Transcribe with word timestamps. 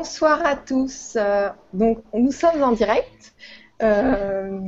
Bonsoir 0.00 0.40
à 0.46 0.56
tous. 0.56 1.12
Euh, 1.16 1.50
donc, 1.74 1.98
nous 2.14 2.32
sommes 2.32 2.62
en 2.62 2.72
direct. 2.72 3.34
Euh, 3.82 4.58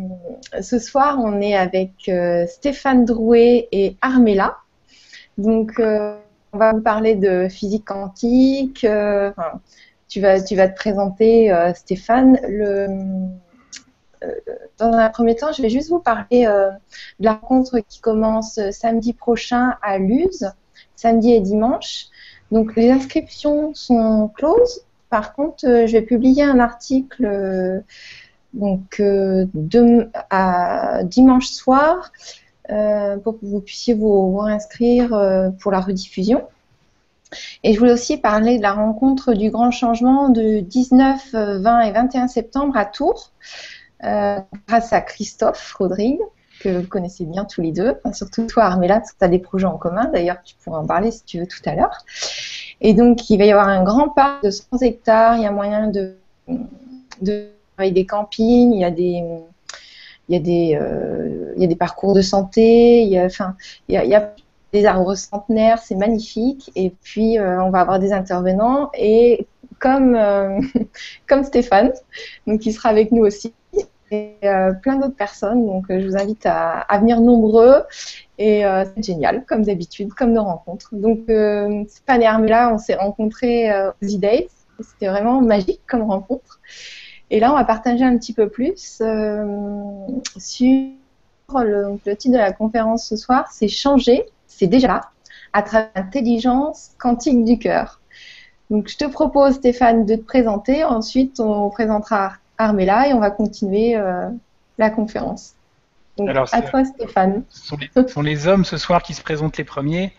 ce 0.61 0.79
soir, 0.79 1.19
on 1.25 1.41
est 1.41 1.57
avec 1.57 1.93
euh, 2.11 2.47
Stéphane 2.47 3.07
Drouet 3.07 3.67
et 3.73 3.97
Armella. 4.03 4.59
Donc, 5.39 5.73
on 5.79 6.59
va 6.59 6.75
parler 6.75 7.15
de 7.15 7.49
physique 7.49 7.87
quantique. 7.87 8.81
tu, 8.81 10.21
vas, 10.21 10.43
tu 10.43 10.55
vas 10.55 10.69
te 10.69 10.75
présenter, 10.75 11.73
Stéphane. 11.77 12.39
Dans 14.77 14.93
un 14.93 15.09
premier 15.09 15.35
temps, 15.35 15.51
je 15.51 15.63
vais 15.63 15.71
juste 15.71 15.89
vous 15.89 16.01
parler 16.01 16.45
de 16.45 17.25
la 17.25 17.33
rencontre 17.33 17.79
qui 17.79 18.03
commence 18.03 18.61
samedi 18.71 19.15
prochain 19.15 19.79
à 19.81 19.97
Luz, 19.97 20.53
samedi 20.95 21.33
et 21.33 21.41
dimanche. 21.41 22.09
Donc, 22.51 22.77
les 22.77 22.91
inscriptions 22.91 23.73
sont 23.73 24.31
closes. 24.37 24.85
Par 25.13 25.35
contre, 25.35 25.67
euh, 25.69 25.87
je 25.87 25.93
vais 25.93 26.01
publier 26.01 26.43
un 26.43 26.59
article 26.59 27.27
euh, 27.27 27.81
donc, 28.55 28.99
euh, 28.99 29.45
dimanche 31.05 31.49
soir 31.49 32.13
pour 33.23 33.39
que 33.39 33.45
vous 33.45 33.61
puissiez 33.61 33.93
vous, 33.93 34.41
inscrire 34.47 35.11
pour 35.61 35.71
la 35.71 35.81
rediffusion. 35.81 36.49
Et 37.63 37.75
je 37.75 37.79
voulais 37.79 37.93
aussi 37.93 38.17
parler 38.17 38.57
de 38.57 38.63
la 38.63 38.73
rencontre 38.73 39.35
du 39.35 39.51
grand 39.51 39.71
changement 39.71 40.31
de 40.31 40.61
19, 40.61 41.33
20 41.33 41.81
et 41.81 41.93
21 41.93 42.29
septembre 42.29 42.75
à 42.79 42.87
Tours, 42.87 43.33
grâce 44.01 44.93
à 44.95 45.03
Christophe 45.03 45.75
Rodrigue, 45.75 46.21
que 46.61 46.81
vous 46.81 46.87
connaissez 46.87 47.27
bien 47.27 47.45
tous 47.45 47.61
les 47.61 47.73
deux, 47.73 47.95
surtout 48.15 48.47
toi 48.47 48.65
Armella, 48.65 49.01
parce 49.01 49.13
que 49.13 49.19
tu 49.19 49.25
as 49.25 49.29
des 49.29 49.41
projets 49.41 49.67
en 49.67 49.77
commun, 49.77 50.07
d'ailleurs 50.07 50.39
tu 50.43 50.55
pourras 50.63 50.79
en 50.79 50.87
parler 50.87 51.11
si 51.11 51.25
tu 51.25 51.41
veux 51.41 51.47
tout 51.47 51.63
à 51.67 51.75
l'heure. 51.75 51.99
Et 52.83 52.95
donc, 52.95 53.31
il 53.31 53.39
va 53.39 53.45
y 53.45 53.53
avoir 53.53 53.69
un 53.69 53.85
grand 53.85 54.09
parc 54.09 54.45
de 54.45 54.51
100 54.51 54.83
hectares. 54.83 55.37
Il 55.37 55.43
y 55.43 55.47
a 55.47 55.53
moyen 55.53 55.87
de, 55.87 56.17
de 57.21 57.47
travailler 57.75 57.93
des 57.93 58.05
campings. 58.05 58.73
Il 58.73 58.81
y 58.81 58.85
a 58.85 58.91
des, 58.91 59.23
il 60.29 60.35
y 60.35 60.37
a 60.37 60.41
des, 60.41 60.79
euh, 60.81 61.53
il 61.57 61.63
y 61.63 61.65
a 61.65 61.69
des 61.69 61.77
parcours 61.77 62.13
de 62.13 62.23
santé. 62.23 63.03
Il 63.03 63.09
y 63.09 63.19
a, 63.19 63.25
enfin, 63.25 63.55
il 63.89 63.95
y 63.95 64.15
a, 64.15 64.35
des 64.73 64.85
arbres 64.85 65.15
centenaires. 65.15 65.79
C'est 65.79 65.95
magnifique. 65.95 66.73
Et 66.75 66.93
puis, 67.03 67.39
euh, 67.39 67.63
on 67.63 67.71
va 67.71 67.81
avoir 67.81 68.01
des 68.01 68.13
intervenants. 68.13 68.91
Et 68.95 69.47
comme, 69.79 70.17
euh, 70.17 70.61
comme 71.29 71.45
Stéphane, 71.45 71.93
donc 72.49 72.61
qui 72.61 72.73
sera 72.73 72.89
avec 72.89 73.13
nous 73.13 73.25
aussi, 73.25 73.55
et 74.11 74.35
plein 74.83 74.97
d'autres 74.97 75.17
personnes. 75.17 75.65
Donc, 75.65 75.87
je 75.89 76.07
vous 76.07 76.17
invite 76.17 76.45
à, 76.45 76.81
à 76.81 76.99
venir 76.99 77.21
nombreux 77.21 77.85
et 78.43 78.67
euh, 78.67 78.85
c'est 78.85 79.05
génial, 79.05 79.45
comme 79.45 79.63
d'habitude, 79.63 80.13
comme 80.15 80.33
nos 80.33 80.43
rencontres. 80.43 80.89
Donc, 80.97 81.21
euh, 81.29 81.85
Stéphane 81.87 82.23
et 82.23 82.27
Armella, 82.27 82.75
on 82.75 82.79
s'est 82.79 82.97
rencontrés 82.97 83.71
euh, 83.71 83.93
aux 84.03 84.07
e 84.07 84.47
C'était 84.81 85.07
vraiment 85.07 85.41
magique 85.41 85.81
comme 85.87 86.03
rencontre. 86.03 86.59
Et 87.31 87.39
là, 87.39 87.53
on 87.53 87.55
va 87.55 87.63
partager 87.63 88.03
un 88.05 88.19
petit 88.19 88.33
peu 88.33 88.49
plus 88.49 88.99
euh, 89.01 89.47
sur 90.37 90.67
le, 91.55 91.97
titre 92.17 92.33
de 92.33 92.39
la 92.39 92.53
conférence 92.53 93.07
ce 93.07 93.17
soir, 93.17 93.49
c'est 93.53 93.69
Changer, 93.69 94.25
c'est 94.49 94.67
déjà 94.67 94.89
là, 94.89 95.01
à 95.53 95.63
travers 95.63 95.91
l'intelligence 95.95 96.91
quantique 96.99 97.45
du 97.45 97.61
cœur. 97.61 98.01
Donc, 98.71 98.89
je 98.89 98.97
te 98.97 99.05
propose, 99.05 99.55
Stéphane, 99.55 100.05
de 100.05 100.17
te 100.17 100.25
présenter. 100.25 100.83
Ensuite, 100.83 101.39
on 101.39 101.71
présentera 101.71 102.33
Armella 102.59 103.07
et 103.07 103.13
on 103.13 103.21
va 103.21 103.31
continuer 103.31 103.97
la 104.79 104.91
conférence. 104.91 105.55
Alors, 106.19 106.49
à 106.53 106.63
toi, 106.63 106.85
Stéphane. 106.85 107.45
Ce 107.49 107.67
sont, 108.09 108.23
les, 108.23 108.47
hommes 108.47 108.65
ce 108.65 108.77
soir 108.77 109.03
qui 109.03 109.15
se 109.15 109.23
présentent 109.23 109.57
les 109.57 109.65
premiers, 109.65 110.13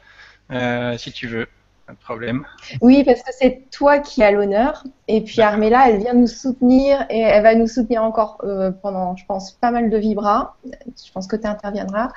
euh, 0.51 0.97
si 0.97 1.11
tu 1.11 1.27
veux. 1.27 1.47
Pas 1.85 1.93
de 1.93 1.97
problème. 1.97 2.45
Oui, 2.81 3.03
parce 3.03 3.19
que 3.21 3.31
c'est 3.37 3.63
toi 3.69 3.99
qui 3.99 4.23
as 4.23 4.31
l'honneur. 4.31 4.85
Et 5.09 5.21
puis 5.21 5.41
Armella, 5.41 5.89
elle 5.89 5.97
vient 5.97 6.13
nous 6.13 6.27
soutenir 6.27 7.05
et 7.09 7.19
elle 7.19 7.43
va 7.43 7.55
nous 7.55 7.67
soutenir 7.67 8.03
encore 8.03 8.37
euh, 8.45 8.71
pendant, 8.71 9.17
je 9.17 9.25
pense, 9.25 9.51
pas 9.51 9.69
mal 9.69 9.89
de 9.89 9.97
vibras. 9.97 10.55
Je 10.63 11.11
pense 11.11 11.27
que 11.27 11.35
tu 11.35 11.45
interviendras. 11.45 12.09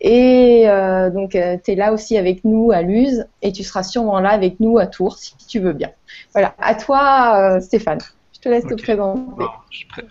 Et 0.00 0.68
euh, 0.68 1.10
donc, 1.10 1.30
tu 1.30 1.38
es 1.38 1.74
là 1.74 1.92
aussi 1.92 2.16
avec 2.16 2.44
nous 2.44 2.70
à 2.70 2.82
Luz 2.82 3.26
et 3.42 3.50
tu 3.50 3.64
seras 3.64 3.82
sûrement 3.82 4.20
là 4.20 4.30
avec 4.30 4.60
nous 4.60 4.78
à 4.78 4.86
Tours, 4.86 5.18
si 5.18 5.34
tu 5.48 5.58
veux 5.58 5.72
bien. 5.72 5.90
Voilà, 6.32 6.54
à 6.60 6.76
toi, 6.76 7.60
Stéphane. 7.60 7.98
Je 8.38 8.42
te 8.42 8.48
laisse 8.50 8.66
te 8.66 8.74
présenter. 8.74 9.20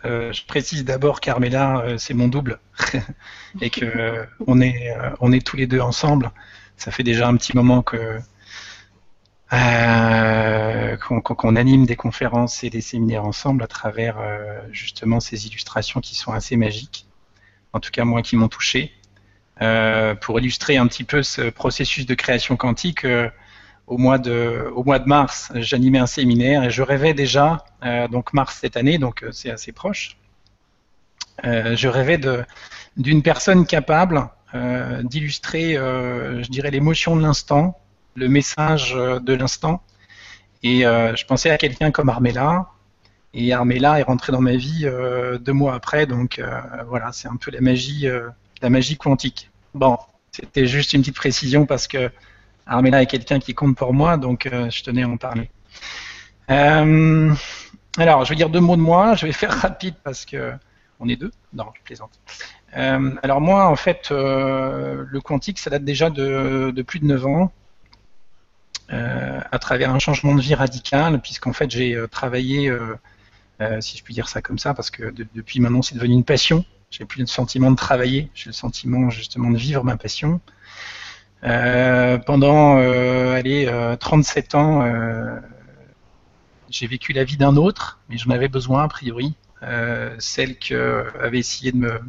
Euh, 0.04 0.34
je, 0.34 0.46
précise 0.46 0.84
d'abord 0.84 1.22
qu'Armella, 1.22 1.80
euh, 1.80 1.98
c'est 1.98 2.14
mon 2.14 2.28
double 2.28 2.60
et 3.62 3.70
que 3.70 3.86
euh, 3.86 4.26
on 4.48 4.60
est 4.60 4.94
on 5.22 5.32
est 5.32 5.46
tous 5.46 5.56
les 5.56 5.66
deux 5.66 5.80
ensemble. 5.80 6.32
Ça 6.76 6.92
fait 6.92 7.04
déjà 7.04 7.30
un 7.30 7.38
petit 7.38 7.56
moment 7.56 7.82
que 7.84 8.20
qu'on 11.00 11.56
anime 11.56 11.86
des 11.86 11.96
conférences 11.96 12.66
et 12.66 12.70
des 12.70 12.82
séminaires 12.82 13.24
ensemble 13.24 13.64
à 13.64 13.68
travers 13.68 14.18
justement 14.72 15.22
ces 15.22 15.48
illustrations 15.48 16.02
qui 16.02 16.16
sont 16.16 16.34
assez 16.34 16.58
magiques. 16.58 17.08
En 17.72 17.80
tout 17.80 17.92
cas, 17.92 18.04
moi, 18.04 18.22
qui 18.22 18.36
m'ont 18.36 18.50
touché. 18.50 18.92
pour 20.22 20.40
illustrer 20.40 20.76
un 20.76 20.88
petit 20.88 21.06
peu 21.06 21.24
ce 21.24 21.50
processus 21.50 22.06
de 22.06 22.14
création 22.14 22.58
quantique 22.58 23.06
au 23.88 23.98
mois 23.98 24.18
de, 24.18 24.70
au 24.76 24.84
mois 24.84 25.00
de 25.00 25.08
mars, 25.08 25.52
j'animais 25.56 25.98
un 25.98 26.08
séminaire 26.08 26.64
et 26.64 26.70
je 26.70 26.84
rêvais 26.84 27.14
déjà, 27.14 27.66
euh, 27.84 28.08
donc 28.10 28.34
mars 28.34 28.58
cette 28.62 28.76
année, 28.76 28.98
donc 28.98 29.24
euh, 29.24 29.32
c'est 29.32 29.50
assez 29.50 29.72
proche, 29.72 30.18
euh, 31.46 31.76
je 31.76 31.88
rêvais 31.88 32.20
d'une 32.98 33.24
personne 33.24 33.66
capable 33.66 34.30
d'illustrer, 35.04 35.76
je 35.76 36.50
dirais, 36.50 36.72
l'émotion 36.72 37.16
de 37.16 37.22
l'instant, 37.22 37.78
le 38.16 38.28
message 38.28 38.94
de 38.94 39.34
l'instant. 39.34 39.84
Et 40.64 40.80
je 40.80 41.26
pensais 41.26 41.52
à 41.52 41.58
quelqu'un 41.58 41.92
comme 41.92 42.10
Armella, 42.10 42.70
et 43.36 43.54
Armella 43.54 44.00
est 44.00 44.04
rentrée 44.04 44.32
dans 44.32 44.42
ma 44.42 44.56
vie 44.56 44.90
deux 45.42 45.54
mois 45.54 45.76
après, 45.76 46.08
donc 46.08 46.42
voilà, 46.88 47.12
c'est 47.12 47.28
un 47.28 47.36
peu 47.36 47.52
la 47.52 47.62
magie, 47.62 48.08
la 48.62 48.70
magie 48.72 48.98
quantique. 48.98 49.52
Bon, 49.76 50.00
c'était 50.32 50.66
juste 50.66 50.94
une 50.94 51.02
petite 51.02 51.18
précision 51.18 51.68
parce 51.68 51.88
que 51.88 52.10
Armella 52.68 53.02
est 53.02 53.06
quelqu'un 53.08 53.40
qui 53.40 53.54
compte 53.54 53.78
pour 53.78 53.94
moi, 53.94 54.18
donc 54.18 54.46
euh, 54.46 54.70
je 54.70 54.84
tenais 54.84 55.04
à 55.04 55.10
en 55.10 55.18
parler. 55.18 55.50
Euh, 56.50 57.34
alors, 57.98 58.26
je 58.26 58.30
vais 58.30 58.36
dire 58.36 58.50
deux 58.50 58.60
mots 58.60 58.76
de 58.76 58.82
moi. 58.82 59.16
Je 59.16 59.26
vais 59.26 59.32
faire 59.32 59.52
rapide 59.52 59.96
parce 60.04 60.26
que 60.26 60.54
on 61.00 61.08
est 61.08 61.16
deux. 61.16 61.32
Non, 61.54 61.66
je 61.76 61.82
plaisante. 61.84 62.20
Euh, 62.76 63.16
alors 63.24 63.42
moi, 63.42 63.68
en 63.68 63.76
fait, 63.76 64.10
le 64.12 65.20
quantique, 65.24 65.60
ça 65.60 65.70
date 65.70 65.84
déjà 65.84 66.10
de, 66.10 66.82
plus 66.86 67.00
de 67.00 67.06
9 67.06 67.26
ans. 67.26 67.52
à 68.90 69.60
travers 69.60 69.92
un 69.92 70.00
changement 70.00 70.36
de 70.36 70.42
vie 70.42 70.56
radical, 70.56 71.22
puisqu'en 71.22 71.54
fait 71.54 71.70
j'ai 71.72 71.98
travaillé, 72.12 72.72
si 73.80 73.98
je 73.98 74.04
puis 74.04 74.14
dire 74.14 74.30
ça 74.30 74.42
comme 74.42 74.60
ça, 74.60 74.74
parce 74.74 74.90
que 74.90 75.14
depuis 75.34 75.60
maintenant 75.60 75.82
c'est 75.82 75.96
devenu 75.96 76.14
une 76.14 76.24
passion. 76.24 76.66
J'ai 76.90 77.04
plus 77.04 77.20
le 77.20 77.28
sentiment 77.28 77.70
de 77.70 77.76
travailler, 77.76 78.32
j'ai 78.34 78.50
le 78.50 78.54
sentiment 78.54 79.10
justement 79.10 79.52
de 79.52 79.58
vivre 79.58 79.84
ma 79.84 79.98
passion. 79.98 80.40
Euh, 81.44 82.18
pendant 82.18 82.78
euh, 82.80 83.36
allez, 83.36 83.72
37 84.00 84.56
euh, 84.56 84.58
ans, 84.58 85.42
j'ai 86.70 86.88
vécu 86.88 87.14
la 87.14 87.24
vie 87.24 87.38
d'un 87.38 87.56
autre, 87.56 88.00
mais 88.10 88.18
j'en 88.18 88.32
avais 88.32 88.48
besoin 88.48 88.84
a 88.84 88.88
priori, 88.88 89.36
celle 90.20 90.58
que 90.58 91.06
avaient 91.22 91.40
essayé 91.40 91.72
de 91.72 92.02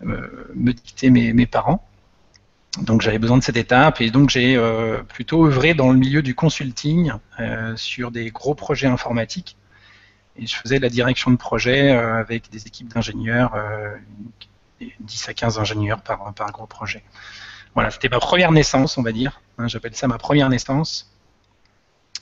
me, 0.00 0.72
dicter 0.72 1.10
mes, 1.10 1.32
mes 1.32 1.46
parents. 1.46 1.86
Donc 2.80 3.02
j'avais 3.02 3.18
besoin 3.18 3.36
de 3.36 3.42
cette 3.42 3.58
étape 3.58 4.00
et 4.00 4.10
donc 4.10 4.30
j'ai 4.30 4.58
plutôt 5.08 5.46
œuvré 5.46 5.74
dans 5.74 5.92
le 5.92 5.98
milieu 5.98 6.22
du 6.22 6.34
consulting 6.34 7.12
sur 7.76 8.10
des 8.10 8.30
gros 8.30 8.54
projets 8.54 8.86
informatiques. 8.86 9.56
Et 10.36 10.46
je 10.46 10.56
faisais 10.56 10.78
la 10.78 10.88
direction 10.88 11.30
de 11.30 11.36
projet 11.36 11.90
avec 11.90 12.48
des 12.50 12.66
équipes 12.66 12.88
d'ingénieurs, 12.88 13.54
10 15.00 15.28
à 15.28 15.34
15 15.34 15.58
ingénieurs 15.58 16.00
par, 16.00 16.32
par 16.32 16.50
gros 16.50 16.66
projet. 16.66 17.02
Voilà, 17.74 17.90
c'était 17.90 18.08
ma 18.08 18.18
première 18.18 18.52
naissance, 18.52 18.98
on 18.98 19.02
va 19.02 19.12
dire. 19.12 19.40
Hein, 19.58 19.68
j'appelle 19.68 19.94
ça 19.94 20.06
ma 20.06 20.18
première 20.18 20.48
naissance. 20.48 21.12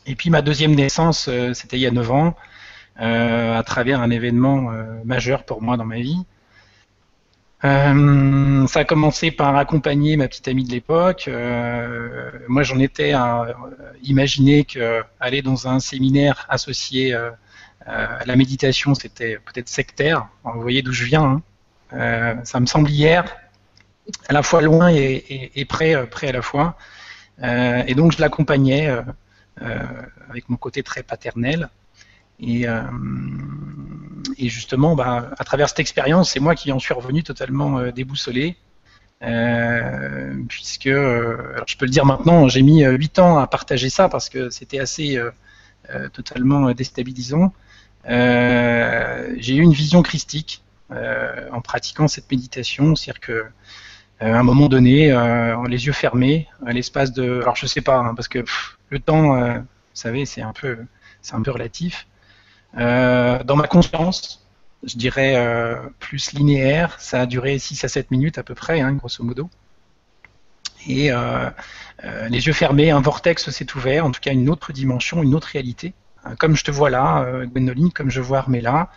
Et 0.07 0.15
puis 0.15 0.31
ma 0.31 0.43
deuxième 0.43 0.75
naissance, 0.75 1.29
euh, 1.29 1.53
c'était 1.55 1.77
il 1.77 1.81
y 1.81 1.87
a 1.87 1.91
9 1.91 2.11
ans, 2.11 2.37
euh, 3.01 3.59
à 3.59 3.63
travers 3.63 4.01
un 4.01 4.11
événement 4.11 4.73
euh, 4.73 4.85
majeur 5.05 5.45
pour 5.45 5.63
moi 5.63 5.77
dans 5.77 5.85
ma 5.85 5.97
vie. 5.97 6.25
ça 7.63 8.81
a 8.81 8.85
commencé 8.85 9.31
par 9.31 9.57
accompagner 9.57 10.17
ma 10.17 10.29
petite 10.29 10.49
amie 10.49 10.65
de 10.65 10.71
l'époque. 10.71 11.29
moi, 12.49 12.63
j'en 12.63 12.79
étais 12.79 13.13
à 13.13 13.49
imaginer 14.03 14.65
que 14.65 15.03
aller 15.21 15.43
dans 15.43 15.69
un 15.69 15.79
séminaire 15.79 16.47
associé 16.49 17.15
à 17.85 18.25
la 18.25 18.37
méditation, 18.37 18.95
c'était 18.95 19.39
peut-être 19.45 19.69
sectaire. 19.69 20.29
Vous 20.45 20.63
voyez 20.63 20.81
d'où 20.81 20.93
je 20.93 21.05
viens. 21.05 21.43
Hein. 21.93 22.41
ça 22.45 22.61
me 22.61 22.67
semble 22.67 22.89
hier, 22.89 23.25
à 24.29 24.33
la 24.33 24.43
fois 24.43 24.61
loin 24.63 24.89
et, 24.89 25.65
près, 25.69 25.95
euh, 25.95 26.07
à 26.23 26.33
la 26.33 26.43
fois. 26.43 26.77
Euh, 27.43 27.83
et 27.87 27.95
donc 27.95 28.13
je 28.13 28.21
l'accompagnais 28.21 28.89
euh, 28.89 29.85
avec 30.29 30.49
mon 30.49 30.57
côté 30.57 30.83
très 30.83 31.03
paternel. 31.03 31.69
Et, 32.39 32.67
justement, 34.39 34.95
bah, 34.95 35.31
à 35.39 35.45
travers 35.45 35.69
cette 35.69 35.81
expérience, 35.81 36.31
c'est 36.31 36.41
moi 36.41 36.55
qui 36.55 36.73
en 36.73 36.79
suis 36.79 36.95
revenu 36.95 37.23
totalement 37.23 37.83
déboussolé. 37.91 38.57
puisque, 40.49 40.89
je 40.89 41.77
peux 41.77 41.85
le 41.85 41.91
dire 41.91 42.07
maintenant, 42.07 42.49
j'ai 42.49 42.63
mis 42.63 42.83
8 42.83 43.19
ans 43.19 43.39
à 43.39 43.47
partager 43.47 43.91
ça 43.91 44.09
parce 44.09 44.31
que 44.31 44.49
c'était 44.49 44.79
assez 44.79 45.21
totalement 46.15 46.73
déstabilisant. 46.73 47.53
j'ai 48.07 49.55
eu 49.57 49.63
une 49.63 49.75
vision 49.75 50.03
christique 50.03 50.63
en 50.91 51.61
pratiquant 51.61 52.09
cette 52.09 52.31
méditation, 52.31 52.97
c'est-à-dire 52.97 53.21
que 53.21 53.45
à 54.21 54.39
un 54.39 54.43
moment 54.43 54.69
donné, 54.69 55.11
les 55.69 55.87
yeux 55.87 55.93
fermés, 55.93 56.49
à 56.67 56.73
l'espace 56.73 57.13
de, 57.13 57.41
alors 57.41 57.57
je 57.57 57.67
sais 57.67 57.81
pas, 57.81 57.99
hein, 57.99 58.15
parce 58.15 58.29
que 58.29 58.45
le 58.91 58.99
temps, 58.99 59.35
vous 59.39 59.65
savez, 59.95 60.27
c'est 60.27 60.43
un 60.43 60.53
peu, 60.53 60.79
c'est 61.23 61.35
un 61.35 61.43
peu 61.43 61.51
relatif. 61.51 62.07
dans 62.75 63.57
ma 63.57 63.67
conscience, 63.67 64.47
je 64.85 64.97
dirais 64.97 65.37
plus 65.99 66.33
linéaire, 66.33 67.01
ça 67.01 67.23
a 67.23 67.27
duré 67.27 67.59
6 67.59 67.85
à 67.85 67.89
7 67.89 68.11
minutes 68.11 68.39
à 68.39 68.43
peu 68.43 68.55
près, 68.55 68.81
hein, 68.81 68.93
grosso 68.93 69.25
modo 69.25 69.49
et 70.87 71.11
euh, 71.11 71.51
euh, 72.05 72.29
les 72.29 72.47
yeux 72.47 72.53
fermés, 72.53 72.91
un 72.91 73.01
vortex 73.01 73.51
s'est 73.51 73.77
ouvert, 73.77 74.05
en 74.05 74.11
tout 74.11 74.21
cas 74.21 74.33
une 74.33 74.49
autre 74.49 74.73
dimension, 74.73 75.23
une 75.23 75.35
autre 75.35 75.49
réalité. 75.49 75.95
Euh, 76.27 76.35
comme 76.39 76.57
je 76.57 76.65
te 76.65 76.71
vois 76.71 76.91
là, 76.91 77.27
Gwenoline, 77.47 77.93
comme 77.93 78.11
je 78.11 78.21
vois 78.21 78.39
Armella, 78.39 78.91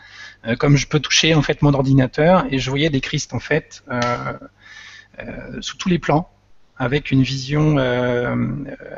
comme 0.59 0.75
je 0.75 0.87
peux 0.87 0.99
toucher 0.99 1.33
en 1.35 1.41
fait 1.41 1.61
mon 1.61 1.73
ordinateur, 1.73 2.45
et 2.51 2.59
je 2.59 2.69
voyais 2.69 2.89
des 2.89 2.99
Christ 2.99 3.33
en 3.33 3.39
fait 3.39 3.83
sous 5.61 5.77
tous 5.77 5.89
les 5.89 5.99
plans, 5.99 6.29
avec 6.77 7.11
une 7.11 7.23
vision 7.23 7.77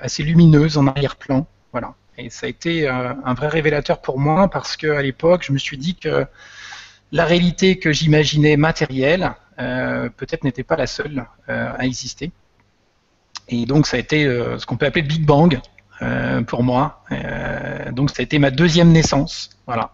assez 0.02 0.24
lumineuse 0.24 0.78
en 0.78 0.88
arrière-plan. 0.88 1.48
Voilà. 1.72 1.94
Et 2.18 2.30
ça 2.30 2.46
a 2.46 2.50
été 2.50 2.88
un 2.88 3.34
vrai 3.34 3.50
révélateur 3.50 4.02
pour 4.02 4.20
moi 4.20 4.50
parce 4.50 4.78
qu'à 4.78 5.02
l'époque, 5.02 5.44
je 5.46 5.52
me 5.52 5.58
suis 5.58 5.78
dit 5.78 5.96
que 5.96 6.26
la 7.12 7.26
réalité 7.26 7.78
que 7.78 7.92
j'imaginais 7.92 8.58
matérielle, 8.58 9.34
peut-être 9.58 10.44
n'était 10.44 10.64
pas 10.64 10.78
la 10.78 10.88
seule 10.88 11.26
à 11.48 11.86
exister. 11.86 12.32
Et 13.48 13.66
donc 13.66 13.88
ça 13.88 13.98
a 13.98 14.00
été 14.00 14.26
euh, 14.26 14.58
ce 14.58 14.66
qu'on 14.66 14.78
peut 14.78 14.86
appeler 14.86 15.04
Big 15.04 15.26
Bang 15.26 15.60
euh, 16.02 16.42
pour 16.42 16.64
moi. 16.64 17.04
Euh, 17.12 17.92
donc 17.92 18.10
ça 18.10 18.18
a 18.20 18.24
été 18.24 18.40
ma 18.40 18.52
deuxième 18.52 18.92
naissance, 18.92 19.52
voilà, 19.66 19.92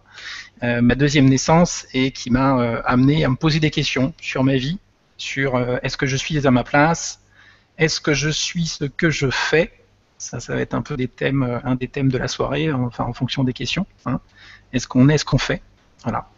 ma 0.62 0.94
deuxième 0.94 1.28
naissance 1.28 1.86
et 1.92 2.12
qui 2.12 2.30
m'a 2.30 2.80
amené 2.84 3.24
à 3.24 3.28
me 3.28 3.34
poser 3.34 3.58
des 3.58 3.70
questions 3.70 4.14
sur 4.20 4.44
ma 4.44 4.54
vie, 4.54 4.78
sur 5.22 5.58
est-ce 5.82 5.96
que 5.96 6.06
je 6.06 6.16
suis 6.16 6.46
à 6.46 6.50
ma 6.50 6.64
place, 6.64 7.20
est-ce 7.78 8.00
que 8.00 8.12
je 8.12 8.28
suis 8.28 8.66
ce 8.66 8.84
que 8.84 9.10
je 9.10 9.30
fais? 9.30 9.72
Ça, 10.18 10.40
ça 10.40 10.54
va 10.54 10.60
être 10.60 10.74
un 10.74 10.82
peu 10.82 10.96
thèmes, 11.06 11.60
un 11.64 11.74
des 11.74 11.88
thèmes 11.88 12.10
de 12.10 12.18
la 12.18 12.28
soirée, 12.28 12.72
enfin 12.72 13.04
en 13.04 13.12
fonction 13.12 13.44
des 13.44 13.52
questions. 13.52 13.86
Hein. 14.06 14.20
Est-ce 14.72 14.86
qu'on 14.86 15.08
est 15.08 15.18
ce 15.18 15.24
qu'on 15.24 15.38
fait? 15.38 15.62
Voilà. 16.04 16.28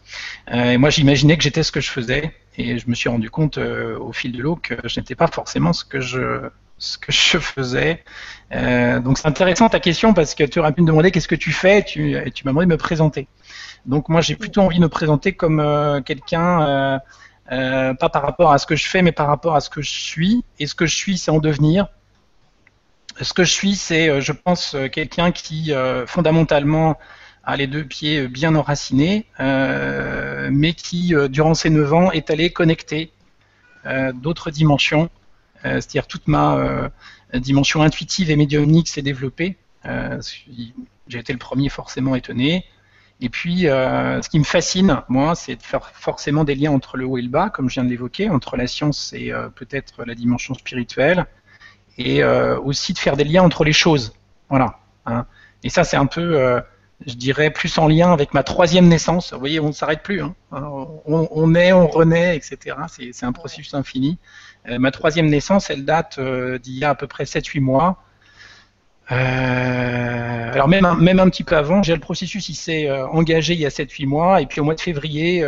et 0.52 0.76
moi, 0.76 0.90
j'imaginais 0.90 1.36
que 1.38 1.42
j'étais 1.42 1.62
ce 1.62 1.72
que 1.72 1.80
je 1.80 1.90
faisais, 1.90 2.34
et 2.56 2.78
je 2.78 2.88
me 2.88 2.94
suis 2.94 3.08
rendu 3.08 3.30
compte 3.30 3.58
au 3.58 4.12
fil 4.12 4.32
de 4.32 4.42
l'eau 4.42 4.56
que 4.56 4.74
je 4.84 5.00
n'étais 5.00 5.14
pas 5.14 5.26
forcément 5.26 5.72
ce 5.72 5.84
que 5.84 6.00
je 6.00 7.38
faisais. 7.38 8.04
Euh, 8.52 9.00
donc 9.00 9.18
c'est 9.18 9.26
intéressant 9.26 9.68
ta 9.68 9.80
question 9.80 10.14
parce 10.14 10.34
que 10.34 10.44
tu 10.44 10.58
aurais 10.58 10.72
pu 10.72 10.82
me 10.82 10.86
demander 10.86 11.10
qu'est-ce 11.10 11.28
que 11.28 11.34
tu 11.34 11.52
fais? 11.52 11.80
Et 11.80 11.84
tu, 11.84 12.16
tu 12.34 12.44
m'as 12.44 12.50
demandé 12.50 12.66
de 12.66 12.72
me 12.72 12.76
présenter. 12.76 13.28
Donc 13.86 14.08
moi 14.08 14.20
j'ai 14.20 14.36
plutôt 14.36 14.60
envie 14.60 14.78
de 14.78 14.82
me 14.82 14.88
présenter 14.88 15.32
comme 15.32 15.60
euh, 15.60 16.00
quelqu'un, 16.00 17.00
euh, 17.52 17.94
pas 17.94 18.08
par 18.08 18.22
rapport 18.22 18.52
à 18.52 18.58
ce 18.58 18.66
que 18.66 18.76
je 18.76 18.88
fais, 18.88 19.02
mais 19.02 19.12
par 19.12 19.26
rapport 19.26 19.54
à 19.54 19.60
ce 19.60 19.70
que 19.70 19.82
je 19.82 19.90
suis. 19.90 20.44
Et 20.58 20.66
ce 20.66 20.74
que 20.74 20.86
je 20.86 20.94
suis, 20.94 21.18
c'est 21.18 21.30
en 21.30 21.38
devenir. 21.38 21.88
Ce 23.20 23.32
que 23.32 23.44
je 23.44 23.52
suis, 23.52 23.76
c'est, 23.76 24.20
je 24.20 24.32
pense, 24.32 24.76
quelqu'un 24.90 25.30
qui 25.30 25.72
fondamentalement 26.06 26.98
a 27.44 27.56
les 27.56 27.68
deux 27.68 27.84
pieds 27.84 28.26
bien 28.26 28.56
enracinés, 28.56 29.26
mais 29.38 30.72
qui, 30.72 31.14
durant 31.28 31.54
ces 31.54 31.70
9 31.70 31.92
ans, 31.92 32.10
est 32.10 32.30
allé 32.30 32.50
connecter 32.50 33.12
d'autres 34.14 34.50
dimensions 34.50 35.10
euh, 35.64 35.80
c'est-à-dire 35.80 36.06
toute 36.06 36.28
ma 36.28 36.56
euh, 36.56 36.88
dimension 37.34 37.82
intuitive 37.82 38.30
et 38.30 38.36
médiumnique 38.36 38.88
s'est 38.88 39.02
développée. 39.02 39.56
Euh, 39.86 40.20
j'ai 41.08 41.18
été 41.18 41.32
le 41.32 41.38
premier 41.38 41.68
forcément 41.68 42.14
étonné. 42.14 42.64
Et 43.24 43.30
puis, 43.30 43.62
ce 43.62 44.28
qui 44.28 44.38
me 44.38 44.44
fascine, 44.44 45.00
moi, 45.08 45.34
c'est 45.34 45.56
de 45.56 45.62
faire 45.62 45.86
forcément 45.94 46.44
des 46.44 46.54
liens 46.54 46.72
entre 46.72 46.98
le 46.98 47.06
haut 47.06 47.16
et 47.16 47.22
le 47.22 47.30
bas, 47.30 47.48
comme 47.48 47.70
je 47.70 47.74
viens 47.74 47.84
de 47.84 47.88
l'évoquer, 47.88 48.28
entre 48.28 48.58
la 48.58 48.66
science 48.66 49.14
et 49.14 49.32
peut-être 49.54 50.04
la 50.04 50.14
dimension 50.14 50.52
spirituelle, 50.52 51.24
et 51.96 52.22
aussi 52.22 52.92
de 52.92 52.98
faire 52.98 53.16
des 53.16 53.24
liens 53.24 53.42
entre 53.42 53.64
les 53.64 53.72
choses. 53.72 54.12
Voilà. 54.50 54.78
Hein. 55.06 55.24
Et 55.62 55.70
ça, 55.70 55.84
c'est 55.84 55.96
un 55.96 56.04
peu, 56.04 56.60
je 57.06 57.14
dirais, 57.14 57.48
plus 57.48 57.78
en 57.78 57.88
lien 57.88 58.12
avec 58.12 58.34
ma 58.34 58.42
troisième 58.42 58.88
naissance. 58.88 59.32
Vous 59.32 59.38
voyez, 59.38 59.58
on 59.58 59.68
ne 59.68 59.72
s'arrête 59.72 60.02
plus. 60.02 60.20
Hein. 60.20 60.34
On, 60.52 61.28
on, 61.30 61.54
est, 61.54 61.72
on 61.72 61.86
renaît, 61.86 62.36
etc. 62.36 62.76
C'est 62.88 63.24
un 63.24 63.32
processus 63.32 63.72
infini. 63.72 64.18
Euh, 64.68 64.78
ma 64.78 64.90
troisième 64.90 65.26
naissance, 65.26 65.70
elle 65.70 65.84
date 65.84 66.16
euh, 66.18 66.58
d'il 66.58 66.78
y 66.78 66.84
a 66.84 66.90
à 66.90 66.94
peu 66.94 67.06
près 67.06 67.24
7-8 67.24 67.60
mois. 67.60 68.02
Euh, 69.12 70.52
alors 70.52 70.68
même 70.68 70.84
un, 70.84 70.94
même 70.94 71.20
un 71.20 71.28
petit 71.28 71.44
peu 71.44 71.56
avant, 71.56 71.82
le 71.86 71.98
processus, 71.98 72.48
il 72.48 72.54
s'est 72.54 72.90
engagé 72.90 73.54
il 73.54 73.60
y 73.60 73.66
a 73.66 73.70
7-8 73.70 74.06
mois, 74.06 74.40
et 74.40 74.46
puis 74.46 74.60
au 74.60 74.64
mois 74.64 74.74
de 74.74 74.80
février, 74.80 75.46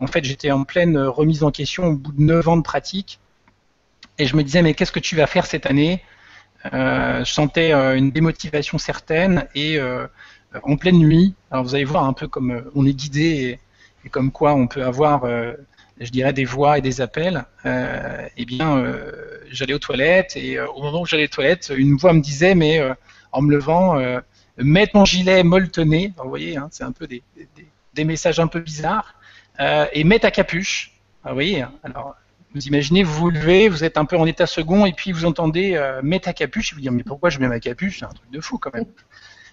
en 0.00 0.06
fait, 0.06 0.24
j'étais 0.24 0.50
en 0.50 0.64
pleine 0.64 0.98
remise 0.98 1.42
en 1.44 1.50
question 1.50 1.86
au 1.86 1.94
bout 1.94 2.12
de 2.12 2.22
9 2.22 2.48
ans 2.48 2.56
de 2.56 2.62
pratique, 2.62 3.20
et 4.18 4.26
je 4.26 4.36
me 4.36 4.42
disais, 4.42 4.62
mais 4.62 4.74
qu'est-ce 4.74 4.92
que 4.92 5.00
tu 5.00 5.16
vas 5.16 5.26
faire 5.26 5.46
cette 5.46 5.66
année? 5.66 6.02
Je 6.64 7.22
sentais 7.24 7.72
une 7.72 8.10
démotivation 8.10 8.76
certaine, 8.78 9.46
et 9.54 9.78
en 10.62 10.76
pleine 10.76 10.98
nuit, 10.98 11.34
alors 11.50 11.64
vous 11.64 11.74
allez 11.74 11.84
voir 11.84 12.04
un 12.04 12.12
peu 12.12 12.28
comme 12.28 12.64
on 12.74 12.84
est 12.84 12.94
guidé, 12.94 13.58
et 14.04 14.08
comme 14.10 14.30
quoi 14.30 14.54
on 14.54 14.66
peut 14.66 14.84
avoir 14.84 15.24
je 16.00 16.10
dirais, 16.10 16.32
des 16.32 16.44
voix 16.44 16.78
et 16.78 16.80
des 16.80 17.00
appels, 17.00 17.44
euh, 17.66 18.28
eh 18.36 18.44
bien, 18.44 18.78
euh, 18.78 19.40
j'allais 19.50 19.74
aux 19.74 19.78
toilettes 19.78 20.36
et 20.36 20.58
euh, 20.58 20.68
au 20.68 20.82
moment 20.82 21.02
où 21.02 21.06
j'allais 21.06 21.24
aux 21.24 21.28
toilettes, 21.28 21.72
une 21.76 21.96
voix 21.96 22.12
me 22.12 22.20
disait, 22.20 22.54
mais 22.54 22.80
en 23.32 23.42
me 23.42 23.50
levant, 23.50 24.00
mets 24.56 24.86
ton 24.86 25.04
gilet 25.04 25.42
molletonné, 25.42 26.12
vous 26.16 26.28
voyez, 26.28 26.56
hein, 26.56 26.68
c'est 26.70 26.84
un 26.84 26.92
peu 26.92 27.06
des, 27.06 27.22
messages 28.04 28.38
un 28.38 28.46
peu 28.46 28.60
bizarres, 28.60 29.14
et 29.92 30.04
mets 30.04 30.20
ta 30.20 30.30
capuche. 30.30 30.92
vous 31.24 31.34
voyez, 31.34 31.64
alors 31.82 32.14
vous 32.54 32.66
imaginez, 32.66 33.02
vous 33.02 33.12
vous 33.12 33.30
levez, 33.30 33.68
vous 33.68 33.84
êtes 33.84 33.98
un 33.98 34.04
peu 34.04 34.16
en 34.16 34.24
état 34.24 34.46
second, 34.46 34.86
et 34.86 34.92
puis 34.92 35.12
vous 35.12 35.24
entendez 35.24 35.78
mets 36.02 36.20
ta 36.20 36.32
capuche, 36.32 36.72
et 36.72 36.74
vous 36.76 36.80
dites 36.80 36.90
mais 36.92 37.02
pourquoi 37.02 37.30
je 37.30 37.38
mets 37.40 37.48
ma 37.48 37.60
capuche? 37.60 37.98
C'est 37.98 38.06
un 38.06 38.08
truc 38.08 38.30
de 38.30 38.40
fou 38.40 38.58
quand 38.58 38.72
même. 38.72 38.86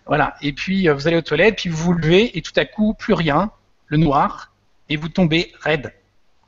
Voilà, 0.06 0.36
et 0.42 0.54
puis 0.54 0.88
vous 0.88 1.08
allez 1.08 1.18
aux 1.18 1.22
toilettes, 1.22 1.56
puis 1.58 1.70
vous 1.70 1.78
vous 1.78 1.94
levez, 1.94 2.38
et 2.38 2.42
tout 2.42 2.54
à 2.56 2.66
coup, 2.66 2.94
plus 2.94 3.14
rien, 3.14 3.52
le 3.88 3.98
noir, 3.98 4.54
et 4.90 4.96
vous 4.98 5.10
tombez 5.10 5.52
raide. 5.60 5.92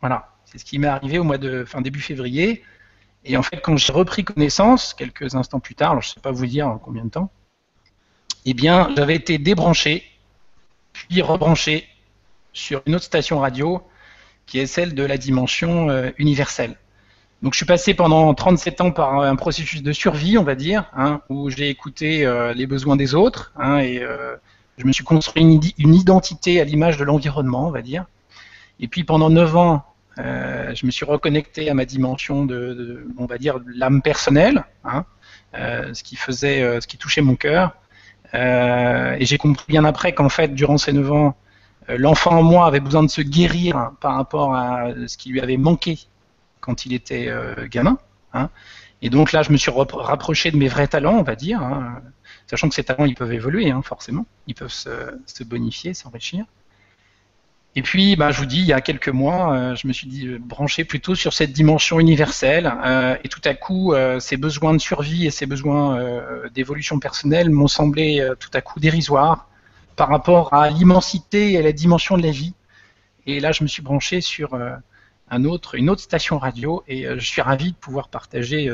Voilà, 0.08 0.30
c'est 0.46 0.58
ce 0.58 0.64
qui 0.64 0.80
m'est 0.80 0.88
arrivé 0.88 1.20
au 1.20 1.26
mois 1.26 1.38
de 1.38 1.66
fin 1.66 1.82
début 1.82 2.00
février. 2.00 2.64
Et 3.26 3.36
en 3.36 3.44
fait, 3.44 3.58
quand 3.58 3.76
j'ai 3.76 3.92
repris 3.92 4.24
connaissance, 4.24 4.94
quelques 4.94 5.36
instants 5.36 5.60
plus 5.60 5.76
tard, 5.76 6.02
je 6.02 6.08
ne 6.08 6.14
sais 6.14 6.22
pas 6.22 6.32
vous 6.32 6.46
dire 6.46 6.80
combien 6.82 7.04
de 7.04 7.10
temps, 7.10 7.30
eh 8.46 8.54
bien, 8.54 8.90
j'avais 8.96 9.16
été 9.16 9.38
débranché, 9.38 10.06
puis 10.94 11.22
rebranché 11.22 11.90
sur 12.54 12.84
une 12.86 12.96
autre 12.96 13.04
station 13.04 13.40
radio, 13.40 13.82
qui 14.46 14.60
est 14.60 14.66
celle 14.66 14.96
de 14.96 15.04
la 15.04 15.18
dimension 15.18 15.90
euh, 15.90 16.12
universelle. 16.18 16.78
Donc 17.42 17.52
je 17.52 17.58
suis 17.58 17.66
passé 17.66 17.94
pendant 17.94 18.34
37 18.34 18.80
ans 18.80 18.92
par 18.92 19.20
un 19.20 19.36
processus 19.36 19.84
de 19.84 19.92
survie, 19.92 20.38
on 20.38 20.44
va 20.44 20.56
dire, 20.56 20.90
hein, 20.96 21.20
où 21.28 21.50
j'ai 21.50 21.68
écouté 21.68 22.26
euh, 22.26 22.54
les 22.54 22.66
besoins 22.66 22.96
des 22.96 23.14
autres, 23.14 23.52
hein, 23.58 23.80
et 23.80 24.02
euh, 24.02 24.38
je 24.78 24.86
me 24.86 24.94
suis 24.94 25.04
construit 25.04 25.44
une, 25.44 25.60
une 25.78 25.96
identité 25.96 26.62
à 26.62 26.64
l'image 26.64 26.96
de 26.96 27.04
l'environnement, 27.04 27.68
on 27.68 27.72
va 27.72 27.82
dire. 27.82 28.06
Et 28.80 28.88
puis 28.88 29.04
pendant 29.04 29.30
9 29.30 29.58
ans, 29.58 29.84
euh, 30.20 30.74
je 30.74 30.86
me 30.86 30.92
suis 30.92 31.06
reconnecté 31.06 31.70
à 31.70 31.74
ma 31.74 31.86
dimension 31.86 32.46
de, 32.46 33.08
on 33.18 33.26
va 33.26 33.38
dire, 33.38 33.60
l'âme 33.68 34.02
personnelle, 34.02 34.66
hein, 34.84 35.06
euh, 35.56 35.94
ce 35.94 36.04
qui 36.04 36.16
faisait, 36.16 36.62
euh, 36.62 36.82
ce 36.82 36.88
qui 36.88 36.98
touchait 36.98 37.22
mon 37.22 37.36
cœur. 37.36 37.76
et 38.34 39.26
j'ai 39.26 39.38
compris 39.38 39.66
bien 39.68 39.86
après 39.86 40.14
qu'en 40.14 40.30
fait, 40.30 40.50
durant 40.50 40.78
ces 40.78 40.94
9 40.94 41.12
ans, 41.12 41.38
l'enfant 41.88 42.32
en 42.32 42.44
moi 42.44 42.68
avait 42.68 42.82
besoin 42.82 43.04
de 43.04 43.10
se 43.10 43.22
guérir 43.22 43.92
par 44.02 44.16
rapport 44.16 44.54
à 44.56 44.90
ce 45.08 45.18
qui 45.18 45.30
lui 45.30 45.40
avait 45.40 45.58
manqué 45.58 46.00
quand 46.60 46.86
il 46.86 46.94
était 46.94 47.32
gamin. 47.70 47.98
Hein. 48.34 48.50
Et 49.02 49.10
donc 49.10 49.32
là, 49.32 49.44
je 49.44 49.52
me 49.52 49.58
suis 49.58 49.72
rapproché 49.72 50.52
de 50.52 50.58
mes 50.58 50.68
vrais 50.68 50.88
talents, 50.88 51.18
on 51.18 51.24
va 51.24 51.36
dire, 51.36 51.62
hein, 51.62 52.02
sachant 52.48 52.68
que 52.68 52.76
ces 52.76 52.84
talents, 52.84 53.06
ils 53.06 53.16
peuvent 53.16 53.32
évoluer, 53.32 53.72
forcément, 53.84 54.26
ils 54.48 54.56
peuvent 54.56 54.74
se, 54.74 54.90
se 55.26 55.44
bonifier, 55.46 55.94
s'enrichir. 55.94 56.46
Et 57.76 57.84
puis, 57.84 58.16
bah, 58.16 58.32
je 58.32 58.40
vous 58.40 58.48
dis, 58.48 58.60
il 58.60 58.66
y 58.66 58.74
a 58.74 58.82
quelques 58.82 59.10
mois, 59.10 59.54
euh, 59.54 59.76
je 59.76 59.88
me 59.88 59.94
suis 59.94 60.08
dit, 60.08 60.26
euh, 60.26 60.40
branché 60.42 60.84
plutôt 60.84 61.14
sur 61.14 61.34
cette 61.34 61.52
dimension 61.52 62.00
universelle. 62.00 62.74
Euh, 62.84 63.16
et 63.24 63.30
tout 63.30 63.42
à 63.44 63.54
coup, 63.54 63.94
ces 64.20 64.36
besoins 64.36 64.74
de 64.74 64.80
survie 64.80 65.28
et 65.28 65.32
ces 65.32 65.46
besoins 65.46 66.02
d'évolution 66.54 67.00
personnelle 67.00 67.50
m'ont 67.50 67.68
semblé 67.68 68.28
tout 68.40 68.50
à 68.54 68.62
coup 68.62 68.80
dérisoires 68.80 69.48
par 69.96 70.10
rapport 70.10 70.54
à 70.54 70.70
l'immensité 70.70 71.54
et 71.54 71.58
à 71.58 71.62
la 71.62 71.72
dimension 71.72 72.18
de 72.18 72.24
la 72.24 72.32
vie. 72.32 72.54
Et 73.26 73.40
là, 73.40 73.52
je 73.52 73.64
me 73.64 73.68
suis 73.68 73.82
branché 73.82 74.22
sur 74.22 74.58
un 75.30 75.46
autre, 75.46 75.76
une 75.76 75.90
autre 75.90 76.02
station 76.02 76.40
radio 76.40 76.84
et 76.88 77.04
je 77.04 77.26
suis 77.26 77.42
ravi 77.42 77.74
de 77.74 77.78
pouvoir 77.78 78.08
partager, 78.08 78.72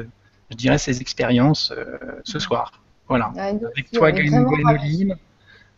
je 0.50 0.56
dirais, 0.56 0.78
ces 0.78 1.02
expériences 1.02 1.74
ce 2.24 2.40
soir. 2.40 2.72
Voilà. 3.10 3.32
Ah, 3.38 3.48
Avec 3.48 3.92
toi, 3.92 4.12
Gwénoline 4.12 5.18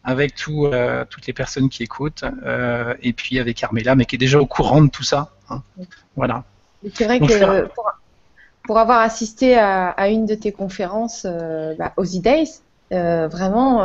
avec 0.05 0.35
tout, 0.35 0.67
euh, 0.67 1.03
toutes 1.09 1.25
les 1.25 1.33
personnes 1.33 1.67
qui 1.67 1.83
écoutent, 1.83 2.23
euh, 2.45 2.93
et 3.01 3.11
puis 3.11 3.39
avec 3.39 3.57
Carmela, 3.57 3.95
mais 3.95 4.05
qui 4.05 4.15
est 4.15 4.19
déjà 4.19 4.39
au 4.39 4.45
courant 4.45 4.81
de 4.81 4.89
tout 4.89 5.03
ça. 5.03 5.31
Hein. 5.49 5.63
Voilà. 6.15 6.43
C'est 6.93 7.05
vrai 7.05 7.19
que 7.19 7.67
pour, 8.63 8.77
avoir 8.77 9.01
assisté 9.01 9.57
à, 9.57 10.09
une 10.09 10.25
de 10.27 10.35
tes 10.35 10.51
conférences 10.51 11.25
euh, 11.25 11.73
bah, 11.77 11.93
aux 11.97 12.05
E-Days, 12.05 12.61
vraiment, 12.91 13.83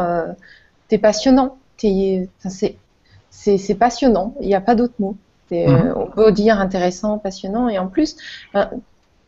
es 0.90 0.98
passionnant. 0.98 1.56
c'est 1.78 3.74
passionnant. 3.78 4.34
Il 4.40 4.46
n'y 4.46 4.54
a 4.54 4.60
pas 4.60 4.74
d'autre 4.74 4.94
mot. 4.98 5.16
Mhm. 5.50 5.94
on 5.96 6.06
peut 6.06 6.30
dire 6.30 6.60
intéressant, 6.60 7.18
passionnant. 7.18 7.68
Et 7.68 7.78
en 7.78 7.88
plus, 7.88 8.16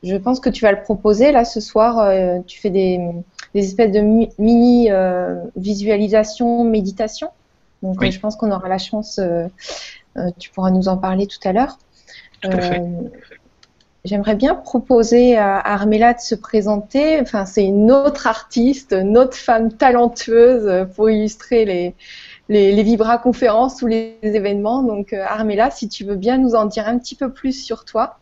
je 0.02 0.16
pense 0.16 0.40
que 0.40 0.50
tu 0.50 0.64
vas 0.64 0.73
le 0.73 0.82
proposer 0.82 1.32
là 1.32 1.44
ce 1.44 1.61
soir. 1.61 2.11
tu 2.47 2.61
fais 2.61 2.71
des, 2.71 3.00
des 3.54 3.64
espèces 3.64 3.92
de 3.92 4.00
mini 4.38 4.88
visualisation, 5.56 6.64
méditation. 6.64 7.28
Donc 7.82 8.04
je 8.04 8.18
pense 8.18 8.37
qu'on 8.37 8.50
aura 8.50 8.68
la 8.68 8.78
chance. 8.78 9.21
tu 10.38 10.50
pourras 10.50 10.71
nous 10.71 10.88
en 10.88 10.97
parler 10.97 11.26
tout 11.26 11.38
à 11.44 11.52
l'heure. 11.52 11.78
J'aimerais 14.04 14.35
bien 14.35 14.56
proposer 14.56 15.37
à 15.37 15.59
Armella 15.59 16.14
de 16.14 16.21
se 16.21 16.35
présenter. 16.35 17.21
Enfin, 17.21 17.47
c'est 17.47 17.64
une 17.64 17.92
autre 17.92 18.26
artiste, 18.26 18.92
une 18.92 19.16
autre 19.16 19.37
femme 19.37 19.73
talentueuse 19.73 20.88
pour 20.97 21.09
illustrer 21.09 21.64
les, 21.64 21.94
les, 22.49 22.73
les 22.73 22.82
Vibra 22.82 23.18
conférences 23.18 23.80
ou 23.82 23.87
les 23.87 24.16
événements. 24.23 24.82
Donc, 24.82 25.12
euh, 25.12 25.25
Armella, 25.25 25.71
si 25.71 25.88
tu 25.88 26.04
veux 26.04 26.16
bien 26.16 26.38
nous 26.38 26.54
en 26.54 26.64
dire 26.64 26.88
un 26.88 26.99
petit 26.99 27.14
peu 27.14 27.30
plus 27.30 27.52
sur 27.52 27.85
toi, 27.85 28.18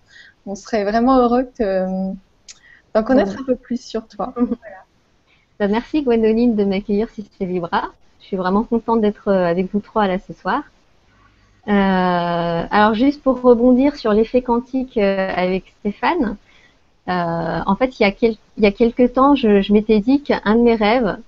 on 0.47 0.55
serait 0.55 0.85
vraiment 0.85 1.19
heureux 1.19 1.49
d'en 1.59 3.03
connaître 3.03 3.41
un 3.41 3.45
peu 3.45 3.57
plus 3.57 3.81
sur 3.81 4.07
toi. 4.07 4.35
Bah, 5.59 5.69
merci 5.69 6.03
Gwendoline 6.03 6.57
de 6.57 6.65
m'accueillir 6.65 7.11
sur 7.11 7.23
ces 7.39 7.45
Vibra. 7.45 7.91
Je 8.21 8.25
suis 8.25 8.37
vraiment 8.37 8.65
contente 8.65 9.03
d'être 9.03 9.29
euh, 9.29 9.45
avec 9.45 9.71
vous 9.73 9.81
trois 9.81 10.07
là 10.07 10.19
ce 10.19 10.33
soir. 10.33 10.63
Euh, 11.69 12.67
alors 12.71 12.95
juste 12.95 13.23
pour 13.23 13.43
rebondir 13.43 13.95
sur 13.97 14.13
l'effet 14.13 14.41
quantique 14.41 14.97
euh, 14.97 15.31
avec 15.37 15.75
Stéphane, 15.81 16.39
euh, 17.09 17.61
en 17.67 17.77
fait 17.77 18.01
il 18.01 18.03
y, 18.03 18.07
a 18.07 18.15
il 18.23 18.65
y 18.65 18.67
a 18.67 18.73
quelques 18.73 19.13
temps 19.13 19.35
je, 19.35 19.71
m'étais 19.71 20.01
dit 20.01 20.23
qu'un 20.23 20.55
de 20.55 20.63
mes 20.63 20.75
rêves, 20.75 21.19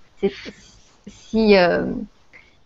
si, 1.06 1.54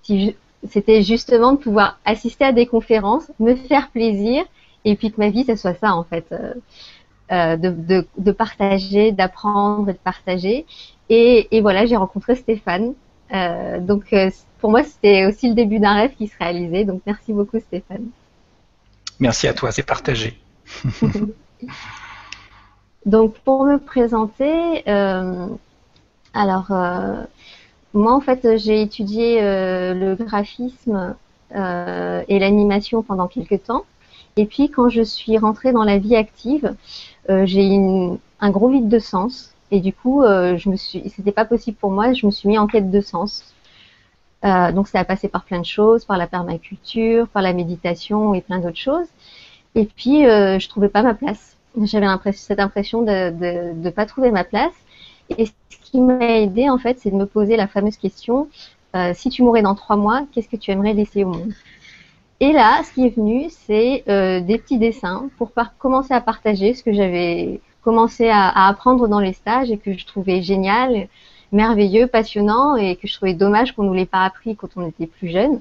si 0.02 0.36
c'était 0.68 1.02
justement 1.02 1.52
de 1.52 1.58
pouvoir 1.58 1.98
assister 2.04 2.44
à 2.44 2.52
des 2.52 2.66
conférences, 2.66 3.30
me 3.40 3.56
faire 3.56 3.90
plaisir 3.90 4.44
et 4.86 4.96
puis 4.96 5.12
que 5.12 5.20
ma 5.20 5.28
vie 5.28 5.44
ça 5.44 5.56
soit 5.56 5.74
ça 5.74 5.94
en 5.94 6.04
fait. 6.04 6.26
Euh, 7.32 7.56
de, 7.56 7.70
de, 7.70 8.06
de, 8.18 8.30
partager, 8.30 9.10
d'apprendre 9.10 9.88
et 9.88 9.92
de 9.92 9.98
partager. 9.98 10.64
Et, 11.08 11.48
et 11.50 11.60
voilà, 11.60 11.84
j'ai 11.84 11.96
rencontré 11.96 12.36
Stéphane. 12.36 12.94
Euh, 13.34 13.80
donc 13.80 14.14
pour 14.60 14.70
moi, 14.70 14.82
c'était 14.82 15.26
aussi 15.26 15.48
le 15.48 15.54
début 15.54 15.78
d'un 15.78 15.94
rêve 15.94 16.14
qui 16.16 16.26
se 16.26 16.36
réalisait. 16.38 16.84
Donc, 16.84 17.02
merci 17.06 17.32
beaucoup, 17.32 17.60
Stéphane. 17.60 18.06
Merci 19.20 19.46
à 19.48 19.54
toi, 19.54 19.70
c'est 19.72 19.82
partagé. 19.82 20.38
donc, 23.06 23.34
pour 23.44 23.64
me 23.64 23.78
présenter, 23.78 24.82
euh, 24.88 25.46
alors, 26.34 26.70
euh, 26.70 27.22
moi, 27.94 28.14
en 28.14 28.20
fait, 28.20 28.58
j'ai 28.58 28.82
étudié 28.82 29.42
euh, 29.42 29.94
le 29.94 30.14
graphisme 30.16 31.14
et 31.54 32.38
l'animation 32.38 33.02
pendant 33.02 33.28
quelques 33.28 33.62
temps. 33.62 33.84
Et 34.36 34.46
puis, 34.46 34.70
quand 34.70 34.88
je 34.88 35.02
suis 35.02 35.38
rentrée 35.38 35.72
dans 35.72 35.84
la 35.84 35.98
vie 35.98 36.16
active, 36.16 36.74
j'ai 37.28 37.74
eu 37.74 38.18
un 38.40 38.50
gros 38.50 38.68
vide 38.68 38.88
de 38.88 38.98
sens. 38.98 39.54
Et 39.70 39.80
du 39.80 39.92
coup, 39.92 40.22
je 40.22 40.68
me 40.68 40.76
suis, 40.76 41.08
c'était 41.08 41.32
pas 41.32 41.44
possible 41.44 41.76
pour 41.76 41.90
moi. 41.90 42.12
Je 42.12 42.26
me 42.26 42.30
suis 42.30 42.48
mis 42.48 42.58
en 42.58 42.66
quête 42.66 42.90
de 42.90 43.00
sens. 43.00 43.54
Euh, 44.44 44.70
donc 44.72 44.86
ça 44.88 45.00
a 45.00 45.04
passé 45.04 45.28
par 45.28 45.44
plein 45.44 45.60
de 45.60 45.66
choses, 45.66 46.04
par 46.04 46.18
la 46.18 46.26
permaculture, 46.26 47.26
par 47.28 47.42
la 47.42 47.52
méditation 47.52 48.34
et 48.34 48.40
plein 48.40 48.58
d'autres 48.60 48.78
choses. 48.78 49.08
Et 49.74 49.86
puis 49.86 50.26
euh, 50.26 50.58
je 50.58 50.68
trouvais 50.68 50.88
pas 50.88 51.02
ma 51.02 51.14
place. 51.14 51.56
J'avais 51.82 52.06
cette 52.32 52.60
impression 52.60 53.02
de 53.02 53.74
ne 53.74 53.90
pas 53.90 54.06
trouver 54.06 54.30
ma 54.30 54.44
place. 54.44 54.72
Et 55.36 55.46
ce 55.46 55.52
qui 55.82 56.00
m'a 56.00 56.38
aidé 56.38 56.70
en 56.70 56.78
fait, 56.78 56.98
c'est 56.98 57.10
de 57.10 57.16
me 57.16 57.26
poser 57.26 57.56
la 57.56 57.66
fameuse 57.66 57.96
question 57.96 58.48
euh, 58.94 59.12
si 59.14 59.28
tu 59.28 59.42
mourais 59.42 59.62
dans 59.62 59.74
trois 59.74 59.96
mois, 59.96 60.26
qu'est-ce 60.32 60.48
que 60.48 60.56
tu 60.56 60.70
aimerais 60.70 60.94
laisser 60.94 61.24
au 61.24 61.28
monde? 61.28 61.52
Et 62.40 62.52
là, 62.52 62.82
ce 62.84 62.92
qui 62.92 63.06
est 63.06 63.16
venu, 63.16 63.46
c'est 63.48 64.04
euh, 64.08 64.40
des 64.40 64.58
petits 64.58 64.78
dessins 64.78 65.28
pour 65.38 65.52
commencer 65.78 66.12
à 66.12 66.20
partager 66.20 66.74
ce 66.74 66.82
que 66.82 66.92
j'avais 66.92 67.60
commencé 67.82 68.28
à, 68.28 68.48
à, 68.48 68.68
apprendre 68.68 69.08
dans 69.08 69.20
les 69.20 69.32
stages 69.32 69.70
et 69.70 69.78
que 69.78 69.96
je 69.96 70.04
trouvais 70.04 70.42
génial 70.42 71.08
merveilleux, 71.52 72.06
passionnant 72.06 72.76
et 72.76 72.96
que 72.96 73.06
je 73.06 73.14
trouvais 73.14 73.34
dommage 73.34 73.72
qu'on 73.72 73.82
ne 73.84 73.88
nous 73.88 73.94
l'ait 73.94 74.06
pas 74.06 74.24
appris 74.24 74.56
quand 74.56 74.68
on 74.76 74.86
était 74.86 75.06
plus 75.06 75.28
jeune. 75.28 75.60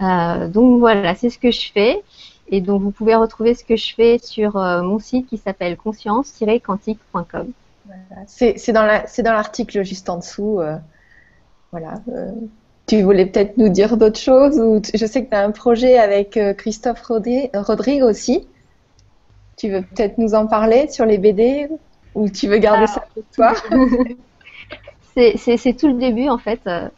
Euh, 0.00 0.48
donc 0.48 0.80
voilà, 0.80 1.14
c'est 1.14 1.30
ce 1.30 1.38
que 1.38 1.50
je 1.50 1.72
fais. 1.72 2.02
Et 2.48 2.60
donc 2.60 2.82
vous 2.82 2.90
pouvez 2.90 3.14
retrouver 3.14 3.54
ce 3.54 3.64
que 3.64 3.76
je 3.76 3.94
fais 3.94 4.18
sur 4.18 4.56
euh, 4.56 4.82
mon 4.82 4.98
site 4.98 5.26
qui 5.28 5.38
s'appelle 5.38 5.76
conscience-quantique.com. 5.76 7.52
C'est 8.26 8.72
dans 8.72 9.32
l'article 9.32 9.82
juste 9.82 10.08
en 10.10 10.18
dessous. 10.18 10.60
Euh, 10.60 10.76
voilà. 11.70 11.94
Tu 12.86 13.02
voulais 13.02 13.26
peut-être 13.26 13.56
nous 13.56 13.68
dire 13.68 13.96
d'autres 13.96 14.20
choses 14.20 14.58
ou 14.58 14.80
Je 14.94 15.06
sais 15.06 15.24
que 15.24 15.30
tu 15.30 15.36
as 15.36 15.42
un 15.42 15.52
projet 15.52 15.98
avec 15.98 16.38
Christophe 16.58 17.02
Rodrigue 17.02 18.02
aussi. 18.02 18.46
Tu 19.56 19.70
veux 19.70 19.82
peut-être 19.82 20.18
nous 20.18 20.34
en 20.34 20.46
parler 20.46 20.88
sur 20.88 21.06
les 21.06 21.18
BD 21.18 21.68
ou 22.14 22.28
tu 22.28 22.48
veux 22.48 22.58
garder 22.58 22.86
ça 22.86 23.04
pour 23.14 23.22
toi? 23.34 23.54
C'est 25.14 25.76
tout 25.78 25.88
le 25.88 25.94
début 25.94 26.28
en 26.28 26.38
fait. 26.38 26.60
Euh, 26.66 26.88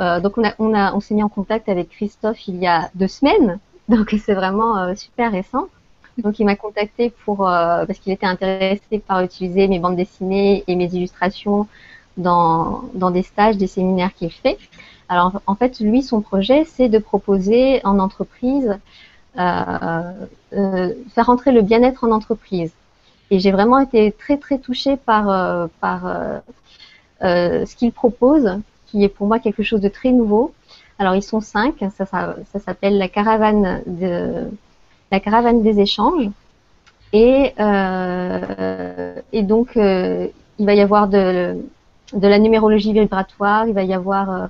euh, 0.00 0.20
donc 0.20 0.38
on 0.38 0.74
a, 0.74 0.94
on 0.94 1.00
s'est 1.00 1.14
mis 1.14 1.22
en 1.22 1.28
contact 1.28 1.68
avec 1.68 1.90
Christophe 1.90 2.48
il 2.48 2.56
y 2.56 2.66
a 2.66 2.90
deux 2.94 3.08
semaines, 3.08 3.58
donc 3.88 4.14
c'est 4.24 4.34
vraiment 4.34 4.78
euh, 4.78 4.94
super 4.94 5.32
récent. 5.32 5.68
Donc 6.18 6.38
il 6.38 6.46
m'a 6.46 6.56
contacté 6.56 7.10
pour 7.10 7.38
parce 7.40 7.98
qu'il 7.98 8.10
était 8.10 8.26
intéressé 8.26 8.98
par 9.06 9.20
utiliser 9.20 9.68
mes 9.68 9.78
bandes 9.78 9.96
dessinées 9.96 10.64
et 10.66 10.74
mes 10.74 10.86
illustrations 10.86 11.68
dans, 12.16 12.84
dans 12.94 13.10
des 13.10 13.22
stages, 13.22 13.58
des 13.58 13.66
séminaires 13.66 14.14
qu'il 14.14 14.30
fait. 14.30 14.56
Alors 15.08 15.40
en 15.46 15.54
fait, 15.54 15.80
lui, 15.80 16.02
son 16.02 16.20
projet, 16.20 16.64
c'est 16.64 16.88
de 16.88 16.98
proposer 16.98 17.80
en 17.84 17.98
entreprise, 17.98 18.76
euh, 19.38 20.12
faire 21.14 21.30
entrer 21.30 21.52
le 21.52 21.62
bien-être 21.62 22.04
en 22.04 22.10
entreprise. 22.10 22.72
Et 23.30 23.38
j'ai 23.40 23.52
vraiment 23.52 23.78
été 23.78 24.12
très 24.12 24.36
très 24.36 24.58
touchée 24.58 24.96
par 24.96 25.68
par 25.80 26.40
euh, 27.22 27.64
ce 27.64 27.76
qu'ils 27.76 27.92
proposent, 27.92 28.58
qui 28.86 29.04
est 29.04 29.08
pour 29.08 29.26
moi 29.26 29.38
quelque 29.38 29.62
chose 29.62 29.80
de 29.80 29.88
très 29.88 30.10
nouveau. 30.10 30.52
Alors 30.98 31.14
ils 31.14 31.22
sont 31.22 31.40
cinq, 31.40 31.76
ça, 31.96 32.06
ça, 32.06 32.58
s'appelle 32.58 32.98
la 32.98 33.08
caravane 33.08 33.82
de 33.86 34.50
la 35.10 35.20
caravane 35.20 35.62
des 35.62 35.80
échanges. 35.80 36.28
Et, 37.12 37.52
euh, 37.58 39.14
et 39.32 39.42
donc 39.42 39.76
euh, 39.76 40.28
il 40.58 40.66
va 40.66 40.74
y 40.74 40.80
avoir 40.80 41.08
de, 41.08 41.56
de 42.12 42.28
la 42.28 42.38
numérologie 42.38 42.92
vibratoire, 42.92 43.66
il 43.66 43.74
va 43.74 43.84
y 43.84 43.94
avoir 43.94 44.30
euh, 44.30 44.46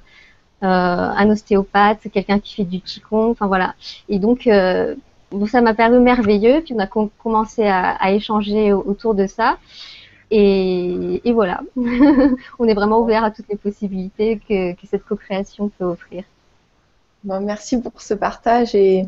un 0.62 1.30
ostéopathe, 1.30 2.10
quelqu'un 2.12 2.38
qui 2.38 2.54
fait 2.54 2.64
du 2.64 2.80
qigong, 2.80 3.30
enfin 3.30 3.46
voilà. 3.46 3.74
Et 4.08 4.18
donc 4.18 4.48
ça 5.48 5.60
m'a 5.60 5.74
paru 5.74 6.00
merveilleux. 6.00 6.62
Puis 6.62 6.74
on 6.74 6.78
a 6.78 6.86
commencé 6.86 7.66
à, 7.66 8.12
échanger 8.12 8.72
autour 8.72 9.14
de 9.14 9.26
ça. 9.26 9.58
Et, 10.30 11.20
voilà, 11.32 11.60
on 12.58 12.66
est 12.66 12.74
vraiment 12.74 13.00
ouvert 13.00 13.24
à 13.24 13.30
toutes 13.30 13.48
les 13.48 13.56
possibilités 13.56 14.40
que, 14.48 14.74
cette 14.86 15.04
co-création 15.04 15.68
peut 15.68 15.84
offrir. 15.84 16.24
Bon, 17.24 17.40
merci 17.40 17.80
pour 17.80 18.00
ce 18.00 18.14
partage. 18.14 18.74
Et 18.74 19.06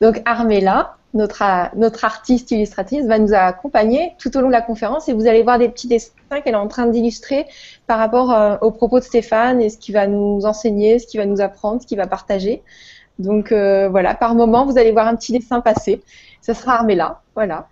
donc 0.00 0.22
Armella, 0.24 0.96
notre, 1.14 1.42
notre 1.76 2.04
artiste 2.04 2.50
illustratrice, 2.50 3.06
va 3.06 3.18
nous 3.18 3.34
accompagner 3.34 4.12
tout 4.18 4.36
au 4.36 4.40
long 4.40 4.48
de 4.48 4.52
la 4.52 4.62
conférence 4.62 5.08
et 5.08 5.12
vous 5.12 5.26
allez 5.26 5.42
voir 5.42 5.58
des 5.58 5.68
petits 5.68 5.88
dessins 5.88 6.12
qu'elle 6.44 6.54
est 6.54 6.56
en 6.56 6.68
train 6.68 6.86
d'illustrer 6.86 7.46
par 7.86 7.98
rapport 7.98 8.32
euh, 8.32 8.56
aux 8.60 8.70
propos 8.70 9.00
de 9.00 9.04
Stéphane 9.04 9.60
et 9.60 9.68
ce 9.68 9.78
qu'il 9.78 9.94
va 9.94 10.06
nous 10.06 10.46
enseigner, 10.46 10.98
ce 10.98 11.06
qu'il 11.06 11.20
va 11.20 11.26
nous 11.26 11.40
apprendre, 11.40 11.82
ce 11.82 11.86
qu'il 11.86 11.98
va 11.98 12.06
partager. 12.06 12.62
Donc 13.18 13.52
euh, 13.52 13.88
voilà, 13.88 14.14
par 14.14 14.34
moment, 14.34 14.64
vous 14.64 14.78
allez 14.78 14.92
voir 14.92 15.06
un 15.06 15.16
petit 15.16 15.32
dessin 15.32 15.60
passer. 15.60 16.00
Ce 16.40 16.54
sera 16.54 16.76
Armella, 16.76 17.20
voilà. 17.34 17.68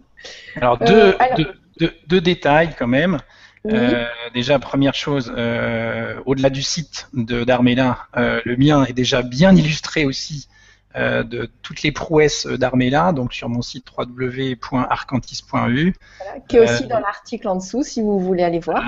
Alors, 0.56 0.78
deux, 0.78 1.14
euh, 1.20 1.44
deux, 1.78 1.92
deux, 2.08 2.20
détails 2.20 2.74
quand 2.76 2.88
même. 2.88 3.18
Euh, 3.66 4.04
déjà, 4.34 4.58
première 4.58 4.94
chose, 4.94 5.32
euh, 5.36 6.14
au-delà 6.26 6.50
du 6.50 6.62
site 6.62 7.08
d'Armela, 7.12 8.06
euh, 8.16 8.40
le 8.44 8.56
mien 8.56 8.84
est 8.84 8.92
déjà 8.92 9.22
bien 9.22 9.54
illustré 9.54 10.04
aussi 10.04 10.48
de 10.94 11.48
toutes 11.62 11.82
les 11.82 11.92
prouesses 11.92 12.46
d'Armela, 12.46 13.12
donc 13.12 13.32
sur 13.32 13.48
mon 13.48 13.62
site 13.62 13.86
www.arcantis.eu. 13.96 15.94
qui 16.48 16.56
est 16.56 16.60
aussi 16.60 16.86
dans 16.88 16.98
l'article 16.98 17.46
en 17.46 17.56
dessous 17.56 17.84
si 17.84 18.02
vous 18.02 18.18
voulez 18.18 18.42
aller 18.42 18.58
voir. 18.58 18.82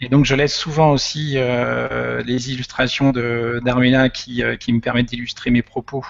Et 0.00 0.08
donc 0.08 0.24
je 0.24 0.34
laisse 0.34 0.54
souvent 0.54 0.90
aussi 0.92 1.34
les 1.34 2.52
illustrations 2.52 3.12
d'Armela 3.12 4.08
qui, 4.08 4.42
qui, 4.58 4.72
me 4.72 4.80
permettent 4.80 5.08
d'illustrer 5.08 5.50
mes 5.50 5.62
propos 5.62 6.04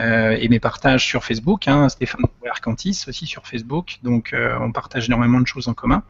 euh, 0.00 0.36
et 0.40 0.48
mes 0.48 0.60
partages 0.60 1.04
sur 1.04 1.24
Facebook. 1.24 1.68
Hein, 1.68 1.88
Stéphane 1.88 2.22
Arcantis 2.48 3.04
aussi 3.08 3.26
sur 3.26 3.46
Facebook. 3.46 3.98
Donc 4.02 4.32
euh, 4.32 4.56
on 4.60 4.72
partage 4.72 5.06
énormément 5.06 5.40
de 5.40 5.46
choses 5.46 5.68
en 5.68 5.74
commun. 5.74 6.02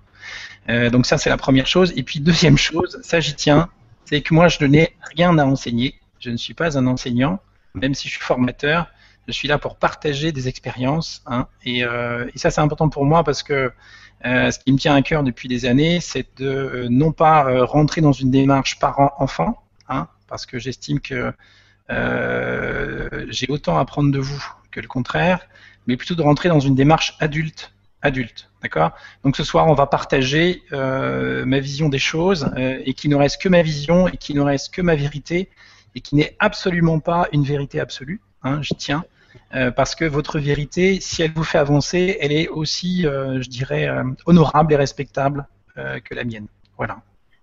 Euh, 0.68 0.90
donc 0.90 1.06
ça 1.06 1.18
c'est 1.18 1.30
la 1.30 1.36
première 1.36 1.66
chose. 1.66 1.92
Et 1.96 2.02
puis 2.02 2.20
deuxième 2.20 2.58
chose, 2.58 3.00
ça 3.02 3.20
j'y 3.20 3.34
tiens, 3.34 3.68
c'est 4.04 4.20
que 4.20 4.32
moi 4.32 4.48
je 4.48 4.64
n'ai 4.64 4.94
rien 5.16 5.36
à 5.38 5.44
enseigner. 5.44 5.94
Je 6.20 6.30
ne 6.30 6.36
suis 6.36 6.54
pas 6.54 6.78
un 6.78 6.86
enseignant, 6.86 7.40
même 7.74 7.94
si 7.94 8.08
je 8.08 8.14
suis 8.14 8.24
formateur. 8.24 8.88
Je 9.26 9.32
suis 9.32 9.48
là 9.48 9.58
pour 9.58 9.76
partager 9.76 10.32
des 10.32 10.48
expériences. 10.48 11.22
Hein, 11.26 11.46
et, 11.64 11.80
et, 11.80 12.38
ça 12.38 12.50
c'est 12.50 12.60
important 12.60 12.88
pour 12.88 13.04
moi 13.04 13.22
parce 13.22 13.42
que 13.42 13.70
ce 14.24 14.58
qui 14.58 14.72
me 14.72 14.78
tient 14.78 14.94
à 14.94 15.02
cœur 15.02 15.22
depuis 15.22 15.48
des 15.48 15.66
années, 15.66 16.00
c'est 16.00 16.26
de 16.38 16.86
non 16.90 17.12
pas 17.12 17.64
rentrer 17.64 18.00
dans 18.00 18.12
une 18.12 18.30
démarche 18.30 18.78
parent-enfant, 18.78 19.62
hein, 19.88 20.08
parce 20.26 20.46
que 20.46 20.58
j'estime 20.58 21.00
que 21.00 21.32
j'ai 23.28 23.46
autant 23.48 23.78
à 23.78 23.82
apprendre 23.82 24.10
de 24.10 24.18
vous 24.18 24.44
que 24.70 24.80
le 24.80 24.88
contraire, 24.88 25.40
mais 25.86 25.96
plutôt 25.96 26.14
de 26.14 26.22
rentrer 26.22 26.48
dans 26.48 26.60
une 26.60 26.74
démarche 26.74 27.16
adulte. 27.20 27.72
Adulte, 28.02 28.50
d'accord? 28.62 28.92
Donc 29.24 29.36
ce 29.36 29.44
soir, 29.44 29.66
on 29.68 29.74
va 29.74 29.86
partager 29.86 30.62
ma 30.72 31.60
vision 31.60 31.88
des 31.88 31.98
choses 31.98 32.50
et 32.56 32.94
qu'il 32.94 33.10
ne 33.10 33.16
reste 33.16 33.40
que 33.40 33.48
ma 33.48 33.62
vision 33.62 34.08
et 34.08 34.16
qu'il 34.16 34.36
ne 34.36 34.40
reste 34.40 34.74
que 34.74 34.82
ma 34.82 34.96
vérité 34.96 35.50
et 35.94 36.00
qui 36.00 36.14
n'est 36.14 36.36
absolument 36.38 37.00
pas 37.00 37.28
une 37.32 37.44
vérité 37.44 37.80
absolue. 37.80 38.20
Hein, 38.42 38.60
je 38.62 38.74
tiens. 38.74 39.04
Euh, 39.54 39.70
parce 39.70 39.94
que 39.94 40.04
votre 40.04 40.38
vérité, 40.38 40.98
si 41.00 41.22
elle 41.22 41.32
vous 41.32 41.44
fait 41.44 41.58
avancer, 41.58 42.18
elle 42.20 42.32
est 42.32 42.48
aussi, 42.48 43.06
euh, 43.06 43.40
je 43.42 43.48
dirais, 43.48 43.88
euh, 43.88 44.04
honorable 44.26 44.72
et 44.72 44.76
respectable 44.76 45.46
que 46.04 46.14
la 46.14 46.24
mienne. 46.24 46.46
Voilà. 46.76 46.98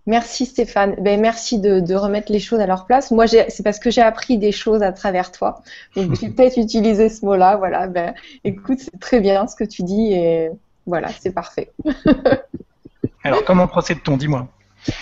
Merci 0.06 0.46
Stéphane. 0.46 0.96
Ben, 1.00 1.20
merci 1.20 1.60
de, 1.60 1.96
remettre 1.96 2.32
les 2.32 2.40
choses 2.40 2.60
à 2.60 2.68
leur 2.68 2.86
place. 2.86 3.10
Moi, 3.10 3.26
c'est 3.28 3.64
parce 3.64 3.80
que 3.80 3.90
j'ai 3.90 4.02
appris 4.02 4.38
des 4.38 4.52
choses 4.52 4.84
à 4.84 4.92
travers 4.92 5.32
toi. 5.32 5.64
Donc, 5.96 6.14
j'ai 6.20 6.30
peut-être 6.36 6.58
utilisé 6.58 7.10
ce 7.10 7.26
mot-là. 7.26 7.56
Voilà. 7.56 7.88
Ben, 7.88 8.14
écoute, 8.44 8.78
c'est 8.80 9.00
très 9.00 9.22
bien 9.22 9.48
ce 9.48 9.56
que 9.56 9.64
tu 9.64 9.82
dis 9.82 10.14
et 10.14 10.52
voilà, 10.86 11.10
c'est 11.20 11.34
parfait. 11.34 11.72
Alors, 13.24 13.44
comment 13.44 13.68
procède-t-on? 13.68 14.18
Dis-moi. 14.18 14.48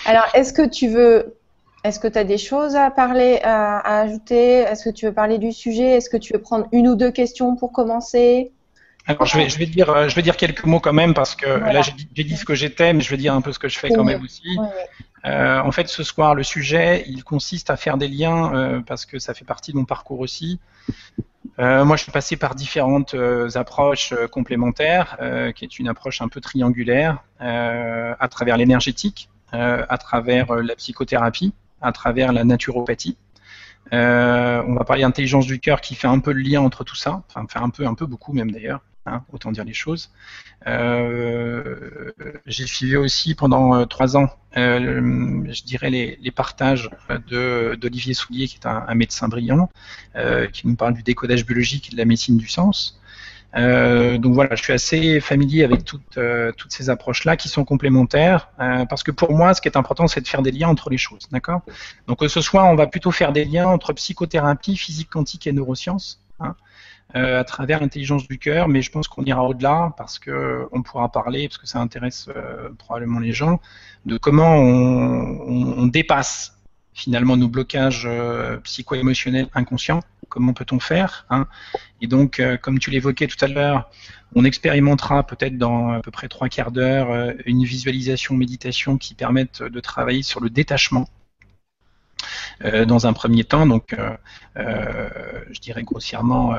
Alors, 0.06 0.24
est-ce 0.32 0.54
que 0.54 0.66
tu 0.66 0.88
veux 0.88 1.36
est-ce 1.86 2.00
que 2.00 2.08
tu 2.08 2.18
as 2.18 2.24
des 2.24 2.38
choses 2.38 2.74
à 2.74 2.90
parler, 2.90 3.40
à, 3.42 4.00
ajouter? 4.00 4.58
Est-ce 4.58 4.84
que 4.84 4.90
tu 4.90 5.06
veux 5.06 5.12
parler 5.12 5.38
du 5.38 5.52
sujet? 5.52 5.90
Est-ce 5.92 6.10
que 6.10 6.16
tu 6.16 6.32
veux 6.32 6.40
prendre 6.40 6.66
une 6.72 6.88
ou 6.88 6.96
deux 6.96 7.12
questions 7.12 7.56
pour 7.56 7.72
commencer? 7.72 8.52
Alors, 9.06 9.24
je 9.24 9.38
vais, 9.38 9.48
je 9.48 9.58
vais 9.58 9.66
dire, 9.66 9.88
euh, 9.90 10.08
je 10.08 10.16
vais 10.16 10.22
dire 10.22 10.36
quelques 10.36 10.64
mots 10.64 10.80
quand 10.80 10.92
même 10.92 11.14
parce 11.14 11.36
que 11.36 11.46
là 11.46 11.80
j'ai 11.82 12.24
dit, 12.24 12.36
ce 12.36 12.44
que 12.44 12.56
j'étais, 12.56 12.92
mais 12.92 13.02
je 13.02 13.10
vais 13.10 13.16
dire 13.16 13.34
un 13.34 13.40
peu 13.40 13.52
ce 13.52 13.60
que 13.60 13.68
je 13.68 13.78
fais 13.78 13.90
quand 13.90 14.02
même 14.02 14.22
aussi. 14.22 14.58
Euh, 15.24 15.60
en 15.60 15.70
fait, 15.70 15.88
ce 15.88 16.02
soir, 16.02 16.34
le 16.34 16.42
sujet, 16.42 17.04
il 17.06 17.22
consiste 17.22 17.70
à 17.70 17.76
faire 17.76 17.98
des 17.98 18.08
liens 18.08 18.52
euh, 18.54 18.80
parce 18.80 19.06
que 19.06 19.18
ça 19.18 19.32
fait 19.32 19.44
partie 19.44 19.72
de 19.72 19.76
mon 19.76 19.84
parcours 19.84 20.20
aussi. 20.20 20.58
moi, 21.58 21.96
je 21.96 22.02
suis 22.02 22.12
passé 22.12 22.36
par 22.36 22.56
différentes 22.56 23.14
approches 23.54 24.12
complémentaires, 24.32 25.18
qui 25.54 25.64
est 25.64 25.78
une 25.78 25.88
approche 25.88 26.20
un 26.20 26.28
peu 26.28 26.40
triangulaire, 26.40 27.22
à 27.38 28.28
travers 28.28 28.56
l'énergétique, 28.56 29.28
à 29.52 29.98
travers 29.98 30.52
la 30.56 30.74
psychothérapie, 30.74 31.54
à 31.86 31.92
travers 31.92 32.32
la 32.32 32.44
naturopathie. 32.44 33.16
Euh, 33.92 34.62
on 34.66 34.74
va 34.74 34.84
parler 34.84 35.02
d'intelligence 35.02 35.46
du 35.46 35.60
cœur 35.60 35.80
qui 35.80 35.94
fait 35.94 36.08
un 36.08 36.18
peu 36.18 36.32
le 36.32 36.40
lien 36.40 36.60
entre 36.60 36.82
tout 36.82 36.96
ça, 36.96 37.22
enfin 37.28 37.46
fait 37.48 37.60
un 37.60 37.70
peu, 37.70 37.86
un 37.86 37.94
peu 37.94 38.06
beaucoup 38.06 38.32
même 38.32 38.50
d'ailleurs, 38.50 38.80
hein, 39.06 39.22
autant 39.32 39.52
dire 39.52 39.64
les 39.64 39.72
choses. 39.72 40.10
Euh, 40.66 42.10
j'ai 42.46 42.66
suivi 42.66 42.96
aussi 42.96 43.36
pendant 43.36 43.76
euh, 43.76 43.84
trois 43.84 44.16
ans, 44.16 44.28
je 44.56 45.64
dirais 45.64 45.90
les, 45.90 46.30
partages 46.32 46.90
d'Olivier 47.30 48.14
Soulier 48.14 48.48
qui 48.48 48.56
est 48.56 48.66
un 48.66 48.94
médecin 48.94 49.28
brillant, 49.28 49.70
qui 50.52 50.66
nous 50.66 50.76
parle 50.76 50.94
du 50.94 51.02
décodage 51.04 51.46
biologique 51.46 51.88
et 51.88 51.92
de 51.92 51.96
la 51.96 52.06
médecine 52.06 52.36
du 52.36 52.48
sens. 52.48 53.00
Euh, 53.56 54.18
donc 54.18 54.34
voilà, 54.34 54.54
je 54.54 54.62
suis 54.62 54.72
assez 54.72 55.20
familier 55.20 55.64
avec 55.64 55.84
toutes, 55.84 56.18
euh, 56.18 56.52
toutes 56.52 56.72
ces 56.72 56.90
approches-là 56.90 57.36
qui 57.36 57.48
sont 57.48 57.64
complémentaires, 57.64 58.50
euh, 58.60 58.84
parce 58.84 59.02
que 59.02 59.10
pour 59.10 59.32
moi, 59.32 59.54
ce 59.54 59.60
qui 59.60 59.68
est 59.68 59.76
important, 59.76 60.06
c'est 60.08 60.20
de 60.20 60.28
faire 60.28 60.42
des 60.42 60.50
liens 60.50 60.68
entre 60.68 60.90
les 60.90 60.98
choses, 60.98 61.28
d'accord? 61.30 61.62
Donc 62.06 62.18
ce 62.26 62.40
soir, 62.40 62.66
on 62.66 62.74
va 62.74 62.86
plutôt 62.86 63.10
faire 63.10 63.32
des 63.32 63.44
liens 63.44 63.66
entre 63.68 63.92
psychothérapie, 63.94 64.76
physique 64.76 65.08
quantique 65.10 65.46
et 65.46 65.52
neurosciences, 65.52 66.20
hein, 66.40 66.54
à 67.14 67.44
travers 67.44 67.80
l'intelligence 67.80 68.28
du 68.28 68.38
cœur, 68.38 68.68
mais 68.68 68.82
je 68.82 68.90
pense 68.90 69.08
qu'on 69.08 69.22
ira 69.24 69.42
au-delà, 69.42 69.94
parce 69.96 70.18
que 70.18 70.68
on 70.72 70.82
pourra 70.82 71.10
parler, 71.10 71.48
parce 71.48 71.58
que 71.58 71.66
ça 71.66 71.78
intéresse 71.78 72.28
probablement 72.78 73.20
les 73.20 73.32
gens, 73.32 73.60
de 74.04 74.18
comment 74.18 74.56
on, 74.56 75.78
on 75.78 75.86
dépasse 75.86 76.55
finalement 76.96 77.36
nos 77.36 77.48
blocages 77.48 78.08
psycho-émotionnels 78.64 79.48
inconscients 79.54 80.02
comment 80.28 80.52
peut-on 80.52 80.80
faire 80.80 81.26
hein? 81.30 81.46
Et 82.00 82.06
donc, 82.06 82.40
euh, 82.40 82.56
comme 82.56 82.78
tu 82.78 82.90
l'évoquais 82.90 83.26
tout 83.26 83.42
à 83.44 83.48
l'heure, 83.48 83.90
on 84.34 84.44
expérimentera 84.44 85.26
peut-être 85.26 85.56
dans 85.56 85.92
à 85.92 86.00
peu 86.00 86.10
près 86.10 86.28
trois 86.28 86.48
quarts 86.48 86.72
d'heure 86.72 87.10
euh, 87.10 87.32
une 87.46 87.64
visualisation 87.64 88.34
méditation 88.34 88.98
qui 88.98 89.14
permette 89.14 89.62
de 89.62 89.80
travailler 89.80 90.22
sur 90.22 90.40
le 90.40 90.50
détachement 90.50 91.08
euh, 92.64 92.84
dans 92.84 93.06
un 93.06 93.12
premier 93.12 93.44
temps. 93.44 93.66
Donc, 93.66 93.94
je 94.56 95.60
dirais 95.60 95.82
grossièrement, 95.82 96.54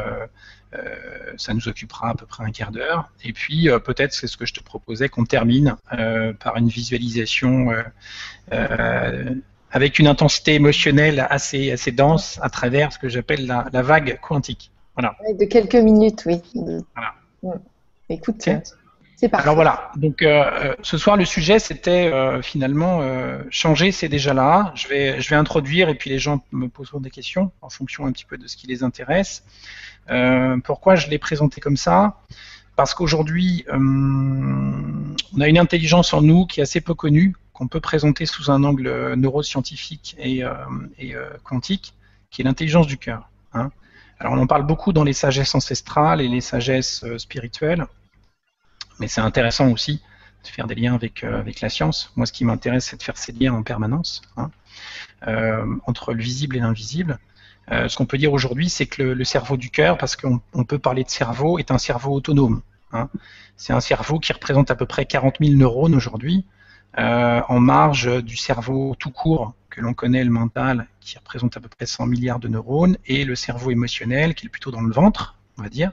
ça 1.38 1.54
nous 1.54 1.68
occupera 1.68 2.10
à 2.10 2.16
peu 2.16 2.26
près 2.26 2.44
un 2.44 2.52
quart 2.52 2.72
d'heure. 2.72 3.10
Et 3.24 3.34
puis, 3.34 3.70
peut-être, 3.84 4.14
c'est 4.14 4.28
ce 4.28 4.38
que 4.38 4.46
je 4.46 4.54
te 4.54 4.62
proposais, 4.62 5.10
qu'on 5.10 5.26
termine 5.26 5.76
par 6.40 6.58
une 6.58 6.70
visualisation 6.70 7.72
avec 9.78 10.00
une 10.00 10.08
intensité 10.08 10.56
émotionnelle 10.56 11.28
assez, 11.30 11.72
assez 11.72 11.92
dense 11.92 12.40
à 12.42 12.50
travers 12.50 12.92
ce 12.92 12.98
que 12.98 13.10
j'appelle 13.10 13.46
la, 13.46 13.82
vague 13.84 14.20
quantique. 14.22 14.72
Voilà. 14.96 15.16
De 15.40 15.46
quelques 15.46 15.76
minutes, 15.76 16.24
oui. 16.26 16.42
Voilà. 17.44 17.62
Écoute, 18.10 18.50
c'est 19.18 19.30
parfait. 19.30 19.44
Alors 19.46 19.56
voilà, 19.56 19.92
donc 19.96 20.24
euh, 20.24 20.44
euh, 20.46 20.76
ce 20.82 20.98
soir 20.98 21.18
le 21.18 21.26
sujet 21.26 21.60
c'était 21.60 22.12
euh, 22.12 22.42
finalement 22.42 23.02
changer, 23.52 23.92
c'est 23.92 24.10
déjà 24.10 24.34
là. 24.34 24.72
Je 24.76 24.88
vais, 24.88 25.22
je 25.22 25.30
vais 25.30 25.36
introduire 25.36 25.90
et 25.90 25.96
puis 25.96 26.10
les 26.10 26.18
gens 26.18 26.44
me 26.52 26.68
poseront 26.68 27.00
des 27.00 27.12
questions 27.12 27.52
en 27.62 27.70
fonction 27.70 28.08
un 28.08 28.12
petit 28.12 28.26
peu 28.26 28.38
de 28.38 28.48
ce 28.48 28.58
qui 28.58 28.66
les 28.66 28.82
intéresse. 28.84 29.44
pourquoi 30.64 30.96
je 30.96 31.08
l'ai 31.08 31.20
présenté 31.20 31.62
comme 31.62 31.78
ça? 31.78 32.18
Parce 32.76 32.96
qu'aujourd'hui, 32.96 33.66
on 33.72 35.42
a 35.42 35.48
une 35.48 35.60
intelligence 35.60 36.16
en 36.16 36.24
nous 36.24 36.48
qui 36.48 36.60
est 36.60 36.64
assez 36.64 36.82
peu 36.82 36.96
connue, 36.96 37.36
qu'on 37.58 37.68
peut 37.68 37.82
présenter 37.82 38.28
sous 38.28 38.52
un 38.52 38.64
angle 38.64 38.86
euh, 38.86 39.16
neuroscientifique 39.16 40.16
et, 40.20 40.44
euh, 40.44 40.54
euh, 41.02 41.30
quantique, 41.44 41.96
qui 42.30 42.42
est 42.42 42.46
l'intelligence 42.46 42.86
du 42.86 42.98
cœur. 43.00 43.32
Hein. 43.54 43.72
Alors 44.20 44.34
on 44.34 44.38
en 44.38 44.46
parle 44.46 44.64
beaucoup 44.64 44.94
dans 44.94 45.04
les 45.04 45.14
sagesses 45.14 45.56
ancestrales 45.56 46.22
et 46.22 46.28
les 46.28 46.42
sagesses 46.42 47.04
spirituelles, 47.18 47.88
mais 49.00 49.08
c'est 49.08 49.22
intéressant 49.22 49.72
aussi 49.72 50.04
de 50.44 50.50
faire 50.50 50.68
des 50.68 50.76
liens 50.76 50.94
avec, 50.94 51.24
la 51.62 51.70
science. 51.70 52.12
Moi, 52.16 52.26
ce 52.28 52.32
qui 52.32 52.46
m'intéresse, 52.46 52.86
c'est 52.86 52.98
de 52.98 53.04
faire 53.04 53.18
ces 53.18 53.32
liens 53.32 53.54
en 53.54 53.64
permanence 53.64 54.22
hein, 54.38 54.50
entre 55.86 56.14
le 56.14 56.22
visible 56.22 56.56
et 56.58 56.60
l'invisible. 56.60 57.20
ce 57.70 57.96
qu'on 57.96 58.06
peut 58.06 58.18
dire 58.18 58.34
aujourd'hui, 58.34 58.70
c'est 58.70 58.88
que 58.88 59.04
le, 59.04 59.24
cerveau 59.24 59.56
du 59.56 59.70
cœur, 59.70 59.98
parce 59.98 60.16
qu'on 60.16 60.40
peut 60.68 60.80
parler 60.80 61.04
de 61.04 61.10
cerveau, 61.10 61.60
est 61.60 61.70
un 61.70 61.78
cerveau 61.78 62.14
autonome. 62.14 62.62
Hein. 62.94 63.10
C'est 63.56 63.74
un 63.74 63.82
cerveau 63.82 64.20
qui 64.20 64.34
représente 64.34 64.72
à 64.72 64.76
peu 64.76 64.86
près 64.86 65.06
40 65.06 65.36
000 65.42 65.58
neurones 65.58 65.96
aujourd'hui, 65.96 66.46
euh, 66.98 67.42
en 67.48 67.60
marge 67.60 68.24
du 68.24 68.36
cerveau 68.36 68.96
tout 68.98 69.12
court 69.12 69.54
que 69.70 69.82
l'on 69.82 69.94
connaît, 69.94 70.24
le 70.24 70.32
mental, 70.32 70.88
qui 71.00 71.18
représente 71.18 71.56
à 71.58 71.60
peu 71.60 71.70
près 71.70 71.86
100 71.86 72.08
milliards 72.08 72.40
de 72.40 72.48
neurones, 72.48 72.98
et 73.06 73.24
le 73.24 73.36
cerveau 73.36 73.72
émotionnel, 73.72 74.34
qui 74.34 74.48
est 74.48 74.50
plutôt 74.50 74.72
dans 74.72 74.82
le 74.82 74.92
ventre, 74.92 75.36
on 75.58 75.64
va 75.64 75.70
dire, 75.70 75.92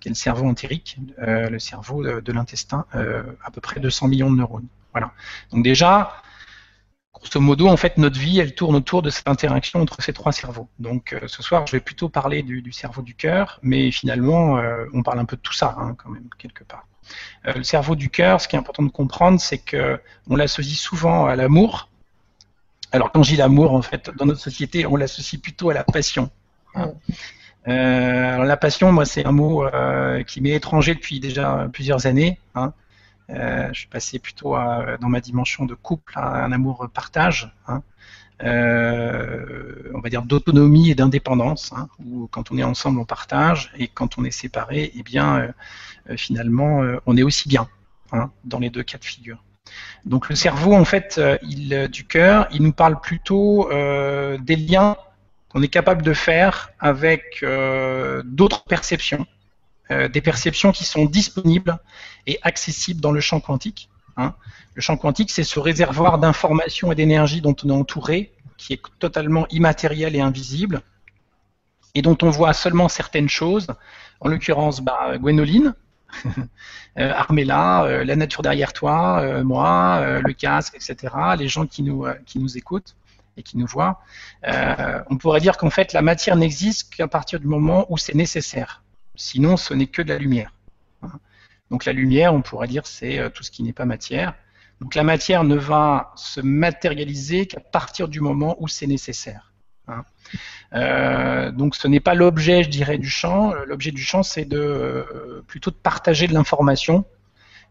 qui 0.00 0.08
est 0.08 0.10
le 0.10 0.16
cerveau 0.16 0.46
entérique, 0.46 0.98
euh, 1.20 1.50
le 1.50 1.58
cerveau 1.58 2.04
de, 2.04 2.32
l'intestin, 2.32 2.86
euh, 2.94 3.24
à 3.44 3.50
peu 3.50 3.60
près 3.60 3.80
200 3.80 4.08
millions 4.08 4.30
de 4.30 4.36
neurones. 4.36 4.68
Voilà. 4.92 5.12
Donc 5.50 5.64
déjà, 5.64 6.22
grosso 7.18 7.40
modo, 7.40 7.68
en 7.68 7.76
fait, 7.76 7.98
notre 7.98 8.18
vie, 8.18 8.38
elle 8.38 8.54
tourne 8.54 8.76
autour 8.76 9.02
de 9.02 9.10
cette 9.10 9.28
interaction 9.28 9.80
entre 9.80 10.02
ces 10.02 10.12
trois 10.12 10.32
cerveaux. 10.32 10.68
Donc 10.78 11.14
ce 11.26 11.42
soir, 11.42 11.66
je 11.66 11.72
vais 11.72 11.80
plutôt 11.80 12.08
parler 12.08 12.42
du, 12.42 12.72
cerveau 12.72 13.02
du 13.02 13.14
cœur, 13.14 13.58
mais 13.62 13.90
finalement, 13.90 14.60
on 14.92 15.02
parle 15.02 15.18
un 15.18 15.24
peu 15.24 15.36
de 15.36 15.42
tout 15.42 15.52
ça, 15.52 15.76
hein, 15.78 15.94
quand 15.98 16.10
même, 16.10 16.28
quelque 16.38 16.64
part. 16.64 16.84
Euh, 17.46 17.52
le 17.54 17.62
cerveau 17.62 17.94
du 17.94 18.10
cœur, 18.10 18.40
ce 18.40 18.48
qui 18.48 18.56
est 18.56 18.58
important 18.58 18.82
de 18.82 18.90
comprendre, 18.90 19.40
c'est 19.40 19.58
que 19.58 20.00
on 20.28 20.36
l'associe 20.36 20.78
souvent 20.78 21.26
à 21.26 21.36
l'amour. 21.36 21.88
Alors 22.92 23.12
quand 23.12 23.22
je 23.22 23.30
dis 23.30 23.36
l'amour, 23.36 23.72
en 23.72 23.82
fait, 23.82 24.10
dans 24.16 24.26
notre 24.26 24.40
société, 24.40 24.86
on 24.86 24.96
l'associe 24.96 25.40
plutôt 25.40 25.70
à 25.70 25.74
la 25.74 25.84
passion. 25.84 26.30
Hein. 26.74 26.92
Euh, 27.68 28.34
alors 28.34 28.44
la 28.44 28.56
passion, 28.56 28.92
moi, 28.92 29.04
c'est 29.04 29.26
un 29.26 29.32
mot 29.32 29.66
euh, 29.66 30.22
qui 30.22 30.40
m'est 30.40 30.52
étranger 30.52 30.94
depuis 30.94 31.20
déjà 31.20 31.68
plusieurs 31.72 32.06
années. 32.06 32.38
Hein. 32.54 32.72
Je 33.28 33.78
suis 33.78 33.88
passé 33.88 34.18
plutôt 34.18 34.56
dans 35.00 35.08
ma 35.08 35.20
dimension 35.20 35.66
de 35.66 35.74
couple 35.74 36.14
à 36.16 36.44
un 36.44 36.52
amour 36.52 36.88
partage. 36.92 37.52
Hein. 37.66 37.82
on 38.40 40.00
va 40.00 40.08
dire 40.08 40.22
d'autonomie 40.22 40.90
et 40.90 40.94
d'indépendance, 40.94 41.74
où 42.04 42.26
quand 42.28 42.50
on 42.50 42.58
est 42.58 42.62
ensemble 42.62 43.00
on 43.00 43.04
partage 43.04 43.70
et 43.76 43.88
quand 43.88 44.18
on 44.18 44.24
est 44.24 44.30
séparé, 44.30 44.92
eh 44.94 45.02
bien 45.02 45.52
euh, 46.10 46.16
finalement, 46.16 46.82
euh, 46.82 47.00
on 47.06 47.16
est 47.16 47.22
aussi 47.22 47.48
bien 47.48 47.68
hein, 48.12 48.30
dans 48.44 48.58
les 48.58 48.70
deux 48.70 48.82
cas 48.82 48.98
de 48.98 49.04
figure. 49.04 49.42
Donc 50.04 50.28
le 50.28 50.36
cerveau, 50.36 50.74
en 50.74 50.84
fait, 50.84 51.16
euh, 51.18 51.36
il, 51.42 51.88
du 51.88 52.04
cœur, 52.06 52.48
il 52.52 52.62
nous 52.62 52.72
parle 52.72 53.00
plutôt 53.00 53.68
des 53.70 54.56
liens 54.56 54.96
qu'on 55.48 55.62
est 55.62 55.68
capable 55.68 56.02
de 56.02 56.12
faire 56.12 56.70
avec 56.78 57.44
d'autres 58.24 58.64
perceptions, 58.64 59.26
des 59.90 60.20
perceptions 60.20 60.72
qui 60.72 60.84
sont 60.84 61.06
disponibles 61.06 61.78
et 62.26 62.38
accessibles 62.42 63.00
dans 63.00 63.12
le 63.12 63.20
champ 63.20 63.40
quantique. 63.40 63.88
Hein. 64.16 64.34
Le 64.74 64.82
champ 64.82 64.96
quantique, 64.96 65.30
c'est 65.30 65.44
ce 65.44 65.58
réservoir 65.58 66.18
d'informations 66.18 66.92
et 66.92 66.94
d'énergie 66.94 67.40
dont 67.40 67.56
on 67.64 67.68
est 67.68 67.72
entouré, 67.72 68.32
qui 68.56 68.72
est 68.74 68.82
totalement 68.98 69.46
immatériel 69.50 70.14
et 70.14 70.20
invisible, 70.20 70.82
et 71.94 72.02
dont 72.02 72.18
on 72.22 72.30
voit 72.30 72.52
seulement 72.52 72.88
certaines 72.88 73.28
choses, 73.28 73.68
en 74.20 74.28
l'occurrence 74.28 74.80
bah, 74.80 75.16
Gwénoline, 75.16 75.74
euh, 76.98 77.12
Armella, 77.12 77.84
euh, 77.84 78.04
la 78.04 78.16
nature 78.16 78.42
derrière 78.42 78.72
toi, 78.72 79.20
euh, 79.20 79.44
moi, 79.44 80.20
le 80.20 80.32
casque, 80.32 80.74
etc., 80.74 81.14
les 81.38 81.48
gens 81.48 81.66
qui 81.66 81.82
nous, 81.82 82.06
écoutent. 82.56 82.96
et 83.36 83.42
qui 83.42 83.56
nous 83.56 83.66
voit, 83.66 84.00
euh, 84.46 85.00
on 85.10 85.16
pourrait 85.16 85.40
dire 85.40 85.56
qu'en 85.56 85.70
fait 85.70 85.92
la 85.92 86.02
matière 86.02 86.34
n'existe 86.34 86.94
qu'à 86.94 87.06
partir 87.06 87.38
du 87.38 87.46
moment 87.46 87.86
où 87.88 87.96
c'est 87.96 88.14
nécessaire. 88.14 88.82
Sinon, 89.18 89.58
ce 89.58 89.74
n'est 89.74 89.86
que 89.86 90.00
de 90.00 90.08
la 90.08 90.18
lumière. 90.18 90.54
Donc 91.70 91.84
la 91.84 91.92
lumière, 91.92 92.32
on 92.32 92.40
pourrait 92.40 92.68
dire, 92.68 92.86
c'est 92.86 93.18
euh, 93.18 93.28
tout 93.28 93.42
ce 93.42 93.50
qui 93.50 93.62
n'est 93.62 93.74
pas 93.74 93.84
matière. 93.84 94.34
Donc 94.80 94.94
la 94.94 95.02
matière 95.02 95.44
ne 95.44 95.56
va 95.56 96.12
se 96.16 96.40
matérialiser 96.40 97.46
qu'à 97.46 97.60
partir 97.60 98.08
du 98.08 98.20
moment 98.20 98.56
où 98.58 98.68
c'est 98.68 98.86
nécessaire. 98.86 99.52
Hein. 99.88 100.04
Euh, 100.72 101.50
donc 101.50 101.74
ce 101.74 101.88
n'est 101.88 102.00
pas 102.00 102.14
l'objet, 102.14 102.62
je 102.62 102.70
dirais, 102.70 102.96
du 102.96 103.10
champ. 103.10 103.52
L'objet 103.66 103.90
du 103.90 104.02
champ, 104.02 104.22
c'est 104.22 104.46
de 104.46 105.44
plutôt 105.46 105.70
de 105.70 105.76
partager 105.76 106.26
de 106.26 106.32
l'information 106.32 107.04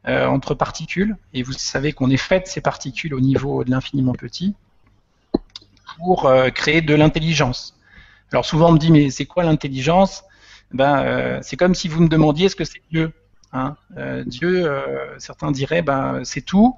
entre 0.06 0.54
particules. 0.54 1.18
Et 1.34 1.44
vous 1.44 1.54
savez 1.54 1.92
qu'on 1.92 2.10
est 2.10 2.18
fait 2.18 2.48
ces 2.48 2.62
particules 2.62 3.14
au 3.14 3.20
niveau 3.20 3.64
de 3.64 3.72
l'infiniment 3.72 4.14
petit 4.14 4.56
pour 5.98 6.26
euh, 6.26 6.50
créer 6.50 6.82
de 6.82 6.94
l'intelligence. 6.94 7.78
Alors 8.32 8.46
souvent 8.46 8.70
on 8.70 8.74
me 8.74 8.80
dit 8.80 8.92
mais 8.92 9.10
c'est 9.10 9.26
quoi 9.26 9.44
l'intelligence? 9.44 10.24
Ben 10.72 11.00
euh, 11.00 11.40
c'est 11.42 11.56
comme 11.56 11.76
si 11.76 11.88
vous 11.88 12.02
me 12.02 12.08
demandiez 12.08 12.48
est-ce 12.48 12.56
que 12.56 12.66
c'est 12.66 12.82
Dieu 12.92 13.14
hein 13.54 13.78
euh, 13.98 14.24
Dieu, 14.26 14.70
certains 15.18 15.52
diraient 15.52 15.82
ben 15.82 16.24
c'est 16.24 16.42
tout. 16.42 16.76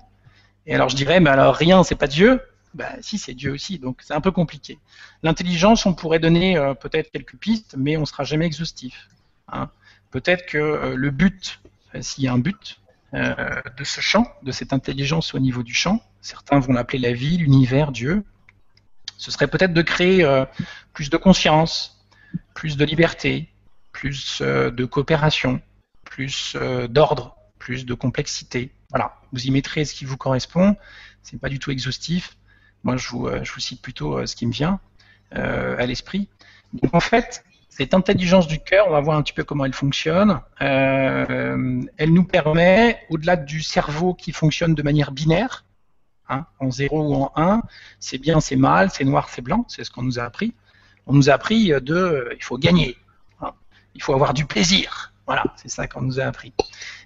Et 0.65 0.75
alors 0.75 0.89
je 0.89 0.95
dirais 0.95 1.19
ben 1.19 1.31
alors 1.31 1.55
rien 1.55 1.83
c'est 1.83 1.95
pas 1.95 2.07
Dieu. 2.07 2.41
Ben 2.75 2.97
si 3.01 3.17
c'est 3.17 3.33
Dieu 3.33 3.51
aussi 3.51 3.79
donc 3.79 4.01
c'est 4.01 4.13
un 4.13 4.21
peu 4.21 4.31
compliqué. 4.31 4.77
L'intelligence 5.23 5.85
on 5.85 5.93
pourrait 5.93 6.19
donner 6.19 6.55
peut-être 6.79 7.11
quelques 7.11 7.35
pistes 7.35 7.75
mais 7.77 7.97
on 7.97 8.05
sera 8.05 8.23
jamais 8.23 8.45
exhaustif. 8.45 9.09
Hein 9.51 9.69
peut-être 10.11 10.45
que 10.45 10.93
le 10.95 11.11
but 11.11 11.59
s'il 12.01 12.23
y 12.23 12.27
a 12.27 12.33
un 12.33 12.39
but 12.39 12.79
de 13.13 13.83
ce 13.83 14.01
champ, 14.01 14.31
de 14.43 14.51
cette 14.51 14.71
intelligence 14.73 15.33
au 15.33 15.39
niveau 15.39 15.63
du 15.63 15.73
champ, 15.73 15.99
certains 16.21 16.59
vont 16.59 16.73
l'appeler 16.73 16.99
la 16.99 17.13
vie, 17.13 17.37
l'univers, 17.37 17.91
Dieu, 17.91 18.23
ce 19.19 19.31
serait 19.31 19.47
peut-être 19.47 19.73
de 19.73 19.81
créer 19.81 20.23
euh, 20.23 20.45
plus 20.93 21.09
de 21.09 21.17
conscience, 21.17 22.05
plus 22.53 22.77
de 22.77 22.85
liberté, 22.85 23.49
plus 23.99 24.39
euh, 24.41 24.71
de 24.71 24.85
coopération, 24.85 25.61
plus 26.05 26.53
euh, 26.55 26.87
d'ordre, 26.87 27.35
plus 27.57 27.85
de 27.85 27.93
complexité. 27.93 28.71
Voilà, 28.91 29.17
vous 29.33 29.45
y 29.45 29.51
mettrez 29.51 29.83
ce 29.83 29.93
qui 29.93 30.05
vous 30.05 30.15
correspond. 30.15 30.77
Ce 31.21 31.35
n'est 31.35 31.39
pas 31.39 31.49
du 31.49 31.59
tout 31.59 31.71
exhaustif. 31.71 32.37
Moi, 32.83 32.95
je 32.95 33.09
vous, 33.09 33.27
vous 33.27 33.59
cite 33.59 33.81
plutôt 33.81 34.25
ce 34.25 34.37
qui 34.37 34.47
me 34.47 34.53
vient 34.53 34.79
à 35.31 35.85
l'esprit. 35.85 36.29
Donc, 36.71 36.95
en 36.95 37.01
fait, 37.01 37.43
cette 37.67 37.93
intelligence 37.93 38.47
du 38.47 38.59
cœur, 38.59 38.87
on 38.87 38.91
va 38.91 39.01
voir 39.01 39.17
un 39.17 39.21
petit 39.21 39.33
peu 39.33 39.43
comment 39.43 39.65
elle 39.65 39.73
fonctionne. 39.73 40.39
elle 40.59 42.13
nous 42.13 42.23
permet, 42.23 43.01
au-delà 43.09 43.35
du 43.35 43.61
cerveau 43.61 44.13
qui 44.13 44.31
fonctionne 44.31 44.75
de 44.75 44.81
manière 44.81 45.11
binaire, 45.11 45.65
Hein, 46.29 46.45
en 46.59 46.69
0 46.69 47.01
ou 47.01 47.15
en 47.15 47.31
1, 47.35 47.63
c'est 47.99 48.19
bien, 48.19 48.39
c'est 48.39 48.55
mal, 48.55 48.91
c'est 48.91 49.03
noir, 49.03 49.29
c'est 49.29 49.41
blanc, 49.41 49.65
c'est 49.67 49.83
ce 49.83 49.89
qu'on 49.89 50.03
nous 50.03 50.19
a 50.19 50.23
appris. 50.23 50.53
On 51.07 51.13
nous 51.13 51.31
a 51.31 51.33
appris 51.33 51.69
de, 51.69 51.93
euh, 51.95 52.33
il 52.37 52.43
faut 52.43 52.59
gagner, 52.59 52.95
il 53.95 54.01
faut 54.01 54.13
avoir 54.13 54.33
du 54.33 54.45
plaisir. 54.45 55.13
Voilà, 55.25 55.43
c'est 55.55 55.69
ça 55.69 55.87
qu'on 55.87 56.01
nous 56.01 56.19
a 56.19 56.23
appris. 56.23 56.53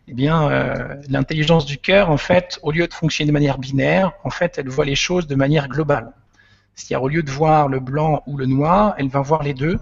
Eh 0.07 0.13
bien, 0.13 0.49
euh, 0.49 0.95
l'intelligence 1.09 1.65
du 1.65 1.77
cœur, 1.77 2.09
en 2.09 2.17
fait, 2.17 2.59
au 2.61 2.71
lieu 2.71 2.87
de 2.87 2.93
fonctionner 2.93 3.27
de 3.27 3.33
manière 3.33 3.57
binaire, 3.57 4.13
en 4.23 4.29
fait, 4.29 4.57
elle 4.57 4.69
voit 4.69 4.85
les 4.85 4.95
choses 4.95 5.27
de 5.27 5.35
manière 5.35 5.67
globale. 5.67 6.13
C'est-à-dire, 6.75 7.03
au 7.03 7.09
lieu 7.09 7.23
de 7.23 7.31
voir 7.31 7.67
le 7.67 7.79
blanc 7.79 8.23
ou 8.25 8.37
le 8.37 8.45
noir, 8.45 8.95
elle 8.97 9.09
va 9.09 9.21
voir 9.21 9.43
les 9.43 9.53
deux. 9.53 9.79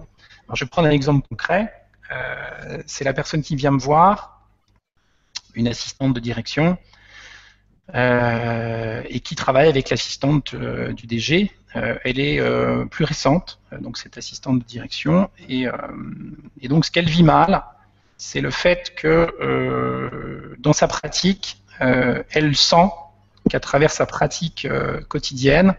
Je 0.54 0.66
vais 0.66 0.70
prendre 0.70 0.88
un 0.88 0.92
exemple 0.92 1.28
concret. 1.28 1.74
Euh, 2.12 2.82
c'est 2.86 3.04
la 3.04 3.14
personne 3.14 3.42
qui 3.42 3.56
vient 3.56 3.72
me 3.72 3.80
voir, 3.80 4.42
une 5.54 5.68
assistante 5.68 6.14
de 6.14 6.20
direction, 6.20 6.78
euh, 7.94 9.02
et 9.10 9.20
qui 9.20 9.36
travaille 9.36 9.68
avec 9.68 9.90
l'assistante 9.90 10.54
euh, 10.54 10.94
du 10.94 11.08
DG. 11.08 11.52
Euh, 11.76 11.98
elle 12.06 12.20
est 12.20 12.42
plus 12.90 13.06
récente, 13.06 13.60
donc 13.80 13.98
cette 13.98 14.18
assistante 14.18 14.60
de 14.60 14.64
direction, 14.64 15.30
et, 15.48 15.68
et 16.62 16.68
donc 16.68 16.86
ce 16.86 16.92
qu'elle 16.92 17.10
vit 17.10 17.24
mal, 17.24 17.64
c'est 18.18 18.42
le 18.42 18.52
fait 18.52 18.94
que 18.96 20.54
dans 20.60 20.74
sa 20.74 20.90
pratique, 20.90 21.62
elle 21.80 22.56
sent 22.58 22.90
qu'à 23.50 23.62
travers 23.62 23.90
sa 23.90 24.06
pratique 24.06 24.68
quotidienne, 25.08 25.76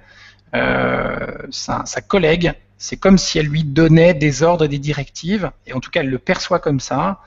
sa, 0.55 1.85
sa, 1.85 2.01
collègue, 2.01 2.55
c'est 2.79 2.97
comme 2.97 3.19
si 3.19 3.39
elle 3.39 3.49
lui 3.49 3.63
donnait 3.65 4.15
des 4.15 4.43
ordres, 4.43 4.67
des 4.67 4.79
directives, 4.79 5.51
et 5.67 5.75
en 5.75 5.81
tout 5.81 5.91
cas 5.91 6.01
elle 6.01 6.11
le 6.11 6.19
perçoit 6.19 6.59
comme 6.59 6.81
ça, 6.81 7.21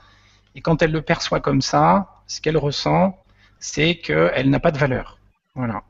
et 0.56 0.60
quand 0.60 0.82
elle 0.82 0.90
le 0.90 1.02
perçoit 1.02 1.38
comme 1.38 1.62
ça, 1.62 2.16
ce 2.26 2.40
qu'elle 2.40 2.56
ressent, 2.56 3.16
c'est 3.58 3.96
qu'elle 3.96 4.50
n'a 4.50 4.60
pas 4.60 4.70
de 4.70 4.78
valeur. 4.78 5.18
Voilà. 5.54 5.82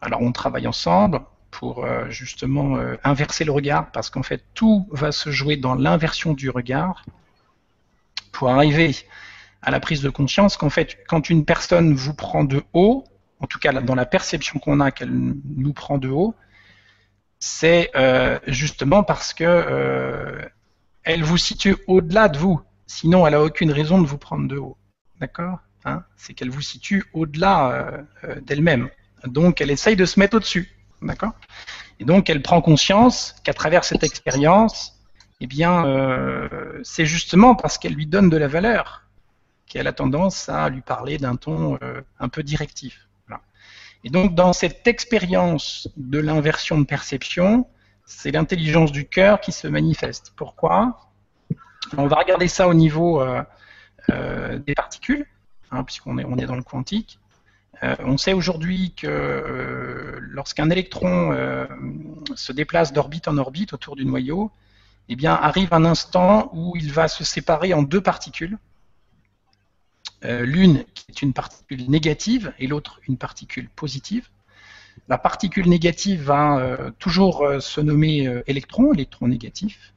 Alors 0.00 0.22
on 0.22 0.32
travaille 0.32 0.66
ensemble 0.66 1.20
pour 1.50 1.84
euh, 1.84 2.10
justement 2.10 2.76
euh, 2.76 2.96
inverser 3.04 3.44
le 3.44 3.52
regard, 3.52 3.90
parce 3.90 4.10
qu'en 4.10 4.22
fait 4.22 4.44
tout 4.54 4.86
va 4.90 5.12
se 5.12 5.30
jouer 5.30 5.56
dans 5.56 5.74
l'inversion 5.74 6.34
du 6.34 6.50
regard 6.50 7.04
pour 8.32 8.50
arriver 8.50 8.94
à 9.62 9.70
la 9.70 9.80
prise 9.80 10.02
de 10.02 10.10
conscience 10.10 10.56
qu'en 10.56 10.70
fait 10.70 10.98
quand 11.08 11.30
une 11.30 11.44
personne 11.44 11.94
vous 11.94 12.14
prend 12.14 12.44
de 12.44 12.62
haut, 12.74 13.04
en 13.40 13.46
tout 13.46 13.58
cas 13.58 13.72
dans 13.72 13.94
la 13.94 14.06
perception 14.06 14.58
qu'on 14.58 14.80
a 14.80 14.90
qu'elle 14.90 15.12
nous 15.12 15.72
prend 15.72 15.98
de 15.98 16.08
haut, 16.08 16.34
c'est 17.38 17.90
euh, 17.94 18.38
justement 18.46 19.02
parce 19.02 19.32
que 19.32 20.50
elle 21.06 21.22
vous 21.22 21.38
situe 21.38 21.76
au-delà 21.86 22.28
de 22.28 22.36
vous. 22.36 22.60
Sinon, 22.88 23.26
elle 23.26 23.34
n'a 23.34 23.42
aucune 23.42 23.70
raison 23.70 24.00
de 24.00 24.06
vous 24.06 24.18
prendre 24.18 24.48
de 24.48 24.58
haut. 24.58 24.76
D'accord? 25.20 25.60
Hein, 25.86 26.02
c'est 26.16 26.34
qu'elle 26.34 26.50
vous 26.50 26.62
situe 26.62 27.04
au-delà 27.12 27.70
euh, 27.70 28.02
euh, 28.24 28.40
d'elle-même. 28.40 28.88
Donc 29.24 29.60
elle 29.60 29.70
essaye 29.70 29.94
de 29.94 30.04
se 30.04 30.18
mettre 30.18 30.36
au-dessus. 30.36 30.68
D'accord? 31.00 31.32
Et 32.00 32.04
donc 32.04 32.28
elle 32.28 32.42
prend 32.42 32.60
conscience 32.60 33.36
qu'à 33.44 33.54
travers 33.54 33.84
cette 33.84 34.02
expérience, 34.02 35.00
eh 35.40 35.46
bien, 35.46 35.86
euh, 35.86 36.80
c'est 36.82 37.06
justement 37.06 37.54
parce 37.54 37.78
qu'elle 37.78 37.94
lui 37.94 38.06
donne 38.06 38.28
de 38.28 38.36
la 38.36 38.48
valeur 38.48 39.04
qu'elle 39.68 39.86
a 39.86 39.92
tendance 39.92 40.48
à 40.48 40.68
lui 40.70 40.80
parler 40.80 41.18
d'un 41.18 41.36
ton 41.36 41.78
un 42.20 42.28
peu 42.28 42.42
directif. 42.42 43.08
Et 44.04 44.10
donc 44.10 44.36
dans 44.36 44.52
cette 44.52 44.86
expérience 44.86 45.88
de 45.96 46.20
l'inversion 46.20 46.78
de 46.78 46.84
perception, 46.84 47.66
c'est 48.04 48.30
l'intelligence 48.30 48.92
du 48.92 49.08
cœur 49.08 49.40
qui 49.40 49.50
se 49.50 49.66
manifeste. 49.66 50.32
Pourquoi? 50.36 51.10
On 51.96 52.06
va 52.06 52.16
regarder 52.16 52.46
ça 52.46 52.68
au 52.68 52.74
niveau 52.74 53.24
des 54.08 54.74
particules. 54.74 55.26
Hein, 55.70 55.84
puisqu'on 55.84 56.18
est, 56.18 56.46
dans 56.46 56.54
le 56.54 56.62
quantique. 56.62 57.18
Euh, 57.82 57.96
on 58.00 58.16
sait 58.16 58.32
aujourd'hui 58.32 58.92
que 58.96 59.06
euh, 59.06 60.18
lorsqu'un 60.20 60.70
électron 60.70 61.32
euh, 61.32 61.66
se 62.34 62.52
déplace 62.52 62.92
d'orbite 62.92 63.28
en 63.28 63.36
orbite 63.36 63.72
autour 63.72 63.96
du 63.96 64.04
noyau, 64.04 64.50
eh 65.08 65.26
arrive 65.26 65.72
un 65.72 65.84
instant 65.84 66.50
où 66.52 66.74
il 66.76 66.92
va 66.92 67.08
se 67.08 67.24
séparer 67.24 67.74
en 67.74 67.82
deux 67.82 68.00
particules. 68.00 68.58
L'une 70.22 70.84
qui 70.94 71.04
est 71.10 71.22
une 71.22 71.32
particule 71.32 71.88
négative 71.88 72.52
et 72.58 72.66
l'autre 72.66 73.00
une 73.06 73.16
particule 73.16 73.68
positive. 73.68 74.28
La 75.08 75.18
particule 75.18 75.68
négative 75.68 76.22
va 76.22 76.90
toujours 76.98 77.46
se 77.60 77.80
nommer 77.80 78.42
électron, 78.48 78.92
électron 78.92 79.28
négatif. 79.28 79.94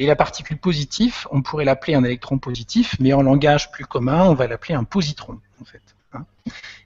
Et 0.00 0.06
la 0.06 0.14
particule 0.14 0.58
positive, 0.58 1.26
on 1.32 1.42
pourrait 1.42 1.64
l'appeler 1.64 1.94
un 1.94 2.04
électron 2.04 2.38
positif, 2.38 2.94
mais 3.00 3.12
en 3.12 3.22
langage 3.22 3.72
plus 3.72 3.84
commun, 3.84 4.26
on 4.26 4.34
va 4.34 4.46
l'appeler 4.46 4.74
un 4.74 4.84
positron, 4.84 5.40
en 5.60 5.64
fait. 5.64 5.82
Hein. 6.12 6.24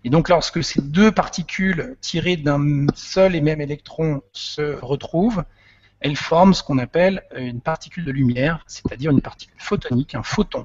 Et 0.02 0.08
donc, 0.08 0.30
lorsque 0.30 0.64
ces 0.64 0.80
deux 0.80 1.12
particules 1.12 1.96
tirées 2.00 2.38
d'un 2.38 2.86
seul 2.94 3.36
et 3.36 3.42
même 3.42 3.60
électron 3.60 4.22
se 4.32 4.80
retrouvent, 4.80 5.44
elles 6.00 6.16
forment 6.16 6.54
ce 6.54 6.62
qu'on 6.62 6.78
appelle 6.78 7.22
une 7.36 7.60
particule 7.60 8.06
de 8.06 8.12
lumière, 8.12 8.64
c'est-à-dire 8.66 9.10
une 9.10 9.20
particule 9.20 9.60
photonique, 9.60 10.14
un 10.14 10.22
photon. 10.22 10.64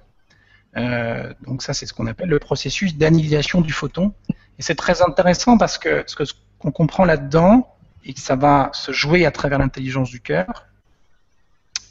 Euh, 0.77 1.33
donc 1.45 1.61
ça, 1.61 1.73
c'est 1.73 1.85
ce 1.85 1.93
qu'on 1.93 2.07
appelle 2.07 2.29
le 2.29 2.39
processus 2.39 2.95
d'annihilation 2.95 3.59
du 3.59 3.73
photon. 3.73 4.13
Et 4.29 4.61
c'est 4.61 4.75
très 4.75 5.01
intéressant 5.01 5.57
parce 5.57 5.77
que 5.77 6.05
ce 6.07 6.15
qu'on 6.59 6.71
comprend 6.71 7.03
là-dedans, 7.03 7.75
et 8.05 8.13
que 8.13 8.21
ça 8.21 8.37
va 8.37 8.69
se 8.71 8.93
jouer 8.93 9.25
à 9.25 9.31
travers 9.31 9.59
l'intelligence 9.59 10.09
du 10.09 10.21
cœur, 10.21 10.66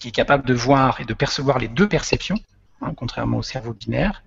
qui 0.07 0.11
est 0.11 0.25
capable 0.25 0.47
de 0.47 0.55
voir 0.55 1.01
et 1.01 1.05
de 1.05 1.14
percevoir 1.14 1.59
les 1.59 1.66
deux 1.66 1.88
perceptions, 1.88 2.37
hein, 2.81 2.92
contrairement 2.95 3.38
au 3.38 3.42
cerveau 3.42 3.73
binaire, 3.73 4.23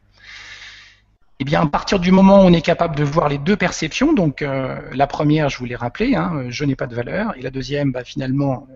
eh 1.40 1.46
bien, 1.46 1.62
à 1.62 1.68
partir 1.68 2.02
du 2.02 2.12
moment 2.12 2.44
où 2.44 2.48
on 2.48 2.52
est 2.52 2.62
capable 2.62 2.98
de 2.98 3.06
voir 3.06 3.30
les 3.30 3.38
deux 3.38 3.56
perceptions, 3.56 4.12
donc 4.12 4.42
euh, 4.42 4.78
la 4.92 5.08
première, 5.08 5.48
je 5.48 5.58
vous 5.58 5.64
l'ai 5.64 5.78
rappelé, 5.78 6.16
hein, 6.16 6.44
je 6.50 6.66
n'ai 6.66 6.76
pas 6.76 6.86
de 6.86 6.96
valeur, 6.96 7.34
et 7.38 7.42
la 7.42 7.50
deuxième, 7.50 7.94
bah, 7.94 8.04
finalement, 8.04 8.68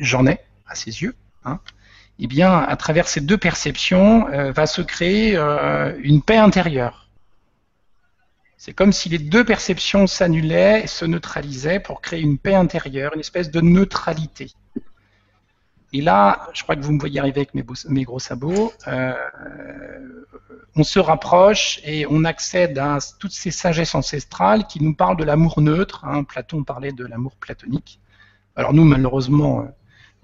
j'en 0.00 0.26
ai 0.26 0.40
à 0.66 0.74
ses 0.74 1.02
yeux, 1.02 1.14
hein, 1.44 1.60
eh 2.18 2.26
bien, 2.26 2.52
à 2.52 2.74
travers 2.74 3.06
ces 3.06 3.20
deux 3.20 3.38
perceptions, 3.38 4.26
euh, 4.32 4.50
va 4.50 4.66
se 4.66 4.82
créer 4.82 5.36
euh, 5.36 5.96
une 6.02 6.20
paix 6.20 6.38
intérieure. 6.38 7.10
C'est 8.56 8.72
comme 8.72 8.92
si 8.92 9.08
les 9.08 9.20
deux 9.20 9.44
perceptions 9.44 10.08
s'annulaient 10.08 10.82
et 10.82 10.86
se 10.88 11.04
neutralisaient 11.04 11.78
pour 11.78 12.00
créer 12.00 12.22
une 12.22 12.38
paix 12.38 12.56
intérieure, 12.56 13.12
une 13.14 13.20
espèce 13.20 13.52
de 13.52 13.60
neutralité. 13.60 14.50
Et 15.94 16.00
là, 16.00 16.48
je 16.52 16.64
crois 16.64 16.74
que 16.74 16.80
vous 16.80 16.90
me 16.90 16.98
voyez 16.98 17.20
arriver 17.20 17.42
avec 17.42 17.54
mes, 17.54 18.02
gros 18.02 18.18
sabots. 18.18 18.72
Euh, 18.88 19.14
on 20.74 20.82
se 20.82 20.98
rapproche 20.98 21.80
et 21.84 22.04
on 22.10 22.24
accède 22.24 22.78
à 22.78 22.98
toutes 23.20 23.30
ces 23.30 23.52
sagesses 23.52 23.94
ancestrales 23.94 24.66
qui 24.66 24.82
nous 24.82 24.92
parlent 24.92 25.16
de 25.16 25.22
l'amour 25.22 25.60
neutre. 25.60 26.04
Hein. 26.04 26.24
Platon 26.24 26.64
parlait 26.64 26.90
de 26.90 27.06
l'amour 27.06 27.36
platonique. 27.36 28.00
Alors 28.56 28.74
nous, 28.74 28.82
malheureusement, 28.82 29.68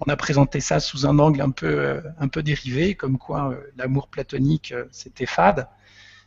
on 0.01 0.11
a 0.11 0.17
présenté 0.17 0.59
ça 0.59 0.81
sous 0.81 1.05
un 1.05 1.17
angle 1.19 1.39
un 1.39 1.51
peu, 1.51 2.03
un 2.19 2.27
peu 2.27 2.43
dérivé, 2.43 2.95
comme 2.95 3.17
quoi 3.17 3.55
l'amour 3.77 4.09
platonique, 4.09 4.73
c'était 4.91 5.25
fade. 5.25 5.69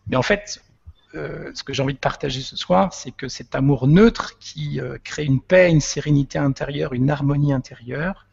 Mais 0.07 0.17
en 0.17 0.23
fait, 0.23 0.65
ce 1.13 1.63
que 1.63 1.75
j'ai 1.75 1.83
envie 1.83 1.93
de 1.93 1.99
partager 1.99 2.41
ce 2.41 2.57
soir, 2.57 2.95
c'est 2.95 3.11
que 3.11 3.29
cet 3.29 3.55
amour 3.55 3.89
neutre 3.89 4.39
qui 4.39 4.81
crée 5.05 5.27
une 5.27 5.43
paix, 5.43 5.71
une 5.71 5.83
sérénité 5.83 6.39
intérieure, 6.39 6.95
une 6.95 7.11
harmonie 7.11 7.53
intérieure, 7.53 8.27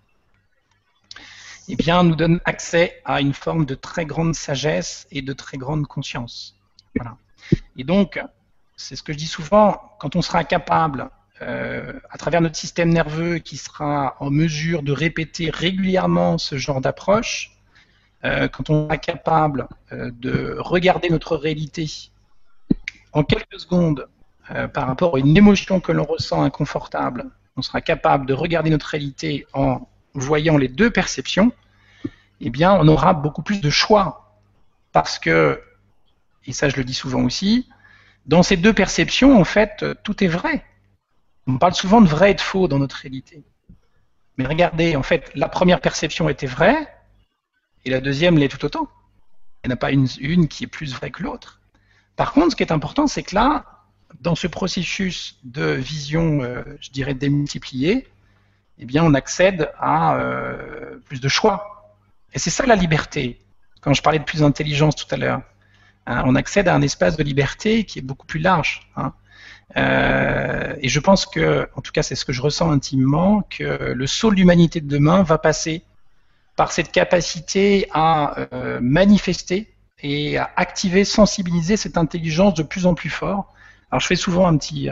eh 1.74 1.76
bien, 1.78 2.04
nous 2.04 2.16
donne 2.16 2.42
accès 2.44 3.02
à 3.06 3.22
une 3.22 3.34
forme 3.34 3.66
de 3.66 3.76
très 3.76 4.06
grande 4.06 4.36
sagesse 4.36 5.08
et 5.10 5.22
de 5.22 5.32
très 5.32 5.58
grande 5.58 5.88
conscience. 5.88 6.58
Voilà. 6.96 7.16
Et 7.78 7.86
donc, 7.86 8.22
c'est 8.76 8.98
ce 8.98 9.04
que 9.04 9.14
je 9.14 9.18
dis 9.18 9.26
souvent, 9.28 9.82
quand 9.98 10.18
on 10.18 10.22
sera 10.22 10.44
capable, 10.44 11.10
euh, 11.42 11.94
à 12.10 12.18
travers 12.18 12.42
notre 12.42 12.58
système 12.58 12.90
nerveux 12.90 13.38
qui 13.38 13.56
sera 13.56 14.18
en 14.20 14.30
mesure 14.30 14.84
de 14.84 14.92
répéter 14.92 15.50
régulièrement 15.50 16.38
ce 16.38 16.58
genre 16.58 16.82
d'approche, 16.82 17.52
euh, 18.26 18.50
quand 18.50 18.70
on 18.70 18.84
sera 18.88 18.98
capable 18.98 19.68
euh, 19.94 20.12
de 20.12 20.58
regarder 20.60 21.10
notre 21.10 21.38
réalité 21.38 21.90
en 23.14 23.24
quelques 23.24 23.60
secondes 23.60 24.08
par 24.74 24.88
rapport 24.88 25.16
à 25.16 25.20
une 25.20 25.38
émotion 25.38 25.80
que 25.80 25.94
l'on 25.94 26.04
ressent 26.04 26.44
inconfortable, 26.44 27.30
on 27.56 27.62
sera 27.62 27.80
capable 27.80 28.26
de 28.26 28.34
regarder 28.34 28.70
notre 28.70 28.88
réalité 28.88 29.48
en 29.54 29.88
voyant 30.14 30.58
les 30.58 30.68
deux 30.68 30.90
perceptions, 30.90 31.52
eh 32.40 32.50
bien, 32.50 32.74
on 32.74 32.88
aura 32.88 33.14
beaucoup 33.14 33.44
plus 33.44 33.62
de 33.62 33.70
choix. 33.70 34.40
Parce 34.92 35.20
que, 35.20 35.62
et 36.46 36.54
ça 36.54 36.70
je 36.70 36.76
le 36.76 36.84
dis 36.84 36.94
souvent 36.94 37.24
aussi, 37.24 37.70
dans 38.26 38.44
ces 38.44 38.58
deux 38.58 38.74
perceptions, 38.74 39.40
en 39.40 39.44
fait, 39.44 39.86
tout 40.04 40.24
est 40.24 40.28
vrai. 40.28 40.66
On 41.48 41.58
parle 41.58 41.74
souvent 41.74 42.02
de 42.02 42.08
vrai 42.08 42.32
et 42.32 42.34
de 42.36 42.42
faux 42.42 42.68
dans 42.68 42.80
notre 42.80 42.98
réalité. 42.98 43.44
Mais 44.38 44.46
regardez, 44.46 44.96
en 44.96 45.04
fait, 45.04 45.32
la 45.36 45.50
première 45.50 45.82
perception 45.82 46.30
était 46.30 46.48
vraie, 46.48 46.88
et 47.86 47.90
la 47.90 48.02
deuxième 48.02 48.38
l'est 48.38 48.48
tout 48.48 48.64
autant. 48.66 48.88
Il 49.64 49.68
n'y 49.68 49.74
en 49.74 49.76
a 49.76 49.78
pas 49.78 49.92
une, 49.92 50.48
qui 50.48 50.64
est 50.64 50.68
plus 50.68 50.94
vraie 50.94 51.12
que 51.12 51.24
l'autre. 51.24 51.62
Par 52.16 52.34
contre, 52.34 52.52
ce 52.52 52.56
qui 52.56 52.64
est 52.64 52.72
important, 52.72 53.08
c'est 53.08 53.24
que 53.24 53.36
là, 53.36 53.66
dans 54.20 54.36
ce 54.36 54.48
processus 54.48 55.40
de 55.44 55.72
vision, 55.72 56.42
euh, 56.42 56.64
je 56.80 56.90
dirais, 56.90 57.14
démultipliée, 57.14 58.08
eh 58.82 58.86
bien, 58.86 59.04
on 59.04 59.14
accède 59.14 59.72
à 59.80 60.16
euh, 60.16 60.98
plus 61.06 61.22
de 61.22 61.30
choix. 61.30 61.94
Et 62.34 62.40
c'est 62.40 62.50
ça 62.50 62.66
la 62.66 62.76
liberté. 62.76 63.40
Quand 63.82 63.94
je 63.94 64.02
parlais 64.02 64.20
de 64.20 64.24
plus 64.24 64.40
d'intelligence 64.40 64.96
tout 64.96 65.08
à 65.14 65.18
l'heure, 65.18 65.42
hein, 66.08 66.24
on 66.26 66.36
accède 66.36 66.68
à 66.68 66.74
un 66.74 66.82
espace 66.82 67.16
de 67.16 67.24
liberté 67.24 67.84
qui 67.84 68.00
est 68.00 68.02
beaucoup 68.02 68.26
plus 68.26 68.40
large. 68.40 68.90
Hein. 68.96 69.14
Euh, 69.78 70.76
et 70.82 70.90
je 70.90 71.00
pense 71.00 71.28
que, 71.28 71.70
en 71.76 71.82
tout 71.82 71.92
cas, 71.92 72.02
c'est 72.02 72.16
ce 72.16 72.26
que 72.26 72.34
je 72.34 72.42
ressens 72.42 72.72
intimement, 72.72 73.44
que 73.44 73.94
le 73.94 74.08
saut 74.08 74.32
de 74.32 74.36
l'humanité 74.36 74.82
de 74.82 74.88
demain 74.88 75.22
va 75.24 75.38
passer 75.38 75.84
par 76.56 76.72
cette 76.72 76.92
capacité 76.92 77.88
à 77.94 78.36
euh, 78.54 78.80
manifester 78.82 79.74
et 80.02 80.38
à 80.38 80.50
activer, 80.56 81.06
sensibiliser 81.06 81.78
cette 81.78 81.98
intelligence 81.98 82.56
de 82.56 82.64
plus 82.64 82.88
en 82.88 82.96
plus 82.96 83.12
fort. 83.12 83.54
Alors, 83.92 84.02
je 84.02 84.08
fais 84.08 84.16
souvent 84.16 84.48
un 84.48 84.58
petit, 84.58 84.90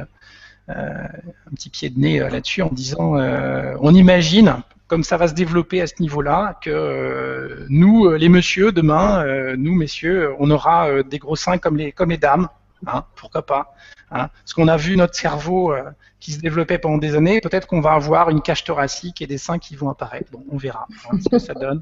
un 0.69 1.55
petit 1.55 1.69
pied 1.69 1.89
de 1.89 1.99
nez 1.99 2.21
euh, 2.21 2.29
là-dessus 2.29 2.61
en 2.61 2.69
disant 2.71 3.17
euh, 3.17 3.75
on 3.81 3.93
imagine 3.93 4.57
comme 4.87 5.03
ça 5.03 5.17
va 5.17 5.27
se 5.27 5.35
développer 5.35 5.81
à 5.81 5.87
ce 5.87 5.93
niveau-là, 5.99 6.59
que 6.63 7.67
nous, 7.69 8.09
les 8.09 8.27
messieurs, 8.27 8.71
demain, 8.71 9.23
nous, 9.55 9.75
messieurs, 9.75 10.33
on 10.39 10.49
aura 10.49 11.03
des 11.03 11.19
gros 11.19 11.35
seins 11.35 11.59
comme 11.59 11.77
les, 11.77 11.91
comme 11.91 12.09
les 12.09 12.17
dames. 12.17 12.47
Hein, 12.87 13.05
pourquoi 13.15 13.45
pas 13.45 13.73
hein. 14.11 14.29
Parce 14.41 14.53
qu'on 14.53 14.67
a 14.67 14.77
vu 14.77 14.95
notre 14.95 15.15
cerveau 15.15 15.73
qui 16.19 16.33
se 16.33 16.39
développait 16.39 16.77
pendant 16.77 16.97
des 16.97 17.15
années, 17.15 17.39
peut-être 17.41 17.67
qu'on 17.67 17.81
va 17.81 17.93
avoir 17.93 18.29
une 18.29 18.41
cage 18.41 18.63
thoracique 18.63 19.21
et 19.21 19.27
des 19.27 19.37
seins 19.37 19.57
qui 19.57 19.75
vont 19.75 19.89
apparaître. 19.89 20.31
On 20.51 20.57
verra 20.57 20.87
ce 21.21 21.29
que 21.29 21.39
ça 21.39 21.53
donne. 21.53 21.81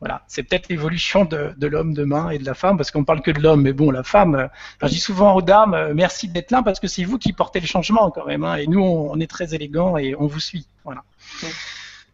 Voilà, 0.00 0.22
c'est 0.26 0.42
peut-être 0.42 0.68
l'évolution 0.68 1.24
de, 1.24 1.54
de 1.56 1.66
l'homme 1.66 1.94
demain 1.94 2.30
et 2.30 2.38
de 2.38 2.44
la 2.44 2.54
femme, 2.54 2.76
parce 2.76 2.90
qu'on 2.90 3.04
parle 3.04 3.22
que 3.22 3.30
de 3.30 3.40
l'homme, 3.40 3.62
mais 3.62 3.72
bon, 3.72 3.90
la 3.90 4.02
femme, 4.02 4.34
euh, 4.34 4.48
je 4.82 4.88
dis 4.88 5.00
souvent 5.00 5.34
aux 5.34 5.42
dames, 5.42 5.74
euh, 5.74 5.92
merci 5.94 6.28
d'être 6.28 6.50
là, 6.50 6.62
parce 6.62 6.80
que 6.80 6.86
c'est 6.86 7.04
vous 7.04 7.18
qui 7.18 7.32
portez 7.32 7.60
le 7.60 7.66
changement 7.66 8.10
quand 8.10 8.26
même, 8.26 8.44
hein, 8.44 8.56
et 8.56 8.66
nous, 8.66 8.82
on, 8.82 9.18
est 9.20 9.30
très 9.30 9.54
élégants 9.54 9.96
et 9.96 10.14
on 10.14 10.26
vous 10.26 10.40
suit. 10.40 10.66
Voilà. 10.84 11.02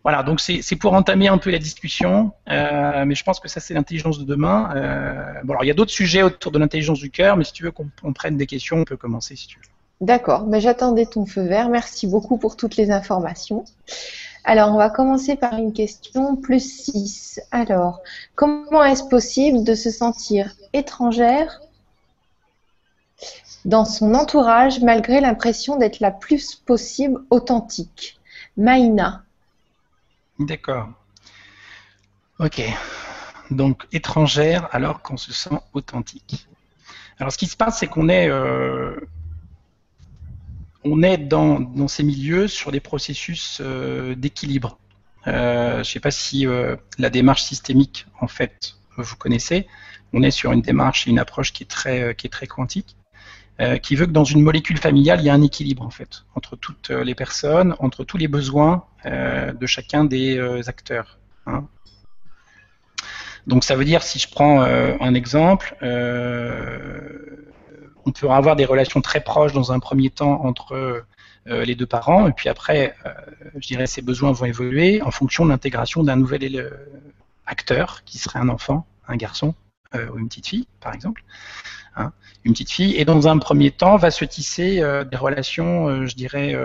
Voilà, 0.03 0.23
donc 0.23 0.41
c'est 0.41 0.77
pour 0.77 0.95
entamer 0.95 1.29
un 1.29 1.37
peu 1.37 1.51
la 1.51 1.59
discussion, 1.59 2.33
euh, 2.49 3.05
mais 3.05 3.15
je 3.15 3.23
pense 3.23 3.39
que 3.39 3.49
ça 3.49 3.61
c'est 3.61 3.75
l'intelligence 3.75 4.19
de 4.19 4.25
demain. 4.25 4.73
Euh, 4.75 5.33
bon, 5.45 5.53
alors 5.53 5.65
il 5.65 5.67
y 5.67 5.71
a 5.71 5.75
d'autres 5.75 5.91
sujets 5.91 6.23
autour 6.23 6.53
de 6.53 6.59
l'intelligence 6.59 7.01
du 7.01 7.11
cœur, 7.11 7.37
mais 7.37 7.45
si 7.45 7.53
tu 7.53 7.65
veux 7.65 7.71
qu'on 7.71 8.13
prenne 8.15 8.39
des 8.39 8.47
questions, 8.47 8.79
on 8.79 8.85
peut 8.85 8.97
commencer 8.97 9.37
si 9.37 9.47
tu 9.47 9.59
veux. 9.59 9.65
D'accord, 10.01 10.47
mais 10.47 10.63
j'attendais 10.63 11.05
ton 11.05 11.27
feu 11.27 11.43
vert. 11.43 11.69
Merci 11.69 12.07
beaucoup 12.07 12.39
pour 12.39 12.57
toutes 12.57 12.77
les 12.77 12.91
informations. 12.91 13.65
Alors, 14.45 14.71
on 14.71 14.79
va 14.79 14.89
commencer 14.89 15.37
par 15.37 15.55
une 15.59 15.75
question 15.75 16.37
plus 16.37 16.85
6. 16.85 17.41
Alors, 17.51 18.01
comment 18.35 18.83
est-ce 18.83 19.05
possible 19.05 19.65
de 19.65 19.75
se 19.75 19.91
sentir 19.91 20.55
étrangère 20.73 21.61
dans 23.67 23.85
son 23.85 24.15
entourage 24.15 24.81
malgré 24.81 25.21
l'impression 25.21 25.77
d'être 25.77 26.01
la 26.01 26.11
plus 26.11 26.55
possible 26.55 27.21
authentique? 27.29 28.19
Maïna. 28.57 29.25
D'accord. 30.41 30.89
Ok. 32.39 32.63
Donc, 33.51 33.87
étrangère 33.93 34.69
alors 34.73 35.03
qu'on 35.03 35.19
se 35.19 35.33
sent 35.33 35.59
authentique. 35.75 36.49
Alors, 37.19 37.31
ce 37.31 37.37
qui 37.37 37.47
se 37.47 37.57
passe, 37.57 37.81
c'est 37.81 37.87
qu'on 37.87 38.09
est, 38.09 38.31
euh, 38.31 38.99
on 40.83 41.03
est 41.03 41.19
dans, 41.19 41.89
ces 41.89 42.03
milieux 42.03 42.49
sur 42.49 42.73
des 42.73 42.81
processus 42.81 43.59
euh, 43.61 44.15
d'équilibre. 44.15 44.79
Euh, 45.27 45.75
je 45.75 45.79
ne 45.81 45.85
sais 45.85 46.01
pas 46.01 46.11
si 46.11 46.47
la 46.99 47.11
démarche 47.11 47.43
systémique, 47.43 48.07
en 48.21 48.27
fait, 48.27 48.77
vous 48.97 49.17
connaissez. 49.17 49.69
On 50.15 50.23
est 50.23 50.31
sur 50.31 50.53
une 50.53 50.63
démarche 50.63 51.07
et 51.07 51.11
une 51.11 51.19
approche 51.19 51.53
qui 51.53 51.65
est 51.65 51.71
très, 51.71 52.15
qui 52.15 52.27
est 52.27 52.31
très 52.31 52.47
quantique, 52.47 52.97
qui 53.83 53.95
veut 53.95 54.07
que 54.07 54.13
dans 54.13 54.25
une 54.25 54.43
molécule 54.43 54.79
familiale, 54.79 55.21
il 55.21 55.27
y 55.27 55.31
a 55.31 55.35
un 55.35 55.43
équilibre, 55.43 55.83
en 55.83 55.91
fait, 55.91 56.25
entre 56.35 56.57
toutes 56.57 56.91
les 56.91 57.15
personnes, 57.15 57.75
entre 57.79 58.05
tous 58.05 58.17
les 58.17 58.29
besoins 58.29 58.85
de 59.05 59.67
chacun 59.67 60.05
des 60.05 60.69
acteurs. 60.69 61.19
Hein. 61.47 61.67
Donc 63.47 63.65
ça 63.65 63.77
veut 63.77 63.85
dire, 63.85 64.03
si 64.03 64.19
je 64.19 64.31
prends 64.31 64.63
un 64.63 65.15
exemple, 65.15 65.77
on 68.07 68.13
peut 68.13 68.31
avoir 68.31 68.57
des 68.57 68.65
relations 68.65 69.03
très 69.03 69.21
proches 69.21 69.53
dans 69.53 69.73
un 69.73 69.79
premier 69.79 70.09
temps 70.09 70.45
entre 70.45 71.05
euh, 71.47 71.65
les 71.65 71.75
deux 71.75 71.87
parents, 71.87 72.29
et 72.29 72.33
puis 72.33 72.51
après, 72.51 72.95
euh, 73.07 73.13
je 73.55 73.67
dirais, 73.67 73.87
ces 73.87 74.03
besoins 74.03 74.31
vont 74.31 74.45
évoluer 74.45 75.01
en 75.01 75.11
fonction 75.11 75.47
de 75.47 75.51
l'intégration 75.51 76.05
d'un 76.05 76.17
nouvel 76.17 76.55
euh, 76.55 76.71
acteur, 77.47 78.05
qui 78.05 78.19
serait 78.19 78.39
un 78.39 78.51
enfant, 78.51 78.87
un 79.09 79.17
garçon 79.17 79.55
ou 79.93 80.19
une 80.19 80.29
petite 80.29 80.47
fille, 80.47 80.69
par 80.81 80.95
exemple. 80.95 81.25
Hein, 81.97 82.13
une 82.45 82.53
petite 82.53 82.71
fille, 82.71 82.97
et 82.97 83.05
dans 83.05 83.29
un 83.29 83.39
premier 83.39 83.71
temps, 83.71 83.97
va 83.97 84.11
se 84.11 84.25
tisser 84.25 84.77
des 85.11 85.17
relations, 85.17 86.07
je 86.07 86.15
dirais, 86.15 86.57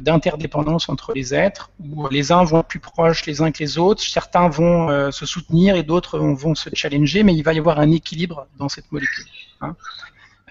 d'interdépendance 0.00 0.88
entre 0.88 1.12
les 1.14 1.32
êtres, 1.34 1.70
où 1.78 2.08
les 2.08 2.32
uns 2.32 2.42
vont 2.42 2.62
plus 2.62 2.80
proches 2.80 3.24
les 3.26 3.40
uns 3.40 3.52
que 3.52 3.58
les 3.60 3.78
autres, 3.78 4.02
certains 4.02 4.48
vont 4.48 5.12
se 5.12 5.26
soutenir 5.26 5.76
et 5.76 5.84
d'autres 5.84 6.18
vont, 6.18 6.54
se 6.56 6.70
challenger, 6.72 7.22
mais 7.22 7.34
il 7.34 7.42
va 7.42 7.52
y 7.52 7.58
avoir 7.58 7.78
un 7.78 7.92
équilibre 7.92 8.48
dans 8.58 8.68
cette 8.68 8.90
molécule. 8.90 9.26
Hein. 9.60 9.76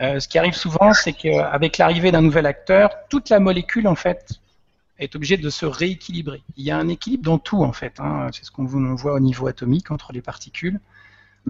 Euh, 0.01 0.19
ce 0.19 0.27
qui 0.27 0.37
arrive 0.37 0.53
souvent, 0.53 0.93
c'est 0.93 1.13
qu'avec 1.13 1.77
l'arrivée 1.77 2.11
d'un 2.11 2.21
nouvel 2.21 2.45
acteur, 2.45 2.89
toute 3.09 3.29
la 3.29 3.39
molécule, 3.39 3.87
en 3.87 3.95
fait, 3.95 4.41
est 4.99 5.15
obligée 5.15 5.37
de 5.37 5.49
se 5.49 5.65
rééquilibrer. 5.65 6.43
Il 6.57 6.65
y 6.65 6.71
a 6.71 6.77
un 6.77 6.87
équilibre 6.87 7.23
dans 7.23 7.37
tout, 7.37 7.63
en 7.63 7.71
fait. 7.71 7.99
Hein. 7.99 8.27
C'est 8.33 8.43
ce 8.43 8.51
qu'on 8.51 8.65
voit 8.65 9.13
au 9.13 9.19
niveau 9.19 9.47
atomique 9.47 9.91
entre 9.91 10.11
les 10.11 10.21
particules, 10.21 10.79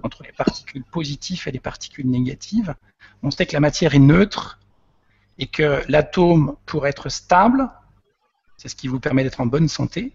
entre 0.02 0.22
les 0.22 0.32
particules 0.32 0.84
positives 0.84 1.42
et 1.46 1.50
les 1.50 1.60
particules 1.60 2.08
négatives. 2.08 2.74
On 3.22 3.30
sait 3.30 3.46
que 3.46 3.52
la 3.52 3.60
matière 3.60 3.94
est 3.94 4.00
neutre 4.00 4.58
et 5.38 5.46
que 5.46 5.82
l'atome, 5.88 6.56
pour 6.66 6.86
être 6.86 7.08
stable, 7.08 7.70
c'est 8.56 8.68
ce 8.68 8.76
qui 8.76 8.88
vous 8.88 9.00
permet 9.00 9.22
d'être 9.22 9.40
en 9.40 9.46
bonne 9.46 9.68
santé, 9.68 10.12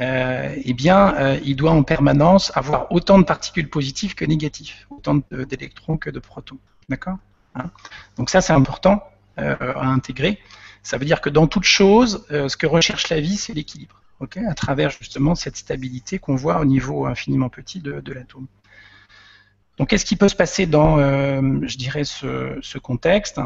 euh, 0.00 0.54
eh 0.64 0.72
bien, 0.72 1.14
euh, 1.16 1.38
il 1.44 1.56
doit 1.56 1.72
en 1.72 1.82
permanence 1.82 2.50
avoir 2.56 2.90
autant 2.92 3.18
de 3.18 3.24
particules 3.24 3.68
positives 3.68 4.14
que 4.14 4.24
négatives, 4.24 4.86
autant 4.90 5.20
d'électrons 5.30 5.98
que 5.98 6.10
de 6.10 6.18
protons. 6.18 6.58
D'accord? 6.88 7.18
Hein? 7.54 7.70
Donc 8.16 8.30
ça, 8.30 8.40
c'est 8.40 8.52
important 8.52 9.04
euh, 9.38 9.54
à 9.58 9.86
intégrer. 9.86 10.38
Ça 10.82 10.96
veut 10.96 11.04
dire 11.04 11.20
que 11.20 11.30
dans 11.30 11.46
toute 11.46 11.64
chose, 11.64 12.26
ce 12.28 12.56
que 12.56 12.66
recherche 12.66 13.08
la 13.08 13.20
vie, 13.20 13.36
c'est 13.36 13.52
l'équilibre, 13.52 14.02
à 14.48 14.54
travers 14.54 14.90
justement 14.90 15.36
cette 15.36 15.56
stabilité 15.56 16.18
qu'on 16.18 16.34
voit 16.34 16.58
au 16.58 16.64
niveau 16.64 17.06
infiniment 17.06 17.48
petit 17.48 17.78
de, 17.78 18.12
l'atome. 18.12 18.48
Donc 19.78 19.88
qu'est-ce 19.88 20.04
qui 20.04 20.16
peut 20.16 20.28
se 20.28 20.36
passer 20.36 20.66
dans, 20.66 20.98
euh, 20.98 21.40
je 21.62 21.76
dirais, 21.76 22.04
ce, 22.04 22.78
contexte? 22.78 23.40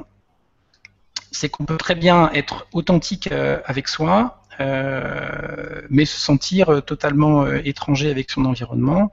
C'est 1.31 1.49
qu'on 1.49 1.65
peut 1.65 1.77
très 1.77 1.95
bien 1.95 2.31
être 2.33 2.67
authentique 2.73 3.29
avec 3.65 3.89
soi, 3.89 4.43
mais 4.59 6.05
se 6.05 6.19
sentir 6.19 6.83
totalement 6.85 7.47
étranger 7.47 8.11
avec 8.11 8.31
son 8.31 8.45
environnement, 8.47 9.13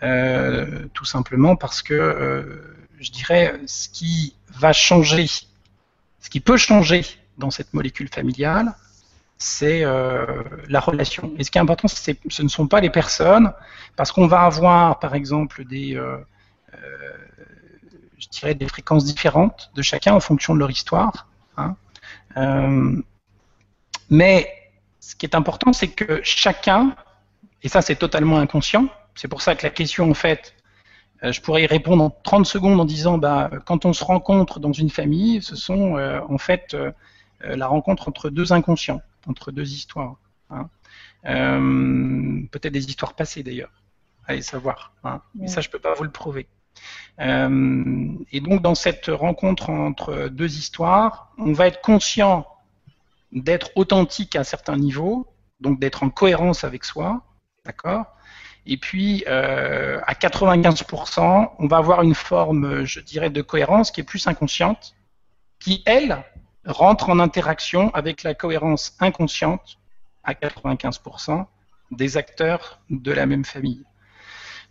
tout 0.00 1.04
simplement 1.04 1.56
parce 1.56 1.82
que 1.82 2.60
je 2.98 3.10
dirais, 3.10 3.54
ce 3.66 3.88
qui 3.88 4.34
va 4.48 4.72
changer, 4.72 5.26
ce 5.26 6.28
qui 6.28 6.40
peut 6.40 6.56
changer 6.56 7.02
dans 7.38 7.50
cette 7.50 7.72
molécule 7.72 8.08
familiale, 8.08 8.74
c'est 9.38 9.82
la 9.82 10.80
relation. 10.80 11.32
Et 11.38 11.44
ce 11.44 11.50
qui 11.52 11.58
est 11.58 11.60
important, 11.60 11.86
ce 11.88 12.42
ne 12.42 12.48
sont 12.48 12.66
pas 12.66 12.80
les 12.80 12.90
personnes, 12.90 13.52
parce 13.94 14.10
qu'on 14.10 14.26
va 14.26 14.40
avoir, 14.40 14.98
par 14.98 15.14
exemple, 15.14 15.64
des, 15.64 15.96
je 18.18 18.28
dirais, 18.28 18.54
des 18.54 18.68
fréquences 18.68 19.04
différentes 19.04 19.70
de 19.74 19.82
chacun 19.82 20.14
en 20.14 20.20
fonction 20.20 20.54
de 20.54 20.58
leur 20.58 20.70
histoire. 20.70 21.28
Hein. 21.56 21.76
mais 24.08 24.48
ce 25.00 25.14
qui 25.16 25.26
est 25.26 25.34
important, 25.34 25.72
c'est 25.72 25.88
que 25.88 26.20
chacun, 26.22 26.94
et 27.62 27.68
ça 27.68 27.82
c'est 27.82 27.96
totalement 27.96 28.38
inconscient, 28.38 28.88
c'est 29.14 29.28
pour 29.28 29.42
ça 29.42 29.54
que 29.54 29.64
la 29.64 29.70
question, 29.70 30.10
en 30.10 30.14
fait, 30.14 30.54
euh, 31.22 31.32
je 31.32 31.40
pourrais 31.40 31.64
y 31.64 31.66
répondre 31.66 32.02
en 32.04 32.10
30 32.10 32.46
secondes 32.46 32.80
en 32.80 32.84
disant, 32.84 33.18
bah, 33.18 33.50
quand 33.66 33.84
on 33.84 33.92
se 33.92 34.04
rencontre 34.04 34.60
dans 34.60 34.72
une 34.72 34.90
famille, 34.90 35.42
ce 35.42 35.56
sont 35.56 35.96
euh, 35.96 36.20
en 36.28 36.38
fait 36.38 36.74
euh, 36.74 36.92
la 37.42 37.66
rencontre 37.66 38.08
entre 38.08 38.30
deux 38.30 38.52
inconscients, 38.52 39.02
entre 39.26 39.50
deux 39.50 39.72
histoires. 39.72 40.16
Hein. 40.50 40.68
Peut-être 42.50 42.72
des 42.72 42.88
histoires 42.88 43.14
passées 43.14 43.42
d'ailleurs, 43.42 43.72
allez 44.26 44.42
savoir. 44.42 44.94
Hein. 45.04 45.20
Mais 45.34 45.48
ça, 45.48 45.60
je 45.60 45.68
ne 45.68 45.72
peux 45.72 45.78
pas 45.78 45.94
vous 45.94 46.04
le 46.04 46.10
prouver. 46.10 46.46
Et 47.18 48.40
donc, 48.40 48.62
dans 48.62 48.74
cette 48.74 49.06
rencontre 49.08 49.68
entre 49.70 50.28
deux 50.28 50.56
histoires, 50.56 51.32
on 51.36 51.52
va 51.52 51.66
être 51.66 51.82
conscient 51.82 52.46
d'être 53.32 53.70
authentique 53.76 54.36
à 54.36 54.40
un 54.40 54.44
certain 54.44 54.76
niveau, 54.76 55.26
donc 55.60 55.78
d'être 55.78 56.02
en 56.02 56.10
cohérence 56.10 56.64
avec 56.64 56.84
soi, 56.84 57.22
d'accord? 57.64 58.06
Et 58.66 58.76
puis, 58.76 59.24
euh, 59.26 60.00
à 60.06 60.14
95%, 60.14 61.52
on 61.58 61.66
va 61.66 61.76
avoir 61.78 62.02
une 62.02 62.14
forme, 62.14 62.84
je 62.84 63.00
dirais, 63.00 63.30
de 63.30 63.42
cohérence 63.42 63.90
qui 63.90 64.00
est 64.00 64.04
plus 64.04 64.26
inconsciente, 64.26 64.94
qui, 65.58 65.82
elle, 65.86 66.24
rentre 66.66 67.08
en 67.08 67.18
interaction 67.18 67.90
avec 67.94 68.22
la 68.22 68.34
cohérence 68.34 68.96
inconsciente 69.00 69.78
à 70.24 70.34
95% 70.34 71.46
des 71.90 72.16
acteurs 72.16 72.80
de 72.90 73.12
la 73.12 73.26
même 73.26 73.44
famille. 73.44 73.84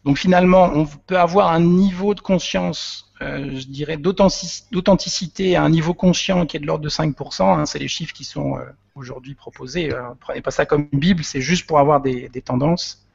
Donc 0.05 0.17
finalement, 0.17 0.71
on 0.73 0.85
peut 0.85 1.19
avoir 1.19 1.51
un 1.51 1.59
niveau 1.59 2.13
de 2.13 2.21
conscience, 2.21 3.11
euh, 3.21 3.59
je 3.59 3.67
dirais, 3.67 3.97
d'authenticité 3.97 5.55
à 5.55 5.63
un 5.63 5.69
niveau 5.69 5.93
conscient 5.93 6.45
qui 6.45 6.57
est 6.57 6.59
de 6.59 6.65
l'ordre 6.65 6.83
de 6.83 6.89
5%. 6.89 7.43
Hein, 7.43 7.65
c'est 7.65 7.79
les 7.79 7.89
chiffres 7.89 8.13
qui 8.13 8.23
sont 8.23 8.57
euh, 8.57 8.61
aujourd'hui 8.95 9.35
proposés. 9.35 9.93
Euh, 9.93 10.01
prenez 10.19 10.41
pas 10.41 10.51
ça 10.51 10.65
comme 10.65 10.87
une 10.93 10.99
Bible, 10.99 11.23
c'est 11.23 11.41
juste 11.41 11.67
pour 11.67 11.79
avoir 11.79 12.01
des, 12.01 12.29
tendances. 12.43 13.05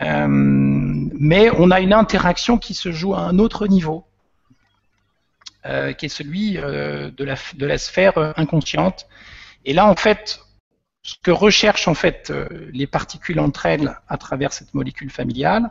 mais 0.00 1.50
on 1.58 1.70
a 1.70 1.80
une 1.80 1.92
interaction 1.92 2.58
qui 2.58 2.74
se 2.74 2.92
joue 2.92 3.14
à 3.14 3.20
un 3.20 3.38
autre 3.38 3.66
niveau, 3.66 4.04
qui 5.64 6.06
est 6.06 6.08
celui 6.08 6.54
de 6.54 7.24
la, 7.24 7.34
de, 7.54 7.66
la, 7.66 7.78
sphère 7.78 8.32
inconsciente. 8.36 9.06
Et 9.64 9.72
là, 9.72 9.86
en 9.86 9.96
fait, 9.96 10.40
ce 11.02 11.14
que 11.22 11.30
recherchent 11.30 11.88
en 11.88 11.94
fait 11.94 12.32
les 12.72 12.86
particules 12.86 13.38
entre 13.40 13.66
elles 13.66 13.96
à 14.08 14.18
travers 14.18 14.52
cette 14.52 14.74
molécule 14.74 15.10
familiale, 15.10 15.70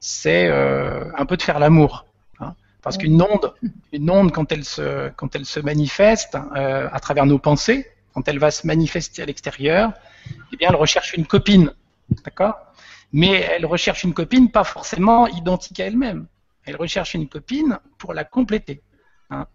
c'est 0.00 0.48
euh, 0.48 1.04
un 1.16 1.26
peu 1.26 1.36
de 1.36 1.42
faire 1.42 1.58
l'amour. 1.58 2.06
Hein. 2.40 2.54
parce 2.82 2.96
qu'une 2.96 3.20
onde, 3.20 3.54
une 3.92 4.10
onde 4.10 4.32
quand 4.32 4.50
elle 4.50 4.64
se, 4.64 5.10
quand 5.10 5.36
elle 5.36 5.44
se 5.44 5.60
manifeste 5.60 6.36
euh, 6.56 6.88
à 6.90 6.98
travers 7.00 7.26
nos 7.26 7.38
pensées, 7.38 7.86
quand 8.14 8.26
elle 8.26 8.38
va 8.38 8.50
se 8.50 8.66
manifester 8.66 9.22
à 9.22 9.26
l'extérieur, 9.26 9.92
eh 10.52 10.56
bien, 10.56 10.70
elle 10.70 10.76
recherche 10.76 11.12
une 11.12 11.26
copine, 11.26 11.72
d'accord? 12.24 12.56
Mais 13.12 13.32
elle 13.32 13.66
recherche 13.66 14.04
une 14.04 14.14
copine 14.14 14.50
pas 14.50 14.64
forcément 14.64 15.26
identique 15.28 15.78
à 15.80 15.86
elle-même. 15.86 16.26
Elle 16.64 16.76
recherche 16.76 17.14
une 17.14 17.28
copine 17.28 17.78
pour 17.98 18.14
la 18.14 18.24
compléter, 18.24 18.82
hein. 19.30 19.46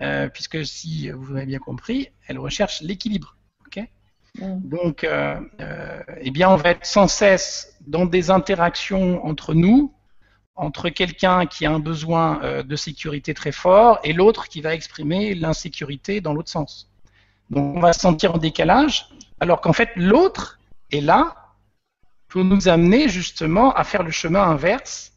euh, 0.00 0.28
puisque 0.28 0.64
si 0.64 1.10
vous 1.10 1.36
avez 1.36 1.46
bien 1.46 1.58
compris, 1.58 2.10
elle 2.26 2.38
recherche 2.38 2.80
l'équilibre. 2.82 3.36
ok? 3.66 3.84
Donc, 4.36 5.04
euh, 5.04 5.40
euh, 5.60 6.02
eh 6.18 6.30
bien, 6.30 6.50
on 6.50 6.56
va 6.56 6.70
être 6.70 6.86
sans 6.86 7.08
cesse 7.08 7.76
dans 7.86 8.06
des 8.06 8.30
interactions 8.30 9.24
entre 9.26 9.54
nous, 9.54 9.92
entre 10.54 10.88
quelqu'un 10.88 11.46
qui 11.46 11.66
a 11.66 11.72
un 11.72 11.80
besoin 11.80 12.42
euh, 12.42 12.62
de 12.62 12.76
sécurité 12.76 13.34
très 13.34 13.52
fort 13.52 13.98
et 14.04 14.12
l'autre 14.12 14.48
qui 14.48 14.60
va 14.60 14.74
exprimer 14.74 15.34
l'insécurité 15.34 16.20
dans 16.20 16.34
l'autre 16.34 16.50
sens. 16.50 16.90
Donc, 17.50 17.76
on 17.76 17.80
va 17.80 17.92
se 17.92 18.00
sentir 18.00 18.34
en 18.34 18.38
décalage, 18.38 19.08
alors 19.40 19.60
qu'en 19.60 19.72
fait, 19.72 19.90
l'autre 19.96 20.58
est 20.92 21.00
là 21.00 21.34
pour 22.28 22.44
nous 22.44 22.68
amener 22.68 23.08
justement 23.08 23.72
à 23.72 23.84
faire 23.84 24.02
le 24.02 24.10
chemin 24.10 24.42
inverse, 24.42 25.12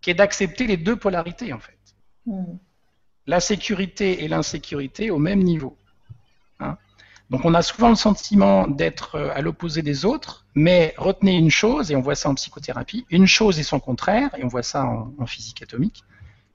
qui 0.00 0.10
est 0.10 0.14
d'accepter 0.14 0.66
les 0.66 0.76
deux 0.76 0.96
polarités, 0.96 1.52
en 1.52 1.58
fait. 1.58 1.78
Mm. 2.26 2.56
La 3.26 3.38
sécurité 3.38 4.24
et 4.24 4.28
l'insécurité 4.28 5.10
au 5.10 5.18
même 5.18 5.40
niveau. 5.40 5.76
Donc 7.32 7.46
on 7.46 7.54
a 7.54 7.62
souvent 7.62 7.88
le 7.88 7.94
sentiment 7.94 8.68
d'être 8.68 9.14
euh, 9.14 9.30
à 9.34 9.40
l'opposé 9.40 9.80
des 9.80 10.04
autres, 10.04 10.44
mais 10.54 10.94
retenez 10.98 11.32
une 11.32 11.50
chose, 11.50 11.90
et 11.90 11.96
on 11.96 12.02
voit 12.02 12.14
ça 12.14 12.28
en 12.28 12.34
psychothérapie, 12.34 13.06
une 13.08 13.26
chose 13.26 13.58
et 13.58 13.62
son 13.62 13.80
contraire, 13.80 14.28
et 14.36 14.44
on 14.44 14.48
voit 14.48 14.62
ça 14.62 14.84
en, 14.84 15.24
physique 15.24 15.62
atomique, 15.62 16.04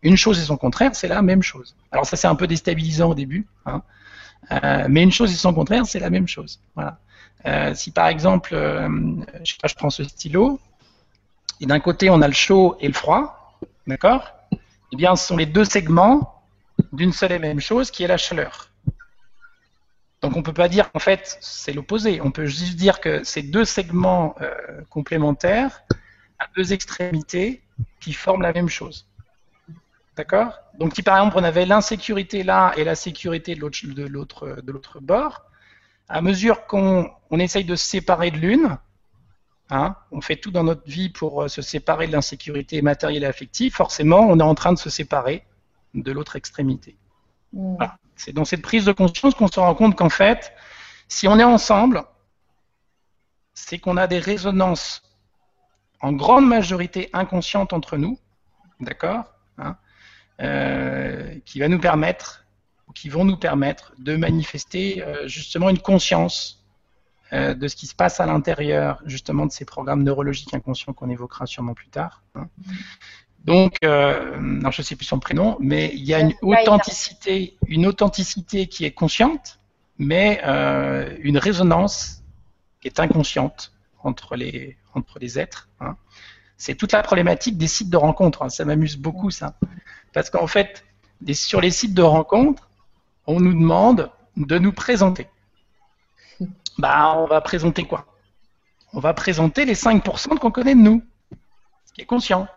une 0.04 0.16
chose 0.16 0.40
et 0.40 0.44
son 0.44 0.56
contraire, 0.56 0.92
c'est 0.94 1.08
la 1.08 1.24
même 1.24 1.42
chose. 1.42 1.76
Alors 1.92 2.06
ça 2.06 2.16
c'est 2.16 2.28
un 2.28 2.36
peu 2.36 2.46
déstabilisant 2.46 3.10
au 3.10 3.16
début, 3.16 3.48
hein, 3.66 3.82
euh, 4.52 4.86
mais 4.88 5.02
une 5.02 5.12
chose 5.12 5.34
et 5.34 5.36
son 5.36 5.52
contraire, 5.52 5.88
c'est 5.88 6.00
la 6.00 6.12
même 6.12 6.28
chose. 6.28 6.60
Euh, 7.48 7.74
si 7.74 7.90
par 7.90 8.08
exemple, 8.08 8.52
je, 9.44 9.54
je 9.66 9.76
prends 9.76 9.90
ce 9.90 10.04
stylo, 10.04 10.60
et 11.60 11.66
d'un 11.66 11.80
côté 11.80 12.12
on 12.12 12.22
a 12.22 12.28
le 12.28 12.36
chaud 12.36 12.78
et 12.80 12.88
le 12.88 12.94
froid, 12.94 13.58
d'accord? 13.88 14.32
Eh 14.92 14.96
bien 14.96 15.16
ce 15.16 15.26
sont 15.26 15.38
les 15.38 15.48
deux 15.48 15.66
segments 15.66 16.44
d'une 16.94 17.14
seule 17.14 17.32
et 17.32 17.40
même 17.40 17.60
chose 17.60 17.90
qui 17.90 18.04
est 18.04 18.08
la 18.08 18.18
chaleur. 18.18 18.70
Donc 20.22 20.36
on 20.36 20.40
ne 20.40 20.44
peut 20.44 20.54
pas 20.54 20.68
dire 20.68 20.92
qu'en 20.92 21.00
fait 21.00 21.38
c'est 21.42 21.74
l'opposé. 21.74 22.22
On 22.22 22.32
peut 22.32 22.46
juste 22.46 22.76
dire 22.76 23.00
que 23.00 23.24
c'est 23.24 23.44
deux 23.44 23.66
segments 23.66 24.36
euh, 24.42 24.82
complémentaires 24.90 25.84
à 26.40 26.48
deux 26.56 26.74
extrémités 26.74 27.62
qui 28.00 28.14
forment 28.14 28.42
la 28.42 28.54
même 28.54 28.70
chose. 28.70 29.08
D'accord? 30.16 30.60
Donc 30.80 30.96
si 30.96 31.04
par 31.04 31.18
exemple 31.18 31.38
on 31.38 31.44
avait 31.44 31.66
l'insécurité 31.66 32.44
là 32.44 32.74
et 32.78 32.84
la 32.84 32.96
sécurité 32.96 33.54
de 33.54 33.60
l'autre 33.60 34.62
de 34.62 34.72
l'autre 34.72 35.00
bord, 35.00 35.44
à 36.10 36.22
mesure 36.22 36.66
qu'on 36.66 37.12
on 37.30 37.40
essaye 37.40 37.66
de 37.66 37.76
se 37.76 37.86
séparer 37.86 38.32
de 38.32 38.38
l'une, 38.38 38.78
hein, 39.70 39.96
on 40.12 40.22
fait 40.22 40.38
tout 40.38 40.50
dans 40.50 40.64
notre 40.64 40.88
vie 40.90 41.10
pour 41.10 41.44
euh, 41.44 41.48
se 41.48 41.62
séparer 41.62 42.08
de 42.08 42.14
l'insécurité 42.14 42.82
matérielle 42.82 43.24
et 43.24 43.28
affective, 43.28 43.74
forcément 43.76 44.22
on 44.22 44.40
est 44.40 44.44
en 44.44 44.56
train 44.56 44.74
de 44.74 44.80
se 44.80 44.90
séparer 44.90 45.46
de 45.94 46.12
l'autre 46.12 46.36
extrémité. 46.36 46.98
Mmh. 47.54 47.76
Voilà. 47.76 47.98
C'est 48.18 48.34
dans 48.34 48.46
cette 48.46 48.62
prise 48.62 48.86
de 48.86 48.92
conscience 48.92 49.36
qu'on 49.36 49.48
se 49.48 49.60
rend 49.60 49.76
compte 49.76 49.96
qu'en 49.96 50.10
fait, 50.10 50.52
si 51.08 51.28
on 51.28 51.40
est 51.40 51.44
ensemble, 51.44 52.04
c'est 53.54 53.80
qu'on 53.80 53.98
a 53.98 54.08
des 54.08 54.20
résonances 54.20 55.04
en 56.02 56.14
grande 56.14 56.48
majorité 56.48 57.10
inconscientes 57.14 57.74
entre 57.74 57.98
nous, 57.98 58.20
d'accord 58.80 59.26
hein, 59.58 59.78
euh, 60.42 61.36
Qui 61.46 61.60
va 61.60 61.68
nous 61.68 61.80
permettre, 61.80 62.46
qui 62.94 63.10
vont 63.10 63.26
nous 63.26 63.38
permettre 63.38 63.94
de 63.98 64.16
manifester 64.16 65.04
euh, 65.04 65.28
justement 65.28 65.70
une 65.70 65.80
conscience 65.80 66.66
euh, 67.34 67.54
de 67.54 67.68
ce 67.68 67.76
qui 67.76 67.88
se 67.88 67.96
passe 67.96 68.20
à 68.20 68.26
l'intérieur 68.26 69.02
justement 69.06 69.46
de 69.46 69.52
ces 69.52 69.66
programmes 69.66 70.04
neurologiques 70.04 70.54
inconscients 70.54 70.94
qu'on 70.94 71.10
évoquera 71.10 71.46
sûrement 71.46 71.74
plus 71.74 71.90
tard. 71.90 72.24
Hein. 72.36 72.48
Donc, 73.48 73.78
euh, 73.86 74.38
non, 74.42 74.72
je 74.72 74.82
ne 74.82 74.86
sais 74.86 74.98
plus 74.98 75.06
son 75.06 75.20
prénom, 75.20 75.56
mais 75.62 75.90
il 75.94 76.04
y 76.04 76.14
a 76.14 76.20
une 76.20 76.34
authenticité, 76.42 77.58
une 77.66 77.88
authenticité 77.88 78.68
qui 78.68 78.84
est 78.84 78.92
consciente, 78.92 79.60
mais 79.98 80.42
euh, 80.46 81.16
une 81.22 81.38
résonance 81.38 82.24
qui 82.82 82.90
est 82.90 83.00
inconsciente 83.00 83.72
entre 84.04 84.36
les, 84.36 84.76
entre 84.94 85.18
les 85.20 85.40
êtres. 85.40 85.70
Hein. 85.80 85.96
C'est 86.58 86.76
toute 86.76 86.92
la 86.92 87.02
problématique 87.02 87.58
des 87.58 87.68
sites 87.68 87.90
de 87.90 87.96
rencontres. 87.96 88.44
Hein. 88.44 88.50
Ça 88.50 88.66
m'amuse 88.66 88.98
beaucoup, 88.98 89.32
ça. 89.32 89.54
Parce 90.12 90.30
qu'en 90.30 90.48
fait, 90.48 90.84
sur 91.32 91.62
les 91.62 91.72
sites 91.72 91.94
de 91.94 92.02
rencontres, 92.02 92.70
on 93.28 93.40
nous 93.40 93.54
demande 93.54 94.12
de 94.36 94.60
nous 94.60 94.74
présenter. 94.74 95.28
Bah, 96.78 97.16
on 97.18 97.26
va 97.26 97.42
présenter 97.42 97.86
quoi? 97.86 98.06
On 98.94 99.00
va 99.00 99.16
présenter 99.16 99.66
les 99.66 99.74
5% 99.74 100.38
qu'on 100.38 100.52
connaît 100.52 100.76
de 100.76 100.80
nous, 100.80 101.02
ce 101.86 101.94
qui 101.94 102.02
est 102.02 102.06
conscient. 102.06 102.48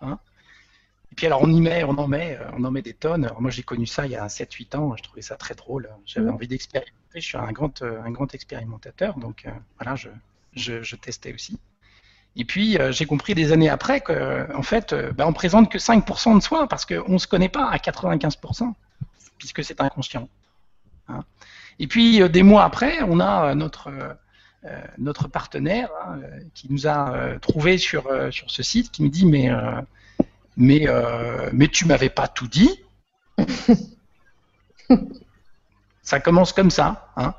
Hein. 0.00 0.18
et 1.10 1.14
puis 1.14 1.26
alors 1.26 1.42
on 1.42 1.50
y 1.50 1.60
met, 1.60 1.84
on 1.84 1.98
en 1.98 2.06
met, 2.06 2.36
euh, 2.40 2.50
on 2.56 2.64
en 2.64 2.70
met 2.70 2.82
des 2.82 2.94
tonnes. 2.94 3.30
moi 3.38 3.50
j'ai 3.50 3.62
connu 3.62 3.86
ça 3.86 4.06
il 4.06 4.12
y 4.12 4.16
a 4.16 4.26
7-8 4.26 4.76
ans, 4.76 4.96
je 4.96 5.02
trouvais 5.02 5.22
ça 5.22 5.36
très 5.36 5.54
drôle. 5.54 5.88
J'avais 6.04 6.30
mmh. 6.30 6.34
envie 6.34 6.48
d'expérimenter, 6.48 6.94
je 7.14 7.20
suis 7.20 7.36
un 7.36 7.52
grand, 7.52 7.82
euh, 7.82 8.02
un 8.02 8.10
grand 8.10 8.32
expérimentateur, 8.34 9.18
donc 9.18 9.44
euh, 9.46 9.50
voilà, 9.78 9.96
je, 9.96 10.10
je, 10.52 10.96
testais 10.96 11.34
aussi. 11.34 11.58
Et 12.36 12.44
puis 12.44 12.78
j'ai 12.90 13.06
compris 13.06 13.34
des 13.34 13.52
années 13.52 13.68
après 13.68 14.00
qu'en 14.00 14.46
en 14.54 14.62
fait, 14.62 14.94
ben, 14.94 15.26
on 15.26 15.32
présente 15.32 15.72
que 15.72 15.78
5% 15.78 16.36
de 16.36 16.42
soi 16.42 16.68
parce 16.68 16.86
qu'on 16.86 17.12
ne 17.12 17.18
se 17.18 17.26
connaît 17.26 17.48
pas 17.48 17.68
à 17.68 17.78
95%, 17.78 18.72
puisque 19.38 19.64
c'est 19.64 19.80
inconscient. 19.80 20.28
Hein. 21.08 21.24
Et 21.78 21.86
puis 21.86 22.28
des 22.30 22.42
mois 22.42 22.64
après, 22.64 23.02
on 23.02 23.20
a 23.20 23.54
notre 23.54 23.88
euh, 23.88 24.14
notre 24.98 25.28
partenaire 25.28 25.90
hein, 26.04 26.20
euh, 26.22 26.40
qui 26.54 26.68
nous 26.70 26.86
a 26.86 27.14
euh, 27.14 27.38
trouvé 27.38 27.78
sur, 27.78 28.08
sur 28.30 28.50
ce 28.50 28.62
site, 28.62 28.90
qui 28.90 29.02
nous 29.02 29.08
dit 29.08 29.26
mais, 29.26 29.50
mais, 30.56 30.86
mais 31.52 31.68
tu 31.68 31.86
m'avais 31.86 32.10
pas 32.10 32.28
tout 32.28 32.48
dit. 32.48 32.80
Ça 36.08 36.20
commence 36.20 36.54
comme 36.54 36.70
ça. 36.70 37.12
Hein. 37.18 37.34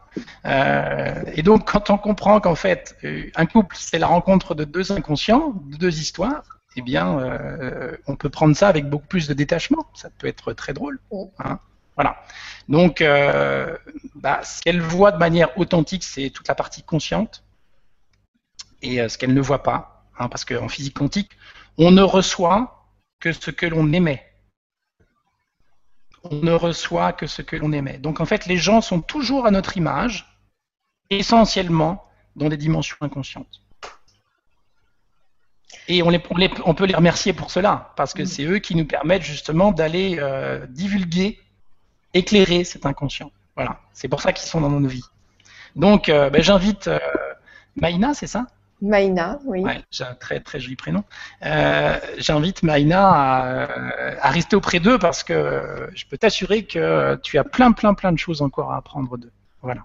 Euh, 0.46 1.24
et 1.34 1.42
donc, 1.42 1.72
quand 1.72 1.90
on 1.90 1.98
comprend 1.98 2.40
qu'en 2.40 2.54
fait, 2.54 2.96
euh, 3.04 3.28
un 3.36 3.48
couple, 3.48 3.76
c'est 3.80 3.98
la 3.98 4.06
rencontre 4.06 4.54
de 4.54 4.64
deux 4.64 4.92
inconscients, 4.92 5.56
de 5.72 5.78
deux 5.78 6.00
histoires, 6.00 6.44
eh 6.76 6.84
bien, 6.84 7.18
euh, 7.18 7.98
on 8.06 8.16
peut 8.16 8.30
prendre 8.30 8.56
ça 8.56 8.68
avec 8.68 8.88
beaucoup 8.88 9.08
plus 9.08 9.28
de 9.28 9.34
détachement. 9.34 9.88
Ça 9.96 10.12
peut 10.16 10.28
être 10.28 10.54
très 10.54 10.74
drôle. 10.74 11.00
Hein. 11.40 11.58
Voilà. 12.00 12.24
Donc, 12.70 13.04
bah, 14.16 14.42
ce 14.44 14.62
qu'elle 14.62 14.80
voit 14.80 15.12
de 15.12 15.18
manière 15.18 15.58
authentique, 15.58 16.04
c'est 16.06 16.30
toute 16.30 16.48
la 16.48 16.56
partie 16.56 16.82
consciente. 16.82 17.44
Et 18.82 19.08
ce 19.10 19.18
qu'elle 19.18 19.34
ne 19.34 19.42
voit 19.42 19.64
pas, 19.64 20.06
hein, 20.18 20.30
parce 20.30 20.46
qu'en 20.46 20.70
physique 20.70 20.98
quantique, 20.98 21.32
on 21.78 21.92
ne 21.92 22.02
reçoit 22.02 22.88
que 23.20 23.34
ce 23.34 23.52
que 23.52 23.66
l'on 23.66 23.92
émet 23.92 24.26
on 26.24 26.36
ne 26.36 26.52
reçoit 26.52 27.14
que 27.14 27.28
ce 27.28 27.42
que 27.42 27.56
l'on 27.56 27.72
émet. 27.72 27.98
Donc 27.98 28.20
en 28.20 28.26
fait, 28.26 28.46
les 28.46 28.58
gens 28.58 28.82
sont 28.82 29.02
toujours 29.02 29.46
à 29.46 29.52
notre 29.52 29.78
image, 29.78 30.38
essentiellement 31.10 32.06
dans 32.36 32.50
des 32.50 32.58
dimensions 32.58 32.98
inconscientes. 33.02 33.62
Et 35.88 36.04
on, 36.04 36.12
peut 36.76 36.86
les 36.86 36.94
remercier 36.94 37.34
pour 37.34 37.50
cela, 37.50 37.94
parce 37.96 38.14
que 38.14 38.24
c'est 38.24 38.44
eux 38.44 38.60
qui 38.60 38.76
nous 38.76 38.86
permettent 38.86 39.24
justement 39.24 39.72
d'aller 39.72 40.18
euh, 40.20 40.68
divulguer, 40.68 41.40
éclairer 42.14 42.64
cet 42.64 42.86
inconscient. 42.86 43.32
Voilà, 43.56 43.80
c'est 43.94 44.08
pour 44.08 44.22
ça 44.22 44.34
qu'ils 44.34 44.48
sont 44.48 44.62
dans 44.62 44.70
nos 44.70 44.88
vies. 44.88 45.04
Donc 45.76 46.10
euh, 46.10 46.30
ben, 46.30 46.42
j'invite 46.42 46.88
euh, 46.88 47.00
Maïna, 47.76 48.14
c'est 48.14 48.28
ça? 48.28 48.48
Maïna, 48.82 49.40
oui. 49.46 49.64
j'ai 49.92 50.06
un 50.06 50.14
très 50.14 50.40
très 50.40 50.60
joli 50.60 50.78
prénom. 50.78 51.04
Euh, 51.46 51.98
j'invite 52.18 52.64
Maïna 52.64 53.68
à, 54.22 54.30
rester 54.30 54.56
auprès 54.56 54.80
d'eux 54.80 54.98
parce 54.98 55.24
que 55.24 55.90
je 55.94 56.06
peux 56.06 56.18
t'assurer 56.18 56.64
que 56.64 57.16
tu 57.22 57.38
as 57.38 57.44
plein 57.44 57.74
plein 57.74 57.94
plein 57.94 58.14
de 58.14 58.18
choses 58.18 58.42
encore 58.42 58.72
à 58.72 58.78
apprendre 58.78 59.18
d'eux. 59.18 59.32
Voilà. 59.62 59.82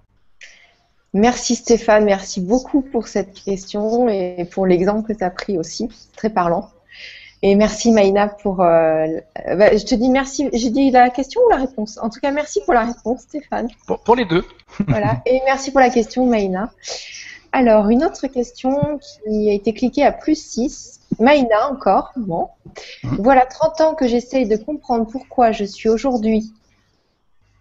Merci 1.13 1.57
Stéphane, 1.57 2.05
merci 2.05 2.41
beaucoup 2.41 2.83
pour 2.83 3.09
cette 3.09 3.35
question 3.35 4.09
et 4.09 4.49
pour 4.51 4.67
l'exemple 4.67 5.07
que 5.07 5.17
tu 5.17 5.25
as 5.25 5.31
pris 5.31 5.59
aussi, 5.59 5.89
très 6.17 6.31
parlant. 6.31 6.71
Et 7.47 7.57
merci 7.57 7.93
Maïna 7.93 8.29
pour. 8.29 8.63
Euh, 8.63 9.07
bah, 9.37 9.77
je 9.77 9.85
te 9.85 9.95
dis 9.95 10.09
merci. 10.09 10.49
J'ai 10.55 10.71
dit 10.71 10.91
la 10.91 11.11
question 11.11 11.43
ou 11.45 11.51
la 11.51 11.57
réponse? 11.57 11.99
En 12.01 12.09
tout 12.09 12.19
cas, 12.19 12.31
merci 12.31 12.63
pour 12.65 12.73
la 12.73 12.87
réponse, 12.87 13.21
Stéphane. 13.21 13.69
Pour, 13.87 13.99
pour 13.99 14.17
les 14.17 14.25
deux. 14.25 14.43
voilà. 14.89 15.21
Et 15.27 15.43
merci 15.45 15.71
pour 15.71 15.81
la 15.81 15.91
question, 15.91 16.25
Maïna. 16.25 16.73
Alors, 17.53 17.91
une 17.91 18.03
autre 18.03 18.29
question 18.29 18.99
qui 18.99 19.51
a 19.51 19.53
été 19.53 19.75
cliquée 19.75 20.07
à 20.07 20.11
plus 20.11 20.43
6. 20.43 21.01
Maïna, 21.21 21.71
encore. 21.71 22.13
Bon. 22.17 22.49
Mmh. 23.03 23.17
Voilà 23.19 23.45
30 23.45 23.81
ans 23.83 23.95
que 23.95 24.09
j'essaye 24.09 24.49
de 24.49 24.57
comprendre 24.57 25.07
pourquoi 25.07 25.53
je 25.53 25.65
suis 25.65 25.91
aujourd'hui. 25.91 26.51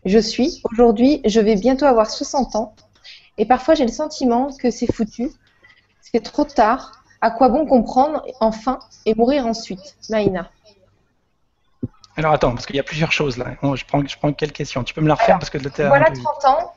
Je 0.06 0.20
suis 0.20 0.62
aujourd'hui, 0.72 1.20
je 1.26 1.42
vais 1.42 1.58
bientôt 1.58 1.84
avoir 1.84 2.10
60 2.10 2.56
ans. 2.56 2.74
Et 3.38 3.46
parfois, 3.46 3.76
j'ai 3.76 3.86
le 3.86 3.92
sentiment 3.92 4.48
que 4.58 4.72
c'est 4.72 4.90
foutu. 4.90 5.30
C'est 6.00 6.24
trop 6.24 6.46
tard. 6.46 7.03
À 7.24 7.32
quoi 7.32 7.48
bon 7.48 7.66
comprendre 7.66 8.22
enfin 8.42 8.80
et 9.06 9.16
mourir 9.16 9.48
ensuite 9.48 9.96
Maïna? 10.10 10.52
Alors 12.18 12.34
attends, 12.34 12.52
parce 12.52 12.66
qu'il 12.66 12.76
y 12.76 12.82
a 12.82 12.84
plusieurs 12.84 13.14
choses 13.14 13.38
là. 13.38 13.56
Je 13.62 13.86
prends, 13.86 14.06
je 14.06 14.18
prends 14.18 14.34
quelle 14.34 14.52
question 14.52 14.84
Tu 14.84 14.94
peux 14.94 15.00
me 15.00 15.08
la 15.08 15.16
refaire 15.16 15.40
parce 15.40 15.50
que 15.50 15.58
Voilà 15.88 16.12
30 16.12 16.46
ans 16.46 16.74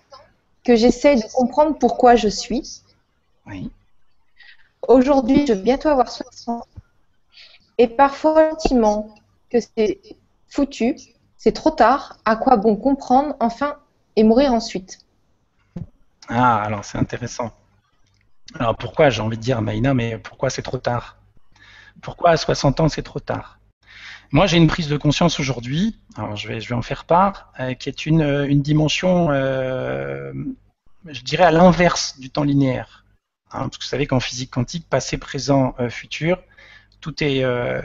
que 0.64 0.76
j'essaye 0.76 1.16
de 1.16 1.26
comprendre 1.32 1.76
pourquoi 1.76 2.14
je 2.14 2.28
suis. 2.28 2.80
Oui. 3.46 3.72
Aujourd'hui, 4.86 5.48
je 5.48 5.52
vais 5.52 5.62
bientôt 5.62 5.88
avoir 5.88 6.08
60 6.08 6.64
et 7.78 7.88
parfois 7.88 8.52
sentiment 8.52 9.16
que 9.50 9.58
c'est 9.60 10.00
foutu, 10.46 10.94
c'est 11.36 11.50
trop 11.50 11.72
tard, 11.72 12.18
à 12.24 12.36
quoi 12.36 12.56
bon 12.56 12.76
comprendre 12.76 13.34
enfin 13.40 13.78
et 14.14 14.22
mourir 14.22 14.52
ensuite? 14.52 15.00
Ah, 16.28 16.62
alors 16.62 16.84
c'est 16.84 16.98
intéressant. 16.98 17.50
Alors 18.54 18.76
pourquoi, 18.76 19.10
j'ai 19.10 19.22
envie 19.22 19.36
de 19.36 19.42
dire, 19.42 19.60
Maïna, 19.60 19.94
mais 19.94 20.18
pourquoi 20.18 20.50
c'est 20.50 20.62
trop 20.62 20.78
tard? 20.78 21.18
Pourquoi 22.02 22.30
à 22.30 22.36
60 22.36 22.80
ans 22.80 22.88
c'est 22.88 23.02
trop 23.02 23.20
tard? 23.20 23.58
Moi 24.32 24.46
j'ai 24.46 24.56
une 24.56 24.66
prise 24.66 24.88
de 24.88 24.96
conscience 24.96 25.38
aujourd'hui, 25.38 25.96
alors 26.16 26.36
je 26.36 26.48
vais, 26.48 26.72
en 26.72 26.82
faire 26.82 27.04
part, 27.04 27.52
euh, 27.60 27.74
qui 27.74 27.88
est 27.88 28.06
une, 28.06 28.22
une 28.48 28.60
dimension, 28.60 29.28
euh, 29.30 30.32
je 31.06 31.22
dirais 31.22 31.44
à 31.44 31.52
l'inverse 31.52 32.18
du 32.18 32.30
temps 32.30 32.42
linéaire. 32.42 33.04
Hein, 33.52 33.68
parce 33.68 33.78
que 33.78 33.84
vous 33.84 33.88
savez 33.88 34.06
qu'en 34.06 34.20
physique 34.20 34.50
quantique, 34.50 34.88
passé, 34.88 35.18
présent, 35.18 35.74
euh, 35.78 35.88
futur, 35.88 36.42
tout 37.00 37.22
est, 37.22 37.44
euh, 37.44 37.80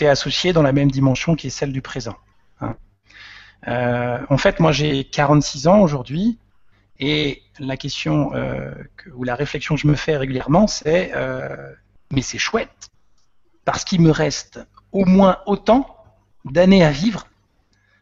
associé 0.00 0.52
dans 0.52 0.62
la 0.62 0.72
même 0.72 0.90
dimension 0.90 1.34
qui 1.34 1.48
est 1.48 1.50
celle 1.50 1.72
du 1.72 1.82
présent. 1.82 2.16
Hein. 2.60 2.76
Euh, 3.68 4.18
en 4.30 4.38
fait, 4.38 4.60
moi 4.60 4.72
j'ai 4.72 5.04
46 5.04 5.66
ans 5.66 5.80
aujourd'hui, 5.80 6.38
et 6.98 7.42
la 7.58 7.76
question 7.76 8.32
ou 9.14 9.24
la 9.24 9.34
réflexion 9.34 9.74
que 9.74 9.80
je 9.80 9.86
me 9.86 9.94
fais 9.94 10.16
régulièrement, 10.16 10.66
c'est 10.66 11.12
mais 12.10 12.22
c'est 12.22 12.38
chouette, 12.38 12.90
parce 13.64 13.84
qu'il 13.84 14.00
me 14.00 14.10
reste 14.10 14.60
au 14.92 15.04
moins 15.04 15.38
autant 15.46 15.96
d'années 16.44 16.84
à 16.84 16.90
vivre 16.90 17.26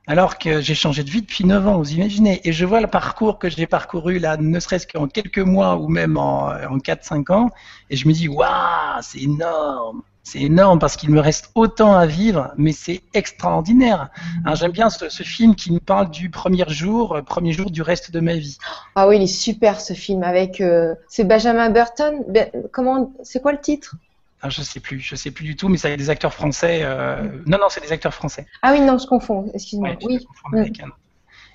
alors 0.06 0.38
que 0.38 0.60
j'ai 0.60 0.74
changé 0.74 1.02
de 1.02 1.10
vie 1.10 1.22
depuis 1.22 1.44
9 1.44 1.66
ans, 1.66 1.78
vous 1.78 1.92
imaginez. 1.92 2.40
Et 2.44 2.52
je 2.52 2.64
vois 2.66 2.80
le 2.80 2.86
parcours 2.86 3.38
que 3.38 3.48
j'ai 3.48 3.66
parcouru 3.66 4.18
là, 4.18 4.36
ne 4.36 4.60
serait-ce 4.60 4.86
qu'en 4.86 5.08
quelques 5.08 5.38
mois 5.38 5.76
ou 5.76 5.88
même 5.88 6.16
en, 6.16 6.48
en 6.48 6.78
4-5 6.78 7.32
ans, 7.32 7.50
et 7.90 7.96
je 7.96 8.06
me 8.08 8.12
dis, 8.12 8.28
waouh, 8.28 9.00
c'est 9.02 9.20
énorme. 9.20 10.02
C'est 10.26 10.40
énorme 10.40 10.78
parce 10.78 10.96
qu'il 10.96 11.10
me 11.10 11.20
reste 11.20 11.50
autant 11.54 11.94
à 11.94 12.06
vivre, 12.06 12.52
mais 12.56 12.72
c'est 12.72 13.02
extraordinaire. 13.12 14.08
Hein, 14.46 14.54
j'aime 14.54 14.72
bien 14.72 14.88
ce, 14.88 15.22
film 15.22 15.54
qui 15.54 15.70
nous 15.70 15.80
parle 15.80 16.10
du 16.10 16.30
premier 16.30 16.64
jour, 16.66 17.16
euh, 17.16 17.22
premier 17.22 17.52
jour 17.52 17.70
du 17.70 17.82
reste 17.82 18.10
de 18.10 18.20
ma 18.20 18.34
vie. 18.34 18.56
Ah 18.94 19.06
oui, 19.06 19.16
il 19.16 19.22
est 19.22 19.26
super 19.26 19.82
ce 19.82 19.92
film 19.92 20.22
avec. 20.22 20.62
Euh, 20.62 20.94
c'est 21.08 21.24
Benjamin 21.24 21.68
Burton. 21.68 22.24
Ben, 22.26 22.48
comment 22.72 23.12
C'est 23.22 23.42
quoi 23.42 23.52
le 23.52 23.60
titre? 23.60 23.96
Ah, 24.44 24.50
je 24.50 24.60
sais 24.60 24.78
plus, 24.78 25.00
je 25.00 25.16
sais 25.16 25.30
plus 25.30 25.46
du 25.46 25.56
tout, 25.56 25.70
mais 25.70 25.78
c'est 25.78 25.96
des 25.96 26.10
acteurs 26.10 26.34
français. 26.34 26.80
Euh, 26.82 27.22
non, 27.46 27.56
non, 27.56 27.68
c'est 27.70 27.80
des 27.80 27.92
acteurs 27.92 28.12
français. 28.12 28.46
Ah 28.60 28.72
oui, 28.74 28.82
non, 28.82 28.98
je 28.98 29.06
confonds. 29.06 29.50
Excuse-moi. 29.54 29.96
oui. 30.02 30.20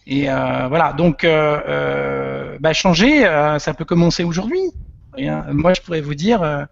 Et 0.08 0.28
euh, 0.28 0.68
voilà, 0.70 0.94
donc 0.94 1.24
euh, 1.24 2.58
bah, 2.60 2.74
changer, 2.74 3.22
ça 3.60 3.76
peut 3.76 3.86
commencer 3.86 4.24
aujourd'hui. 4.24 4.72
Moi, 5.16 5.74
je 5.76 5.82
pourrais 5.82 6.02
vous 6.02 6.16
dire, 6.16 6.68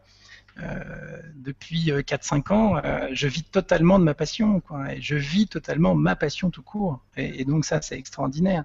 depuis 1.35 1.91
4-5 1.91 2.51
ans, 2.51 2.81
je 3.11 3.27
vis 3.27 3.43
totalement 3.43 3.99
de 3.99 4.03
ma 4.03 4.15
passion. 4.15 4.59
Quoi, 4.59 4.93
et 4.95 5.01
je 5.01 5.13
vis 5.13 5.47
totalement 5.47 5.93
ma 5.93 6.15
passion 6.15 6.49
tout 6.49 6.63
court. 6.63 6.99
Et, 7.15 7.41
et 7.41 7.45
donc 7.45 7.63
ça, 7.63 7.79
c'est 7.83 7.95
extraordinaire. 7.95 8.63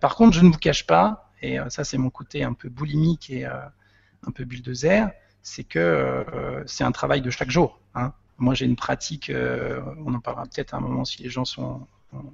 par 0.00 0.16
contre, 0.16 0.36
je 0.36 0.42
ne 0.42 0.50
vous 0.50 0.58
cache 0.58 0.88
pas, 0.88 1.30
et 1.40 1.58
ça, 1.68 1.84
c'est 1.84 1.98
mon 1.98 2.10
côté 2.10 2.42
un 2.42 2.52
peu 2.52 2.68
boulimique 2.68 3.30
et 3.30 3.46
un 3.46 4.32
peu 4.34 4.44
bulldozer 4.44 5.12
c'est 5.44 5.62
que 5.62 5.78
euh, 5.78 6.64
c'est 6.66 6.82
un 6.82 6.90
travail 6.90 7.20
de 7.20 7.30
chaque 7.30 7.50
jour. 7.50 7.78
Hein. 7.94 8.12
Moi, 8.38 8.54
j'ai 8.54 8.64
une 8.64 8.74
pratique, 8.74 9.30
euh, 9.30 9.80
on 10.04 10.12
en 10.14 10.18
parlera 10.18 10.44
peut-être 10.44 10.74
à 10.74 10.78
un 10.78 10.80
moment 10.80 11.04
si 11.04 11.22
les 11.22 11.28
gens 11.28 11.44
ont 11.58 11.86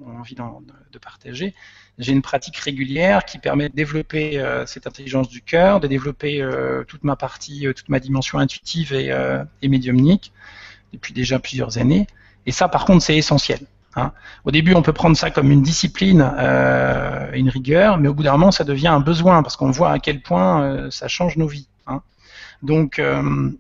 envie 0.07 0.37
de 0.37 0.99
partager. 0.99 1.55
J'ai 1.99 2.13
une 2.13 2.23
pratique 2.23 2.57
régulière 2.57 3.25
qui 3.25 3.39
permet 3.39 3.69
de 3.69 3.75
développer 3.75 4.39
euh, 4.39 4.65
cette 4.65 4.87
intelligence 4.87 5.29
du 5.29 5.43
cœur, 5.43 5.81
de 5.81 5.89
développer 5.89 6.43
toute 6.87 7.05
ma 7.05 7.17
partie, 7.17 7.67
toute 7.77 7.89
ma 7.89 8.01
dimension 8.01 8.39
intuitive 8.39 8.95
et, 8.95 9.11
et, 9.61 9.69
médiumnique 9.69 10.33
depuis 10.93 11.13
déjà 11.13 11.39
plusieurs 11.39 11.79
années. 11.79 12.07
Et 12.47 12.53
ça, 12.53 12.69
par 12.69 12.85
contre, 12.85 13.03
c'est 13.03 13.17
essentiel. 13.17 13.61
Hein. 13.97 14.13
Au 14.45 14.53
début, 14.53 14.75
on 14.75 14.83
peut 14.83 14.93
prendre 14.93 15.17
ça 15.17 15.31
comme 15.31 15.51
une 15.51 15.63
discipline, 15.63 16.21
une 16.23 17.49
rigueur, 17.49 17.99
mais 17.99 18.09
au 18.09 18.15
bout 18.15 18.23
d'un 18.23 18.33
moment, 18.33 18.53
ça 18.53 18.65
devient 18.65 18.89
un 18.89 19.01
besoin 19.01 19.43
parce 19.43 19.57
qu'on 19.57 19.73
voit 19.73 19.91
à 19.91 19.99
quel 19.99 20.23
point 20.23 20.91
ça 20.91 21.09
change 21.09 21.37
nos 21.37 21.49
vies. 21.49 21.67
Hein. 21.87 22.03
Donc, 22.63 22.99
euh, 22.99 23.51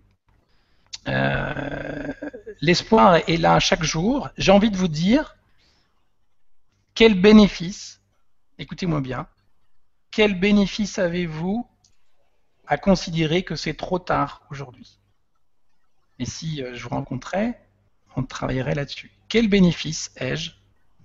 euh, 1.08 2.12
l'espoir 2.60 3.16
est 3.16 3.38
là 3.38 3.58
chaque 3.58 3.82
jour. 3.82 4.28
J'ai 4.36 4.52
envie 4.52 4.70
de 4.70 4.76
vous 4.76 4.88
dire, 4.88 5.36
quel 6.94 7.20
bénéfice, 7.20 8.00
écoutez-moi 8.58 9.00
bien, 9.00 9.26
quel 10.10 10.38
bénéfice 10.38 10.98
avez-vous 10.98 11.66
à 12.66 12.76
considérer 12.76 13.42
que 13.42 13.56
c'est 13.56 13.74
trop 13.74 13.98
tard 13.98 14.42
aujourd'hui? 14.50 14.98
Et 16.18 16.26
si 16.26 16.62
euh, 16.62 16.74
je 16.74 16.82
vous 16.82 16.90
rencontrais, 16.90 17.66
on 18.16 18.22
travaillerait 18.22 18.74
là-dessus. 18.74 19.10
Quel 19.28 19.48
bénéfice 19.48 20.10
ai-je 20.16 20.50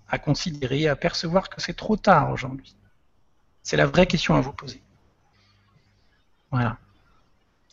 à 0.07 0.19
considérer, 0.19 0.87
à 0.87 0.95
percevoir 0.95 1.49
que 1.49 1.61
c'est 1.61 1.73
trop 1.73 1.95
tard 1.95 2.31
aujourd'hui? 2.31 2.75
C'est 3.63 3.77
la 3.77 3.85
vraie 3.85 4.05
question 4.05 4.35
à 4.35 4.41
vous 4.41 4.51
poser. 4.51 4.81
Voilà. 6.51 6.77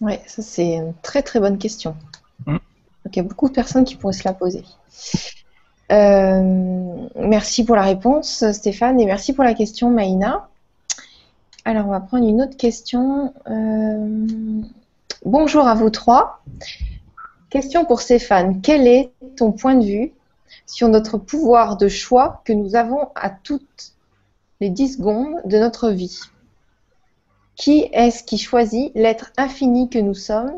Oui, 0.03 0.15
ça 0.27 0.43
c'est 0.43 0.75
une 0.75 0.95
très 1.01 1.23
très 1.23 1.39
bonne 1.39 1.59
question. 1.59 1.95
Mm. 2.47 2.57
il 3.07 3.17
y 3.17 3.21
a 3.21 3.23
beaucoup 3.23 3.49
de 3.49 3.55
personnes 3.55 3.85
qui 3.85 3.95
pourraient 3.95 4.13
se 4.13 4.25
la 4.25 4.35
poser. 4.35 4.65
Euh, 5.93 7.07
merci 7.15 7.65
pour 7.65 7.77
la 7.77 7.83
réponse, 7.83 8.45
Stéphane, 8.51 9.01
et 9.01 9.07
merci 9.07 9.33
pour 9.33 9.45
la 9.45 9.55
question, 9.55 9.91
Maïna. 9.91 10.49
Alors, 11.65 11.87
on 11.87 11.91
va 11.91 12.01
prendre 12.01 12.27
une 12.27 12.43
autre 12.43 12.57
question. 12.57 13.33
Euh, 13.49 14.63
bonjour 15.25 15.69
à 15.69 15.75
vous 15.75 15.91
trois. 15.91 16.43
Question 17.51 17.85
pour 17.85 18.01
Stéphane. 18.01 18.61
Quel 18.61 18.89
est 18.89 19.13
ton 19.37 19.53
point 19.53 19.77
de 19.77 19.85
vue 19.85 20.13
sur 20.67 20.89
notre 20.89 21.17
pouvoir 21.17 21.77
de 21.77 21.87
choix 21.87 22.43
que 22.45 22.53
nous 22.53 22.75
avons 22.75 23.09
à 23.15 23.31
toutes 23.31 23.93
les 24.61 24.71
10 24.71 24.97
secondes 24.97 25.37
de 25.45 25.59
notre 25.59 25.91
vie? 25.91 26.19
Qui 27.63 27.89
est-ce 27.93 28.25
qui 28.25 28.39
choisit 28.39 28.91
l'être 28.97 29.31
infini 29.37 29.89
que 29.89 30.01
nous 30.01 30.15
sommes? 30.15 30.51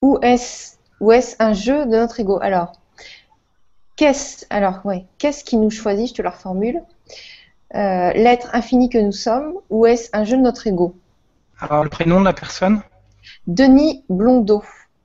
Ou 0.00 0.18
est-ce 0.22 0.76
est 1.12 1.36
un 1.40 1.52
jeu 1.52 1.84
de 1.84 1.90
notre 1.90 2.20
ego? 2.20 2.38
Alors, 2.40 2.72
qu'est-ce 3.96 4.46
alors 4.48 4.80
ouais, 4.86 5.04
qu'est-ce 5.18 5.44
qui 5.44 5.58
nous 5.58 5.68
choisit? 5.68 6.08
Je 6.08 6.14
te 6.14 6.22
la 6.22 6.30
reformule. 6.30 6.80
Euh, 7.74 8.12
l'être 8.14 8.48
infini 8.54 8.88
que 8.88 8.96
nous 8.96 9.12
sommes 9.12 9.56
ou 9.68 9.84
est-ce 9.84 10.08
un 10.14 10.24
jeu 10.24 10.38
de 10.38 10.42
notre 10.42 10.66
ego? 10.66 10.96
Alors 11.58 11.84
le 11.84 11.90
prénom 11.90 12.20
de 12.20 12.24
la 12.24 12.32
personne? 12.32 12.80
Denis 13.46 14.02
Blondeau. 14.08 14.62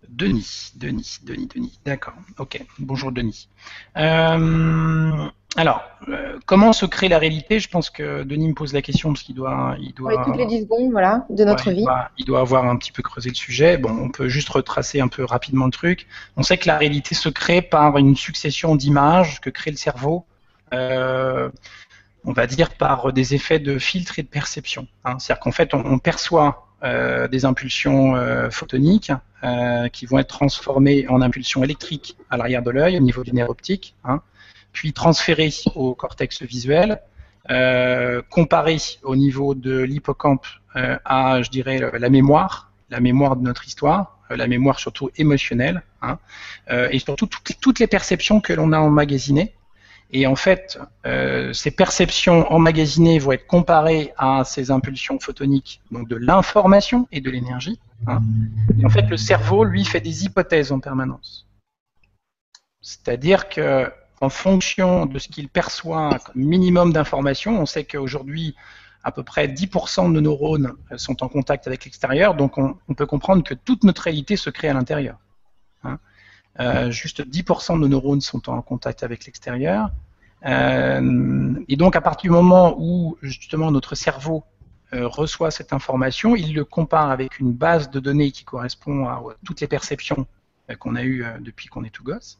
Denis, 0.07 0.71
Denis, 0.77 1.17
Denis, 1.23 1.47
Denis. 1.47 1.79
D'accord. 1.83 2.13
Ok. 2.39 2.65
Bonjour 2.79 3.11
Denis. 3.11 3.49
Euh, 3.97 5.27
alors, 5.57 5.83
euh, 6.07 6.39
comment 6.45 6.71
se 6.71 6.85
crée 6.85 7.09
la 7.09 7.19
réalité? 7.19 7.59
Je 7.59 7.67
pense 7.67 7.89
que 7.89 8.23
Denis 8.23 8.47
me 8.47 8.53
pose 8.53 8.73
la 8.73 8.81
question 8.81 9.09
parce 9.11 9.23
qu'il 9.23 9.35
doit, 9.35 9.75
il 9.81 9.93
doit. 9.93 10.23
Toutes 10.23 10.37
les 10.37 10.45
10 10.45 10.61
secondes, 10.61 10.91
voilà, 10.91 11.25
de 11.29 11.43
notre 11.43 11.71
vie. 11.71 11.85
il 12.17 12.25
doit 12.25 12.39
avoir 12.39 12.65
un 12.65 12.77
petit 12.77 12.93
peu 12.93 13.03
creusé 13.03 13.29
le 13.29 13.35
sujet. 13.35 13.77
Bon, 13.77 13.91
on 13.91 14.09
peut 14.09 14.29
juste 14.29 14.47
retracer 14.47 15.01
un 15.01 15.09
peu 15.09 15.25
rapidement 15.25 15.65
le 15.65 15.71
truc. 15.71 16.07
On 16.37 16.43
sait 16.43 16.57
que 16.57 16.67
la 16.67 16.77
réalité 16.77 17.15
se 17.15 17.27
crée 17.27 17.61
par 17.61 17.97
une 17.97 18.15
succession 18.15 18.75
d'images 18.75 19.41
que 19.41 19.49
crée 19.49 19.71
le 19.71 19.77
cerveau. 19.77 20.25
Euh, 20.73 21.49
on 22.23 22.31
va 22.31 22.47
dire 22.47 22.69
par 22.75 23.11
des 23.11 23.33
effets 23.33 23.59
de 23.59 23.77
filtre 23.77 24.19
et 24.19 24.23
de 24.23 24.29
perception. 24.29 24.87
Hein. 25.03 25.19
C'est-à-dire 25.19 25.41
qu'en 25.41 25.51
fait, 25.51 25.73
on, 25.73 25.99
perçoit 25.99 26.67
euh, 26.83 27.27
des 27.27 27.43
impulsions 27.43 28.15
photoniques 28.51 29.11
qui 29.91 30.05
vont 30.05 30.19
être 30.19 30.29
transformées 30.29 31.07
en 31.09 31.21
impulsions 31.21 31.61
électriques 31.61 32.15
à 32.29 32.37
l'arrière 32.37 32.61
de 32.61 32.71
l'œil, 32.71 32.95
au 32.95 33.01
niveau 33.01 33.23
du 33.23 33.33
nerf 33.33 33.49
optique. 33.49 33.95
Hein 34.05 34.21
puis 34.71 34.93
transféré 34.93 35.49
au 35.75 35.93
cortex 35.95 36.41
visuel, 36.43 37.01
euh, 37.49 38.21
comparé 38.29 38.77
au 39.03 39.15
niveau 39.15 39.55
de 39.55 39.79
l'hippocampe 39.79 40.45
euh, 40.75 40.97
à, 41.05 41.41
je 41.41 41.49
dirais, 41.49 41.81
la 41.97 42.09
mémoire, 42.09 42.71
la 42.89 42.99
mémoire 42.99 43.35
de 43.35 43.41
notre 43.41 43.67
histoire, 43.67 44.19
euh, 44.29 44.35
la 44.35 44.47
mémoire 44.47 44.79
surtout 44.79 45.09
émotionnelle, 45.17 45.83
hein, 46.01 46.19
et 46.69 46.99
surtout 46.99 47.27
toutes, 47.59 47.79
les 47.79 47.87
perceptions 47.87 48.41
que 48.41 48.53
l'on 48.53 48.71
a 48.71 48.79
emmagasinées. 48.79 49.53
Et 50.13 50.27
en 50.27 50.35
fait, 50.35 50.77
ces 51.53 51.71
perceptions 51.71 52.51
emmagasinées 52.51 53.17
vont 53.17 53.31
être 53.31 53.47
comparées 53.47 54.13
à 54.17 54.43
ces 54.43 54.69
impulsions 54.69 55.19
photoniques, 55.19 55.81
donc 55.89 56.09
de 56.09 56.17
l'information 56.17 57.07
et 57.13 57.21
de 57.21 57.29
l'énergie. 57.29 57.79
Hein. 58.07 58.21
Et 58.79 58.85
en 58.85 58.89
fait, 58.89 59.03
le 59.03 59.15
cerveau, 59.15 59.63
lui, 59.63 59.85
fait 59.85 60.01
des 60.01 60.25
hypothèses 60.25 60.71
en 60.73 60.79
permanence. 60.79 61.47
C'est-à-dire 62.81 63.47
que 63.47 63.89
en 64.21 64.29
fonction 64.29 65.07
de 65.07 65.19
ce 65.19 65.27
qu'il 65.27 65.49
perçoit 65.49 66.19
comme 66.19 66.41
minimum 66.43 66.93
d'informations. 66.93 67.59
On 67.59 67.65
sait 67.65 67.83
qu'aujourd'hui, 67.83 68.55
à 69.03 69.11
peu 69.11 69.23
près 69.23 69.47
10% 69.47 70.07
de 70.07 70.13
nos 70.13 70.21
neurones 70.21 70.73
sont 70.95 71.23
en 71.23 71.27
contact 71.27 71.65
avec 71.65 71.85
l'extérieur, 71.85 72.35
donc 72.35 72.57
on, 72.59 72.93
peut 72.95 73.07
comprendre 73.07 73.43
que 73.43 73.55
toute 73.55 73.83
notre 73.83 74.03
réalité 74.03 74.37
se 74.37 74.51
crée 74.51 74.69
à 74.69 74.73
l'intérieur. 74.73 75.17
Hein. 75.83 75.97
Euh, 76.59 76.91
juste 76.91 77.27
10% 77.27 77.73
de 77.73 77.79
nos 77.79 77.87
neurones 77.87 78.21
sont 78.21 78.47
en 78.47 78.61
contact 78.61 79.01
avec 79.01 79.25
l'extérieur. 79.25 79.89
Euh, 80.45 81.53
et 81.67 81.75
donc 81.75 81.95
à 81.95 82.01
partir 82.01 82.29
du 82.31 82.35
moment 82.35 82.75
où 82.77 83.17
justement 83.23 83.71
notre 83.71 83.95
cerveau 83.95 84.43
euh, 84.93 85.07
reçoit 85.07 85.49
cette 85.49 85.73
information, 85.73 86.35
il 86.35 86.53
le 86.53 86.63
compare 86.63 87.09
avec 87.09 87.39
une 87.39 87.53
base 87.53 87.89
de 87.89 87.99
données 87.99 88.31
qui 88.31 88.43
correspond 88.43 89.07
à, 89.07 89.13
à 89.13 89.23
toutes 89.43 89.61
les 89.61 89.67
perceptions 89.67 90.27
qu'on 90.79 90.95
a 90.95 91.03
eues 91.03 91.25
depuis 91.41 91.67
qu'on 91.67 91.83
est 91.83 91.89
tout 91.89 92.03
gosse 92.03 92.39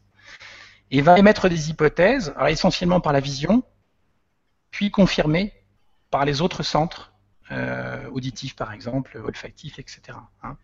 et 0.92 1.00
va 1.00 1.18
émettre 1.18 1.48
des 1.48 1.70
hypothèses, 1.70 2.34
essentiellement 2.46 3.00
par 3.00 3.12
la 3.12 3.20
vision, 3.20 3.64
puis 4.70 4.90
confirmées 4.90 5.52
par 6.10 6.26
les 6.26 6.42
autres 6.42 6.62
centres, 6.62 7.12
euh, 7.50 8.08
auditifs 8.12 8.54
par 8.54 8.72
exemple, 8.72 9.20
olfactifs, 9.24 9.78
etc. 9.78 10.18
Hein. 10.42 10.56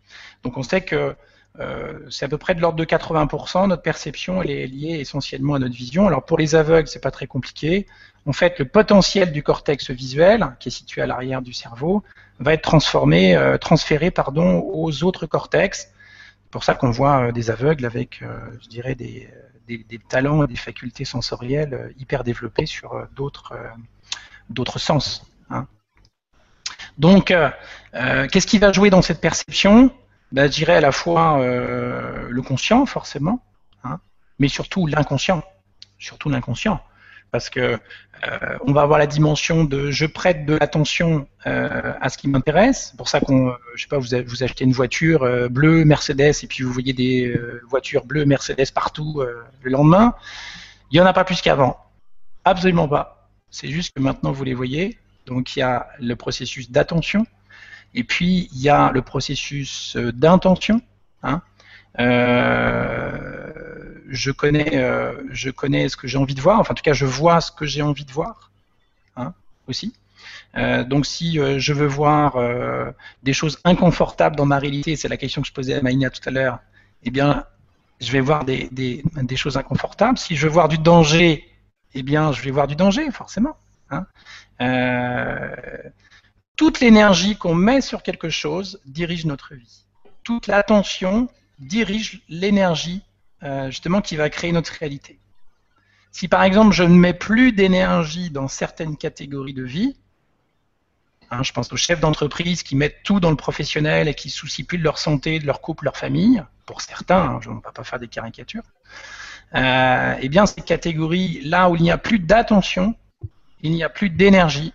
Donc 0.43 0.57
on 0.59 0.63
sait 0.63 0.83
que 0.83 1.17
euh, 1.61 1.99
c'est 2.11 2.27
à 2.27 2.29
peu 2.29 2.37
près 2.39 2.55
de 2.55 2.61
l'ordre 2.61 2.79
de 2.79 2.85
80%, 2.85 3.69
notre 3.69 3.83
perception 3.83 4.43
elle 4.43 4.51
est 4.51 4.67
liée 4.67 4.99
essentiellement 5.01 5.55
à 5.55 5.59
notre 5.59 5.75
vision. 5.75 6.07
Alors 6.07 6.25
pour 6.25 6.37
les 6.37 6.55
aveugles, 6.55 6.89
c'est 6.89 7.03
pas 7.03 7.11
très 7.11 7.27
compliqué. 7.27 7.87
En 8.27 8.33
fait, 8.33 8.59
le 8.59 8.67
potentiel 8.67 9.33
du 9.33 9.43
cortex 9.43 9.91
visuel, 9.91 10.55
qui 10.61 10.69
est 10.69 10.73
situé 10.73 11.01
à 11.01 11.07
l'arrière 11.07 11.41
du 11.41 11.55
cerveau, 11.55 12.05
va 12.39 12.53
être 12.53 12.63
transformé, 12.63 13.35
euh, 13.35 13.57
transféré 13.57 14.11
pardon, 14.11 14.61
aux 14.61 15.05
autres 15.05 15.27
cortex. 15.27 15.91
Pour 16.51 16.65
ça 16.65 16.75
qu'on 16.75 16.91
voit 16.91 17.31
des 17.33 17.51
aveugles 17.51 17.85
avec, 17.85 18.23
je 18.61 18.69
dirais, 18.69 18.95
des, 18.95 19.29
talents 20.09 20.45
et 20.45 20.47
des 20.47 20.57
facultés 20.57 21.05
sensorielles 21.05 21.75
euh, 21.75 21.93
hyper 21.99 22.25
développées 22.25 22.67
sur 22.67 22.95
euh, 22.95 23.05
d'autres 23.15 23.53
euh, 23.53 24.79
sens. 24.79 25.27
Hein. 25.51 25.67
Donc, 26.97 27.33
qu'est-ce 27.93 28.47
qui 28.47 28.59
va 28.59 28.73
jouer 28.73 28.91
dans 28.91 29.03
cette 29.03 29.21
perception? 29.21 29.93
Ben, 30.33 30.51
Je 30.51 30.57
dirais 30.57 30.77
à 30.77 30.81
la 30.81 30.93
fois 30.93 31.39
le 31.39 32.43
conscient, 32.43 32.87
forcément, 32.87 33.41
hein, 33.85 34.01
mais 34.39 34.49
surtout 34.49 34.87
l'inconscient. 34.87 35.43
Surtout 35.99 36.29
l'inconscient 36.29 36.81
parce 37.31 37.51
que 37.51 37.79
euh, 38.27 38.59
on 38.67 38.73
va 38.73 38.83
avoir 38.83 38.99
la 38.99 39.07
dimension 39.07 39.65
de 39.65 39.91
je 39.91 40.07
prête 40.07 40.45
de 40.45 40.55
l'attention 40.55 41.29
euh, 41.47 41.93
à 42.01 42.09
ce 42.09 42.19
qui 42.19 42.29
m'intéresse. 42.29 42.89
C'est 42.91 42.97
pour 42.97 43.09
ça 43.09 43.21
qu'on, 43.21 43.55
je 43.75 43.83
sais 43.83 43.89
pas, 43.89 43.99
vous, 43.99 44.09
vous 44.27 44.43
achetez 44.43 44.65
une 44.65 44.73
voiture 44.73 45.23
euh, 45.23 45.49
bleue 45.49 45.85
Mercedes 45.85 46.33
et 46.43 46.47
puis 46.47 46.65
vous 46.65 46.73
voyez 46.73 46.93
des 46.93 47.39
voitures 47.69 48.05
bleues 48.05 48.25
Mercedes 48.25 48.73
partout 48.75 49.23
le 49.63 49.71
lendemain. 49.71 50.15
Il 50.91 50.95
n'y 50.95 51.01
en 51.01 51.07
a 51.07 51.13
pas 51.13 51.25
plus 51.25 51.41
qu'avant. 51.41 51.79
Absolument 52.45 52.89
pas. 52.89 53.31
C'est 53.51 53.69
juste 53.69 53.95
que 53.95 54.01
maintenant 54.01 54.33
vous 54.33 54.45
les 54.45 54.55
voyez. 54.55 54.99
Donc 55.27 55.55
il 55.57 55.61
y 55.61 55.63
a 55.63 55.89
le 56.01 56.17
processus 56.17 56.71
d'attention 56.71 57.27
et 57.95 58.05
puis 58.05 58.49
il 58.53 58.61
y 58.61 58.69
a 58.69 58.91
le 58.93 59.03
processus 59.03 59.97
d'intention. 59.97 60.81
Hein 61.23 61.43
je 64.09 64.31
connais, 64.31 64.77
euh, 64.77 65.13
je 65.31 65.51
connais 65.51 65.89
ce 65.89 65.97
que 65.97 66.09
j'ai 66.09 66.19
envie 66.19 66.35
de 66.35 66.41
voir. 66.41 66.59
Enfin, 66.59 66.73
en 66.73 66.75
tout 66.75 66.83
cas, 66.83 66.95
je 66.95 67.05
vois 67.05 67.41
ce 67.41 67.53
que 67.53 67.67
j'ai 67.67 67.83
envie 67.83 68.05
de 68.05 68.11
voir 68.11 68.51
hein, 69.17 69.35
aussi. 69.69 69.95
Euh, 70.57 70.83
donc, 70.83 71.07
si 71.07 71.39
euh, 71.39 71.59
je 71.59 71.73
veux 71.75 71.87
voir 71.87 72.39
des 73.23 73.33
choses 73.33 73.61
inconfortables 73.65 74.35
dans 74.35 74.47
ma 74.47 74.59
réalité, 74.59 74.97
c'est 74.97 75.09
la 75.09 75.19
question 75.19 75.43
que 75.43 75.49
je 75.49 75.53
posais 75.53 75.75
à 75.75 75.83
Maïna 75.83 76.11
tout 76.11 76.27
à 76.27 76.33
l'heure, 76.33 76.59
eh 77.05 77.11
bien, 77.11 77.45
je 78.01 78.11
vais 78.11 78.21
voir 78.21 78.45
des, 78.45 78.69
des, 78.73 79.37
choses 79.37 79.57
inconfortables. 79.57 80.19
Si 80.19 80.37
je 80.37 80.47
veux 80.47 80.53
voir 80.53 80.69
du 80.69 80.79
danger, 80.79 81.47
eh 81.95 82.03
bien, 82.03 82.33
je 82.33 82.43
vais 82.43 82.51
voir 82.51 82.67
du 82.67 82.77
danger, 82.77 83.11
forcément. 83.11 83.57
Hein. 83.91 84.07
toute 86.57 86.81
l'énergie 86.81 87.37
qu'on 87.37 87.55
met 87.55 87.81
sur 87.81 88.03
quelque 88.03 88.29
chose 88.29 88.81
dirige 88.85 89.25
notre 89.25 89.55
vie. 89.55 89.85
Toute 90.25 90.47
l'attention 90.47 91.29
dirige 91.59 92.21
l'énergie 92.29 93.03
euh, 93.45 93.67
justement 93.71 94.01
qui 94.01 94.17
va 94.17 94.31
créer 94.31 94.51
notre 94.51 94.73
réalité. 94.73 95.19
Si 96.11 96.27
par 96.27 96.43
exemple 96.43 96.73
je 96.73 96.83
ne 96.83 96.95
mets 96.95 97.15
plus 97.15 97.53
d'énergie 97.53 98.31
dans 98.31 98.49
certaines 98.49 98.97
catégories 98.97 99.55
de 99.55 99.63
vie, 99.63 99.97
hein, 101.31 101.45
je 101.45 101.53
pense 101.53 101.73
aux 101.73 101.77
chefs 101.77 102.01
d'entreprise 102.01 102.65
qui 102.65 102.75
mettent 102.75 103.03
tout 103.05 103.21
dans 103.21 103.31
le 103.31 103.37
professionnel 103.37 104.09
et 104.09 104.15
qui 104.15 104.29
ne 104.29 104.33
soucient 104.33 104.65
plus 104.65 104.79
de 104.79 104.83
leur 104.83 104.99
santé, 104.99 105.39
de 105.39 105.47
leur 105.47 105.61
couple, 105.61 105.85
leur 105.85 105.97
famille, 105.97 106.43
pour 106.67 106.81
certains, 106.81 107.23
hein, 107.23 107.41
je 107.41 107.51
ne 107.51 107.55
vais 107.55 107.61
pas 107.61 107.85
faire 107.85 108.01
des 108.01 108.09
caricatures, 108.09 108.65
euh, 109.55 110.17
eh 110.21 110.29
bien 110.29 110.47
ces 110.47 110.63
catégories, 110.63 111.41
là 111.45 111.71
où 111.71 111.77
il 111.77 111.83
n'y 111.83 111.93
a 111.93 111.99
plus 111.99 112.19
d'attention, 112.19 112.97
il 113.61 113.71
n'y 113.71 113.85
a 113.85 113.89
plus 113.89 114.11
d'énergie, 114.11 114.75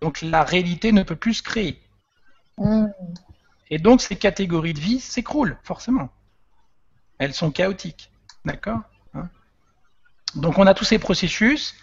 donc 0.00 0.22
la 0.22 0.44
réalité 0.44 0.92
ne 0.92 1.02
peut 1.02 1.16
plus 1.16 1.34
se 1.34 1.42
créer. 1.42 1.78
Mmh. 2.56 2.86
Et 3.70 3.78
donc 3.78 4.00
ces 4.00 4.16
catégories 4.16 4.72
de 4.72 4.80
vie 4.80 4.98
s'écroulent, 4.98 5.58
forcément 5.62 6.08
elles 7.18 7.34
sont 7.34 7.50
chaotiques. 7.50 8.10
D'accord 8.44 8.80
hein 9.14 9.28
Donc 10.34 10.58
on 10.58 10.66
a 10.66 10.74
tous 10.74 10.84
ces 10.84 10.98
processus, 10.98 11.74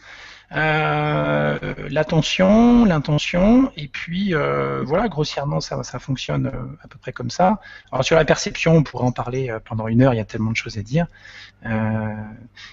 euh, 0.52 1.58
l'attention, 1.90 2.86
l'intention, 2.86 3.72
et 3.76 3.88
puis 3.88 4.36
euh, 4.36 4.84
voilà, 4.84 5.08
grossièrement 5.08 5.60
ça, 5.60 5.82
ça 5.84 5.98
fonctionne 5.98 6.48
euh, 6.48 6.78
à 6.84 6.88
peu 6.88 7.00
près 7.00 7.12
comme 7.12 7.32
ça. 7.32 7.60
Alors 7.92 8.06
sur 8.06 8.16
la 8.16 8.26
perception, 8.26 8.76
on 8.76 8.84
pourrait 8.84 9.06
en 9.06 9.12
parler 9.12 9.56
pendant 9.66 9.88
une 9.88 10.04
heure, 10.04 10.14
il 10.14 10.18
y 10.18 10.22
a 10.22 10.26
tellement 10.26 10.52
de 10.52 10.56
choses 10.56 10.78
à 10.78 10.84
dire. 10.84 11.08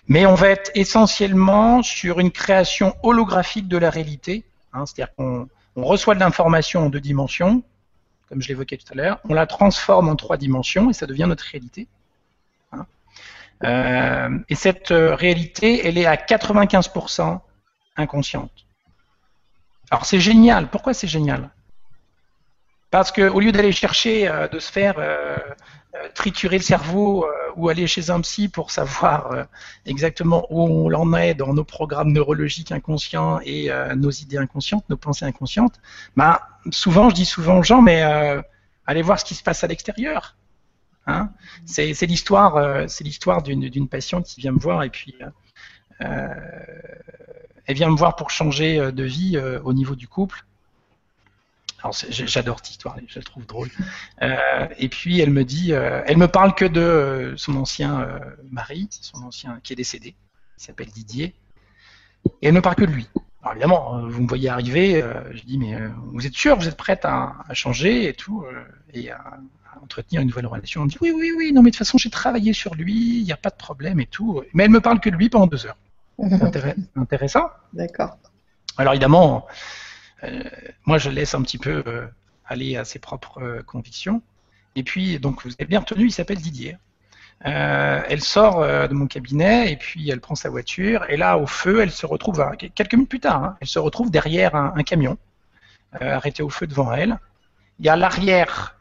mais 0.06 0.26
on 0.26 0.34
va 0.34 0.48
être 0.50 0.70
essentiellement 0.74 1.82
sur 1.82 2.20
une 2.20 2.30
création 2.30 2.94
holographique 3.02 3.68
de 3.68 3.78
la 3.78 3.90
réalité, 3.90 4.44
hein, 4.74 4.84
c'est-à-dire 4.84 5.14
qu'on 5.14 5.48
reçoit 5.76 6.14
de 6.14 6.20
l'information 6.20 6.86
en 6.86 6.90
deux 6.90 7.00
dimensions, 7.00 7.62
comme 8.28 8.42
je 8.42 8.48
l'évoquais 8.48 8.76
tout 8.76 8.92
à 8.92 8.96
l'heure, 8.96 9.18
on 9.28 9.34
la 9.34 9.46
transforme 9.46 10.08
en 10.08 10.16
trois 10.16 10.36
dimensions 10.36 10.90
et 10.90 10.92
ça 10.92 11.06
devient 11.06 11.26
notre 11.26 11.44
réalité. 11.44 11.88
Euh, 13.64 14.38
et 14.48 14.54
cette 14.54 14.90
euh, 14.90 15.14
réalité, 15.14 15.86
elle 15.86 15.98
est 15.98 16.06
à 16.06 16.16
95% 16.16 17.40
inconsciente. 17.96 18.50
Alors 19.90 20.04
c'est 20.04 20.20
génial. 20.20 20.68
Pourquoi 20.68 20.94
c'est 20.94 21.06
génial? 21.06 21.50
Parce 22.90 23.12
qu'au 23.12 23.40
lieu 23.40 23.52
d'aller 23.52 23.72
chercher 23.72 24.28
euh, 24.28 24.48
de 24.48 24.58
se 24.58 24.70
faire 24.70 24.96
triturer 26.14 26.56
le 26.56 26.62
cerveau 26.62 27.26
ou 27.54 27.68
aller 27.68 27.86
chez 27.86 28.08
un 28.08 28.20
psy 28.22 28.48
pour 28.48 28.70
savoir 28.70 29.46
exactement 29.84 30.46
où 30.48 30.62
on 30.62 30.92
en 30.94 31.12
est 31.12 31.34
dans 31.34 31.52
nos 31.52 31.64
programmes 31.64 32.12
neurologiques 32.12 32.72
inconscients 32.72 33.40
et 33.44 33.70
nos 33.94 34.10
idées 34.10 34.38
inconscientes, 34.38 34.88
nos 34.88 34.96
pensées 34.96 35.26
inconscientes, 35.26 35.80
bah, 36.16 36.48
souvent, 36.70 37.10
je 37.10 37.14
dis 37.14 37.26
souvent 37.26 37.58
aux 37.58 37.62
gens, 37.62 37.82
mais 37.82 38.02
allez 38.86 39.02
voir 39.02 39.20
ce 39.20 39.26
qui 39.26 39.34
se 39.34 39.42
passe 39.42 39.62
à 39.64 39.66
l'extérieur. 39.66 40.34
Hein 41.06 41.30
c'est 41.64 42.06
l'histoire, 42.06 42.86
l'histoire 43.00 43.42
d'une 43.42 43.88
patiente 43.88 44.26
qui 44.26 44.40
vient 44.40 44.52
me 44.52 44.60
voir 44.60 44.82
et 44.82 44.90
puis 44.90 45.14
elle 45.98 47.74
vient 47.74 47.90
me 47.90 47.96
voir 47.96 48.16
pour 48.16 48.30
changer 48.30 48.92
de 48.92 49.02
vie 49.02 49.38
au 49.64 49.72
niveau 49.72 49.96
du 49.96 50.06
couple. 50.08 50.44
J'adore 52.10 52.58
cette 52.58 52.70
histoire, 52.70 52.96
je 53.06 53.18
la 53.18 53.24
trouve 53.24 53.46
drôle. 53.46 53.68
Euh, 54.22 54.66
et 54.78 54.88
puis 54.88 55.20
elle 55.20 55.30
me 55.30 55.44
dit, 55.44 55.72
euh, 55.72 56.02
elle 56.06 56.16
me 56.16 56.28
parle 56.28 56.54
que 56.54 56.64
de 56.64 56.80
euh, 56.80 57.36
son 57.36 57.56
ancien 57.56 58.08
mari, 58.50 58.88
son 58.90 59.22
ancien 59.24 59.58
qui 59.62 59.72
est 59.72 59.76
décédé, 59.76 60.14
il 60.58 60.62
s'appelle 60.62 60.88
Didier, 60.88 61.34
et 62.40 62.48
elle 62.48 62.54
me 62.54 62.62
parle 62.62 62.76
que 62.76 62.84
de 62.84 62.92
lui. 62.92 63.08
Alors 63.42 63.54
évidemment, 63.54 64.08
vous 64.08 64.22
me 64.22 64.28
voyez 64.28 64.48
arriver, 64.48 65.04
je 65.32 65.42
dis 65.42 65.58
mais 65.58 65.76
vous 66.12 66.24
êtes 66.24 66.34
sûr, 66.34 66.56
vous 66.56 66.68
êtes 66.68 66.76
prête 66.76 67.04
à, 67.04 67.34
changer 67.52 68.08
et 68.08 68.14
tout, 68.14 68.44
et 68.92 69.10
à, 69.10 69.38
entretenir 69.82 70.20
une 70.22 70.28
nouvelle 70.28 70.46
relation. 70.46 70.82
Elle 70.82 70.86
me 70.86 70.90
dit 70.90 70.98
oui, 71.00 71.12
oui, 71.14 71.32
oui, 71.36 71.52
non 71.52 71.62
mais 71.62 71.70
de 71.70 71.76
toute 71.76 71.86
façon 71.86 71.98
j'ai 71.98 72.10
travaillé 72.10 72.52
sur 72.52 72.74
lui, 72.74 73.18
il 73.18 73.24
n'y 73.24 73.32
a 73.32 73.36
pas 73.36 73.50
de 73.50 73.56
problème 73.56 74.00
et 74.00 74.06
tout. 74.06 74.42
Mais 74.54 74.64
elle 74.64 74.70
me 74.70 74.80
parle 74.80 75.00
que 75.00 75.10
de 75.10 75.16
lui 75.16 75.28
pendant 75.28 75.46
deux 75.46 75.66
heures. 75.66 75.76
C'est 76.18 76.76
intéressant. 76.96 77.50
D'accord. 77.72 78.18
Alors 78.78 78.92
évidemment, 78.92 79.46
euh, 80.24 80.42
moi, 80.86 80.98
je 80.98 81.10
laisse 81.10 81.34
un 81.34 81.42
petit 81.42 81.58
peu 81.58 81.82
euh, 81.86 82.06
aller 82.46 82.76
à 82.76 82.84
ses 82.84 82.98
propres 82.98 83.42
euh, 83.42 83.62
convictions. 83.62 84.22
Et 84.76 84.82
puis, 84.82 85.18
donc, 85.18 85.44
vous 85.44 85.52
avez 85.58 85.66
bien 85.66 85.80
retenu, 85.80 86.06
il 86.06 86.12
s'appelle 86.12 86.38
Didier. 86.38 86.76
elle 87.40 88.22
sort 88.22 88.60
de 88.88 88.94
mon 88.94 89.06
cabinet 89.06 89.72
et 89.72 89.76
puis 89.76 90.08
elle 90.08 90.20
prend 90.20 90.34
sa 90.34 90.48
voiture. 90.48 91.04
Et 91.10 91.16
là, 91.16 91.36
au 91.36 91.46
feu, 91.46 91.80
elle 91.82 91.90
se 91.90 92.06
retrouve, 92.06 92.42
quelques 92.74 92.94
minutes 92.94 93.10
plus 93.10 93.20
tard, 93.20 93.44
hein, 93.44 93.56
elle 93.60 93.68
se 93.68 93.78
retrouve 93.78 94.10
derrière 94.10 94.54
un, 94.54 94.82
camion, 94.82 95.18
arrêté 96.00 96.42
au 96.42 96.48
feu 96.48 96.66
devant 96.66 96.90
elle. 96.92 97.18
Il 97.80 97.84
y 97.84 97.90
a 97.90 97.96
l'arrière 97.96 98.78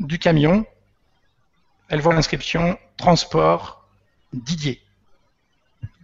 du 0.00 0.18
camion, 0.18 0.66
elle 1.88 2.00
voit 2.00 2.14
l'inscription 2.14 2.78
Transport 2.96 3.86
Didier. 4.32 4.82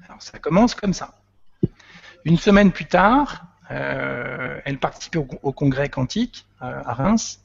Alors 0.07 0.23
ça 0.23 0.39
commence 0.39 0.75
comme 0.75 0.93
ça. 0.93 1.15
Une 2.25 2.39
semaine 2.39 2.73
plus 2.73 2.85
tard, 2.85 3.47
euh, 3.71 4.61
elle 4.65 4.79
participe 4.79 5.17
au, 5.17 5.53
congrès 5.53 5.89
quantique 5.89 6.47
euh, 6.63 6.83
à 6.85 6.95
Reims. 6.95 7.41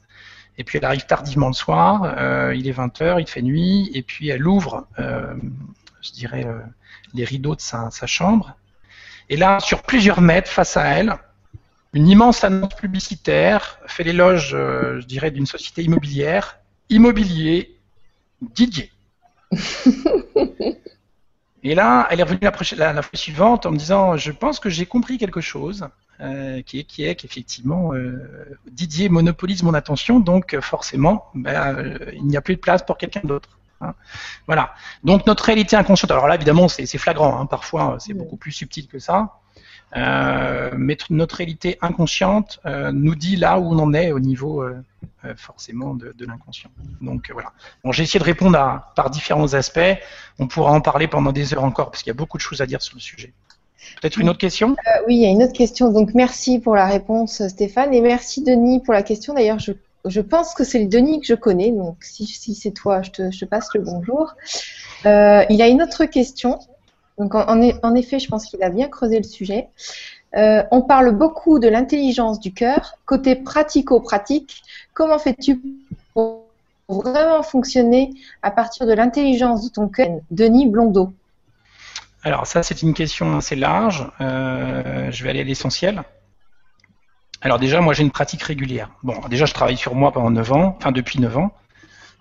Et 0.56 0.64
puis 0.64 0.78
elle 0.78 0.84
arrive 0.84 1.06
tardivement 1.06 1.48
le 1.48 1.54
soir, 1.54 2.02
euh, 2.04 2.54
il 2.54 2.68
est 2.68 2.72
20h, 2.72 3.20
il 3.20 3.26
fait 3.26 3.42
nuit, 3.42 3.90
et 3.92 4.02
puis 4.02 4.28
elle 4.28 4.46
ouvre, 4.46 4.86
je 4.98 6.12
dirais, 6.12 6.46
les 7.12 7.24
rideaux 7.24 7.56
de 7.56 7.60
sa, 7.60 7.90
chambre. 8.06 8.56
Et 9.28 9.36
là, 9.36 9.58
sur 9.58 9.82
plusieurs 9.82 10.20
mètres 10.20 10.50
face 10.50 10.76
à 10.76 10.84
elle, 10.84 11.16
une 11.94 12.08
immense 12.08 12.44
annonce 12.44 12.74
publicitaire 12.74 13.78
fait 13.86 14.04
l'éloge, 14.04 14.50
je 14.50 15.04
dirais, 15.06 15.30
d'une 15.30 15.46
société 15.46 15.82
immobilière, 15.82 16.58
Immobilier 16.90 17.78
Didier. 18.42 18.92
Et 21.62 21.74
là, 21.74 22.06
elle 22.10 22.20
est 22.20 22.22
revenue 22.22 22.40
la, 22.76 22.92
la, 22.92 23.00
fois 23.00 23.18
suivante 23.18 23.64
en 23.64 23.70
me 23.70 23.78
disant, 23.78 24.18
je 24.18 24.30
pense 24.32 24.60
que 24.60 24.68
j'ai 24.68 24.84
compris 24.84 25.16
quelque 25.16 25.40
chose. 25.40 25.88
Euh, 26.20 26.62
qui 26.62 26.78
est 26.78 26.84
qui 26.84 27.04
est 27.04 27.16
qu'effectivement 27.16 27.92
euh, 27.92 28.56
Didier 28.70 29.08
monopolise 29.08 29.64
mon 29.64 29.74
attention, 29.74 30.20
donc 30.20 30.54
euh, 30.54 30.60
forcément, 30.60 31.26
ben, 31.34 31.98
il 32.12 32.24
n'y 32.24 32.36
a 32.36 32.40
plus 32.40 32.54
de 32.54 32.60
place 32.60 32.84
pour 32.84 32.98
quelqu'un 32.98 33.22
d'autre. 33.24 33.58
Hein. 33.80 33.94
Voilà. 34.46 34.74
Donc 35.02 35.26
notre 35.26 35.44
réalité 35.44 35.74
inconsciente. 35.74 36.12
Alors 36.12 36.28
là, 36.28 36.36
évidemment, 36.36 36.68
c'est 36.68 36.86
flagrant. 36.98 37.40
Hein. 37.40 37.46
parfois, 37.46 37.96
c'est 37.98 38.14
beaucoup 38.14 38.36
plus 38.36 38.52
subtil 38.52 38.86
que 38.86 39.00
ça. 39.00 39.40
Mais 39.94 40.96
notre 41.10 41.36
réalité 41.36 41.78
inconsciente 41.80 42.60
nous 42.92 43.14
dit 43.14 43.36
là 43.36 43.58
où 43.58 43.72
on 43.72 43.78
en 43.78 43.94
est 43.94 44.12
au 44.12 44.20
niveau 44.20 44.64
forcément 45.36 45.94
de, 45.94 46.12
l'inconscient. 46.26 46.70
Donc 47.00 47.30
voilà. 47.32 47.52
J'ai 47.92 48.02
essayé 48.02 48.20
de 48.20 48.24
répondre 48.24 48.58
par 48.96 49.10
différents 49.10 49.54
aspects. 49.54 49.98
On 50.38 50.46
pourra 50.48 50.72
en 50.72 50.80
parler 50.80 51.06
pendant 51.06 51.32
des 51.32 51.54
heures 51.54 51.64
encore 51.64 51.90
parce 51.90 52.02
qu'il 52.02 52.10
y 52.10 52.16
a 52.16 52.18
beaucoup 52.18 52.36
de 52.36 52.42
choses 52.42 52.60
à 52.60 52.66
dire 52.66 52.82
sur 52.82 52.96
le 52.96 53.00
sujet. 53.00 53.32
Peut-être 54.00 54.18
une 54.18 54.28
autre 54.28 54.38
question? 54.38 54.70
Euh, 54.70 55.04
Oui, 55.06 55.16
il 55.16 55.22
y 55.22 55.26
a 55.26 55.30
une 55.30 55.42
autre 55.42 55.52
question. 55.52 55.90
Donc 55.90 56.14
merci 56.14 56.58
pour 56.58 56.74
la 56.74 56.86
réponse 56.86 57.46
Stéphane 57.48 57.92
et 57.94 58.00
merci 58.00 58.42
Denis 58.42 58.80
pour 58.80 58.94
la 58.94 59.02
question. 59.02 59.34
D'ailleurs, 59.34 59.58
je, 59.58 60.20
pense 60.20 60.54
que 60.54 60.64
c'est 60.64 60.80
le 60.80 60.88
Denis 60.88 61.20
que 61.20 61.26
je 61.26 61.34
connais. 61.34 61.70
Donc 61.70 61.96
si, 62.00 62.26
c'est 62.26 62.72
toi, 62.72 63.02
je 63.02 63.10
te, 63.10 63.44
passe 63.44 63.68
le 63.74 63.80
bonjour. 63.80 64.34
Euh, 65.06 65.44
il 65.50 65.60
a 65.62 65.68
une 65.68 65.82
autre 65.82 66.04
question. 66.06 66.58
Donc 67.18 67.34
en, 67.34 67.94
effet, 67.94 68.18
je 68.18 68.28
pense 68.28 68.46
qu'il 68.46 68.62
a 68.62 68.70
bien 68.70 68.88
creusé 68.88 69.18
le 69.18 69.24
sujet. 69.24 69.68
Euh, 70.36 70.64
on 70.72 70.82
parle 70.82 71.12
beaucoup 71.12 71.60
de 71.60 71.68
l'intelligence 71.68 72.40
du 72.40 72.52
cœur. 72.52 72.96
Côté 73.06 73.36
pratico-pratique, 73.36 74.62
comment 74.94 75.18
fais-tu 75.18 75.60
pour 76.12 76.44
vraiment 76.88 77.42
fonctionner 77.42 78.10
à 78.42 78.50
partir 78.50 78.86
de 78.86 78.92
l'intelligence 78.92 79.64
de 79.64 79.68
ton 79.72 79.88
cœur? 79.88 80.20
Denis 80.30 80.66
Blondeau. 80.66 81.12
Alors 82.24 82.46
ça, 82.46 82.62
c'est 82.62 82.82
une 82.82 82.94
question 82.94 83.36
assez 83.36 83.54
large. 83.54 84.10
Euh, 84.20 85.10
je 85.10 85.22
vais 85.22 85.30
aller 85.30 85.40
à 85.40 85.44
l'essentiel. 85.44 86.02
Alors 87.42 87.58
déjà, 87.58 87.80
moi, 87.80 87.92
j'ai 87.92 88.02
une 88.02 88.10
pratique 88.10 88.42
régulière. 88.42 88.90
Bon, 89.02 89.14
déjà, 89.28 89.44
je 89.44 89.52
travaille 89.52 89.76
sur 89.76 89.94
moi 89.94 90.10
pendant 90.10 90.30
9 90.30 90.52
ans, 90.52 90.76
enfin 90.78 90.90
depuis 90.90 91.20
9 91.20 91.36
ans. 91.36 91.52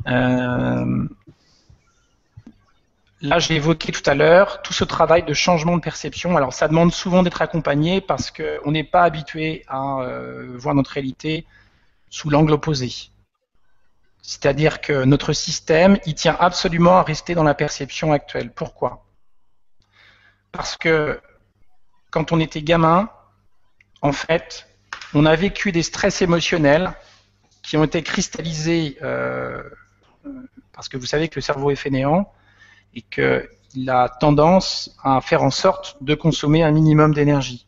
Euh, 0.07 1.07
là, 3.23 3.39
j'ai 3.39 3.55
évoqué 3.55 3.91
tout 3.91 4.07
à 4.07 4.13
l'heure 4.13 4.61
tout 4.61 4.73
ce 4.73 4.83
travail 4.83 5.23
de 5.23 5.33
changement 5.33 5.77
de 5.77 5.81
perception. 5.81 6.35
Alors, 6.37 6.53
ça 6.53 6.67
demande 6.67 6.93
souvent 6.93 7.23
d'être 7.23 7.41
accompagné 7.41 8.01
parce 8.01 8.29
qu'on 8.29 8.71
n'est 8.71 8.83
pas 8.83 9.03
habitué 9.03 9.63
à 9.67 10.01
euh, 10.01 10.55
voir 10.57 10.75
notre 10.75 10.91
réalité 10.91 11.47
sous 12.09 12.29
l'angle 12.29 12.51
opposé. 12.51 12.91
C'est-à-dire 14.21 14.81
que 14.81 15.05
notre 15.05 15.31
système, 15.33 15.97
il 16.05 16.15
tient 16.15 16.35
absolument 16.37 16.97
à 16.97 17.03
rester 17.03 17.33
dans 17.33 17.43
la 17.43 17.53
perception 17.53 18.11
actuelle. 18.11 18.51
Pourquoi? 18.51 19.05
Parce 20.51 20.77
que 20.77 21.19
quand 22.11 22.31
on 22.33 22.39
était 22.41 22.61
gamin, 22.61 23.09
en 24.01 24.11
fait, 24.11 24.67
on 25.13 25.25
a 25.25 25.35
vécu 25.35 25.71
des 25.71 25.81
stress 25.81 26.21
émotionnels 26.21 26.93
qui 27.63 27.77
ont 27.77 27.85
été 27.85 28.03
cristallisés 28.03 28.97
euh, 29.01 29.63
parce 30.73 30.89
que 30.89 30.97
vous 30.97 31.05
savez 31.05 31.29
que 31.29 31.35
le 31.35 31.41
cerveau 31.41 31.71
est 31.71 31.75
fainéant 31.75 32.29
et 32.95 33.01
qu'il 33.01 33.89
a 33.89 34.09
tendance 34.09 34.95
à 35.03 35.21
faire 35.21 35.43
en 35.43 35.51
sorte 35.51 35.97
de 36.01 36.15
consommer 36.15 36.63
un 36.63 36.71
minimum 36.71 37.13
d'énergie. 37.13 37.65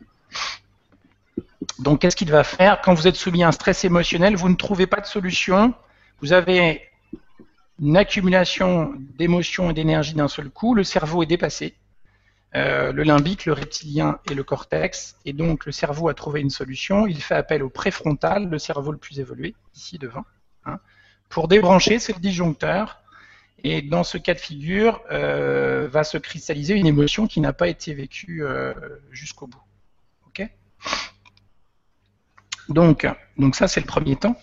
Donc, 1.80 2.01
qu'est-ce 2.01 2.15
qu'il 2.15 2.32
va 2.32 2.43
faire? 2.43 2.82
Quand 2.82 2.93
vous 2.93 3.07
êtes 3.07 3.15
soumis 3.15 3.43
à 3.43 3.47
un 3.47 3.51
stress 3.51 3.84
émotionnel, 3.84 4.36
vous 4.36 4.49
ne 4.49 4.55
trouvez 4.55 4.88
pas 4.88 5.01
de 5.01 5.05
solution. 5.05 5.73
Vous 6.21 6.32
avez 6.34 6.82
une 7.80 7.97
accumulation 7.97 8.93
d'émotions 9.17 9.71
et 9.71 9.73
d'énergie 9.73 10.13
d'un 10.13 10.28
seul 10.28 10.49
coup. 10.49 10.73
Le 10.76 10.84
cerveau 10.84 11.23
est 11.23 11.28
dépassé. 11.28 11.76
Euh, 12.55 12.93
le 12.93 13.03
limbique, 13.03 13.45
le 13.45 13.53
reptilien 13.53 14.19
et 14.30 14.34
le 14.34 14.43
cortex. 14.43 15.17
Et 15.26 15.34
donc 15.34 15.65
le 15.65 15.73
cerveau 15.73 16.07
a 16.07 16.13
trouvé 16.13 16.39
une 16.39 16.49
solution. 16.49 17.05
Il 17.05 17.21
fait 17.21 17.36
appel 17.36 17.61
au 17.63 17.69
préfrontal, 17.69 18.47
le 18.47 18.59
cerveau 18.59 18.93
le 18.93 18.97
plus 18.97 19.19
évolué, 19.19 19.55
ici 19.76 19.97
devant. 19.97 20.23
Hein. 20.65 20.80
Pour 21.28 21.49
débrancher, 21.49 21.99
c'est 21.99 22.13
le 22.13 22.21
disjoncteur. 22.21 23.01
Et 23.64 23.82
dans 23.82 24.03
ce 24.03 24.18
cas 24.18 24.34
de 24.34 24.39
figure, 24.39 25.01
euh, 25.12 25.88
va 25.89 26.03
se 26.03 26.18
cristalliser 26.18 26.76
une 26.76 26.86
émotion 26.86 27.26
qui 27.28 27.39
n'a 27.39 27.53
pas 27.53 27.68
été 27.68 27.93
vécue 27.93 28.43
euh, 28.43 28.74
jusqu'au 29.12 29.47
bout. 29.47 29.62
Ok? 30.28 30.47
Donc, 32.70 33.08
donc 33.38 33.56
ça, 33.56 33.68
c'est 33.68 33.80
le 33.80 33.88
premier 33.88 34.16
temps. 34.16 34.36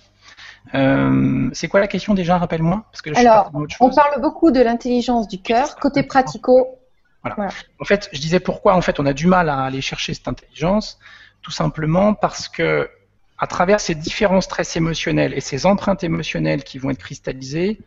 c'est 0.72 1.68
quoi 1.68 1.80
la 1.80 1.88
question 1.88 2.14
déjà 2.14 2.38
Rappelle-moi? 2.38 2.90
Alors, 3.14 3.50
on 3.80 3.90
parle 3.90 4.20
beaucoup 4.20 4.50
de 4.50 4.60
l'intelligence 4.60 5.28
du 5.28 5.40
cœur. 5.40 5.76
Côté 5.76 6.02
pratico, 6.02 6.78
en 7.24 7.84
fait, 7.84 8.08
je 8.12 8.20
disais 8.20 8.40
pourquoi 8.40 8.74
en 8.74 8.80
fait 8.80 8.98
on 8.98 9.06
a 9.06 9.12
du 9.12 9.26
mal 9.26 9.48
à 9.48 9.60
aller 9.60 9.80
chercher 9.80 10.14
cette 10.14 10.28
intelligence, 10.28 10.98
tout 11.42 11.50
simplement 11.50 12.14
parce 12.14 12.48
que 12.48 12.90
à 13.38 13.46
travers 13.46 13.80
ces 13.80 13.94
différents 13.94 14.40
stress 14.40 14.76
émotionnels 14.76 15.32
et 15.34 15.40
ces 15.40 15.66
empreintes 15.66 16.04
émotionnelles 16.04 16.64
qui 16.64 16.78
vont 16.78 16.90
être 16.90 16.98
cristallisées, 16.98 17.80
euh, 17.80 17.84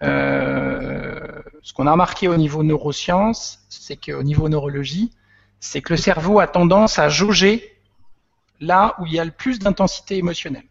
ce 0.00 1.72
qu'on 1.74 1.86
a 1.86 1.92
remarqué 1.92 2.28
au 2.28 2.36
niveau 2.36 2.62
neurosciences, 2.62 3.60
c'est 3.68 3.96
qu'au 3.96 4.22
niveau 4.22 4.48
neurologie, 4.48 5.12
c'est 5.60 5.82
que 5.82 5.92
le 5.92 5.96
cerveau 5.96 6.40
a 6.40 6.46
tendance 6.46 6.98
à 6.98 7.08
jauger 7.08 7.76
là 8.60 8.94
où 8.98 9.06
il 9.06 9.12
y 9.12 9.20
a 9.20 9.24
le 9.24 9.30
plus 9.30 9.58
d'intensité 9.58 10.16
émotionnelle. 10.16 10.66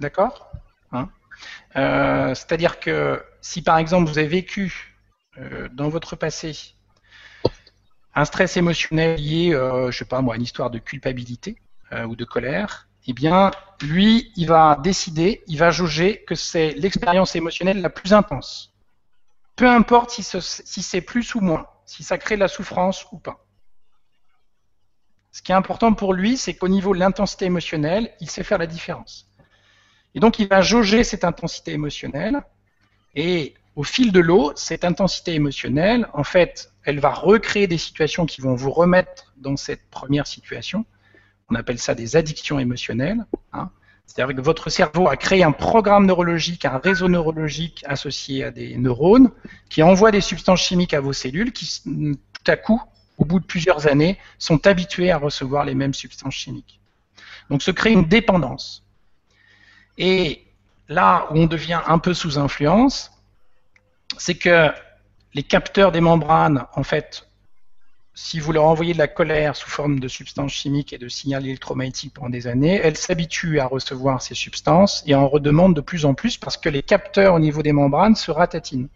D'accord? 0.00 0.50
Hein? 0.92 1.08
Euh, 1.76 2.34
C'est-à-dire 2.34 2.80
que 2.80 3.22
si 3.40 3.62
par 3.62 3.78
exemple 3.78 4.08
vous 4.08 4.18
avez 4.18 4.28
vécu 4.28 4.96
euh, 5.38 5.68
dans 5.72 5.88
votre 5.88 6.16
passé 6.16 6.74
un 8.14 8.24
stress 8.24 8.56
émotionnel 8.56 9.20
lié, 9.20 9.52
euh, 9.54 9.90
je 9.90 9.98
sais 9.98 10.04
pas 10.04 10.20
moi, 10.20 10.34
à 10.34 10.36
une 10.36 10.42
histoire 10.42 10.70
de 10.70 10.78
culpabilité 10.78 11.56
euh, 11.92 12.04
ou 12.04 12.14
de 12.16 12.24
colère, 12.24 12.88
eh 13.06 13.12
bien, 13.12 13.50
lui, 13.82 14.32
il 14.36 14.46
va 14.46 14.78
décider, 14.82 15.42
il 15.46 15.58
va 15.58 15.70
jauger 15.70 16.24
que 16.26 16.34
c'est 16.34 16.72
l'expérience 16.72 17.36
émotionnelle 17.36 17.80
la 17.80 17.90
plus 17.90 18.12
intense. 18.12 18.72
Peu 19.56 19.68
importe 19.68 20.10
si, 20.10 20.22
si 20.22 20.82
c'est 20.82 21.00
plus 21.00 21.34
ou 21.34 21.40
moins, 21.40 21.66
si 21.86 22.02
ça 22.02 22.18
crée 22.18 22.36
de 22.36 22.40
la 22.40 22.48
souffrance 22.48 23.06
ou 23.12 23.18
pas. 23.18 23.44
Ce 25.32 25.42
qui 25.42 25.52
est 25.52 25.54
important 25.56 25.92
pour 25.92 26.14
lui, 26.14 26.36
c'est 26.36 26.54
qu'au 26.54 26.68
niveau 26.68 26.94
de 26.94 27.00
l'intensité 27.00 27.44
émotionnelle, 27.44 28.14
il 28.20 28.30
sait 28.30 28.44
faire 28.44 28.58
la 28.58 28.66
différence. 28.66 29.28
Et 30.14 30.20
donc, 30.20 30.38
il 30.38 30.48
va 30.48 30.60
jauger 30.60 31.02
cette 31.02 31.24
intensité 31.24 31.72
émotionnelle. 31.72 32.40
Et 33.16 33.54
au 33.74 33.82
fil 33.82 34.12
de 34.12 34.20
l'eau, 34.20 34.52
cette 34.54 34.84
intensité 34.84 35.34
émotionnelle, 35.34 36.08
en 36.12 36.22
fait, 36.22 36.72
elle 36.84 37.00
va 37.00 37.12
recréer 37.12 37.66
des 37.66 37.78
situations 37.78 38.26
qui 38.26 38.40
vont 38.40 38.54
vous 38.54 38.70
remettre 38.70 39.32
dans 39.36 39.56
cette 39.56 39.90
première 39.90 40.26
situation. 40.26 40.84
On 41.50 41.54
appelle 41.54 41.78
ça 41.78 41.94
des 41.94 42.16
addictions 42.16 42.58
émotionnelles. 42.58 43.24
Hein. 43.52 43.70
C'est-à-dire 44.06 44.36
que 44.36 44.40
votre 44.40 44.70
cerveau 44.70 45.08
a 45.08 45.16
créé 45.16 45.42
un 45.42 45.52
programme 45.52 46.06
neurologique, 46.06 46.64
un 46.64 46.78
réseau 46.78 47.08
neurologique 47.08 47.84
associé 47.86 48.44
à 48.44 48.50
des 48.50 48.76
neurones 48.76 49.30
qui 49.68 49.82
envoie 49.82 50.10
des 50.10 50.20
substances 50.20 50.60
chimiques 50.60 50.94
à 50.94 51.00
vos 51.00 51.12
cellules 51.12 51.52
qui, 51.52 51.82
tout 51.84 52.50
à 52.50 52.56
coup, 52.56 52.82
au 53.18 53.24
bout 53.24 53.40
de 53.40 53.46
plusieurs 53.46 53.86
années, 53.86 54.18
sont 54.38 54.66
habituées 54.66 55.10
à 55.10 55.18
recevoir 55.18 55.64
les 55.64 55.74
mêmes 55.74 55.94
substances 55.94 56.34
chimiques. 56.34 56.80
Donc 57.50 57.62
se 57.62 57.70
crée 57.70 57.92
une 57.92 58.04
dépendance. 58.04 58.84
Et 59.98 60.44
là 60.88 61.26
où 61.30 61.38
on 61.38 61.46
devient 61.46 61.80
un 61.86 61.98
peu 61.98 62.14
sous 62.14 62.38
influence, 62.38 63.10
c'est 64.18 64.34
que 64.34 64.70
les 65.34 65.42
capteurs 65.42 65.92
des 65.92 66.00
membranes, 66.00 66.66
en 66.74 66.82
fait, 66.82 67.28
si 68.14 68.38
vous 68.38 68.52
leur 68.52 68.64
envoyez 68.64 68.92
de 68.92 68.98
la 68.98 69.08
colère 69.08 69.56
sous 69.56 69.68
forme 69.68 69.98
de 69.98 70.06
substances 70.06 70.52
chimiques 70.52 70.92
et 70.92 70.98
de 70.98 71.08
signaux 71.08 71.40
électromagnétiques 71.40 72.14
pendant 72.14 72.30
des 72.30 72.46
années, 72.46 72.80
elles 72.82 72.96
s'habituent 72.96 73.58
à 73.58 73.66
recevoir 73.66 74.22
ces 74.22 74.34
substances 74.34 75.02
et 75.06 75.16
en 75.16 75.28
redemandent 75.28 75.74
de 75.74 75.80
plus 75.80 76.04
en 76.04 76.14
plus 76.14 76.38
parce 76.38 76.56
que 76.56 76.68
les 76.68 76.82
capteurs 76.82 77.34
au 77.34 77.40
niveau 77.40 77.62
des 77.62 77.72
membranes 77.72 78.14
se 78.14 78.30
ratatinent. 78.30 78.88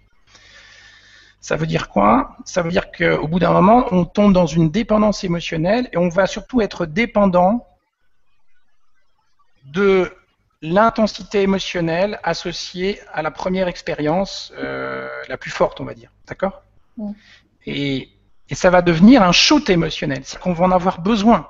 Ça 1.41 1.57
veut 1.57 1.67
dire 1.67 1.89
quoi? 1.89 2.37
Ça 2.45 2.63
veut 2.63 2.71
dire 2.71 2.93
qu'au 2.93 3.27
bout 3.27 3.41
d'un 3.41 3.53
moment, 3.53 3.87
on 3.91 4.05
tombe 4.05 4.33
dans 4.33 4.47
une 4.47 4.71
dépendance 4.71 5.25
émotionnelle 5.25 5.89
et 5.93 5.97
on 5.97 6.09
va 6.09 6.27
surtout 6.27 6.61
être 6.61 6.87
dépendant 6.87 7.67
de 9.65 10.13
l'intensité 10.63 11.43
émotionnelle 11.43 12.19
associée 12.23 13.01
à 13.13 13.23
la 13.23 13.31
première 13.31 13.69
expérience 13.69 14.53
euh, 14.57 15.09
la 15.29 15.37
plus 15.37 15.51
forte, 15.51 15.81
on 15.81 15.85
va 15.85 15.95
dire. 15.95 16.11
D'accord? 16.27 16.63
Et, 17.67 18.11
ça 18.55 18.71
va 18.71 18.83
devenir 18.83 19.23
un 19.23 19.33
shoot 19.33 19.69
émotionnel, 19.69 20.23
c'est 20.25 20.39
qu'on 20.39 20.53
va 20.53 20.65
en 20.65 20.71
avoir 20.71 21.01
besoin. 21.01 21.49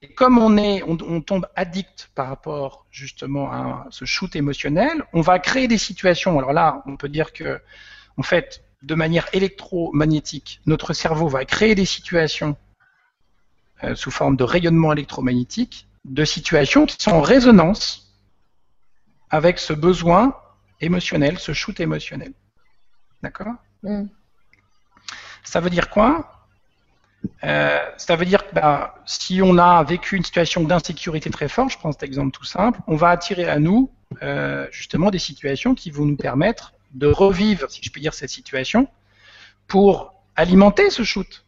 Et 0.00 0.08
comme 0.14 0.38
on, 0.38 0.56
est, 0.56 0.82
on, 0.84 1.20
tombe 1.20 1.48
addict 1.56 2.10
par 2.14 2.28
rapport 2.28 2.86
justement 2.90 3.50
à 3.50 3.86
ce 3.90 4.04
shoot 4.04 4.36
émotionnel, 4.36 5.04
on 5.12 5.22
va 5.22 5.40
créer 5.40 5.66
des 5.66 5.78
situations. 5.78 6.38
Alors 6.38 6.52
là, 6.52 6.82
on 6.86 6.96
peut 6.96 7.08
dire 7.08 7.32
que, 7.32 7.60
en 8.16 8.22
fait, 8.22 8.62
de 8.82 8.94
manière 8.94 9.26
électromagnétique, 9.32 10.60
notre 10.66 10.92
cerveau 10.92 11.26
va 11.26 11.44
créer 11.44 11.74
des 11.74 11.84
situations 11.84 12.56
euh, 13.82 13.96
sous 13.96 14.12
forme 14.12 14.36
de 14.36 14.44
rayonnement 14.44 14.92
électromagnétique 14.92 15.88
de 16.04 16.24
situations 16.24 16.86
qui 16.86 16.96
sont 17.00 17.10
en 17.10 17.20
résonance 17.20 18.14
avec 19.30 19.58
ce 19.58 19.72
besoin 19.72 20.36
émotionnel, 20.80 21.38
ce 21.38 21.52
shoot 21.52 21.78
émotionnel. 21.80 22.32
D'accord? 23.22 23.54
Mm. 23.82 24.04
Ça 25.48 25.60
veut 25.60 25.70
dire 25.70 25.88
quoi? 25.88 26.46
Euh, 27.42 27.80
Ça 27.96 28.16
veut 28.16 28.26
dire 28.26 28.46
que 28.46 28.54
bah, 28.54 28.96
si 29.06 29.40
on 29.42 29.56
a 29.56 29.82
vécu 29.82 30.16
une 30.16 30.24
situation 30.24 30.62
d'insécurité 30.62 31.30
très 31.30 31.48
forte, 31.48 31.70
je 31.70 31.78
prends 31.78 31.90
cet 31.90 32.02
exemple 32.02 32.32
tout 32.32 32.44
simple, 32.44 32.78
on 32.86 32.96
va 32.96 33.08
attirer 33.08 33.48
à 33.48 33.58
nous 33.58 33.90
euh, 34.22 34.66
justement 34.70 35.10
des 35.10 35.18
situations 35.18 35.74
qui 35.74 35.90
vont 35.90 36.04
nous 36.04 36.16
permettre 36.16 36.74
de 36.92 37.06
revivre, 37.06 37.70
si 37.70 37.80
je 37.82 37.90
puis 37.90 38.02
dire, 38.02 38.12
cette 38.12 38.28
situation 38.28 38.88
pour 39.68 40.12
alimenter 40.36 40.90
ce 40.90 41.02
shoot, 41.02 41.44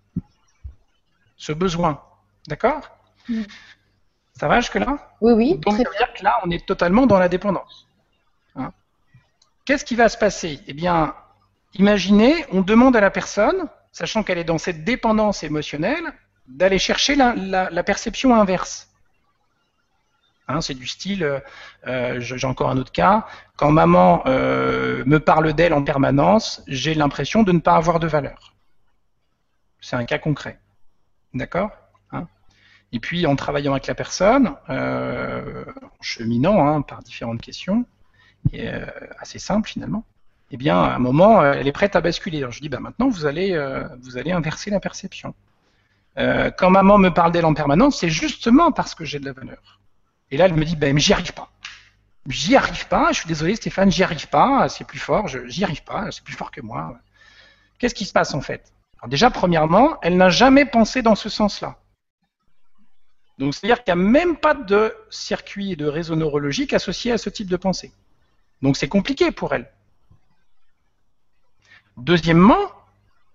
ce 1.37 1.53
besoin. 1.53 2.03
D'accord? 2.49 2.91
Mm. 3.29 3.43
Ça 4.39 4.49
va 4.49 4.61
jusque-là? 4.61 5.11
Oui, 5.21 5.33
oui. 5.35 5.59
Donc, 5.59 5.75
ça 5.75 5.83
veut 5.91 5.97
dire 5.99 6.13
que 6.15 6.25
là, 6.25 6.41
on 6.43 6.51
est 6.51 6.67
totalement 6.67 7.07
dans 7.07 7.19
la 7.19 7.29
dépendance. 7.29 7.87
Hein 8.57 8.73
Qu'est-ce 9.67 9.85
qui 9.85 9.95
va 9.95 10.09
se 10.09 10.17
passer? 10.17 10.61
Eh 10.67 10.73
bien, 10.73 11.15
imaginez, 11.75 12.47
on 12.51 12.63
demande 12.63 12.97
à 12.97 13.03
la 13.03 13.11
personne, 13.11 13.69
sachant 13.93 14.23
qu'elle 14.23 14.39
est 14.39 14.45
dans 14.45 14.59
cette 14.59 14.85
dépendance 14.85 15.43
émotionnelle, 15.43 16.13
d'aller 16.47 16.79
chercher 16.79 17.15
la, 17.17 17.83
perception 17.83 18.35
inverse. 18.35 18.89
Hein, 20.49 20.61
c'est 20.61 20.75
du 20.75 20.87
style, 20.87 21.23
euh, 21.23 21.39
euh, 21.87 22.21
j'ai 22.21 22.47
encore 22.47 22.71
un 22.71 22.77
autre 22.77 22.91
cas, 22.91 23.27
quand 23.57 23.71
maman 23.71 24.25
euh, 24.27 25.05
me 25.07 25.21
parle 25.21 25.53
d'elle 25.53 25.73
en 25.73 25.85
permanence, 25.85 26.65
j'ai 26.67 26.95
l'impression 26.95 27.45
de 27.45 27.53
ne 27.53 27.61
pas 27.61 27.77
avoir 27.77 28.01
de 28.01 28.09
valeur. 28.09 28.55
C'est 29.81 29.95
un 29.95 30.05
cas 30.05 30.19
concret. 30.19 30.59
D'accord? 31.35 31.71
Et 32.93 32.99
puis 32.99 33.25
en 33.25 33.37
travaillant 33.37 33.71
avec 33.71 33.87
la 33.87 33.95
personne, 33.95 34.57
en 34.69 35.65
cheminant 36.01 36.67
hein, 36.67 36.83
par 36.83 37.05
différentes 37.05 37.41
questions, 37.41 37.85
assez 39.21 39.39
simple 39.39 39.69
finalement, 39.69 40.05
eh 40.51 40.57
bien 40.57 40.81
à 40.81 40.95
un 40.95 40.99
moment, 40.99 41.43
euh, 41.43 41.53
elle 41.53 41.69
est 41.69 41.73
prête 41.73 41.97
à 41.97 42.01
basculer. 42.01 42.39
Alors 42.39 42.53
je 42.53 42.61
dis, 42.61 42.69
bah, 42.69 42.81
maintenant 42.81 43.09
vous 43.09 43.27
allez, 43.27 43.57
vous 44.03 44.17
allez 44.17 44.33
inverser 44.33 44.71
la 44.71 44.81
perception. 44.81 45.35
quand 46.17 46.71
maman 46.71 46.99
me 46.99 47.11
parle 47.11 47.33
d'elle 47.33 47.47
en 47.47 47.55
permanence, 47.55 47.99
c'est 48.01 48.11
justement 48.11 48.73
parce 48.73 48.95
que 48.95 49.05
j'ai 49.05 49.19
de 49.19 49.25
la 49.25 49.33
valeur. 49.33 49.81
Et 50.31 50.37
là, 50.37 50.47
elle 50.47 50.55
me 50.55 50.65
dit, 50.65 50.77
mais 50.81 50.99
j'y 50.99 51.13
arrive 51.13 51.33
pas. 51.33 51.51
J'y 52.29 52.55
arrive 52.55 52.87
pas, 52.87 53.13
je 53.13 53.21
suis 53.21 53.29
désolé 53.29 53.57
Stéphane, 53.57 53.91
j'y 53.91 54.03
arrive 54.03 54.29
pas, 54.29 54.69
c'est 54.69 54.87
plus 54.87 54.99
fort, 54.99 55.27
j'y 55.29 55.65
arrive 55.65 55.83
pas, 55.85 56.11
c'est 56.11 56.23
plus 56.23 56.35
fort 56.35 56.51
que 56.51 56.61
moi. 56.61 56.99
Qu'est-ce 57.79 57.95
qui 57.95 58.05
se 58.05 58.13
passe 58.13 58.35
en 58.35 58.41
fait? 58.41 58.73
Déjà, 59.07 59.31
premièrement, 59.31 59.99
elle 60.03 60.17
n'a 60.17 60.29
jamais 60.29 60.67
pensé 60.67 61.01
dans 61.01 61.15
ce 61.15 61.29
sens-là. 61.31 61.79
Donc, 63.39 63.55
c'est-à-dire 63.55 63.83
qu'il 63.83 63.95
n'y 63.95 64.01
a 64.01 64.05
même 64.05 64.37
pas 64.37 64.53
de 64.53 64.95
circuit 65.09 65.75
de 65.75 65.87
réseau 65.87 66.15
neurologique 66.15 66.75
associé 66.75 67.11
à 67.11 67.17
ce 67.17 67.31
type 67.31 67.49
de 67.49 67.57
pensée. 67.57 67.93
Donc, 68.61 68.77
c'est 68.77 68.89
compliqué 68.89 69.31
pour 69.31 69.55
elle. 69.55 69.71
Deuxièmement, 72.01 72.73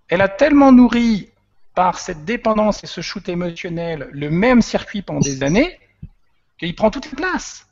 elle 0.08 0.20
a 0.20 0.28
tellement 0.28 0.72
nourri 0.72 1.30
par 1.74 1.98
cette 1.98 2.24
dépendance 2.24 2.82
et 2.82 2.86
ce 2.86 3.00
shoot 3.00 3.28
émotionnel 3.28 4.08
le 4.12 4.28
même 4.30 4.60
circuit 4.60 5.02
pendant 5.02 5.20
des 5.20 5.42
années 5.42 5.78
qu'il 6.58 6.74
prend 6.74 6.90
toute 6.90 7.06
la 7.12 7.16
place. 7.16 7.68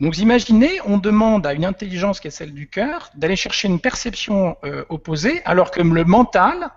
Donc 0.00 0.18
imaginez, 0.18 0.80
on 0.84 0.98
demande 0.98 1.46
à 1.46 1.54
une 1.54 1.64
intelligence 1.64 2.20
qui 2.20 2.28
est 2.28 2.32
celle 2.32 2.52
du 2.52 2.68
cœur 2.68 3.10
d'aller 3.14 3.36
chercher 3.36 3.68
une 3.68 3.80
perception 3.80 4.56
euh, 4.64 4.84
opposée, 4.88 5.42
alors 5.44 5.70
que 5.70 5.80
le 5.80 6.04
mental 6.04 6.70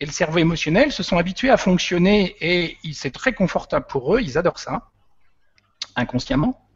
et 0.00 0.06
le 0.06 0.12
cerveau 0.12 0.38
émotionnel 0.38 0.92
se 0.92 1.02
sont 1.02 1.18
habitués 1.18 1.50
à 1.50 1.56
fonctionner 1.56 2.36
et 2.40 2.76
c'est 2.92 3.12
très 3.12 3.32
confortable 3.32 3.86
pour 3.88 4.14
eux, 4.14 4.20
ils 4.20 4.38
adorent 4.38 4.58
ça, 4.58 4.90
inconsciemment. 5.94 6.66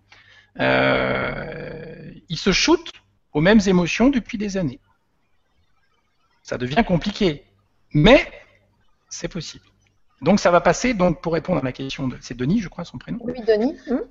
Euh, 0.58 2.12
ils 2.28 2.38
se 2.38 2.52
shootent 2.52 2.92
aux 3.32 3.40
mêmes 3.40 3.60
émotions 3.66 4.08
depuis 4.08 4.38
des 4.38 4.56
années. 4.56 4.80
Ça 6.42 6.58
devient 6.58 6.84
compliqué, 6.86 7.44
mais 7.92 8.30
c'est 9.08 9.28
possible. 9.28 9.64
Donc 10.22 10.40
ça 10.40 10.50
va 10.50 10.60
passer, 10.60 10.94
donc 10.94 11.20
pour 11.20 11.32
répondre 11.32 11.60
à 11.60 11.64
la 11.64 11.72
question 11.72 12.08
de... 12.08 12.16
C'est 12.20 12.36
Denis, 12.36 12.60
je 12.60 12.68
crois, 12.68 12.84
son 12.84 12.98
prénom 12.98 13.18
Oui, 13.22 13.40
Denis. 13.46 13.76
Hum. 13.88 14.02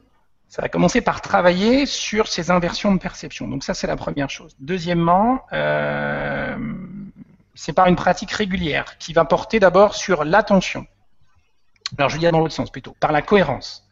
Ça 0.47 0.63
va 0.63 0.69
commencer 0.69 1.01
par 1.01 1.21
travailler 1.21 1.85
sur 1.85 2.27
ces 2.27 2.49
inversions 2.49 2.91
de 2.91 2.99
perception. 2.99 3.47
Donc 3.47 3.63
ça, 3.63 3.75
c'est 3.75 3.85
la 3.85 3.95
première 3.95 4.31
chose. 4.31 4.55
Deuxièmement, 4.59 5.43
euh, 5.53 6.57
c'est 7.53 7.73
par 7.73 7.85
une 7.85 7.95
pratique 7.95 8.31
régulière 8.31 8.97
qui 8.97 9.13
va 9.13 9.25
porter 9.25 9.59
d'abord 9.59 9.93
sur 9.93 10.23
l'attention. 10.23 10.87
Alors 11.97 12.09
je 12.09 12.15
vais 12.15 12.19
dire 12.19 12.31
dans 12.31 12.39
l'autre 12.39 12.53
sens 12.53 12.71
plutôt, 12.71 12.95
par 12.99 13.11
la 13.11 13.21
cohérence. 13.21 13.87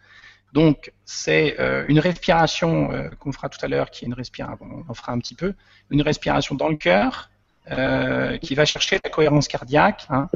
Donc 0.54 0.92
c'est 1.06 1.60
euh, 1.60 1.86
une 1.88 2.00
respiration 2.00 2.92
euh, 2.92 3.10
qu'on 3.20 3.32
fera 3.32 3.50
tout 3.50 3.64
à 3.64 3.68
l'heure, 3.68 3.92
qui 3.92 4.06
est 4.06 4.08
une 4.08 4.14
respiration, 4.14 4.58
on 4.62 4.90
en 4.90 4.94
fera 4.94 5.12
un 5.12 5.20
petit 5.20 5.36
peu, 5.36 5.54
une 5.90 6.02
respiration 6.02 6.56
dans 6.56 6.70
le 6.70 6.78
cœur 6.78 7.30
euh, 7.72 8.38
qui 8.38 8.56
va 8.56 8.66
chercher 8.66 9.00
la 9.04 9.10
cohérence 9.10 9.48
cardiaque. 9.48 10.06
Hein. 10.10 10.30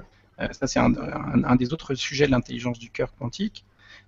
ça 0.51 0.68
c'est 0.68 0.80
un, 0.80 0.93
un, 1.43 1.55
des 1.55 1.74
autres 1.74 1.95
sujets 1.95 2.26
de 2.26 2.32
l'intelligence 2.32 2.78
du 2.78 2.89
cœur 2.89 3.14
quantique. 3.18 3.64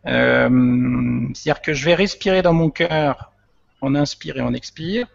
C'est-à-dire 0.06 1.62
que 1.62 1.74
je 1.74 1.86
vais 1.86 1.96
respirer 1.96 2.42
dans 2.42 2.54
mon 2.54 2.70
cœur, 2.70 3.32
en 3.80 3.96
inspire 3.96 4.38
et 4.38 4.42
en 4.42 4.54
expire. 4.54 5.08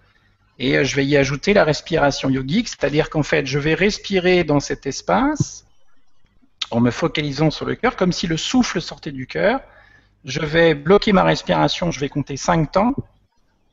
Et 0.58 0.84
je 0.84 0.96
vais 0.96 1.06
y 1.06 1.16
ajouter 1.16 1.52
la 1.52 1.62
respiration 1.62 2.30
yogique, 2.30 2.68
c'est-à-dire 2.68 3.10
qu'en 3.10 3.22
fait, 3.22 3.46
je 3.46 3.58
vais 3.58 3.74
respirer 3.74 4.42
dans 4.42 4.58
cet 4.58 4.86
espace 4.86 5.66
en 6.70 6.80
me 6.80 6.90
focalisant 6.90 7.50
sur 7.50 7.66
le 7.66 7.74
cœur, 7.76 7.94
comme 7.96 8.12
si 8.12 8.26
le 8.26 8.36
souffle 8.36 8.80
sortait 8.80 9.12
du 9.12 9.26
cœur. 9.26 9.60
Je 10.24 10.40
vais 10.40 10.74
bloquer 10.74 11.12
ma 11.12 11.22
respiration, 11.22 11.90
je 11.90 12.00
vais 12.00 12.08
compter 12.08 12.36
5 12.36 12.72
temps, 12.72 12.94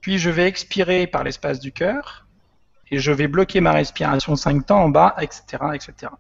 puis 0.02 0.20
je 0.20 0.30
vais 0.30 0.48
expirer 0.48 1.08
par 1.08 1.24
l'espace 1.24 1.60
du 1.60 1.72
cœur, 1.72 2.28
et 2.92 3.00
je 3.00 3.12
vais 3.12 3.28
bloquer 3.28 3.62
ma 3.62 3.72
respiration 3.72 4.36
5 4.36 4.66
temps 4.66 4.84
en 4.84 4.90
bas, 4.90 5.16
etc., 5.20 5.44
etc. 5.74 6.12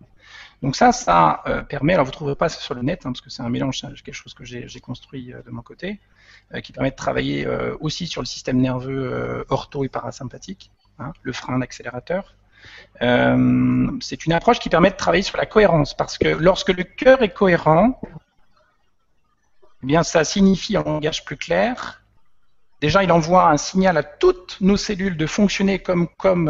Donc 0.61 0.75
ça, 0.75 0.91
ça 0.91 1.43
euh, 1.45 1.61
permet, 1.61 1.93
alors 1.93 2.05
vous 2.05 2.11
ne 2.11 2.15
trouverez 2.15 2.35
pas 2.35 2.49
ça 2.49 2.59
sur 2.59 2.73
le 2.73 2.81
net, 2.81 3.05
hein, 3.05 3.11
parce 3.11 3.21
que 3.21 3.29
c'est 3.29 3.43
un 3.43 3.49
mélange, 3.49 3.81
quelque 3.81 4.13
chose 4.13 4.33
que 4.33 4.43
j'ai 4.43 4.79
construit 4.79 5.31
euh, 5.31 5.43
de 5.43 5.51
mon 5.51 5.61
côté, 5.61 5.99
euh, 6.53 6.61
qui 6.61 6.71
permet 6.71 6.91
de 6.91 6.95
travailler 6.95 7.47
aussi 7.79 8.07
sur 8.07 8.21
le 8.21 8.25
système 8.25 8.59
nerveux 8.59 9.45
ortho 9.49 9.83
et 9.83 9.89
parasympathique, 9.89 10.71
hein, 10.97 11.13
le 11.21 11.33
frein, 11.33 11.59
l'accélérateur. 11.59 12.35
c'est 12.99 14.25
une 14.25 14.33
approche 14.33 14.59
qui 14.59 14.69
permet 14.69 14.89
de 14.89 14.95
travailler 14.95 15.23
sur 15.23 15.37
la 15.37 15.45
cohérence, 15.45 15.95
parce 15.95 16.17
que 16.17 16.29
lorsque 16.29 16.69
le 16.69 16.83
cœur 16.83 17.21
est 17.21 17.33
cohérent, 17.33 18.01
eh 19.85 19.87
bien 19.87 20.01
ça 20.01 20.23
signifie 20.23 20.77
en 20.77 20.83
langage 20.83 21.23
plus 21.25 21.37
clair 21.37 22.01
Déjà, 22.81 23.03
il 23.03 23.11
envoie 23.11 23.49
un 23.49 23.57
signal 23.57 23.97
à 23.97 24.03
toutes 24.03 24.57
nos 24.61 24.77
cellules 24.77 25.15
de 25.15 25.25
fonctionner 25.25 25.79
comme, 25.79 26.07
comme 26.17 26.49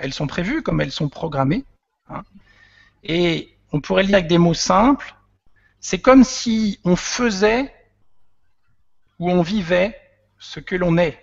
elles 0.00 0.14
sont 0.14 0.26
prévues, 0.26 0.62
comme 0.62 0.80
elles 0.80 0.92
sont 0.92 1.08
programmées. 1.08 1.64
Hein. 2.08 2.22
Et 3.02 3.56
on 3.72 3.80
pourrait 3.80 4.02
le 4.02 4.08
dire 4.08 4.16
avec 4.18 4.28
des 4.28 4.38
mots 4.38 4.54
simples, 4.54 5.14
c'est 5.80 6.00
comme 6.00 6.24
si 6.24 6.78
on 6.84 6.94
faisait 6.94 7.74
ou 9.18 9.30
on 9.30 9.42
vivait 9.42 9.98
ce 10.38 10.60
que 10.60 10.76
l'on 10.76 10.96
est. 10.96 11.18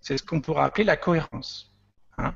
C'est 0.00 0.18
ce 0.18 0.22
qu'on 0.22 0.40
pourrait 0.40 0.64
appeler 0.64 0.84
la 0.84 0.96
cohérence. 0.96 1.72
Hein. 2.18 2.34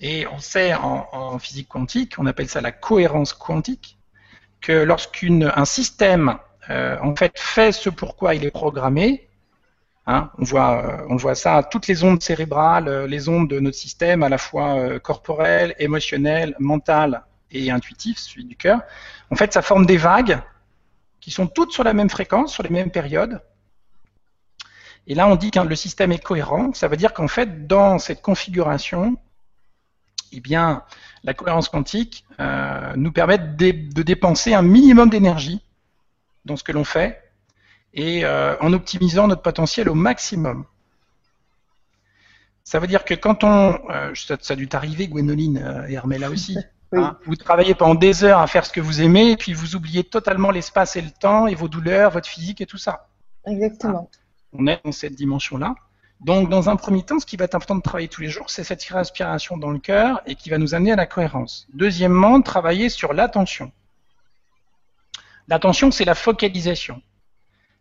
Et 0.00 0.26
on 0.26 0.38
sait 0.38 0.74
en, 0.74 1.38
physique 1.38 1.68
quantique, 1.68 2.14
on 2.18 2.26
appelle 2.26 2.48
ça 2.48 2.60
la 2.60 2.72
cohérence 2.72 3.32
quantique, 3.32 3.98
que 4.60 4.72
lorsqu'un 4.72 5.64
système 5.64 6.38
euh, 6.70 6.96
en 7.02 7.16
fait 7.16 7.32
fait 7.34 7.72
ce 7.72 7.90
pourquoi 7.90 8.34
il 8.36 8.44
est 8.44 8.52
programmé, 8.52 9.28
hein, 10.06 10.30
on, 10.38 10.44
voit, 10.44 10.84
euh, 10.84 11.06
on 11.08 11.16
voit 11.16 11.34
ça, 11.34 11.62
toutes 11.68 11.88
les 11.88 12.04
ondes 12.04 12.22
cérébrales, 12.22 12.86
euh, 12.86 13.06
les 13.08 13.28
ondes 13.28 13.48
de 13.50 13.58
notre 13.58 13.76
système, 13.76 14.22
à 14.22 14.28
la 14.28 14.38
fois 14.38 15.00
corporelles, 15.00 15.74
émotionnelles, 15.80 16.54
mentales 16.60 17.24
et 17.50 17.72
intuitif, 17.72 18.18
celui 18.18 18.44
du 18.44 18.56
cœur, 18.56 18.82
en 19.30 19.34
fait, 19.34 19.52
ça 19.52 19.62
forme 19.62 19.84
des 19.84 19.96
vagues 19.96 20.40
qui 21.20 21.32
sont 21.32 21.48
toutes 21.48 21.72
sur 21.72 21.82
la 21.82 21.92
même 21.92 22.08
fréquence, 22.08 22.52
sur 22.52 22.62
les 22.62 22.70
mêmes 22.70 22.90
périodes. 22.90 23.42
Et 25.08 25.14
là, 25.14 25.26
on 25.26 25.34
dit 25.34 25.50
que 25.50 25.58
le 25.58 25.76
système 25.76 26.12
est 26.12 26.22
cohérent. 26.22 26.72
Ça 26.72 26.86
veut 26.86 26.96
dire 26.96 27.12
qu'en 27.12 27.26
fait, 27.26 27.66
dans 27.66 27.98
cette 27.98 28.22
configuration, 28.22 29.16
eh 30.30 30.40
bien, 30.40 30.84
la 31.24 31.34
cohérence 31.34 31.68
quantique 31.68 32.24
nous 32.96 33.12
permet 33.12 33.38
de, 33.38 34.02
dépenser 34.02 34.54
un 34.54 34.62
minimum 34.62 35.10
d'énergie 35.10 35.62
dans 36.50 36.56
ce 36.56 36.64
que 36.64 36.72
l'on 36.72 36.84
fait 36.84 37.22
et 37.94 38.24
euh, 38.24 38.56
en 38.60 38.72
optimisant 38.72 39.26
notre 39.26 39.42
potentiel 39.42 39.88
au 39.88 39.94
maximum. 39.94 40.64
Ça 42.62 42.78
veut 42.78 42.86
dire 42.86 43.04
que 43.04 43.14
quand 43.14 43.42
on, 43.42 43.80
euh, 43.90 44.12
ça, 44.14 44.36
ça, 44.40 44.52
a 44.52 44.56
dû 44.56 44.68
t'arriver, 44.68 45.08
Gwénoline 45.08 45.86
et 45.88 45.94
Hermela 45.94 46.30
aussi, 46.30 46.56
Hein, 46.92 47.16
vous 47.24 47.36
travaillez 47.36 47.74
pendant 47.74 47.94
des 47.94 48.24
heures 48.24 48.40
à 48.40 48.46
faire 48.48 48.66
ce 48.66 48.72
que 48.72 48.80
vous 48.80 49.00
aimez, 49.00 49.32
et 49.32 49.36
puis 49.36 49.52
vous 49.52 49.76
oubliez 49.76 50.02
totalement 50.02 50.50
l'espace 50.50 50.96
et 50.96 51.00
le 51.00 51.10
temps, 51.10 51.46
et 51.46 51.54
vos 51.54 51.68
douleurs, 51.68 52.10
votre 52.10 52.28
physique 52.28 52.60
et 52.60 52.66
tout 52.66 52.78
ça. 52.78 53.06
Exactement. 53.46 54.10
On 54.52 54.66
est 54.66 54.80
dans 54.84 54.90
cette 54.90 55.14
dimension-là. 55.14 55.74
Donc, 56.20 56.50
dans 56.50 56.68
un 56.68 56.76
premier 56.76 57.02
temps, 57.02 57.20
ce 57.20 57.26
qui 57.26 57.36
va 57.36 57.44
être 57.44 57.54
important 57.54 57.76
de 57.76 57.80
travailler 57.80 58.08
tous 58.08 58.22
les 58.22 58.28
jours, 58.28 58.50
c'est 58.50 58.64
cette 58.64 58.82
respiration 58.82 59.56
dans 59.56 59.70
le 59.70 59.78
cœur 59.78 60.20
et 60.26 60.34
qui 60.34 60.50
va 60.50 60.58
nous 60.58 60.74
amener 60.74 60.92
à 60.92 60.96
la 60.96 61.06
cohérence. 61.06 61.66
Deuxièmement, 61.72 62.42
travailler 62.42 62.88
sur 62.88 63.14
l'attention. 63.14 63.70
L'attention, 65.50 65.90
c'est 65.90 66.04
la 66.04 66.14
focalisation. 66.14 67.02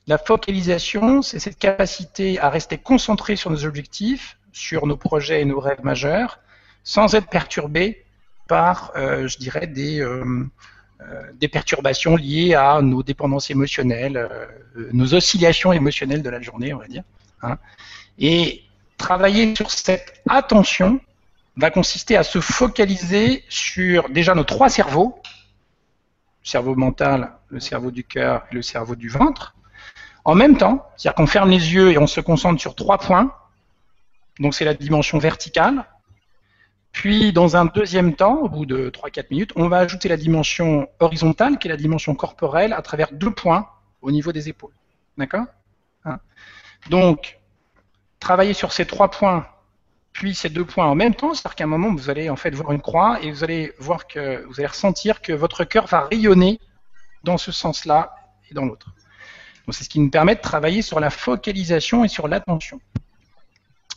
La 0.07 0.17
focalisation, 0.17 1.21
c'est 1.21 1.37
cette 1.37 1.59
capacité 1.59 2.39
à 2.39 2.49
rester 2.49 2.79
concentré 2.79 3.35
sur 3.35 3.51
nos 3.51 3.63
objectifs, 3.63 4.39
sur 4.51 4.87
nos 4.87 4.97
projets 4.97 5.41
et 5.41 5.45
nos 5.45 5.59
rêves 5.59 5.83
majeurs, 5.83 6.39
sans 6.83 7.13
être 7.13 7.27
perturbé 7.27 8.03
par, 8.47 8.91
euh, 8.95 9.27
je 9.27 9.37
dirais, 9.37 9.67
des, 9.67 10.01
euh, 10.01 10.49
euh, 11.01 11.21
des 11.35 11.47
perturbations 11.47 12.15
liées 12.15 12.55
à 12.55 12.81
nos 12.81 13.03
dépendances 13.03 13.51
émotionnelles, 13.51 14.27
nos 14.91 15.13
oscillations 15.13 15.71
émotionnelles 15.71 16.23
de 16.23 16.29
la 16.31 16.41
journée, 16.41 16.73
on 16.73 16.79
va 16.79 16.87
dire. 16.87 17.03
Hein. 17.43 17.59
Et 18.17 18.63
travailler 18.97 19.55
sur 19.55 19.69
cette 19.69 20.23
attention 20.27 20.99
va 21.55 21.69
consister 21.69 22.17
à 22.17 22.23
se 22.23 22.41
focaliser 22.41 23.43
sur 23.47 24.09
déjà 24.09 24.33
nos 24.33 24.43
trois 24.43 24.69
cerveaux, 24.69 25.21
cerveau 26.43 26.75
mental, 26.75 27.33
le 27.49 27.59
cerveau 27.59 27.91
du 27.91 28.03
cœur 28.03 28.45
et 28.51 28.55
le 28.55 28.61
cerveau 28.61 28.95
du 28.95 29.09
ventre, 29.09 29.55
en 30.25 30.35
même 30.35 30.57
temps, 30.57 30.85
c'est-à-dire 30.97 31.15
qu'on 31.15 31.27
ferme 31.27 31.49
les 31.49 31.73
yeux 31.73 31.91
et 31.91 31.97
on 31.97 32.07
se 32.07 32.21
concentre 32.21 32.59
sur 32.59 32.75
trois 32.75 32.97
points, 32.97 33.33
donc 34.39 34.53
c'est 34.53 34.65
la 34.65 34.73
dimension 34.73 35.17
verticale, 35.17 35.85
puis, 36.91 37.31
dans 37.31 37.55
un 37.55 37.65
deuxième 37.65 38.15
temps, 38.15 38.39
au 38.39 38.49
bout 38.49 38.65
de 38.65 38.89
3-4 38.89 39.27
minutes, 39.31 39.51
on 39.55 39.67
va 39.67 39.77
ajouter 39.77 40.09
la 40.09 40.17
dimension 40.17 40.89
horizontale, 40.99 41.57
qui 41.57 41.67
est 41.67 41.71
la 41.71 41.77
dimension 41.77 42.15
corporelle, 42.15 42.73
à 42.73 42.81
travers 42.81 43.11
deux 43.11 43.31
points 43.31 43.69
au 44.01 44.11
niveau 44.11 44.31
des 44.31 44.49
épaules. 44.49 44.73
D'accord? 45.17 45.45
Hein? 46.05 46.19
Donc, 46.89 47.39
travailler 48.19 48.53
sur 48.53 48.73
ces 48.73 48.85
trois 48.85 49.11
points, 49.11 49.47
puis 50.19 50.35
ces 50.35 50.49
deux 50.49 50.65
points 50.65 50.85
en 50.85 50.95
même 50.95 51.15
temps, 51.15 51.33
c'est-à-dire 51.33 51.55
qu'à 51.55 51.63
un 51.63 51.67
moment, 51.67 51.95
vous 51.95 52.09
allez 52.09 52.29
en 52.29 52.35
fait 52.35 52.51
voir 52.51 52.73
une 52.73 52.81
croix 52.81 53.21
et 53.21 53.31
vous 53.31 53.45
allez 53.45 53.71
voir 53.79 54.05
que 54.05 54.45
vous 54.47 54.59
allez 54.59 54.67
ressentir 54.67 55.21
que 55.21 55.31
votre 55.31 55.63
cœur 55.63 55.87
va 55.87 56.01
rayonner 56.11 56.59
dans 57.23 57.37
ce 57.37 57.53
sens-là 57.53 58.13
et 58.51 58.53
dans 58.53 58.65
l'autre. 58.65 58.87
Donc, 59.65 59.75
c'est 59.75 59.85
ce 59.85 59.89
qui 59.89 60.01
nous 60.01 60.09
permet 60.09 60.35
de 60.35 60.41
travailler 60.41 60.81
sur 60.81 60.99
la 60.99 61.09
focalisation 61.09 62.03
et 62.03 62.09
sur 62.09 62.27
l'attention. 62.27 62.81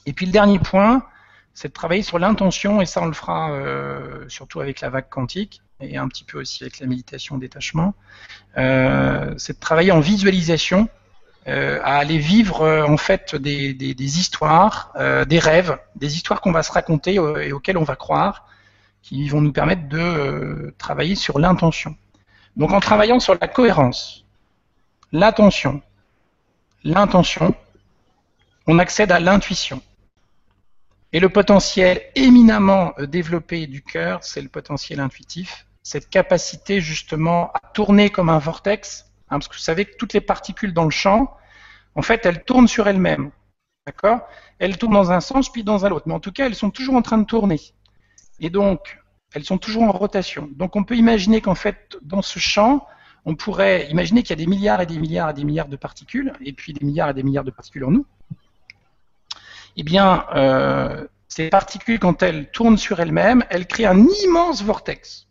Et 0.06 0.12
puis, 0.12 0.26
le 0.26 0.32
dernier 0.32 0.60
point, 0.60 1.04
c'est 1.54 1.68
de 1.68 1.72
travailler 1.72 2.02
sur 2.02 2.20
l'intention, 2.20 2.80
et 2.80 2.86
ça 2.86 3.02
on 3.02 3.06
le 3.06 3.12
fera 3.12 3.50
euh, 3.50 4.24
surtout 4.28 4.60
avec 4.60 4.80
la 4.80 4.90
vague 4.90 5.08
quantique, 5.08 5.60
et 5.80 5.96
un 5.96 6.06
petit 6.06 6.22
peu 6.22 6.38
aussi 6.38 6.62
avec 6.62 6.78
la 6.78 6.86
méditation 6.86 7.36
détachement, 7.36 7.94
euh, 8.58 9.34
c'est 9.38 9.54
de 9.54 9.60
travailler 9.60 9.90
en 9.90 9.98
visualisation, 10.00 10.88
euh, 11.48 11.80
à 11.82 11.96
aller 11.96 12.18
vivre 12.18 12.84
en 12.86 12.96
fait 12.96 13.34
des, 13.34 14.18
histoires, 14.18 14.92
des 15.26 15.38
rêves, 15.38 15.78
des 15.96 16.16
histoires 16.16 16.40
qu'on 16.40 16.52
va 16.52 16.62
se 16.62 16.72
raconter 16.72 17.14
et 17.14 17.52
auxquelles 17.52 17.78
on 17.78 17.84
va 17.84 17.96
croire, 17.96 18.46
qui 19.02 19.28
vont 19.28 19.40
nous 19.40 19.52
permettre 19.52 19.88
de 19.88 20.74
travailler 20.78 21.14
sur 21.14 21.38
l'intention. 21.38 21.96
Donc 22.56 22.72
en 22.72 22.80
travaillant 22.80 23.18
sur 23.18 23.36
la 23.40 23.48
cohérence, 23.48 24.24
l'attention, 25.10 25.82
l'intention, 26.84 27.54
on 28.66 28.78
accède 28.78 29.10
à 29.10 29.20
l'intuition. 29.20 29.82
Et 31.12 31.20
le 31.20 31.28
potentiel 31.28 32.02
éminemment 32.14 32.92
euh, 32.98 33.06
développé 33.06 33.66
du 33.66 33.82
cœur, 33.82 34.24
c'est 34.24 34.40
le 34.40 34.48
potentiel 34.48 35.00
intuitif, 35.00 35.66
cette 35.82 36.08
capacité 36.08 36.80
justement 36.80 37.50
à 37.52 37.60
tourner 37.74 38.10
comme 38.10 38.28
un 38.28 38.38
vortex, 38.38 39.06
hein, 39.32 39.38
parce 39.38 39.48
que 39.48 39.54
vous 39.54 39.60
savez 39.60 39.84
que 39.84 39.96
toutes 39.96 40.12
les 40.12 40.20
particules 40.20 40.72
dans 40.72 40.84
le 40.84 40.90
champ, 40.90 41.36
en 41.94 42.02
fait, 42.02 42.24
elles 42.26 42.44
tournent 42.44 42.68
sur 42.68 42.86
elles-mêmes. 42.88 43.30
D'accord? 43.86 44.20
Elles 44.58 44.78
tournent 44.78 44.94
dans 44.94 45.10
un 45.10 45.20
sens 45.20 45.50
puis 45.50 45.64
dans 45.64 45.84
un 45.84 45.90
autre, 45.90 46.06
mais 46.06 46.14
en 46.14 46.20
tout 46.20 46.32
cas, 46.32 46.46
elles 46.46 46.54
sont 46.54 46.70
toujours 46.70 46.94
en 46.94 47.02
train 47.02 47.18
de 47.18 47.24
tourner. 47.24 47.60
Et 48.40 48.50
donc, 48.50 48.98
elles 49.34 49.44
sont 49.44 49.58
toujours 49.58 49.82
en 49.82 49.92
rotation. 49.92 50.48
Donc, 50.52 50.76
on 50.76 50.84
peut 50.84 50.96
imaginer 50.96 51.40
qu'en 51.40 51.54
fait, 51.54 51.98
dans 52.02 52.22
ce 52.22 52.38
champ, 52.38 52.86
on 53.24 53.34
pourrait 53.34 53.88
imaginer 53.90 54.22
qu'il 54.22 54.30
y 54.30 54.40
a 54.40 54.44
des 54.44 54.46
milliards 54.46 54.80
et 54.80 54.86
des 54.86 54.98
milliards 54.98 55.30
et 55.30 55.34
des 55.34 55.44
milliards 55.44 55.68
de 55.68 55.76
particules, 55.76 56.32
et 56.44 56.52
puis 56.52 56.72
des 56.72 56.84
milliards 56.84 57.10
et 57.10 57.14
des 57.14 57.22
milliards 57.22 57.44
de 57.44 57.50
particules 57.50 57.84
en 57.84 57.90
nous 57.90 58.06
eh 59.76 59.82
bien, 59.82 60.26
euh, 60.34 61.06
ces 61.28 61.48
particules, 61.48 61.98
quand 61.98 62.22
elles 62.22 62.50
tournent 62.50 62.76
sur 62.76 63.00
elles-mêmes, 63.00 63.44
elles 63.50 63.66
créent 63.66 63.86
un 63.86 64.06
immense 64.24 64.62
vortex. 64.62 65.28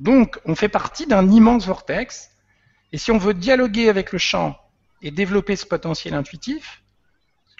Donc, 0.00 0.40
on 0.46 0.54
fait 0.54 0.70
partie 0.70 1.06
d'un 1.06 1.30
immense 1.30 1.66
vortex, 1.66 2.30
et 2.90 2.96
si 2.98 3.10
on 3.10 3.18
veut 3.18 3.34
dialoguer 3.34 3.90
avec 3.90 4.12
le 4.12 4.18
champ 4.18 4.58
et 5.02 5.10
développer 5.10 5.56
ce 5.56 5.66
potentiel 5.66 6.14
intuitif, 6.14 6.82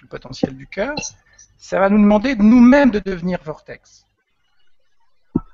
le 0.01 0.07
potentiel 0.07 0.57
du 0.57 0.65
cœur, 0.65 0.95
ça 1.59 1.79
va 1.79 1.89
nous 1.89 2.01
demander 2.01 2.35
de 2.35 2.41
nous-mêmes 2.41 2.89
de 2.89 2.97
devenir 2.97 3.39
vortex. 3.43 4.07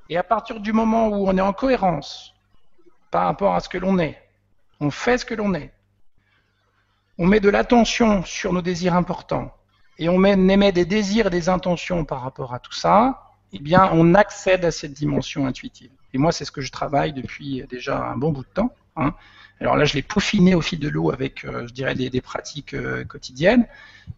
Et 0.10 0.16
à 0.18 0.24
partir 0.24 0.62
du 0.62 0.72
moment 0.72 1.10
où 1.10 1.28
on 1.28 1.38
est 1.38 1.42
en 1.42 1.52
cohérence 1.52 2.34
par 3.12 3.26
rapport 3.26 3.54
à 3.54 3.60
ce 3.60 3.68
que 3.68 3.78
l'on 3.78 4.00
est, 4.00 4.18
on 4.80 4.90
fait 4.90 5.18
ce 5.18 5.26
que 5.26 5.36
l'on 5.36 5.54
est, 5.54 5.74
on 7.18 7.28
met 7.28 7.42
de 7.42 7.50
l'attention 7.50 8.24
sur 8.24 8.54
nos 8.54 8.62
désirs 8.62 8.96
importants 8.96 9.54
et 10.00 10.08
on 10.08 10.24
émet 10.24 10.72
des 10.72 10.86
désirs 10.86 11.28
et 11.28 11.32
des 11.32 11.50
intentions 11.50 12.06
par 12.06 12.22
rapport 12.22 12.54
à 12.54 12.60
tout 12.60 12.74
ça, 12.74 13.34
eh 13.52 13.60
bien, 13.60 13.90
on 13.92 14.14
accède 14.14 14.64
à 14.64 14.72
cette 14.72 14.94
dimension 14.94 15.48
intuitive. 15.48 15.92
Et 16.18 16.20
moi, 16.20 16.32
c'est 16.32 16.46
ce 16.46 16.52
que 16.52 16.62
je 16.62 16.72
travaille 16.72 17.14
depuis 17.14 17.64
déjà 17.70 18.00
un 18.00 18.18
bon 18.18 18.32
bout 18.32 18.42
de 18.42 18.50
temps. 18.52 18.74
Hein. 18.96 19.14
Alors 19.62 19.76
là, 19.76 19.86
je 19.86 19.94
l'ai 19.94 20.02
peaufiné 20.02 20.56
au 20.56 20.62
fil 20.62 20.80
de 20.80 20.90
l'eau 20.90 21.12
avec, 21.12 21.46
euh, 21.46 21.68
je 21.68 21.74
dirais, 21.74 21.94
des, 21.94 22.22
pratiques 22.22 22.74
euh, 22.74 23.04
quotidiennes. 23.04 23.68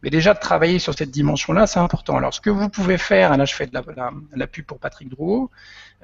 Mais 0.02 0.10
déjà, 0.10 0.34
de 0.34 0.40
travailler 0.40 0.80
sur 0.80 0.94
cette 0.94 1.12
dimension-là, 1.12 1.68
c'est 1.68 1.80
important. 1.80 2.16
Alors, 2.16 2.34
ce 2.34 2.40
que 2.40 2.50
vous 2.50 2.70
pouvez 2.70 2.98
faire, 2.98 3.36
là, 3.36 3.44
je 3.44 3.54
fais 3.54 3.68
de 3.68 3.74
la, 3.74 3.84
la, 4.34 4.48
pub 4.48 4.64
pour 4.64 4.80
Patrick 4.80 5.10
Drouot, 5.10 5.52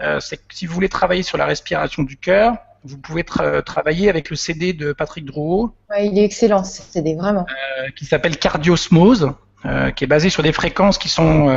euh, 0.02 0.20
c'est 0.20 0.36
que 0.36 0.54
si 0.54 0.66
vous 0.66 0.74
voulez 0.74 0.90
travailler 0.90 1.24
sur 1.24 1.38
la 1.38 1.46
respiration 1.46 2.04
du 2.04 2.18
cœur, 2.18 2.58
vous 2.84 2.98
pouvez 2.98 3.24
travailler 3.24 4.10
avec 4.10 4.30
le 4.30 4.36
CD 4.36 4.74
de 4.74 4.92
Patrick 4.92 5.24
Drouot. 5.24 5.74
il 5.98 6.20
est 6.20 6.26
excellent 6.26 6.66
ce 6.66 6.82
CD, 6.82 7.16
vraiment. 7.16 7.46
Qui 7.96 8.04
s'appelle 8.04 8.38
Cardiosmose, 8.38 9.32
qui 9.96 10.04
est 10.04 10.08
basé 10.08 10.30
sur 10.30 10.44
des 10.44 10.52
fréquences 10.52 11.00
qui 11.00 11.10
sont 11.10 11.48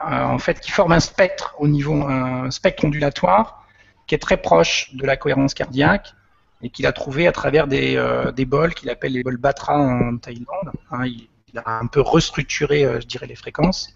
en 0.00 0.38
fait 0.38 0.60
qui 0.60 0.70
forment 0.70 0.92
un 0.92 1.00
spectre 1.00 1.54
au 1.58 1.68
niveau 1.68 2.08
un 2.08 2.50
spectre 2.50 2.86
ondulatoire 2.86 3.67
qui 4.08 4.14
est 4.14 4.18
très 4.18 4.38
proche 4.38 4.94
de 4.94 5.06
la 5.06 5.16
cohérence 5.16 5.54
cardiaque 5.54 6.14
et 6.62 6.70
qu'il 6.70 6.86
a 6.86 6.92
trouvé 6.92 7.28
à 7.28 7.32
travers 7.32 7.68
des, 7.68 7.96
euh, 7.96 8.32
des 8.32 8.46
bols 8.46 8.74
qu'il 8.74 8.90
appelle 8.90 9.12
les 9.12 9.22
bols 9.22 9.36
Batra 9.36 9.78
en 9.78 10.16
Thaïlande. 10.16 10.72
Hein, 10.90 11.06
il, 11.06 11.28
a 11.56 11.78
un 11.78 11.86
peu 11.86 12.00
restructuré, 12.00 12.84
euh, 12.84 13.00
je 13.00 13.06
dirais, 13.06 13.26
les 13.26 13.34
fréquences. 13.34 13.94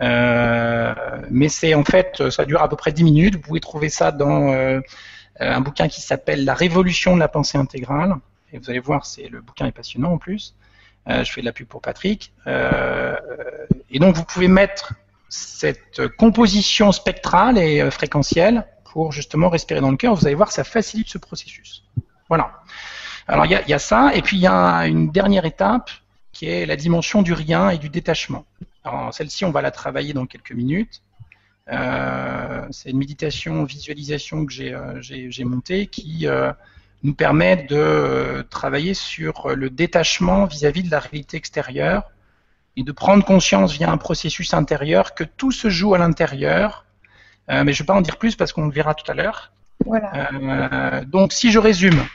Euh, 0.00 0.94
mais 1.30 1.48
c'est 1.48 1.74
en 1.74 1.84
fait, 1.84 2.30
ça 2.30 2.44
dure 2.44 2.62
à 2.62 2.68
peu 2.68 2.76
près 2.76 2.92
10 2.92 3.04
minutes. 3.04 3.34
Vous 3.36 3.40
pouvez 3.40 3.60
trouver 3.60 3.88
ça 3.88 4.10
dans 4.12 4.80
un 5.40 5.60
bouquin 5.60 5.88
qui 5.88 6.00
s'appelle 6.00 6.44
La 6.44 6.54
révolution 6.54 7.14
de 7.14 7.20
la 7.20 7.28
pensée 7.28 7.58
intégrale. 7.58 8.16
Et 8.52 8.58
vous 8.58 8.70
allez 8.70 8.80
voir, 8.80 9.06
c'est 9.06 9.28
le 9.28 9.40
bouquin 9.40 9.66
est 9.66 9.72
passionnant 9.72 10.12
en 10.12 10.18
plus. 10.18 10.54
je 11.08 11.30
fais 11.30 11.40
de 11.40 11.46
la 11.46 11.52
pub 11.52 11.68
pour 11.68 11.80
Patrick. 11.80 12.32
et 12.46 13.98
donc 13.98 14.16
vous 14.16 14.24
pouvez 14.24 14.48
mettre 14.48 14.94
cette 15.28 16.08
composition 16.16 16.90
spectrale 16.90 17.58
et 17.58 17.88
fréquentielle 17.90 18.66
pour 18.94 19.10
justement 19.10 19.48
respirer 19.48 19.80
dans 19.80 19.90
le 19.90 19.96
cœur. 19.96 20.14
Vous 20.14 20.24
allez 20.24 20.36
voir, 20.36 20.52
ça 20.52 20.62
facilite 20.62 21.08
ce 21.08 21.18
processus. 21.18 21.82
Voilà. 22.28 22.62
Alors 23.26 23.44
il 23.44 23.50
y, 23.50 23.72
a 23.72 23.78
ça, 23.80 24.14
et 24.14 24.22
puis 24.22 24.36
il 24.36 24.42
y 24.42 24.46
a 24.46 24.86
une 24.86 25.10
dernière 25.10 25.44
étape 25.46 25.90
qui 26.30 26.46
est 26.46 26.64
la 26.64 26.76
dimension 26.76 27.20
du 27.22 27.32
rien 27.32 27.70
et 27.70 27.78
du 27.78 27.88
détachement. 27.88 28.44
Alors 28.84 29.12
celle-ci, 29.12 29.44
on 29.44 29.50
va 29.50 29.62
la 29.62 29.72
travailler 29.72 30.12
dans 30.12 30.26
quelques 30.26 30.52
minutes. 30.52 31.02
Euh, 31.72 32.64
c'est 32.70 32.90
une 32.90 32.98
méditation, 32.98 33.64
visualisation 33.64 34.46
que 34.46 34.52
j'ai 34.52 34.72
euh, 34.74 35.44
montée 35.44 35.88
qui 35.88 36.28
euh, 36.28 36.52
nous 37.02 37.14
permet 37.14 37.66
de 37.68 38.46
travailler 38.48 38.94
sur 38.94 39.48
le 39.56 39.70
détachement 39.70 40.44
vis-à-vis 40.44 40.82
-vis 40.82 40.86
de 40.86 40.90
la 40.92 41.00
réalité 41.00 41.36
extérieure 41.36 42.04
et 42.76 42.84
de 42.84 42.92
prendre 42.92 43.24
conscience 43.24 43.72
via 43.72 43.90
un 43.90 43.96
processus 43.96 44.54
intérieur 44.54 45.14
que 45.16 45.24
tout 45.24 45.50
se 45.50 45.68
joue 45.68 45.94
à 45.94 45.98
l'intérieur 45.98 46.83
mais 47.48 47.72
je 47.72 47.82
ne 47.82 47.84
vais 47.84 47.86
pas 47.86 47.94
en 47.94 48.00
dire 48.00 48.16
plus 48.16 48.36
parce 48.36 48.52
qu'on 48.52 48.66
le 48.66 48.72
verra 48.72 48.94
tout 48.94 49.10
à 49.10 49.14
l'heure. 49.14 49.52
Voilà. 49.84 50.12
Euh, 50.32 51.04
donc, 51.04 51.32
si 51.32 51.50
je 51.50 51.58
résume, 51.58 52.06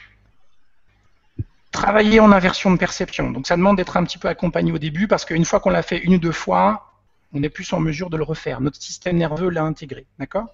travailler 1.71 2.19
en 2.19 2.31
inversion 2.31 2.71
de 2.71 2.77
perception. 2.77 3.31
Donc, 3.31 3.47
ça 3.47 3.55
demande 3.57 3.77
d'être 3.77 3.97
un 3.97 4.03
petit 4.03 4.17
peu 4.17 4.27
accompagné 4.27 4.71
au 4.71 4.77
début 4.77 5.07
parce 5.07 5.25
qu'une 5.25 5.45
fois 5.45 5.59
qu'on 5.59 5.69
l'a 5.69 5.83
fait 5.83 5.99
une 5.99 6.15
ou 6.15 6.19
deux 6.19 6.31
fois, 6.31 6.93
on 7.33 7.43
est 7.43 7.49
plus 7.49 7.71
en 7.73 7.79
mesure 7.79 8.09
de 8.09 8.17
le 8.17 8.23
refaire. 8.23 8.61
Notre 8.61 8.81
système 8.81 9.17
nerveux 9.17 9.49
l'a 9.49 9.63
intégré. 9.63 10.05
D'accord? 10.17 10.47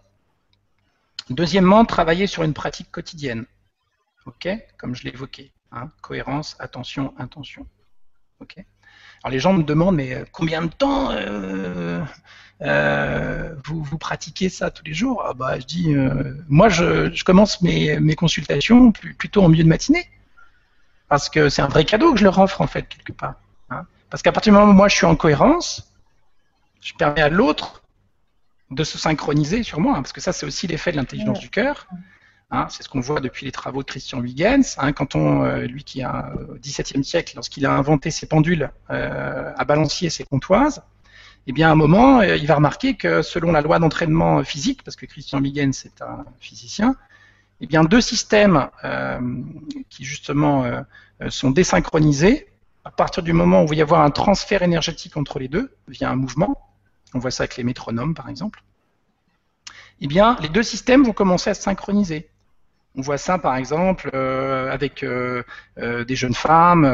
Deuxièmement, 1.29 1.85
travailler 1.85 2.27
sur 2.27 2.43
une 2.43 2.53
pratique 2.53 2.91
quotidienne. 2.91 3.45
OK? 4.25 4.47
Comme 4.77 4.95
je 4.95 5.03
l'ai 5.03 5.11
évoqué. 5.11 5.51
Hein 5.71 5.89
Cohérence, 6.01 6.55
attention, 6.59 7.13
intention. 7.17 7.65
OK? 8.39 8.57
Alors 9.25 9.31
les 9.31 9.39
gens 9.39 9.53
me 9.53 9.63
demandent, 9.63 9.95
mais 9.95 10.13
euh, 10.13 10.23
combien 10.31 10.61
de 10.61 10.67
temps 10.67 11.09
euh, 11.09 11.99
euh, 12.61 13.55
vous, 13.65 13.83
vous, 13.83 13.97
pratiquez 13.97 14.49
ça 14.49 14.69
tous 14.69 14.83
les 14.85 14.93
jours? 14.93 15.23
Ah 15.25 15.33
bah, 15.33 15.59
Je 15.59 15.65
dis, 15.65 15.95
moi 16.47 16.69
je, 16.69 17.23
commence 17.23 17.63
mes, 17.63 17.99
mes 17.99 18.13
consultations 18.13 18.91
plutôt 18.91 19.41
en 19.41 19.49
milieu 19.49 19.63
de 19.63 19.69
matinée. 19.69 20.07
Parce 21.09 21.29
que 21.29 21.49
c'est 21.49 21.63
un 21.63 21.67
vrai 21.67 21.85
cadeau 21.85 22.13
que 22.13 22.19
je 22.19 22.23
leur 22.23 22.37
offre 22.37 22.61
en 22.61 22.67
fait, 22.67 22.87
quelque 22.87 23.13
part. 23.13 23.33
Hein. 23.71 23.87
Parce 24.11 24.21
qu'à 24.21 24.31
partir 24.31 24.53
du 24.53 24.59
moment 24.59 24.71
où 24.71 24.75
moi 24.75 24.89
je 24.89 24.95
suis 24.95 25.07
en 25.07 25.15
cohérence, 25.15 25.91
je 26.81 26.93
permets 26.93 27.21
à 27.21 27.29
l'autre 27.29 27.81
de 28.69 28.83
se 28.83 28.99
synchroniser 28.99 29.63
sur 29.63 29.79
moi, 29.79 29.93
hein, 29.93 30.01
parce 30.03 30.13
que 30.13 30.21
ça 30.21 30.33
c'est 30.33 30.45
aussi 30.45 30.67
l'effet 30.67 30.91
de 30.91 30.97
l'intelligence 30.97 31.39
du 31.39 31.49
cœur. 31.49 31.87
Hein, 32.51 32.67
c'est 32.69 32.83
ce 32.83 32.89
qu'on 32.89 32.99
voit 32.99 33.21
depuis 33.21 33.45
les 33.45 33.51
travaux 33.51 33.81
de 33.81 33.87
Christian 33.87 34.21
Huygens. 34.21 34.75
Hein, 34.77 34.93
quand 34.93 35.15
euh, 35.15 35.65
lui 35.65 35.83
qui 35.83 36.03
a 36.03 36.31
au 36.35 36.55
XVIIe 36.55 37.03
siècle, 37.03 37.33
lorsqu'il 37.35 37.65
a 37.65 37.73
inventé 37.73 38.11
ses 38.11 38.27
pendules 38.27 38.69
euh, 38.91 39.51
à 39.57 39.65
balancier 39.65 40.11
ses 40.11 40.23
comptoises, 40.25 40.83
eh 41.47 41.51
bien 41.53 41.69
à 41.69 41.71
un 41.71 41.75
moment, 41.75 42.19
euh, 42.19 42.37
il 42.37 42.45
va 42.45 42.55
remarquer 42.55 42.95
que 42.95 43.23
selon 43.23 43.51
la 43.51 43.61
loi 43.61 43.79
d'entraînement 43.79 44.43
physique, 44.43 44.83
parce 44.83 44.95
que 44.95 45.07
Christian 45.07 45.39
Huygens 45.43 45.85
est 45.85 46.01
un 46.03 46.23
physicien, 46.39 46.95
eh 47.61 47.67
bien 47.67 47.83
deux 47.83 48.01
systèmes 48.01 48.67
qui 49.89 50.03
justement 50.03 50.65
sont 51.29 51.51
désynchronisés 51.51 52.47
à 52.83 52.91
partir 52.91 53.23
du 53.23 53.31
moment 53.31 53.61
où 53.61 53.67
il 53.67 53.69
va 53.69 53.75
y 53.75 53.81
avoir 53.81 54.01
un 54.01 54.11
transfert 54.11 54.61
énergétique 54.61 55.15
entre 55.15 55.39
les 55.39 55.47
deux 55.47 55.73
via 55.87 56.11
un 56.11 56.17
mouvement. 56.17 56.69
On 57.13 57.19
voit 57.19 57.31
ça 57.31 57.43
avec 57.43 57.55
les 57.55 57.63
métronomes 57.63 58.13
par 58.13 58.27
exemple. 58.27 58.61
Eh 60.01 60.07
bien, 60.07 60.35
les 60.41 60.49
deux 60.49 60.63
systèmes 60.63 61.03
vont 61.03 61.13
commencer 61.13 61.49
à 61.49 61.53
se 61.53 61.61
synchroniser. 61.61 62.29
On 62.97 63.01
voit 63.01 63.17
ça 63.17 63.37
par 63.37 63.55
exemple 63.55 64.09
euh, 64.13 64.71
avec 64.71 65.03
euh, 65.03 65.43
euh, 65.79 66.05
des 66.05 66.15
jeunes 66.15 66.33
femmes 66.33 66.85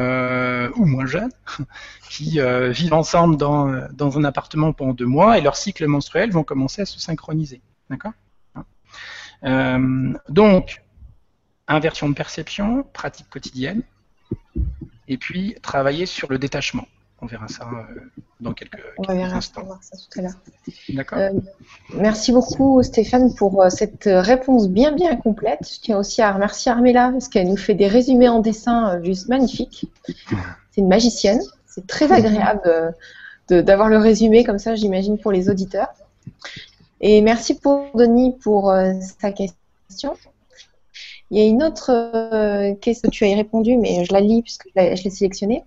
ou 0.76 0.86
moins 0.86 1.06
jeunes 1.06 1.32
qui 2.10 2.39
vivent 2.70 2.93
ensemble 2.93 3.38
dans, 3.38 3.88
dans, 3.91 4.18
un 4.18 4.24
appartement 4.24 4.74
pendant 4.74 4.93
deux 4.93 5.06
mois 5.06 5.38
et 5.38 5.41
leurs 5.41 5.56
cycles 5.56 5.86
menstruels 5.88 6.32
vont 6.32 6.43
commencer 6.43 6.82
à 6.82 6.86
se 6.86 6.99
synchroniser. 6.99 7.62
D'accord? 7.89 8.14
Donc, 10.30 10.84
inversion 11.68 12.10
de 12.10 12.14
perception, 12.14 12.84
pratique 12.93 13.30
quotidienne, 13.30 13.82
et 15.08 15.18
puis 15.18 15.56
travailler 15.62 16.06
sur 16.06 16.30
le 16.30 16.38
détachement. 16.38 16.88
On 17.22 17.28
verra 17.28 17.47
ça 17.47 17.69
euh, 17.72 17.99
dans 18.39 18.53
quelques, 18.53 18.80
on 18.97 19.03
verra, 19.03 19.38
instants. 19.38 19.61
On 19.61 19.63
va 19.65 19.67
voir 19.74 19.84
ça 19.84 19.95
tout 19.95 20.19
à 20.19 20.24
l'heure. 20.24 20.39
D'accord. 20.89 21.19
Euh, 21.19 21.30
merci 21.93 22.32
beaucoup 22.32 22.82
Stéphane 22.82 23.36
pour 23.36 23.61
euh, 23.61 23.69
cette 23.69 24.05
réponse 24.05 24.69
bien 24.69 24.91
bien 24.91 25.15
complète. 25.15 25.59
Je 25.72 25.80
tiens 25.82 25.99
aussi 25.99 26.24
à 26.24 26.32
remercier 26.32 26.72
Armella 26.72 27.11
parce 27.11 27.28
qu'elle 27.28 27.47
nous 27.47 27.57
fait 27.57 27.76
des 27.76 27.88
résumés 27.88 28.28
en 28.28 28.39
dessin 28.39 29.01
juste 29.03 29.28
magnifiques. 29.28 29.86
C'est 30.07 30.82
une 30.82 30.88
magicienne. 30.88 31.41
C'est 31.67 31.86
très 31.86 32.11
agréable 32.11 32.95
d'avoir 33.49 33.89
le 33.89 33.97
résumé 33.97 34.43
comme 34.43 34.59
ça, 34.59 34.76
j'imagine, 34.76 35.17
pour 35.17 35.32
les 35.32 35.49
auditeurs. 35.49 35.89
Et 37.01 37.22
merci 37.22 37.59
pour 37.59 37.86
Denis 37.95 38.36
pour 38.41 38.74
sa 39.19 39.32
question. 39.32 40.15
Il 41.32 41.40
y 41.40 41.42
a 41.42 41.46
une 41.46 41.64
autre 41.64 41.92
euh, 41.92 42.76
question 42.76 43.10
que 43.10 43.16
tu 43.16 43.26
as 43.26 43.34
répondu, 43.34 43.78
mais 43.78 44.04
je 44.04 44.12
la 44.12 44.20
lis 44.20 44.42
puisque 44.42 44.68
je 44.76 45.04
l'ai 45.04 45.10
sélectionnée. 45.10 45.64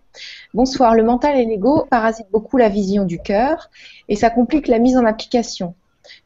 Bonsoir, 0.53 0.95
le 0.95 1.03
mental 1.03 1.39
et 1.39 1.47
l'ego 1.47 1.87
parasitent 1.91 2.31
beaucoup 2.31 2.59
la 2.59 2.69
vision 2.69 3.05
du 3.05 3.19
cœur 3.19 3.71
et 4.11 4.15
ça 4.15 4.29
complique 4.29 4.69
la 4.69 4.79
mise 4.79 4.99
en 4.99 5.07
application. 5.07 5.75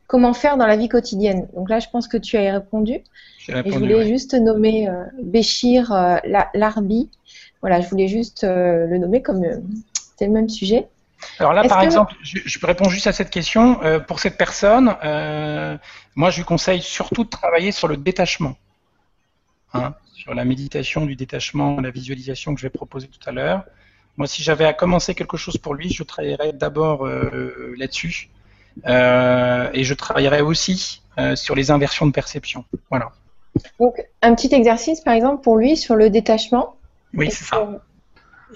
Comment 0.08 0.34
faire 0.34 0.56
dans 0.56 0.66
la 0.66 0.76
vie 0.76 0.88
quotidienne? 0.88 1.46
Donc 1.54 1.70
là, 1.70 1.78
je 1.78 1.86
pense 1.88 2.08
que 2.08 2.16
tu 2.16 2.36
as 2.36 2.52
répondu. 2.52 2.94
et 2.94 3.04
je 3.46 3.78
voulais 3.78 4.08
juste 4.08 4.34
nommer 4.34 4.88
euh, 4.88 5.04
Béchir 5.22 5.92
euh, 5.92 6.16
Larbi. 6.54 7.08
Voilà, 7.60 7.80
je 7.80 7.88
voulais 7.88 8.08
juste 8.08 8.42
le 8.42 8.98
nommer 8.98 9.22
comme 9.22 9.44
c'est 10.16 10.26
le 10.26 10.32
même 10.32 10.48
sujet. 10.48 10.88
Alors 11.38 11.52
là, 11.52 11.62
par 11.62 11.82
exemple, 11.82 12.14
je, 12.22 12.38
je, 12.44 12.66
réponds 12.66 12.88
juste 12.88 13.06
à 13.06 13.12
cette 13.12 13.30
question. 13.30 13.80
pour 14.06 14.20
cette 14.20 14.36
personne, 14.36 14.96
moi, 16.16 16.30
je 16.30 16.38
lui 16.38 16.44
conseille 16.44 16.82
surtout 16.82 17.24
de 17.24 17.28
travailler 17.28 17.72
sur 17.72 17.86
le 17.88 17.96
détachement. 17.96 18.54
Hein, 19.74 19.94
sur 20.14 20.34
la 20.34 20.44
méditation 20.44 21.04
du 21.04 21.14
détachement, 21.14 21.80
la 21.80 21.90
visualisation 21.90 22.54
que 22.54 22.60
je 22.60 22.66
vais 22.66 22.70
proposer 22.70 23.08
tout 23.08 23.28
à 23.28 23.32
l'heure. 23.32 23.64
Moi, 24.16 24.26
si 24.26 24.42
j'avais 24.42 24.64
à 24.64 24.72
commencer 24.72 25.14
quelque 25.14 25.36
chose 25.36 25.58
pour 25.58 25.74
lui, 25.74 25.90
je 25.90 26.02
travaillerais 26.02 26.52
d'abord 26.52 27.06
euh, 27.06 27.74
là-dessus. 27.76 28.30
Euh, 28.86 29.70
et 29.72 29.84
je 29.84 29.94
travaillerais 29.94 30.40
aussi 30.40 31.02
euh, 31.18 31.36
sur 31.36 31.54
les 31.54 31.70
inversions 31.70 32.06
de 32.06 32.12
perception. 32.12 32.64
Voilà. 32.90 33.12
Donc, 33.78 33.94
un 34.22 34.34
petit 34.34 34.54
exercice, 34.54 35.00
par 35.00 35.14
exemple, 35.14 35.42
pour 35.42 35.56
lui 35.56 35.76
sur 35.76 35.96
le 35.96 36.10
détachement. 36.10 36.76
Oui, 37.14 37.30
c'est 37.30 37.44
ça. 37.44 37.80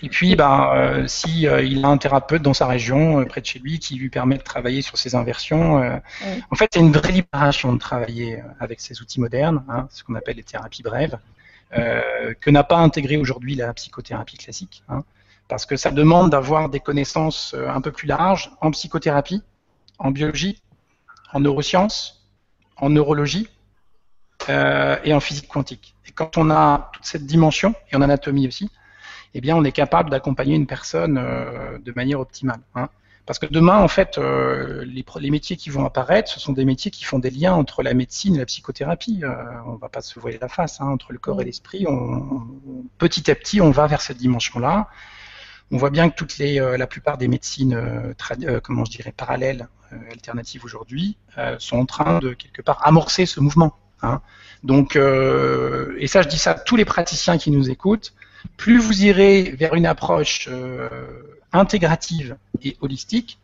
Et 0.00 0.08
puis, 0.08 0.36
ben, 0.36 1.04
si 1.06 1.42
il 1.42 1.84
a 1.84 1.88
un 1.88 1.98
thérapeute 1.98 2.42
dans 2.42 2.54
sa 2.54 2.66
région, 2.66 3.24
près 3.26 3.40
de 3.40 3.46
chez 3.46 3.58
lui, 3.58 3.78
qui 3.78 3.96
lui 3.96 4.08
permet 4.08 4.38
de 4.38 4.42
travailler 4.42 4.80
sur 4.80 4.96
ces 4.96 5.14
inversions, 5.14 5.76
en 6.50 6.54
fait, 6.56 6.70
c'est 6.72 6.80
une 6.80 6.92
vraie 6.92 7.12
libération 7.12 7.72
de 7.72 7.78
travailler 7.78 8.42
avec 8.58 8.80
ces 8.80 9.02
outils 9.02 9.20
modernes, 9.20 9.62
hein, 9.68 9.88
ce 9.90 10.02
qu'on 10.02 10.14
appelle 10.14 10.36
les 10.36 10.44
thérapies 10.44 10.82
brèves, 10.82 11.18
que 11.72 12.50
n'a 12.50 12.64
pas 12.64 12.78
intégré 12.78 13.16
aujourd'hui 13.18 13.54
la 13.54 13.72
psychothérapie 13.74 14.38
classique, 14.38 14.82
hein, 14.88 15.04
parce 15.48 15.66
que 15.66 15.76
ça 15.76 15.90
demande 15.90 16.30
d'avoir 16.30 16.70
des 16.70 16.80
connaissances 16.80 17.54
un 17.54 17.80
peu 17.82 17.92
plus 17.92 18.06
larges 18.06 18.50
en 18.62 18.70
psychothérapie, 18.70 19.42
en 19.98 20.10
biologie, 20.10 20.62
en 21.34 21.40
neurosciences, 21.40 22.26
en 22.76 22.88
neurologie 22.88 23.48
et 24.48 25.12
en 25.12 25.20
physique 25.20 25.48
quantique. 25.48 25.94
Et 26.06 26.12
quand 26.12 26.38
on 26.38 26.50
a 26.50 26.90
toute 26.94 27.04
cette 27.04 27.26
dimension, 27.26 27.74
et 27.90 27.96
en 27.96 28.02
anatomie 28.02 28.48
aussi, 28.48 28.70
eh 29.34 29.40
bien, 29.40 29.56
on 29.56 29.64
est 29.64 29.72
capable 29.72 30.10
d'accompagner 30.10 30.54
une 30.54 30.66
personne 30.66 31.18
euh, 31.18 31.78
de 31.78 31.92
manière 31.96 32.20
optimale. 32.20 32.60
Hein. 32.74 32.88
Parce 33.24 33.38
que 33.38 33.46
demain, 33.46 33.78
en 33.78 33.88
fait, 33.88 34.18
euh, 34.18 34.84
les, 34.84 35.04
les, 35.20 35.30
métiers 35.30 35.56
qui 35.56 35.70
vont 35.70 35.86
apparaître, 35.86 36.30
ce 36.30 36.40
sont 36.40 36.52
des 36.52 36.64
métiers 36.64 36.90
qui 36.90 37.04
font 37.04 37.20
des 37.20 37.30
liens 37.30 37.54
entre 37.54 37.82
la 37.82 37.94
médecine 37.94 38.34
et 38.34 38.38
la 38.38 38.46
psychothérapie. 38.46 39.20
Euh, 39.22 39.32
on 39.66 39.74
ne 39.74 39.78
va 39.78 39.88
pas 39.88 40.02
se 40.02 40.18
voiler 40.18 40.38
la 40.38 40.48
face, 40.48 40.80
hein, 40.80 40.86
entre 40.86 41.12
le 41.12 41.18
corps 41.18 41.40
et 41.40 41.44
l'esprit. 41.44 41.86
On, 41.88 42.46
petit 42.98 43.30
à 43.30 43.34
petit, 43.34 43.60
on 43.60 43.70
va 43.70 43.86
vers 43.86 44.02
cette 44.02 44.18
dimension-là. 44.18 44.88
On 45.70 45.78
voit 45.78 45.90
bien 45.90 46.10
que 46.10 46.16
toutes 46.16 46.36
les, 46.36 46.56
la 46.56 46.86
plupart 46.86 47.16
des 47.16 47.28
médecines, 47.28 48.14
comment 48.62 48.84
je 48.84 48.90
dirais, 48.90 49.14
parallèles, 49.16 49.68
alternatives 50.10 50.66
aujourd'hui, 50.66 51.16
sont 51.56 51.78
en 51.78 51.86
train 51.86 52.18
de 52.18 52.34
quelque 52.34 52.60
part 52.60 52.86
amorcer 52.86 53.24
ce 53.24 53.40
mouvement. 53.40 53.72
Hein. 54.02 54.20
Donc, 54.64 54.96
et 54.96 56.06
ça, 56.08 56.20
je 56.20 56.28
dis 56.28 56.36
ça 56.36 56.50
à 56.50 56.54
tous 56.58 56.76
les 56.76 56.84
praticiens 56.84 57.38
qui 57.38 57.50
nous 57.50 57.70
écoutent 57.70 58.12
plus 58.56 58.78
vous 58.78 59.04
irez 59.04 59.54
vers 59.58 59.74
une 59.74 59.86
approche 59.86 60.48
euh, 60.50 60.88
intégrative 61.52 62.36
et 62.62 62.76
holistique, 62.80 63.38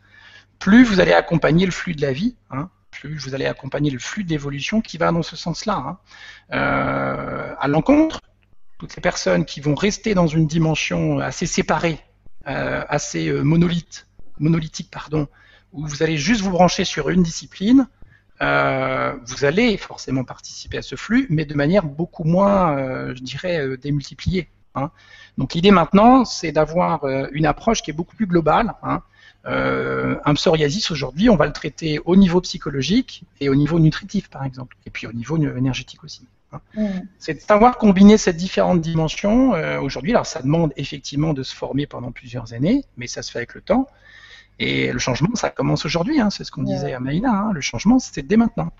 plus 0.59 0.83
vous 0.83 0.99
allez 0.99 1.13
accompagner 1.13 1.65
le 1.65 1.71
flux 1.71 1.95
de 1.95 2.01
la 2.01 2.11
vie, 2.11 2.35
hein, 2.51 2.69
flux, 2.91 3.17
vous 3.17 3.35
allez 3.35 3.45
accompagner 3.45 3.91
le 3.91 3.99
flux 3.99 4.23
d'évolution 4.23 4.81
qui 4.81 4.97
va 4.97 5.11
dans 5.11 5.23
ce 5.23 5.35
sens-là. 5.35 5.75
Hein. 5.75 5.97
Euh, 6.53 7.53
à 7.59 7.67
l'encontre, 7.67 8.21
toutes 8.77 8.95
les 8.95 9.01
personnes 9.01 9.45
qui 9.45 9.61
vont 9.61 9.75
rester 9.75 10.13
dans 10.13 10.27
une 10.27 10.47
dimension 10.47 11.19
assez 11.19 11.45
séparée, 11.45 11.99
euh, 12.47 12.83
assez 12.87 13.31
monolithique, 13.31 14.89
pardon, 14.91 15.27
où 15.71 15.85
vous 15.85 16.01
allez 16.01 16.17
juste 16.17 16.41
vous 16.41 16.51
brancher 16.51 16.85
sur 16.85 17.09
une 17.09 17.23
discipline, 17.23 17.87
vous 18.41 19.45
allez 19.45 19.75
forcément 19.75 20.23
participer 20.23 20.77
à 20.77 20.81
ce 20.81 20.95
flux, 20.95 21.27
mais 21.29 21.43
de 21.43 21.53
manière 21.55 21.83
beaucoup 21.83 22.23
moins, 22.23 23.13
je 23.13 23.21
dirais, 23.21 23.77
démultipliée. 23.77 24.49
Hein. 24.79 24.91
Donc 25.37 25.53
l'idée 25.53 25.71
maintenant, 25.71 26.25
c'est 26.25 26.51
d'avoir 26.51 27.05
une 27.31 27.45
approche 27.45 27.81
qui 27.81 27.91
est 27.91 27.93
beaucoup 27.93 28.15
plus 28.15 28.25
globale. 28.25 28.73
Hein. 28.83 29.01
Euh, 29.45 30.17
un 30.25 30.33
psoriasis 30.33 30.91
aujourd'hui, 30.91 31.29
on 31.29 31.35
va 31.35 31.45
le 31.45 31.53
traiter 31.53 31.99
au 32.05 32.15
niveau 32.15 32.41
psychologique 32.41 33.23
et 33.39 33.47
au 33.49 33.55
niveau 33.55 33.79
nutritif, 33.79 34.29
par 34.29 34.43
exemple, 34.43 34.75
et 34.85 34.89
puis 34.89 35.07
au 35.07 35.13
niveau 35.13 35.37
énergétique 35.37 36.03
aussi. 36.03 36.27
Hein. 36.51 36.59
Mm. 36.75 36.87
C'est 37.19 37.35
de 37.35 37.39
savoir 37.39 37.77
combiner 37.77 38.17
ces 38.17 38.33
différentes 38.33 38.81
dimensions 38.81 39.55
euh, 39.55 39.79
aujourd'hui. 39.79 40.11
Alors 40.11 40.25
ça 40.25 40.41
demande 40.41 40.73
effectivement 40.75 41.33
de 41.33 41.43
se 41.43 41.55
former 41.55 41.87
pendant 41.87 42.11
plusieurs 42.11 42.53
années, 42.53 42.83
mais 42.97 43.07
ça 43.07 43.21
se 43.21 43.31
fait 43.31 43.39
avec 43.39 43.55
le 43.55 43.61
temps. 43.61 43.87
Et 44.59 44.91
le 44.91 44.99
changement, 44.99 45.33
ça 45.35 45.49
commence 45.49 45.85
aujourd'hui. 45.85 46.19
Hein, 46.19 46.29
c'est 46.29 46.43
ce 46.43 46.51
qu'on 46.51 46.63
disait 46.63 46.93
à 46.93 46.99
Maïna. 46.99 47.31
Hein. 47.31 47.51
le 47.53 47.61
changement, 47.61 47.97
c'est 47.97 48.27
dès 48.27 48.35
maintenant. 48.35 48.73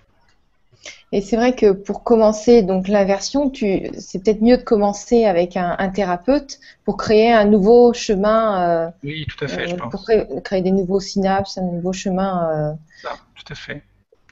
Et 1.12 1.20
c'est 1.20 1.36
vrai 1.36 1.54
que 1.54 1.72
pour 1.72 2.04
commencer 2.04 2.62
donc 2.62 2.86
l'inversion, 2.86 3.52
c'est 3.52 4.22
peut-être 4.22 4.42
mieux 4.42 4.56
de 4.56 4.62
commencer 4.62 5.24
avec 5.24 5.56
un, 5.56 5.88
thérapeute 5.88 6.60
pour 6.84 6.96
créer 6.96 7.32
un 7.32 7.44
nouveau 7.44 7.92
chemin. 7.92 8.86
Euh, 8.86 8.90
oui, 9.02 9.26
tout 9.28 9.44
à 9.44 9.48
fait, 9.48 9.68
je 9.68 9.74
euh, 9.74 9.76
pense. 9.76 9.90
Pour 9.90 10.42
créer, 10.44 10.62
des 10.62 10.70
nouveaux 10.70 11.00
synapses, 11.00 11.58
un 11.58 11.62
nouveau 11.62 11.92
chemin. 11.92 12.48
Euh, 12.54 13.10
tout 13.34 13.52
à 13.52 13.56
fait. 13.56 13.82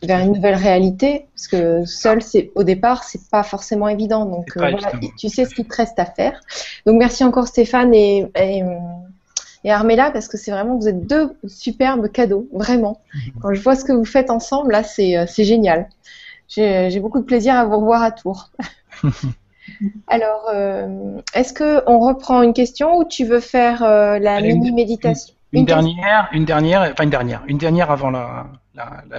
vers 0.04 0.20
une 0.20 0.34
nouvelle 0.34 0.54
réalité, 0.54 1.26
parce 1.34 1.48
que 1.48 1.84
seul, 1.84 2.22
c'est 2.22 2.52
au 2.54 2.62
départ, 2.62 3.02
c'est 3.02 3.28
pas 3.28 3.42
forcément 3.42 3.88
évident. 3.88 4.24
Donc 4.24 4.52
voilà, 4.54 4.78
tu 5.18 5.28
sais 5.28 5.46
ce 5.46 5.56
qu'il 5.56 5.66
te 5.66 5.74
reste 5.74 5.98
à 5.98 6.06
faire. 6.06 6.40
Donc 6.86 6.96
merci 6.96 7.24
encore 7.24 7.48
Stéphane 7.48 7.92
et, 7.92 8.30
et, 8.36 8.62
et 9.64 9.72
Armella, 9.72 10.12
parce 10.12 10.28
que 10.28 10.36
c'est 10.36 10.52
vraiment, 10.52 10.78
vous 10.78 10.86
êtes 10.86 11.08
deux 11.08 11.36
superbes 11.48 12.08
cadeaux, 12.12 12.48
vraiment. 12.52 13.00
Mhm. 13.12 13.32
Quand 13.42 13.54
je 13.54 13.60
vois 13.60 13.74
ce 13.74 13.84
que 13.84 13.92
vous 13.92 14.04
faites 14.04 14.30
ensemble, 14.30 14.70
là, 14.70 14.84
c'est 14.84 15.26
génial 15.44 15.88
j'ai 16.48 17.00
beaucoup 17.00 17.20
de 17.20 17.24
plaisir 17.24 17.54
à 17.54 17.64
vous 17.64 17.78
revoir 17.78 18.02
à 18.02 18.10
Tours. 18.10 18.50
Alors, 20.06 20.48
euh, 20.52 21.20
est-ce 21.34 21.52
qu'on 21.52 21.98
reprend 21.98 22.42
une 22.42 22.54
question 22.54 22.96
ou 22.98 23.04
tu 23.04 23.24
veux 23.24 23.40
faire 23.40 23.82
euh, 23.82 24.18
la 24.18 24.40
mini-méditation 24.40 25.34
une, 25.52 25.64
dernière, 25.64 26.28
une 26.32 26.44
dernière, 26.44 26.82
enfin 26.92 27.04
une 27.04 27.10
dernière, 27.10 27.42
une 27.46 27.58
dernière 27.58 27.90
avant 27.90 28.10
la, 28.10 28.46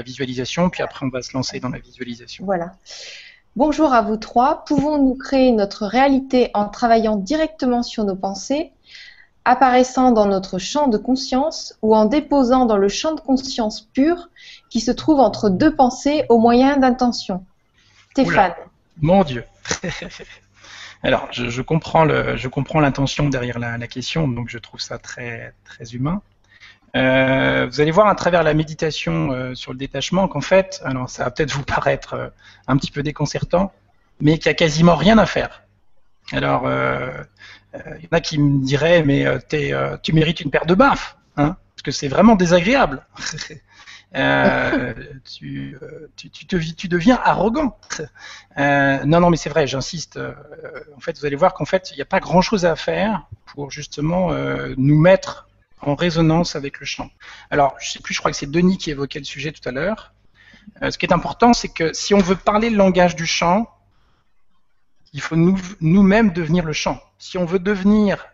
visualisation, 0.04 0.70
puis 0.70 0.84
après 0.84 1.06
on 1.06 1.10
va 1.10 1.22
se 1.22 1.34
lancer 1.34 1.60
dans 1.60 1.70
la 1.70 1.80
visualisation. 1.80 2.46
Voilà. 2.46 2.74
Bonjour 3.56 3.94
à 3.94 4.02
vous 4.02 4.16
trois. 4.16 4.64
Pouvons-nous 4.66 5.16
créer 5.16 5.52
notre 5.52 5.86
réalité 5.86 6.50
en 6.54 6.70
travaillant 6.70 7.16
directement 7.16 7.84
sur 7.84 8.06
nos 8.06 8.16
pensées, 8.16 8.72
apparaissant 9.50 10.12
dans 10.12 10.28
notre 10.28 10.60
champ 10.60 10.88
de 10.88 10.98
conscience 10.98 11.76
ou 11.82 11.96
en 11.96 12.06
déposant 12.06 12.66
dans 12.66 12.78
le 12.78 12.88
champ 12.88 13.16
de 13.16 13.20
conscience 13.20 13.82
pur 13.82 14.30
qui 14.70 14.80
se 14.80 14.92
trouve 14.92 15.20
entre 15.20 15.50
deux 15.50 15.76
pensées 15.76 16.26
au 16.30 16.38
moyen 16.38 16.78
d'intention. 16.78 17.44
Stéphane. 18.12 18.54
mon 19.02 19.24
Dieu. 19.24 19.44
Alors, 21.04 21.30
je, 21.32 21.62
comprends 21.62 22.06
le, 22.06 22.38
je 22.38 22.48
comprends 22.48 22.80
l'intention 22.80 23.28
derrière 23.28 23.58
la, 23.58 23.88
question, 23.88 24.28
donc 24.28 24.50
je 24.50 24.60
trouve 24.60 24.82
ça 24.82 25.00
très 25.00 25.54
très 25.64 25.96
humain. 25.96 26.22
Euh, 26.96 27.68
vous 27.72 27.82
allez 27.82 27.92
voir 27.92 28.08
à 28.08 28.16
travers 28.16 28.44
la 28.44 28.54
méditation 28.54 29.32
euh, 29.32 29.56
sur 29.56 29.72
le 29.72 29.78
détachement 29.78 30.28
qu'en 30.28 30.42
fait, 30.42 30.82
alors 30.84 31.10
ça 31.10 31.24
va 31.24 31.32
peut-être 31.32 31.54
vous 31.54 31.64
paraître 31.76 32.14
euh, 32.14 32.28
un 32.68 32.78
petit 32.78 32.92
peu 32.92 33.02
déconcertant, 33.02 33.72
mais 34.22 34.38
qu'il 34.38 34.50
n'y 34.50 34.54
a 34.54 34.56
quasiment 34.56 34.96
rien 34.96 35.18
à 35.18 35.26
faire. 35.26 35.64
Alors, 36.32 36.70
il 37.74 38.04
y 38.04 38.08
en 38.12 38.18
a 38.18 38.22
qui 38.22 38.40
me 38.40 38.64
diraient, 38.64 39.04
mais 39.04 39.26
tu 40.02 40.14
mérites 40.14 40.42
une 40.42 40.52
paire 40.52 40.66
de 40.66 40.74
baffes, 40.74 41.18
hein, 41.38 41.56
parce 41.76 41.84
que 41.84 41.92
c'est 41.92 42.08
vraiment 42.08 42.36
désagréable. 42.36 43.06
Euh, 44.16 44.94
tu, 45.24 45.78
euh, 45.84 46.10
te, 46.16 46.88
deviens 46.88 47.20
arrogant. 47.24 47.78
Euh, 48.58 49.04
non, 49.06 49.20
non, 49.20 49.30
mais 49.30 49.38
c'est 49.38 49.50
vrai, 49.50 49.68
j'insiste. 49.68 50.18
Euh, 50.18 50.34
en 50.98 51.00
fait, 51.00 51.18
vous 51.20 51.26
allez 51.26 51.36
voir 51.36 51.54
qu'en 51.54 51.66
fait, 51.66 51.92
il 51.92 51.96
n'y 51.96 52.02
a 52.02 52.06
pas 52.06 52.20
grand-chose 52.20 52.66
à 52.66 52.76
faire 52.76 53.28
pour 53.46 53.72
justement 53.72 54.32
nous 54.78 55.00
mettre 55.00 55.48
en 55.82 55.96
résonance 55.96 56.56
avec 56.56 56.80
le 56.80 56.86
chant. 56.86 57.10
Alors, 57.52 57.76
je 57.80 57.92
sais 57.92 58.00
plus, 58.00 58.14
je 58.14 58.20
crois 58.20 58.32
que 58.32 58.38
c'est 58.38 58.50
Denis 58.50 58.78
qui 58.78 58.92
évoquait 58.92 59.20
le 59.20 59.26
sujet 59.26 59.52
tout 59.52 59.68
à 59.68 59.72
l'heure. 59.72 60.14
ce 60.82 60.98
qui 60.98 61.06
est 61.06 61.14
important, 61.14 61.54
c'est 61.54 61.70
que 61.70 61.94
si 61.94 62.14
on 62.14 62.20
veut 62.20 62.36
parler 62.36 62.70
le 62.70 62.78
langage 62.78 63.16
du 63.16 63.26
chant, 63.26 63.70
il 65.14 65.22
faut 65.22 65.36
nous-mêmes 65.36 66.28
nous 66.28 66.34
devenir 66.34 66.66
le 66.66 66.74
chant. 66.74 67.00
Si 67.20 67.38
on 67.38 67.46
veut 67.46 67.60
devenir, 67.60 68.26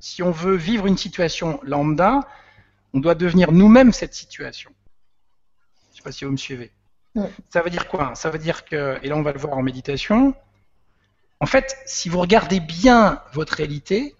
si 0.00 0.22
on 0.22 0.30
veut 0.30 0.56
vivre 0.56 0.86
une 0.86 0.98
situation 0.98 1.58
lambda, 1.62 2.20
on 2.92 3.00
doit 3.00 3.14
devenir 3.14 3.50
nous-mêmes 3.50 3.92
cette 3.92 4.14
situation 4.14 4.70
sais 6.04 6.10
pas 6.10 6.12
si 6.12 6.24
vous 6.24 6.32
me 6.32 6.36
suivez. 6.36 6.70
Ça 7.48 7.62
veut 7.62 7.70
dire 7.70 7.88
quoi? 7.88 8.14
Ça 8.14 8.30
veut 8.30 8.38
dire 8.38 8.64
que, 8.64 8.98
et 9.02 9.08
là 9.08 9.16
on 9.16 9.22
va 9.22 9.32
le 9.32 9.38
voir 9.38 9.56
en 9.56 9.62
méditation, 9.62 10.34
en 11.40 11.46
fait, 11.46 11.76
si 11.86 12.08
vous 12.08 12.20
regardez 12.20 12.60
bien 12.60 13.22
votre 13.32 13.54
réalité, 13.54 14.14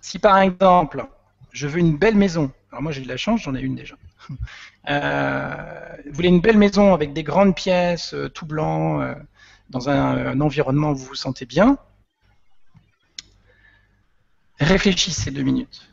si 0.00 0.18
par 0.18 0.38
exemple, 0.38 1.06
je 1.52 1.66
veux 1.66 1.78
une 1.78 1.96
belle 1.96 2.16
maison, 2.16 2.52
alors 2.70 2.82
moi 2.82 2.92
j'ai 2.92 3.00
de 3.00 3.08
la 3.08 3.16
chance, 3.16 3.42
j'en 3.42 3.54
ai 3.54 3.60
une 3.60 3.74
déjà. 3.74 3.96
Euh, 4.88 5.96
vous 6.06 6.14
voulez 6.14 6.30
une 6.30 6.40
belle 6.40 6.56
maison 6.56 6.94
avec 6.94 7.12
des 7.12 7.22
grandes 7.22 7.54
pièces, 7.54 8.14
euh, 8.14 8.30
tout 8.30 8.46
blanc, 8.46 9.02
euh, 9.02 9.14
dans 9.68 9.90
un, 9.90 10.40
environnement 10.40 10.92
où 10.92 10.94
vous 10.94 11.04
vous 11.04 11.14
sentez 11.14 11.44
bien, 11.44 11.76
réfléchissez 14.60 15.30
deux 15.30 15.42
minutes. 15.42 15.88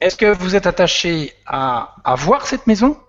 Est-ce 0.00 0.16
que 0.16 0.26
vous 0.26 0.56
êtes 0.56 0.66
attaché 0.66 1.32
à, 1.46 1.94
à 2.04 2.14
voir 2.16 2.46
cette 2.46 2.66
maison 2.66 3.00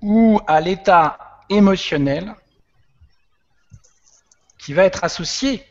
ou 0.00 0.40
à 0.46 0.60
l'état 0.60 1.40
émotionnel 1.48 2.34
qui 4.58 4.72
va 4.72 4.84
être 4.84 5.04
associé 5.04 5.64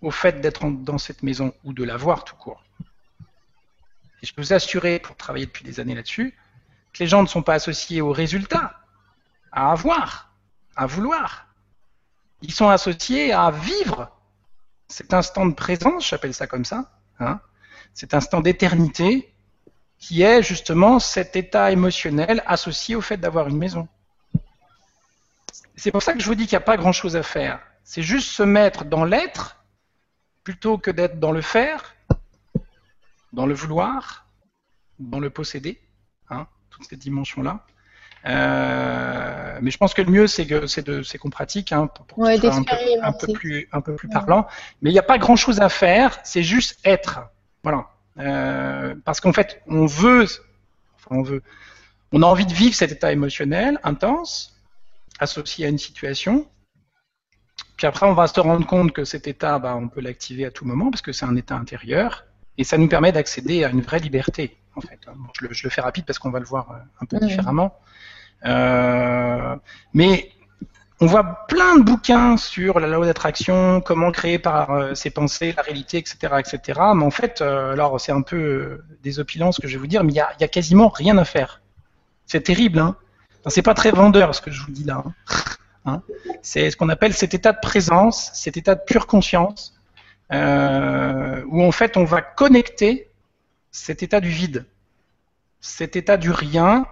au 0.00 0.10
fait 0.10 0.40
d'être 0.40 0.70
dans 0.70 0.98
cette 0.98 1.22
maison 1.22 1.52
ou 1.64 1.72
de 1.72 1.82
la 1.82 1.96
voir 1.96 2.24
tout 2.24 2.36
court? 2.36 2.62
Et 4.22 4.26
je 4.26 4.34
peux 4.34 4.42
vous 4.42 4.52
assurer, 4.52 4.98
pour 4.98 5.16
travailler 5.16 5.46
depuis 5.46 5.64
des 5.64 5.80
années 5.80 5.94
là-dessus, 5.94 6.36
que 6.92 7.00
les 7.00 7.06
gens 7.06 7.22
ne 7.22 7.28
sont 7.28 7.42
pas 7.42 7.54
associés 7.54 8.00
au 8.00 8.12
résultat, 8.12 8.80
à 9.52 9.72
avoir, 9.72 10.32
à 10.76 10.86
vouloir. 10.86 11.46
Ils 12.42 12.52
sont 12.52 12.68
associés 12.68 13.32
à 13.32 13.50
vivre 13.50 14.10
cet 14.88 15.14
instant 15.14 15.46
de 15.46 15.54
présence, 15.54 16.08
j'appelle 16.08 16.34
ça 16.34 16.46
comme 16.46 16.64
ça, 16.64 16.90
hein, 17.20 17.40
cet 17.94 18.14
instant 18.14 18.40
d'éternité 18.40 19.32
qui 19.98 20.22
est 20.22 20.42
justement 20.42 20.98
cet 20.98 21.36
état 21.36 21.70
émotionnel 21.72 22.42
associé 22.46 22.94
au 22.94 23.00
fait 23.00 23.16
d'avoir 23.16 23.48
une 23.48 23.58
maison. 23.58 23.88
C'est 25.76 25.92
pour 25.92 26.02
ça 26.02 26.12
que 26.12 26.20
je 26.20 26.26
vous 26.26 26.34
dis 26.34 26.46
qu'il 26.46 26.56
n'y 26.56 26.62
a 26.62 26.66
pas 26.66 26.76
grand-chose 26.76 27.16
à 27.16 27.22
faire. 27.22 27.60
C'est 27.84 28.02
juste 28.02 28.30
se 28.30 28.42
mettre 28.42 28.84
dans 28.84 29.04
l'être 29.04 29.64
plutôt 30.44 30.78
que 30.78 30.90
d'être 30.90 31.18
dans 31.18 31.32
le 31.32 31.42
faire, 31.42 31.94
dans 33.32 33.46
le 33.46 33.54
vouloir, 33.54 34.26
dans 34.98 35.20
le 35.20 35.30
posséder, 35.30 35.80
hein, 36.30 36.46
toutes 36.70 36.84
ces 36.88 36.96
dimensions-là. 36.96 37.64
Euh, 38.26 39.58
mais 39.62 39.70
je 39.70 39.78
pense 39.78 39.94
que 39.94 40.02
le 40.02 40.10
mieux, 40.10 40.26
c'est 40.26 40.46
qu'on 41.18 41.30
pratique 41.30 41.72
hein, 41.72 41.86
pour, 41.86 42.24
un 42.26 43.12
peu, 43.12 43.32
plus, 43.32 43.68
un 43.72 43.80
peu 43.80 43.94
plus 43.94 44.08
parlant. 44.08 44.46
Mais 44.82 44.90
il 44.90 44.92
n'y 44.92 44.98
a 44.98 45.04
pas 45.04 45.18
grand-chose 45.18 45.60
à 45.60 45.68
faire, 45.68 46.18
c'est 46.24 46.42
juste 46.42 46.78
être. 46.84 47.20
Voilà. 47.62 47.88
Euh, 48.18 48.94
parce 49.04 49.20
qu'en 49.20 49.32
fait, 49.32 49.62
on 49.68 49.86
veut, 49.86 50.24
enfin 50.96 51.16
on 51.16 51.22
veut, 51.22 51.42
on 52.12 52.22
a 52.22 52.26
envie 52.26 52.46
de 52.46 52.52
vivre 52.52 52.74
cet 52.74 52.90
état 52.90 53.12
émotionnel 53.12 53.78
intense, 53.84 54.60
associé 55.20 55.66
à 55.66 55.68
une 55.68 55.78
situation. 55.78 56.46
Puis 57.76 57.86
après, 57.86 58.06
on 58.06 58.14
va 58.14 58.26
se 58.26 58.40
rendre 58.40 58.66
compte 58.66 58.92
que 58.92 59.04
cet 59.04 59.28
état, 59.28 59.58
bah, 59.60 59.76
on 59.76 59.88
peut 59.88 60.00
l'activer 60.00 60.44
à 60.44 60.50
tout 60.50 60.64
moment 60.64 60.90
parce 60.90 61.02
que 61.02 61.12
c'est 61.12 61.26
un 61.26 61.36
état 61.36 61.54
intérieur 61.54 62.24
et 62.56 62.64
ça 62.64 62.76
nous 62.76 62.88
permet 62.88 63.12
d'accéder 63.12 63.62
à 63.62 63.68
une 63.68 63.82
vraie 63.82 64.00
liberté. 64.00 64.56
En 64.78 64.80
fait, 64.80 65.00
je, 65.38 65.46
le, 65.46 65.52
je 65.52 65.64
le 65.64 65.70
fais 65.70 65.80
rapide 65.80 66.04
parce 66.06 66.18
qu'on 66.18 66.30
va 66.30 66.38
le 66.38 66.46
voir 66.46 66.70
euh, 66.70 66.76
un 67.00 67.06
peu 67.06 67.18
différemment. 67.18 67.74
Euh, 68.44 69.56
mais 69.92 70.30
on 71.00 71.06
voit 71.06 71.46
plein 71.46 71.76
de 71.76 71.82
bouquins 71.82 72.36
sur 72.36 72.80
la 72.80 72.88
loi 72.88 73.06
d'attraction, 73.06 73.80
comment 73.80 74.10
créer 74.10 74.38
par 74.38 74.70
euh, 74.70 74.94
ses 74.94 75.10
pensées 75.10 75.52
la 75.56 75.62
réalité, 75.62 75.98
etc., 75.98 76.16
etc. 76.38 76.80
Mais 76.94 77.04
en 77.04 77.10
fait, 77.10 77.40
euh, 77.40 77.72
alors 77.72 78.00
c'est 78.00 78.12
un 78.12 78.22
peu 78.22 78.80
désopilant 79.02 79.52
ce 79.52 79.60
que 79.60 79.68
je 79.68 79.74
vais 79.74 79.80
vous 79.80 79.86
dire, 79.86 80.04
mais 80.04 80.12
il 80.12 80.16
y 80.16 80.20
a, 80.20 80.48
quasiment 80.48 80.88
rien 80.88 81.18
à 81.18 81.24
faire. 81.24 81.60
C'est 82.26 82.42
terrible, 82.42 82.78
hein. 82.78 82.96
c'est 83.46 83.62
pas 83.62 83.74
très 83.74 83.90
vendeur 83.90 84.34
ce 84.34 84.40
que 84.40 84.50
je 84.50 84.62
vous 84.62 84.72
dis 84.72 84.84
là. 84.84 85.02
Hein. 85.04 85.14
hein. 85.86 86.02
c'est 86.42 86.70
ce 86.70 86.76
qu'on 86.76 86.88
appelle 86.88 87.14
cet 87.14 87.32
état 87.34 87.52
de 87.52 87.60
présence, 87.60 88.30
cet 88.34 88.56
état 88.56 88.74
de 88.74 88.82
pure 88.84 89.06
conscience, 89.06 89.74
où 90.30 91.62
en 91.62 91.72
fait 91.72 91.96
on 91.96 92.04
va 92.04 92.20
connecter 92.20 93.07
cet 93.78 94.02
état 94.02 94.20
du 94.20 94.30
vide, 94.30 94.66
cet 95.60 95.96
état 95.96 96.16
du 96.16 96.30
rien 96.30 96.86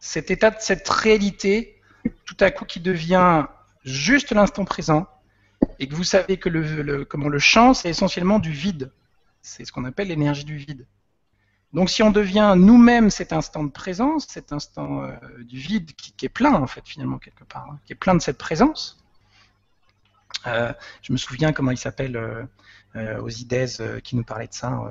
cet 0.00 0.30
état 0.30 0.50
de 0.50 0.56
cette 0.58 0.88
réalité, 0.88 1.78
tout 2.24 2.36
à 2.40 2.50
coup 2.50 2.64
qui 2.64 2.80
devient 2.80 3.46
juste 3.84 4.32
l'instant 4.32 4.64
présent, 4.64 5.06
et 5.78 5.86
que 5.86 5.94
vous 5.94 6.04
savez 6.04 6.38
que 6.38 6.48
le, 6.48 6.82
le 6.82 7.38
champ, 7.38 7.74
c'est 7.74 7.90
essentiellement 7.90 8.38
du 8.38 8.50
vide. 8.50 8.90
C'est 9.42 9.64
ce 9.64 9.72
qu'on 9.72 9.84
appelle 9.84 10.08
l'énergie 10.08 10.44
du 10.44 10.56
vide. 10.56 10.86
Donc 11.72 11.88
si 11.88 12.02
on 12.02 12.10
devient 12.10 12.54
nous-mêmes 12.56 13.10
cet 13.10 13.32
instant 13.32 13.62
de 13.62 13.70
présence, 13.70 14.26
cet 14.26 14.52
instant 14.52 15.04
euh, 15.04 15.14
du 15.44 15.58
vide 15.58 15.92
qui, 15.92 16.26
est 16.26 16.30
plein 16.30 16.52
en 16.54 16.66
fait 16.66 16.82
finalement 16.84 17.18
quelque 17.18 17.44
part, 17.44 17.68
hein, 17.70 17.78
qui 17.84 17.92
est 17.92 17.96
plein 17.96 18.14
de 18.14 18.20
cette 18.20 18.38
présence. 18.38 18.98
Euh, 20.46 20.72
je 21.02 21.12
me 21.12 21.18
souviens 21.18 21.52
comment 21.52 21.70
il 21.70 21.78
s'appelle 21.78 22.16
euh, 22.96 23.30
idées 23.38 23.66
qui 24.02 24.16
nous 24.16 24.24
parlait 24.24 24.48
de 24.48 24.54
ça. 24.54 24.82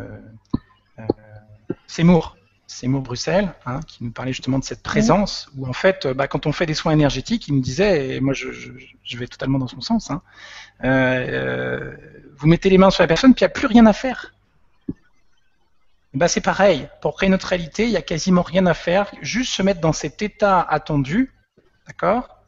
Seymour. 1.88 2.36
Seymour 2.68 3.02
Bruxelles, 3.02 3.52
hein, 3.66 3.80
qui 3.88 4.04
nous 4.04 4.12
parlait 4.12 4.32
justement 4.32 4.60
de 4.60 4.64
cette 4.64 4.84
présence, 4.84 5.50
où 5.58 5.68
en 5.68 5.74
fait, 5.74 6.06
bah, 6.06 6.28
quand 6.28 6.46
on 6.46 6.52
fait 6.52 6.68
des 6.68 6.76
soins 6.76 6.92
énergétiques, 6.92 7.48
il 7.48 7.56
nous 7.56 7.62
disait, 7.62 8.16
et 8.16 8.20
moi 8.20 8.34
je, 8.36 9.18
vais 9.18 9.26
totalement 9.26 9.58
dans 9.58 9.68
son 9.68 9.82
sens, 9.82 10.12
hein, 10.12 10.22
vous 12.38 12.48
mettez 12.48 12.70
les 12.70 12.78
mains 12.78 12.92
sur 12.92 13.02
la 13.02 13.08
personne, 13.08 13.34
puis 13.34 13.44
il 13.44 13.48
n'y 13.48 13.52
a 13.52 13.54
plus 13.54 13.66
rien 13.66 13.88
à 13.88 13.94
faire. 13.94 14.34
Bah, 16.14 16.28
c'est 16.28 16.42
pareil. 16.42 16.88
Pour 17.02 17.16
créer 17.16 17.30
notre 17.30 17.48
réalité, 17.48 17.86
il 17.86 17.92
n'y 17.92 17.98
a 17.98 18.02
quasiment 18.02 18.42
rien 18.42 18.66
à 18.66 18.74
faire, 18.74 19.12
juste 19.22 19.54
se 19.54 19.62
mettre 19.62 19.82
dans 19.82 19.94
cet 19.94 20.22
état 20.22 20.62
attendu, 20.62 21.34
d'accord 21.88 22.44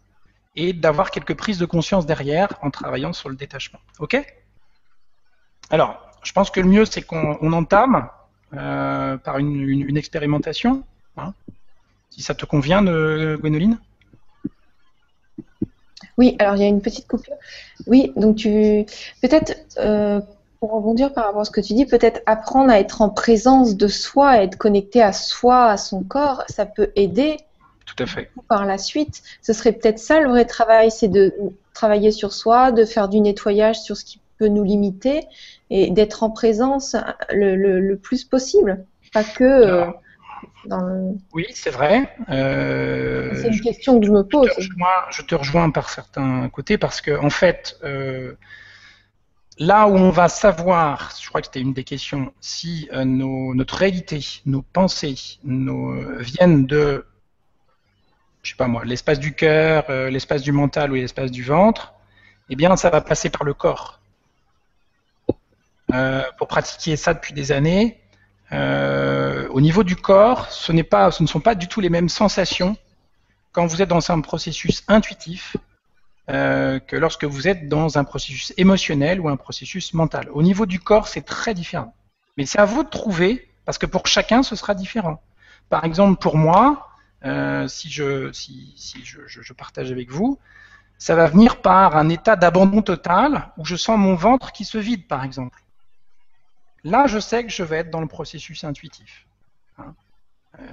Et 0.56 0.74
d'avoir 0.74 1.12
quelques 1.12 1.36
prises 1.36 1.58
de 1.58 1.66
conscience 1.66 2.06
derrière 2.06 2.50
en 2.62 2.72
travaillant 2.72 3.14
sur 3.14 3.30
le 3.30 3.36
détachement. 3.36 3.80
Ok? 4.00 4.18
Alors, 5.70 6.00
je 6.24 6.32
pense 6.32 6.50
que 6.52 6.60
le 6.60 6.68
mieux, 6.68 6.86
c'est 6.86 7.02
qu'on 7.02 7.54
entame 7.54 8.10
euh, 8.54 9.18
par 9.18 9.38
une, 9.38 9.98
expérimentation. 9.98 10.84
Hein. 11.18 11.34
si 12.10 12.22
ça 12.22 12.34
te 12.34 12.46
convient, 12.46 12.82
de, 12.82 13.38
Gwénoline 13.40 13.78
oui, 16.18 16.36
alors 16.40 16.56
il 16.56 16.62
y 16.62 16.66
a 16.66 16.68
une 16.68 16.82
petite 16.82 17.08
coupure. 17.08 17.34
Oui, 17.88 18.14
donc 18.16 18.36
tu 18.36 18.86
peut-être 19.22 19.56
euh, 19.78 20.22
pour 20.60 20.72
rebondir 20.72 21.12
par 21.14 21.26
rapport 21.26 21.42
à 21.42 21.46
ce 21.46 21.52
que 21.52 21.62
tu 21.62 21.74
dis, 21.74 21.88
peut-être 21.88 22.22
apprendre 22.28 22.70
à 22.70 22.80
être 22.80 23.02
en 23.02 23.10
présence 23.10 23.76
de 23.76 23.88
soi, 23.88 24.30
à 24.30 24.44
être 24.44 24.56
connecté 24.56 25.02
à 25.02 25.14
soi, 25.14 25.66
à 25.66 25.78
son 25.78 26.04
corps, 26.04 26.44
ça 26.48 26.68
peut 26.68 26.92
aider. 26.96 27.38
Tout 27.88 28.04
à 28.04 28.06
fait. 28.06 28.30
Par 28.48 28.66
la 28.66 28.78
suite, 28.78 29.24
ce 29.42 29.54
serait 29.54 29.72
peut-être 29.72 29.98
ça 29.98 30.20
le 30.20 30.30
vrai 30.30 30.46
travail, 30.46 30.92
c'est 30.92 31.08
de 31.08 31.34
travailler 31.74 32.12
sur 32.12 32.32
soi, 32.32 32.72
de 32.72 32.86
faire 32.86 33.10
du 33.10 33.20
nettoyage 33.20 33.82
sur 33.82 33.98
ce 33.98 34.06
qui 34.06 34.21
peut 34.42 34.48
nous 34.48 34.64
limiter 34.64 35.28
et 35.70 35.92
d'être 35.92 36.24
en 36.24 36.32
présence 36.32 36.96
le, 37.30 37.94
plus 37.96 38.24
possible, 38.24 38.86
pas 39.14 39.24
que. 39.24 39.44
Euh, 39.44 39.86
dans 40.66 41.16
Oui, 41.34 41.46
c'est 41.54 41.70
vrai. 41.70 42.16
Euh, 42.30 43.32
c'est 43.36 43.50
une 43.50 43.62
question 43.62 44.00
que 44.00 44.06
je 44.08 44.12
me 44.12 44.24
pose. 44.24 44.50
Je 45.12 45.22
te 45.22 45.36
rejoins, 45.36 45.70
par 45.70 45.90
certains 45.90 46.50
côtés 46.50 46.78
parce 46.78 47.02
que 47.02 47.12
en 47.12 47.30
fait. 47.30 47.78
Euh, 47.84 48.34
là 49.58 49.88
où 49.88 49.96
on 49.96 50.10
va 50.10 50.28
savoir, 50.28 51.14
je 51.22 51.28
crois 51.28 51.42
que 51.42 51.48
c'était 51.48 51.62
une 51.62 51.74
des 51.74 51.84
questions, 51.84 52.34
si 52.40 52.90
euh, 52.94 53.04
notre 53.06 53.76
réalité, 53.76 54.26
nos 54.48 54.64
pensées 54.64 55.16
nos, 55.44 55.94
viennent 56.20 56.66
de, 56.66 57.06
je 58.44 58.50
sais 58.50 58.56
pas 58.56 58.68
moi, 58.68 58.84
l'espace 58.86 59.20
du 59.20 59.34
cœur, 59.34 59.86
euh, 59.90 60.10
l'espace 60.10 60.42
du 60.42 60.52
mental 60.52 60.92
ou 60.92 60.96
l'espace 60.96 61.32
du 61.32 61.44
ventre, 61.44 61.94
eh 62.50 62.56
bien, 62.56 62.76
ça 62.76 62.90
va 62.90 63.02
passer 63.02 63.30
par 63.30 63.44
le 63.44 63.54
corps. 63.54 64.01
Euh, 65.94 66.24
pour 66.38 66.48
pratiquer 66.48 66.96
ça 66.96 67.14
depuis 67.14 67.34
des 67.34 67.52
années, 67.52 68.00
au 68.52 69.62
niveau 69.62 69.84
du 69.84 69.96
corps, 69.96 70.50
ce, 70.50 70.72
pas, 70.82 71.12
ce 71.12 71.24
ne 71.24 71.28
sont 71.28 71.40
pas 71.40 71.56
du 71.56 71.68
tout 71.68 71.82
les 71.82 71.90
mêmes 71.90 72.10
sensations 72.10 72.78
quand 73.52 73.66
vous 73.66 73.82
êtes 73.82 73.90
dans 73.90 74.12
un 74.12 74.22
processus 74.22 74.84
intuitif 74.88 75.56
euh, 76.30 76.80
que 76.80 76.96
lorsque 76.96 77.26
vous 77.26 77.48
êtes 77.48 77.68
dans 77.68 77.98
un 77.98 78.04
processus 78.04 78.54
émotionnel 78.56 79.20
ou 79.20 79.28
un 79.28 79.36
processus 79.36 79.94
mental. 79.94 80.30
Au 80.32 80.44
niveau 80.44 80.66
du 80.66 80.80
corps, 80.80 81.08
c'est 81.08 81.24
très 81.24 81.54
différent. 81.54 81.94
Mais 82.38 82.46
c'est 82.46 82.60
à 82.60 82.66
vous 82.66 82.84
de 82.84 82.90
trouver, 82.90 83.50
parce 83.66 83.78
que 83.78 83.86
pour 83.86 84.08
chacun, 84.08 84.44
ce 84.44 84.56
sera 84.56 84.74
différent. 84.74 85.22
Par 85.70 85.84
exemple, 85.84 86.20
pour 86.22 86.38
moi, 86.38 86.90
euh, 87.26 87.68
si, 87.68 87.90
je, 87.90 88.32
si, 88.32 88.76
je, 89.04 89.54
partage 89.54 89.92
avec 89.92 90.10
vous, 90.10 90.40
ça 90.98 91.16
va 91.16 91.28
venir 91.28 91.62
par 91.62 91.98
un 91.98 92.08
état 92.08 92.36
d'abandon 92.36 92.82
total 92.82 93.50
où 93.58 93.66
je 93.66 93.76
sens 93.76 93.98
mon 93.98 94.16
ventre 94.16 94.52
qui 94.52 94.64
se 94.64 94.78
vide, 94.78 95.08
par 95.08 95.26
exemple. 95.26 95.62
Là, 96.84 97.08
je 97.08 97.20
sais 97.20 97.44
que 97.44 97.52
je 97.52 97.64
vais 97.64 97.78
être 97.78 97.92
dans 97.92 98.02
le 98.02 98.08
processus 98.08 98.64
intuitif. 98.64 99.28
Hein. 99.78 99.94
Euh, 100.60 100.64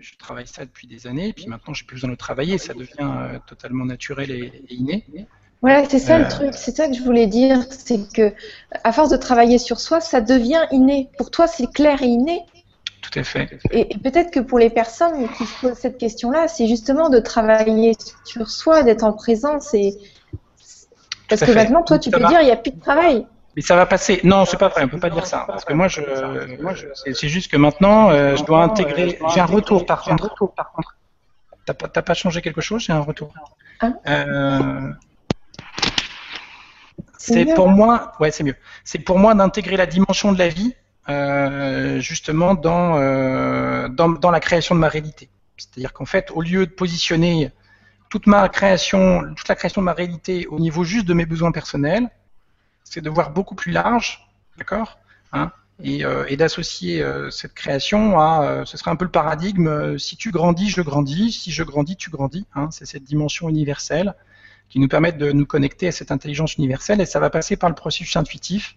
je 0.00 0.16
travaille 0.16 0.46
ça 0.46 0.64
depuis 0.64 0.86
des 0.86 1.06
années, 1.06 1.28
et 1.28 1.32
puis 1.32 1.46
maintenant 1.46 1.72
j'ai 1.72 1.84
plus 1.84 1.96
besoin 1.96 2.10
de 2.10 2.16
travailler, 2.16 2.58
ça 2.58 2.74
devient 2.74 2.94
euh, 3.00 3.38
totalement 3.46 3.84
naturel 3.84 4.30
et, 4.30 4.64
inné. 4.68 5.04
Voilà, 5.60 5.88
c'est 5.88 5.98
ça 5.98 6.18
le 6.18 6.24
euh, 6.24 6.28
truc, 6.28 6.54
c'est 6.54 6.76
ça 6.76 6.88
que 6.88 6.94
je 6.94 7.02
voulais 7.02 7.26
dire, 7.26 7.58
c'est 7.70 8.12
que 8.12 8.32
à 8.84 8.92
force 8.92 9.10
de 9.10 9.16
travailler 9.16 9.58
sur 9.58 9.80
soi, 9.80 10.00
ça 10.00 10.20
devient 10.20 10.66
inné. 10.70 11.08
Pour 11.18 11.30
toi, 11.30 11.46
c'est 11.46 11.70
clair 11.72 12.02
et 12.02 12.06
inné. 12.06 12.40
Tout 13.00 13.18
à 13.18 13.24
fait. 13.24 13.58
Et, 13.70 13.96
peut-être 13.98 14.32
que 14.32 14.40
pour 14.40 14.58
les 14.58 14.70
personnes 14.70 15.28
qui 15.36 15.46
se 15.46 15.60
posent 15.60 15.78
cette 15.78 15.98
question-là, 15.98 16.48
c'est 16.48 16.66
justement 16.66 17.08
de 17.08 17.18
travailler 17.20 17.92
sur 18.24 18.50
soi, 18.50 18.82
d'être 18.82 19.04
en 19.04 19.12
présence 19.12 19.72
et 19.74 19.96
parce 21.28 21.42
que 21.42 21.52
maintenant, 21.52 21.82
toi, 21.82 21.98
tu 21.98 22.10
peux 22.10 22.24
dire, 22.26 22.40
il 22.40 22.46
n'y 22.46 22.50
a 22.50 22.56
plus 22.56 22.72
de 22.72 22.80
travail. 22.80 23.26
Mais 23.58 23.62
ça 23.62 23.74
va 23.74 23.86
passer. 23.86 24.20
Non, 24.22 24.44
c'est 24.44 24.56
pas 24.56 24.68
vrai. 24.68 24.84
On 24.84 24.88
peut 24.88 25.00
pas 25.00 25.10
dire 25.10 25.26
ça 25.26 25.42
parce 25.48 25.64
que 25.64 25.72
moi, 25.72 25.88
je, 25.88 26.00
moi, 26.62 26.74
je, 26.74 26.86
c'est 26.94 27.26
juste 27.26 27.50
que 27.50 27.56
maintenant, 27.56 28.08
euh, 28.08 28.36
je 28.36 28.44
dois 28.44 28.62
intégrer. 28.62 29.18
J'ai 29.34 29.40
un 29.40 29.46
retour 29.46 29.84
par 29.84 30.02
contre. 30.02 30.32
Par 30.54 30.70
contre. 30.70 30.96
T'as 31.66 31.74
pas, 31.74 31.88
pas 31.88 32.14
changé 32.14 32.40
quelque 32.40 32.60
chose 32.60 32.82
J'ai 32.82 32.92
un 32.92 33.00
retour. 33.00 33.34
Ah. 33.80 33.90
Euh, 34.06 34.92
c'est 37.18 37.52
pour 37.56 37.68
moi. 37.68 38.12
Ouais, 38.20 38.30
c'est 38.30 38.44
mieux. 38.44 38.54
C'est 38.84 39.00
pour 39.00 39.18
moi 39.18 39.34
d'intégrer 39.34 39.76
la 39.76 39.86
dimension 39.86 40.30
de 40.30 40.38
la 40.38 40.48
vie, 40.48 40.76
euh, 41.08 41.98
justement 41.98 42.54
dans, 42.54 43.88
dans, 43.88 44.08
dans 44.08 44.30
la 44.30 44.38
création 44.38 44.76
de 44.76 44.80
ma 44.80 44.88
réalité. 44.88 45.30
C'est-à-dire 45.56 45.92
qu'en 45.92 46.06
fait, 46.06 46.30
au 46.30 46.42
lieu 46.42 46.64
de 46.64 46.70
positionner 46.70 47.50
toute 48.08 48.28
ma 48.28 48.48
création, 48.48 49.24
toute 49.34 49.48
la 49.48 49.56
création 49.56 49.80
de 49.82 49.86
ma 49.86 49.94
réalité 49.94 50.46
au 50.46 50.60
niveau 50.60 50.84
juste 50.84 51.06
de 51.06 51.14
mes 51.14 51.26
besoins 51.26 51.50
personnels, 51.50 52.08
c'est 52.90 53.00
de 53.00 53.10
voir 53.10 53.30
beaucoup 53.30 53.54
plus 53.54 53.72
large, 53.72 54.28
d'accord 54.56 54.98
hein, 55.32 55.52
euh, 55.86 56.24
et, 56.26 56.36
d'associer 56.36 57.02
euh, 57.02 57.30
cette 57.30 57.54
création 57.54 58.18
à, 58.18 58.42
euh, 58.42 58.64
ce 58.64 58.76
serait 58.76 58.90
un 58.90 58.96
peu 58.96 59.04
le 59.04 59.10
paradigme, 59.10 59.96
si 59.96 60.16
tu 60.16 60.32
grandis, 60.32 60.70
je 60.70 60.82
grandis, 60.82 61.32
si 61.32 61.52
je 61.52 61.62
grandis, 61.62 61.96
tu 61.96 62.10
grandis. 62.10 62.46
Hein, 62.54 62.68
c'est 62.72 62.86
cette 62.86 63.04
dimension 63.04 63.48
universelle 63.48 64.14
qui 64.68 64.80
nous 64.80 64.88
permet 64.88 65.12
de 65.12 65.30
nous 65.30 65.46
connecter 65.46 65.88
à 65.88 65.92
cette 65.92 66.10
intelligence 66.10 66.56
universelle 66.56 67.00
et 67.00 67.06
ça 67.06 67.20
va 67.20 67.30
passer 67.30 67.56
par 67.56 67.68
le 67.68 67.74
processus 67.74 68.16
intuitif. 68.16 68.76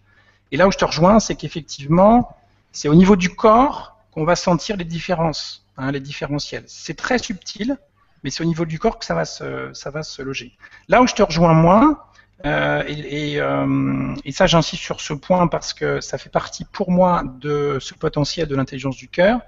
Et 0.51 0.57
là 0.57 0.67
où 0.67 0.71
je 0.71 0.77
te 0.77 0.85
rejoins, 0.85 1.19
c'est 1.19 1.35
qu'effectivement, 1.35 2.37
c'est 2.71 2.87
au 2.87 2.95
niveau 2.95 3.15
du 3.15 3.29
corps 3.29 3.97
qu'on 4.11 4.23
va 4.23 4.35
sentir 4.35 4.77
les 4.77 4.85
différences, 4.85 5.65
hein, 5.77 5.91
les 5.91 5.99
différentiels. 5.99 6.63
C'est 6.67 6.95
très 6.95 7.17
subtil, 7.17 7.77
mais 8.23 8.29
c'est 8.29 8.43
au 8.43 8.45
niveau 8.45 8.65
du 8.65 8.77
corps 8.77 8.99
que 8.99 9.05
ça 9.05 9.15
va 9.15 9.25
se, 9.25 9.71
ça 9.73 9.89
va 9.89 10.03
se 10.03 10.21
loger. 10.21 10.55
Là 10.87 11.01
où 11.01 11.07
je 11.07 11.15
te 11.15 11.23
rejoins 11.23 11.53
moins, 11.53 11.97
euh, 12.45 12.83
euh, 12.87 14.15
et, 14.23 14.31
ça, 14.31 14.47
j'insiste 14.47 14.81
sur 14.81 15.01
ce 15.01 15.13
point 15.13 15.47
parce 15.47 15.73
que 15.73 16.01
ça 16.01 16.17
fait 16.17 16.29
partie 16.29 16.65
pour 16.65 16.91
moi 16.91 17.23
de 17.39 17.77
ce 17.79 17.93
potentiel 17.93 18.47
de 18.47 18.55
l'intelligence 18.55 18.95
du 18.95 19.07
cœur, 19.07 19.41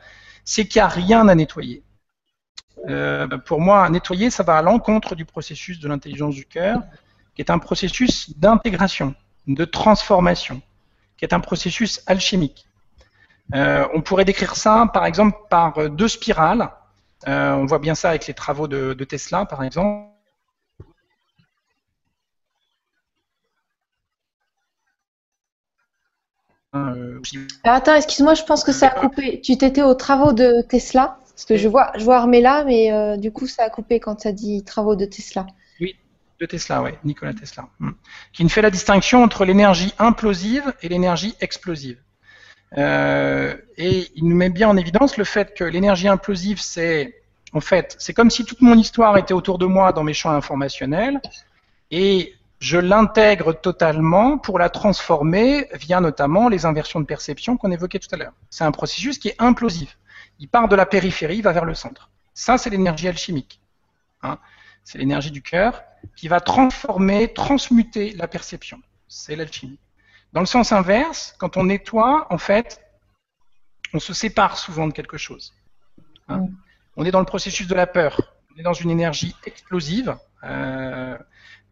c'est 0.45 0.67
qu'il 0.67 0.79
n'y 0.79 0.83
a 0.83 0.87
rien 0.87 1.27
à 1.27 1.35
nettoyer. 1.35 1.83
Euh, 2.89 3.27
pour 3.37 3.61
moi, 3.61 3.89
nettoyer, 3.89 4.29
ça 4.29 4.43
va 4.43 4.57
à 4.57 4.61
l'encontre 4.61 5.15
du 5.15 5.25
processus 5.25 5.79
de 5.79 5.87
l'intelligence 5.87 6.35
du 6.35 6.45
cœur, 6.45 6.81
qui 7.35 7.41
est 7.41 7.49
un 7.49 7.59
processus 7.59 8.37
d'intégration, 8.37 9.15
de 9.47 9.65
transformation, 9.65 10.61
qui 11.17 11.25
est 11.25 11.33
un 11.33 11.39
processus 11.39 12.01
alchimique. 12.05 12.67
on 13.53 14.01
pourrait 14.01 14.25
décrire 14.25 14.55
ça, 14.55 14.89
par 14.93 15.05
exemple, 15.05 15.37
par 15.49 15.89
deux 15.89 16.07
spirales. 16.07 16.69
on 17.25 17.65
voit 17.65 17.79
bien 17.79 17.95
ça 17.95 18.09
avec 18.09 18.27
les 18.27 18.33
travaux 18.33 18.67
de 18.67 19.03
Tesla, 19.05 19.45
par 19.45 19.63
exemple 19.63 20.12
attends, 27.63 27.95
excuse-moi, 27.95 28.33
je 28.33 28.43
pense 28.43 28.63
que 28.63 28.71
ça 28.71 28.87
a 28.87 28.89
coupé. 28.91 29.41
Tu 29.41 29.57
t'étais 29.57 29.83
aux 29.83 29.93
travaux 29.93 30.33
de 30.33 30.61
Tesla? 30.61 31.19
Parce 31.35 31.45
que 31.45 31.57
je 31.57 31.67
vois, 31.67 31.91
je 31.97 32.03
vois 32.03 32.17
Armella, 32.17 32.63
mais 32.63 32.91
euh, 32.91 33.17
du 33.17 33.31
coup, 33.31 33.47
ça 33.47 33.63
a 33.63 33.69
coupé 33.69 33.99
quand 33.99 34.21
ça 34.21 34.31
dit 34.31 34.63
travaux 34.63 34.95
de 34.95 35.05
Tesla. 35.05 35.47
Oui, 35.79 35.95
de 36.39 36.45
Tesla, 36.45 36.83
oui, 36.83 36.91
Nikola 37.03 37.33
Tesla. 37.33 37.67
Hmm. 37.79 37.91
Qui 38.33 38.43
ne 38.43 38.49
fait 38.49 38.61
la 38.61 38.69
distinction 38.69 39.23
entre 39.23 39.45
l'énergie 39.45 39.93
implosive 39.97 40.73
et 40.81 40.89
l'énergie 40.89 41.35
explosive. 41.41 41.97
Euh, 42.77 43.55
et 43.77 44.07
il 44.15 44.27
nous 44.27 44.35
met 44.35 44.49
bien 44.49 44.69
en 44.69 44.77
évidence 44.77 45.17
le 45.17 45.23
fait 45.23 45.53
que 45.55 45.63
l'énergie 45.63 46.07
implosive, 46.07 46.59
c'est 46.59 47.23
en 47.53 47.61
fait, 47.61 47.95
c'est 47.99 48.13
comme 48.13 48.31
si 48.31 48.45
toute 48.45 48.61
mon 48.61 48.77
histoire 48.77 49.17
était 49.17 49.33
autour 49.33 49.59
de 49.59 49.65
moi 49.65 49.93
dans 49.93 50.03
mes 50.03 50.13
champs 50.13 50.31
informationnels, 50.31 51.21
et 51.91 52.33
je 52.63 52.77
l'intègre 52.77 53.51
totalement 53.51 54.37
pour 54.37 54.57
la 54.57 54.69
transformer 54.69 55.67
via 55.73 55.99
notamment 55.99 56.47
les 56.47 56.65
inversions 56.65 57.01
de 57.01 57.05
perception 57.05 57.57
qu'on 57.57 57.71
évoquait 57.71 57.99
tout 57.99 58.07
à 58.13 58.15
l'heure. 58.15 58.31
C'est 58.49 58.63
un 58.63 58.71
processus 58.71 59.17
qui 59.17 59.27
est 59.27 59.35
implosif. 59.37 59.97
Il 60.39 60.47
part 60.47 60.69
de 60.69 60.75
la 60.77 60.85
périphérie, 60.85 61.39
il 61.39 61.43
va 61.43 61.51
vers 61.51 61.65
le 61.65 61.73
centre. 61.73 62.09
Ça, 62.33 62.57
c'est 62.57 62.69
l'énergie 62.69 63.09
alchimique. 63.09 63.59
Hein. 64.21 64.39
C'est 64.85 64.97
l'énergie 64.97 65.29
du 65.29 65.41
cœur 65.41 65.83
qui 66.15 66.29
va 66.29 66.39
transformer, 66.39 67.33
transmuter 67.33 68.13
la 68.13 68.29
perception. 68.29 68.79
C'est 69.09 69.35
l'alchimie. 69.35 69.79
Dans 70.31 70.39
le 70.39 70.45
sens 70.45 70.71
inverse, 70.71 71.35
quand 71.39 71.57
on 71.57 71.65
nettoie, 71.65 72.27
en 72.29 72.37
fait, 72.37 72.81
on 73.93 73.99
se 73.99 74.13
sépare 74.13 74.57
souvent 74.57 74.87
de 74.87 74.93
quelque 74.93 75.17
chose. 75.17 75.53
Hein. 76.29 76.37
Mm. 76.37 76.55
On 76.95 77.03
est 77.03 77.11
dans 77.11 77.19
le 77.19 77.25
processus 77.25 77.67
de 77.67 77.75
la 77.75 77.87
peur. 77.87 78.21
On 78.55 78.59
est 78.61 78.63
dans 78.63 78.71
une 78.71 78.89
énergie 78.89 79.35
explosive. 79.45 80.15
Euh, 80.45 81.17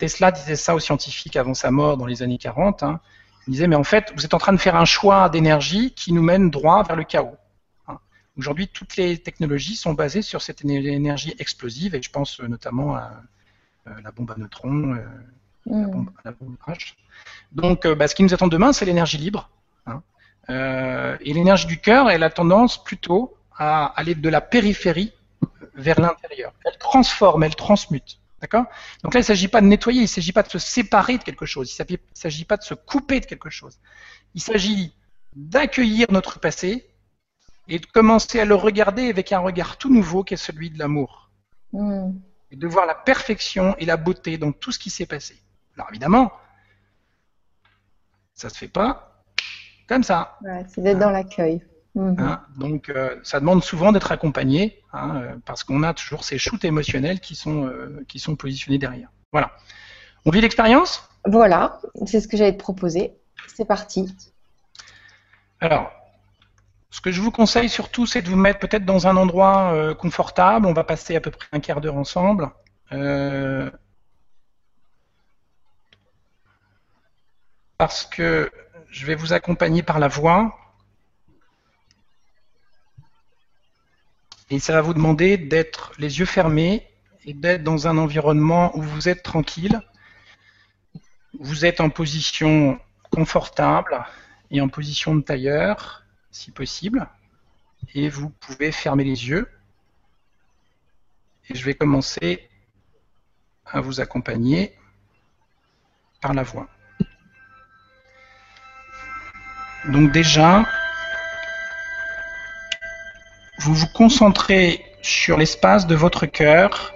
Tesla 0.01 0.31
disait 0.31 0.55
ça 0.55 0.73
aux 0.73 0.79
scientifiques 0.79 1.35
avant 1.35 1.53
sa 1.53 1.69
mort 1.69 1.95
dans 1.95 2.07
les 2.07 2.23
années 2.23 2.39
40. 2.39 2.81
Hein. 2.81 2.99
Il 3.47 3.51
disait, 3.51 3.67
mais 3.67 3.75
en 3.75 3.83
fait, 3.83 4.11
vous 4.15 4.25
êtes 4.25 4.33
en 4.33 4.39
train 4.39 4.51
de 4.51 4.57
faire 4.57 4.75
un 4.75 4.85
choix 4.85 5.29
d'énergie 5.29 5.93
qui 5.93 6.11
nous 6.11 6.23
mène 6.23 6.49
droit 6.49 6.81
vers 6.81 6.95
le 6.95 7.03
chaos. 7.03 7.37
Hein. 7.87 7.99
Aujourd'hui, 8.35 8.67
toutes 8.67 8.97
les 8.97 9.19
technologies 9.19 9.75
sont 9.75 9.93
basées 9.93 10.23
sur 10.23 10.41
cette 10.41 10.65
énergie 10.65 11.35
explosive, 11.37 11.93
et 11.93 12.01
je 12.01 12.09
pense 12.09 12.39
notamment 12.39 12.95
à 12.95 13.11
euh, 13.87 13.91
la 14.03 14.11
bombe 14.11 14.31
à 14.31 14.35
neutrons, 14.37 14.95
euh, 14.95 15.05
la, 15.67 15.77
mm. 15.77 15.91
bombe, 15.91 16.09
la 16.25 16.31
bombe 16.31 16.55
H. 16.67 16.95
Donc, 17.51 17.87
bah, 17.87 18.07
ce 18.07 18.15
qui 18.15 18.23
nous 18.23 18.33
attend 18.33 18.47
demain, 18.47 18.73
c'est 18.73 18.85
l'énergie 18.85 19.19
libre. 19.19 19.51
Euh, 20.49 21.15
et 21.21 21.33
l'énergie 21.33 21.67
du 21.67 21.79
cœur, 21.79 22.09
elle 22.09 22.23
a 22.23 22.31
tendance 22.31 22.83
plutôt 22.83 23.37
à 23.55 23.85
aller 23.95 24.15
de 24.15 24.29
la 24.29 24.41
périphérie 24.41 25.13
vers 25.75 26.01
l'intérieur. 26.01 26.53
Elle 26.65 26.77
transforme, 26.79 27.43
elle 27.43 27.55
transmute. 27.55 28.20
D'accord? 28.41 28.65
Donc 29.03 29.13
là, 29.13 29.19
il 29.19 29.23
ne 29.23 29.27
s'agit 29.27 29.47
pas 29.47 29.61
de 29.61 29.67
nettoyer, 29.67 29.99
il 29.99 30.03
ne 30.03 30.07
s'agit 30.07 30.31
pas 30.31 30.41
de 30.41 30.49
se 30.49 30.57
séparer 30.57 31.17
de 31.19 31.23
quelque 31.23 31.45
chose, 31.45 31.71
il 31.71 31.85
ne 31.87 31.97
s'agit 32.13 32.45
pas 32.45 32.57
de 32.57 32.63
se 32.63 32.73
couper 32.73 33.19
de 33.19 33.25
quelque 33.25 33.51
chose. 33.51 33.79
Il 34.33 34.41
s'agit 34.41 34.95
d'accueillir 35.35 36.07
notre 36.11 36.39
passé 36.39 36.89
et 37.67 37.77
de 37.77 37.85
commencer 37.85 38.39
à 38.39 38.45
le 38.45 38.55
regarder 38.55 39.09
avec 39.09 39.31
un 39.31 39.39
regard 39.39 39.77
tout 39.77 39.93
nouveau 39.93 40.23
qui 40.23 40.33
est 40.33 40.37
celui 40.37 40.71
de 40.71 40.79
l'amour. 40.79 41.29
Hmm. 41.71 42.13
Et 42.49 42.55
de 42.55 42.67
voir 42.67 42.85
la 42.85 42.95
perfection 42.95 43.75
et 43.77 43.85
la 43.85 43.95
beauté 43.95 44.37
dans 44.37 44.51
tout 44.51 44.71
ce 44.71 44.79
qui 44.79 44.89
s'est 44.89 45.05
passé. 45.05 45.41
Alors 45.77 45.87
évidemment, 45.89 46.33
ça 48.33 48.47
ne 48.47 48.53
se 48.53 48.57
fait 48.57 48.67
pas 48.67 49.23
comme 49.87 50.03
ça. 50.03 50.39
c'est 50.69 50.81
d'être 50.81 50.99
dans 50.99 51.11
l'accueil. 51.11 51.61
Mhm. 51.95 52.15
Hein, 52.19 52.41
donc, 52.57 52.89
euh, 52.89 53.17
ça 53.23 53.39
demande 53.39 53.63
souvent 53.63 53.91
d'être 53.91 54.11
accompagné, 54.11 54.81
hein, 54.93 55.15
euh, 55.15 55.35
parce 55.45 55.63
qu'on 55.63 55.83
a 55.83 55.93
toujours 55.93 56.23
ces 56.23 56.37
shoots 56.37 56.63
émotionnels 56.63 57.19
qui 57.19 57.35
sont, 57.35 57.65
euh, 57.67 58.05
qui 58.07 58.19
sont 58.19 58.35
positionnés 58.35 58.77
derrière. 58.77 59.09
Voilà. 59.31 59.51
On 60.25 60.31
vit 60.31 60.41
l'expérience? 60.41 61.09
Voilà, 61.25 61.79
c'est 62.05 62.21
ce 62.21 62.27
que 62.27 62.37
j'allais 62.37 62.53
te 62.53 62.59
proposer. 62.59 63.13
C'est 63.47 63.65
parti. 63.65 64.15
Alors, 65.59 65.91
ce 66.89 67.01
que 67.01 67.11
je 67.11 67.21
vous 67.21 67.31
conseille 67.31 67.69
surtout, 67.69 68.05
c'est 68.05 68.21
de 68.21 68.29
vous 68.29 68.37
mettre 68.37 68.59
peut-être 68.59 68.85
dans 68.85 69.07
un 69.07 69.17
endroit 69.17 69.95
confortable. 69.95 70.65
On 70.65 70.73
va 70.73 70.83
passer 70.83 71.15
à 71.15 71.21
peu 71.21 71.31
près 71.31 71.47
un 71.51 71.59
quart 71.59 71.81
d'heure 71.81 71.97
ensemble. 71.97 72.49
parce 77.77 78.05
que 78.05 78.51
je 78.91 79.07
vais 79.07 79.15
vous 79.15 79.33
accompagner 79.33 79.81
par 79.81 79.97
la 79.97 80.07
voix. 80.07 80.55
Et 84.51 84.59
ça 84.59 84.73
va 84.73 84.81
vous 84.81 84.93
demander 84.93 85.37
d'être 85.37 85.93
les 85.97 86.19
yeux 86.19 86.25
fermés 86.25 86.85
et 87.23 87.33
d'être 87.33 87.63
dans 87.63 87.87
un 87.87 87.97
environnement 87.97 88.77
où 88.77 88.81
vous 88.81 89.07
êtes 89.07 89.23
tranquille. 89.23 89.79
Vous 91.39 91.63
êtes 91.63 91.79
en 91.79 91.89
position 91.89 92.77
confortable 93.11 94.05
et 94.51 94.59
en 94.59 94.67
position 94.67 95.15
de 95.15 95.21
tailleur, 95.21 96.03
si 96.31 96.51
possible. 96.51 97.07
Et 97.95 98.09
vous 98.09 98.29
pouvez 98.29 98.73
fermer 98.73 99.05
les 99.05 99.29
yeux. 99.29 99.49
Et 101.49 101.55
je 101.55 101.63
vais 101.63 101.73
commencer 101.73 102.49
à 103.65 103.79
vous 103.79 104.01
accompagner 104.01 104.75
par 106.19 106.33
la 106.33 106.43
voix. 106.43 106.67
Donc 109.87 110.11
déjà, 110.11 110.65
vous 113.61 113.75
vous 113.75 113.87
concentrez 113.93 114.83
sur 115.03 115.37
l'espace 115.37 115.85
de 115.85 115.93
votre 115.93 116.25
cœur 116.25 116.95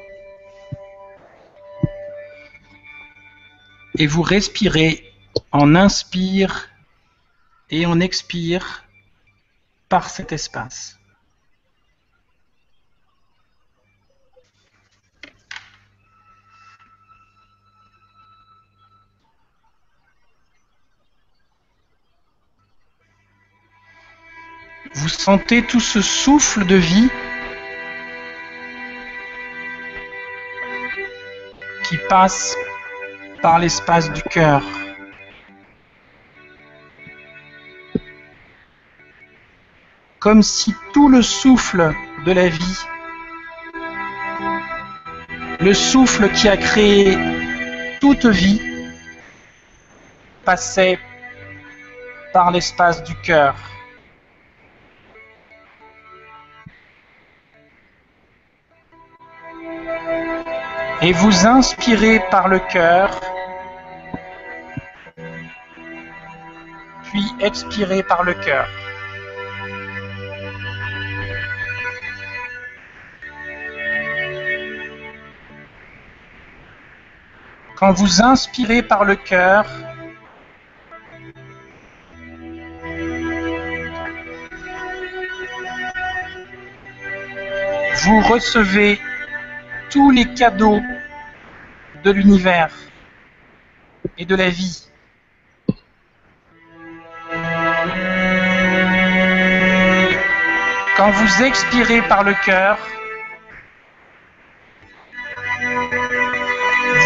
et 3.99 4.07
vous 4.07 4.23
respirez 4.23 5.13
en 5.51 5.75
inspire 5.75 6.69
et 7.69 7.85
en 7.85 7.99
expire 7.99 8.83
par 9.89 10.09
cet 10.09 10.31
espace. 10.31 10.97
Vous 24.95 25.09
sentez 25.09 25.61
tout 25.61 25.81
ce 25.81 26.01
souffle 26.01 26.65
de 26.65 26.75
vie 26.75 27.09
qui 31.83 31.97
passe 32.09 32.55
par 33.41 33.59
l'espace 33.59 34.09
du 34.11 34.21
cœur. 34.23 34.63
Comme 40.19 40.41
si 40.41 40.73
tout 40.93 41.09
le 41.09 41.21
souffle 41.21 41.93
de 42.25 42.31
la 42.31 42.47
vie, 42.47 42.79
le 45.59 45.73
souffle 45.73 46.31
qui 46.31 46.47
a 46.47 46.55
créé 46.55 47.17
toute 47.99 48.25
vie, 48.25 48.61
passait 50.45 50.99
par 52.31 52.51
l'espace 52.51 53.03
du 53.03 53.13
cœur. 53.15 53.55
Et 61.01 61.11
vous 61.11 61.45
inspirez 61.45 62.21
par 62.31 62.47
le 62.47 62.59
cœur, 62.59 63.19
puis 67.03 67.25
expirez 67.39 68.03
par 68.03 68.23
le 68.23 68.33
cœur. 68.33 68.67
Quand 77.75 77.91
vous 77.91 78.21
inspirez 78.21 78.81
par 78.81 79.03
le 79.03 79.15
cœur, 79.15 79.65
vous 88.03 88.21
recevez 88.21 88.99
tous 89.89 90.11
les 90.11 90.25
cadeaux 90.33 90.81
de 92.03 92.11
l'univers 92.11 92.73
et 94.17 94.25
de 94.25 94.35
la 94.35 94.49
vie. 94.49 94.87
Quand 100.97 101.11
vous 101.11 101.43
expirez 101.43 102.01
par 102.03 102.23
le 102.23 102.33
cœur, 102.45 102.77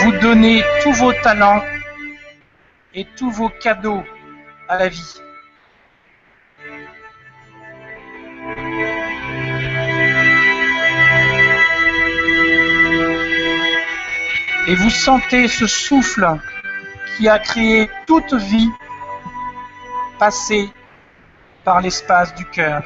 vous 0.02 0.12
donnez 0.20 0.64
tous 0.84 0.94
vos 0.94 1.14
talents 1.14 1.64
et 2.94 3.06
tous 3.18 3.32
vos 3.32 3.50
cadeaux 3.50 4.04
à 4.68 4.78
la 4.78 4.90
vie. 4.90 5.16
Et 14.70 14.76
vous 14.76 14.91
sentez 14.91 15.48
ce 15.48 15.66
souffle 15.66 16.38
qui 17.18 17.28
a 17.28 17.40
créé 17.40 17.90
toute 18.06 18.36
vie 18.36 18.70
passer 20.20 20.70
par 21.64 21.82
l'espace 21.82 22.36
du 22.36 22.46
cœur. 22.46 22.84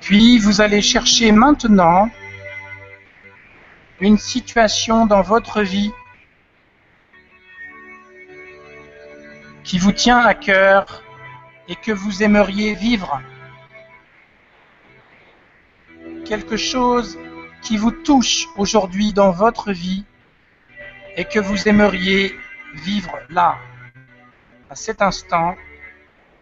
Puis 0.00 0.38
vous 0.38 0.60
allez 0.60 0.80
chercher 0.80 1.32
maintenant 1.32 2.08
une 3.98 4.16
situation 4.16 5.06
dans 5.06 5.22
votre 5.22 5.62
vie 5.62 5.90
qui 9.64 9.80
vous 9.80 9.90
tient 9.90 10.20
à 10.20 10.34
cœur 10.34 11.02
et 11.68 11.76
que 11.76 11.92
vous 11.92 12.22
aimeriez 12.22 12.74
vivre. 12.74 13.20
Quelque 16.24 16.56
chose 16.56 17.18
qui 17.62 17.76
vous 17.76 17.90
touche 17.90 18.46
aujourd'hui 18.56 19.12
dans 19.12 19.30
votre 19.30 19.72
vie 19.72 20.04
et 21.16 21.24
que 21.24 21.38
vous 21.38 21.68
aimeriez 21.68 22.34
vivre 22.74 23.18
là, 23.28 23.58
à 24.70 24.76
cet 24.76 25.02
instant, 25.02 25.56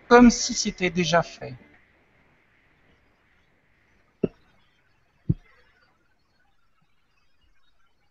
comme 0.09 0.31
si 0.31 0.55
c'était 0.55 0.91
déjà 0.91 1.23
fait. 1.23 1.55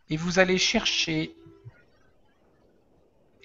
Et 0.09 0.17
vous 0.17 0.37
allez 0.39 0.57
chercher 0.57 1.35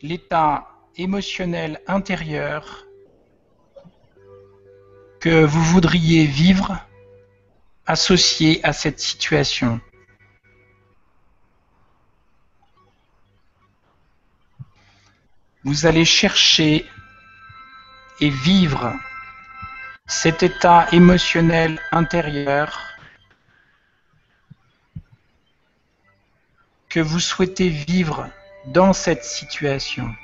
l'état 0.02 0.68
émotionnel 0.96 1.80
intérieur 1.86 2.86
que 5.20 5.44
vous 5.44 5.62
voudriez 5.62 6.24
vivre 6.24 6.78
associé 7.86 8.64
à 8.64 8.72
cette 8.72 8.98
situation. 8.98 9.80
Vous 15.62 15.84
allez 15.84 16.06
chercher 16.06 16.86
et 18.20 18.30
vivre 18.30 18.94
cet 20.06 20.42
état 20.42 20.88
émotionnel 20.92 21.78
intérieur 21.92 22.90
que 26.88 27.00
vous 27.00 27.20
souhaitez 27.20 27.68
vivre 27.68 28.28
dans 28.66 28.94
cette 28.94 29.24
situation. 29.24 30.14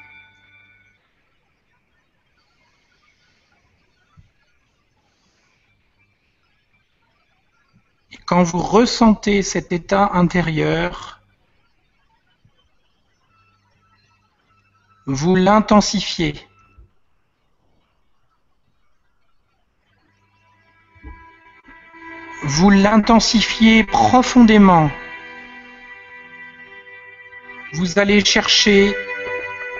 Quand 8.24 8.42
vous 8.42 8.60
ressentez 8.60 9.42
cet 9.42 9.72
état 9.72 10.10
intérieur, 10.14 11.20
vous 15.06 15.36
l'intensifiez. 15.36 16.34
Vous 22.42 22.70
l'intensifiez 22.70 23.84
profondément. 23.84 24.90
Vous 27.72 27.98
allez 27.98 28.24
chercher 28.24 28.94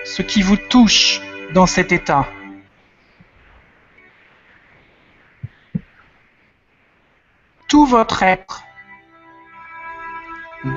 ce 0.05 0.21
qui 0.21 0.41
vous 0.41 0.57
touche 0.57 1.21
dans 1.53 1.65
cet 1.65 1.91
état. 1.91 2.27
Tout 7.67 7.85
votre 7.85 8.23
être 8.23 8.63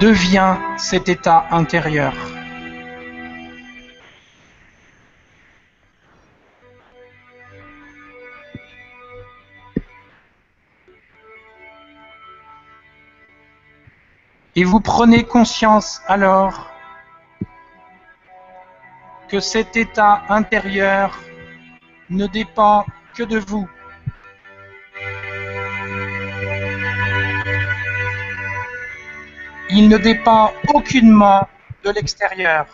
devient 0.01 0.57
cet 0.77 1.09
état 1.09 1.47
intérieur. 1.51 2.15
Et 14.57 14.65
vous 14.65 14.81
prenez 14.81 15.23
conscience 15.23 16.03
alors 16.09 16.71
que 19.29 19.39
cet 19.39 19.77
état 19.77 20.25
intérieur 20.29 21.17
ne 22.11 22.27
dépend 22.27 22.85
que 23.15 23.23
de 23.23 23.39
vous. 23.39 23.69
Il 29.73 29.89
ne 29.89 29.99
dépend 29.99 30.53
aucunement 30.75 31.49
de 31.85 31.91
l'extérieur. 31.91 32.67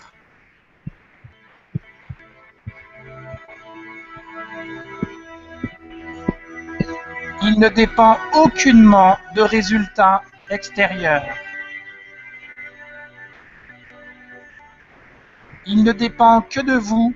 Il 7.42 7.60
ne 7.60 7.68
dépend 7.68 8.18
aucunement 8.32 9.18
de 9.34 9.42
résultats 9.42 10.22
extérieurs. 10.48 11.36
Il 15.66 15.84
ne 15.84 15.92
dépend 15.92 16.40
que 16.40 16.60
de 16.60 16.74
vous 16.74 17.14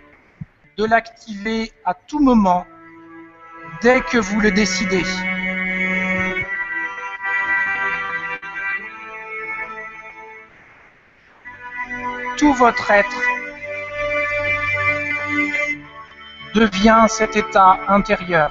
de 0.77 0.85
l'activer 0.85 1.73
à 1.87 1.95
tout 1.95 2.21
moment 2.21 2.67
dès 3.81 4.03
que 4.03 4.19
vous 4.19 4.41
le 4.41 4.51
décidez. 4.51 5.05
Tout 12.41 12.55
votre 12.55 12.91
être 12.91 13.21
devient 16.55 17.05
cet 17.09 17.37
état 17.37 17.79
intérieur. 17.87 18.51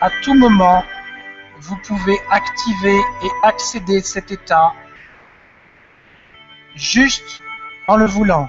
à 0.00 0.10
tout 0.22 0.34
moment, 0.34 0.84
vous 1.60 1.76
pouvez 1.86 2.18
activer 2.30 2.98
et 3.22 3.30
accéder 3.42 4.00
cet 4.00 4.30
état 4.30 4.72
juste 6.74 7.42
en 7.88 7.96
le 7.96 8.06
voulant. 8.06 8.48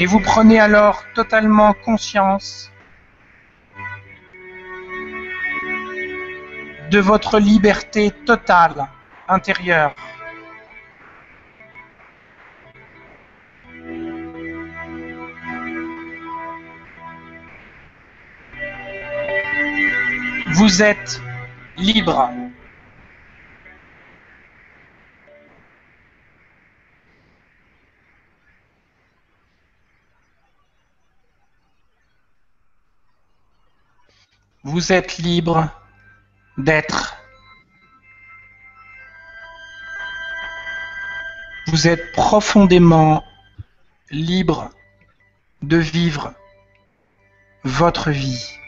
Et 0.00 0.06
vous 0.06 0.20
prenez 0.20 0.60
alors 0.60 1.02
totalement 1.14 1.72
conscience 1.72 2.70
de 6.90 7.00
votre 7.00 7.40
liberté 7.40 8.12
totale 8.24 8.88
intérieure. 9.26 9.94
Vous 20.52 20.82
êtes 20.82 21.20
libre. 21.76 22.30
Vous 34.70 34.92
êtes 34.92 35.16
libre 35.16 35.70
d'être. 36.58 37.16
Vous 41.68 41.88
êtes 41.88 42.12
profondément 42.12 43.24
libre 44.10 44.68
de 45.62 45.78
vivre 45.78 46.34
votre 47.64 48.10
vie. 48.10 48.58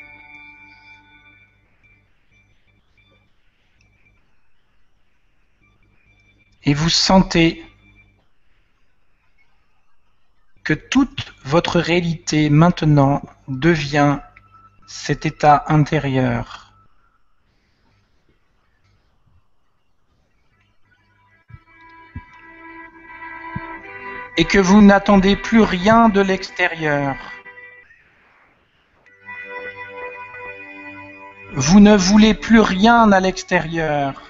et 6.65 6.75
vous 6.75 6.91
sentez 6.91 7.65
que 10.63 10.75
toute 10.75 11.35
votre 11.45 11.81
réalité 11.81 12.51
maintenant 12.51 13.23
devient 13.49 14.21
cet 14.91 15.25
état 15.25 15.65
intérieur. 15.69 16.75
Et 24.37 24.45
que 24.45 24.59
vous 24.59 24.83
n'attendez 24.83 25.37
plus 25.37 25.61
rien 25.63 26.09
de 26.09 26.21
l'extérieur. 26.21 27.15
Vous 31.53 31.79
ne 31.79 31.97
voulez 31.97 32.35
plus 32.35 32.61
rien 32.61 33.13
à 33.13 33.21
l'extérieur. 33.21 34.21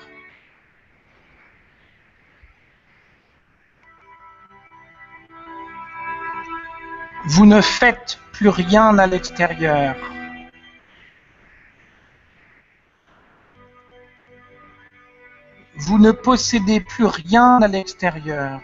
Vous 7.24 7.46
ne 7.46 7.62
faites 7.62 8.18
plus 8.32 8.50
rien 8.50 8.98
à 8.98 9.06
l'extérieur. 9.06 9.96
Vous 15.80 15.98
ne 15.98 16.12
possédez 16.12 16.80
plus 16.80 17.06
rien 17.06 17.60
à 17.62 17.68
l'extérieur. 17.68 18.60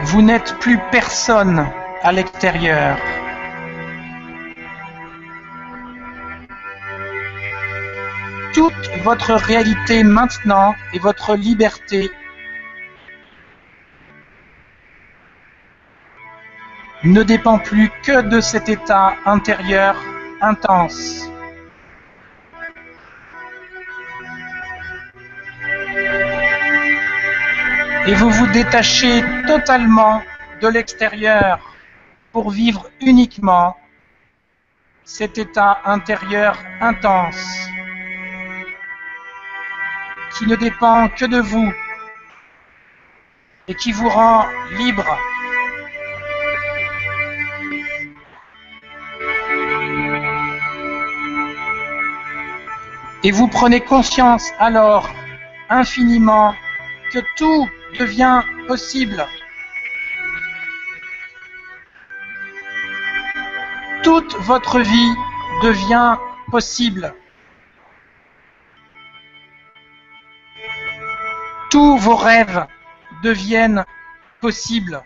Vous 0.00 0.22
n'êtes 0.22 0.58
plus 0.60 0.78
personne 0.90 1.66
à 2.02 2.12
l'extérieur. 2.12 2.98
toute 8.54 8.88
votre 9.02 9.32
réalité 9.32 10.04
maintenant 10.04 10.76
et 10.92 11.00
votre 11.00 11.34
liberté 11.34 12.08
ne 17.02 17.22
dépend 17.24 17.58
plus 17.58 17.90
que 18.04 18.22
de 18.22 18.40
cet 18.40 18.68
état 18.68 19.16
intérieur 19.26 19.96
intense. 20.44 21.28
Et 28.06 28.14
vous 28.14 28.30
vous 28.30 28.46
détachez 28.48 29.24
totalement 29.46 30.22
de 30.60 30.68
l'extérieur 30.68 31.58
pour 32.32 32.50
vivre 32.50 32.90
uniquement 33.00 33.76
cet 35.04 35.38
état 35.38 35.80
intérieur 35.84 36.58
intense 36.80 37.68
qui 40.36 40.46
ne 40.46 40.56
dépend 40.56 41.08
que 41.08 41.24
de 41.26 41.40
vous 41.40 41.72
et 43.68 43.74
qui 43.74 43.92
vous 43.92 44.08
rend 44.08 44.46
libre. 44.72 45.06
Et 53.26 53.30
vous 53.30 53.48
prenez 53.48 53.80
conscience 53.80 54.52
alors 54.58 55.08
infiniment 55.70 56.54
que 57.10 57.20
tout 57.36 57.66
devient 57.98 58.42
possible. 58.68 59.26
Toute 64.02 64.34
votre 64.40 64.80
vie 64.80 65.14
devient 65.62 66.18
possible. 66.50 67.14
Tous 71.70 71.96
vos 71.96 72.16
rêves 72.16 72.66
deviennent 73.22 73.86
possibles. 74.42 75.02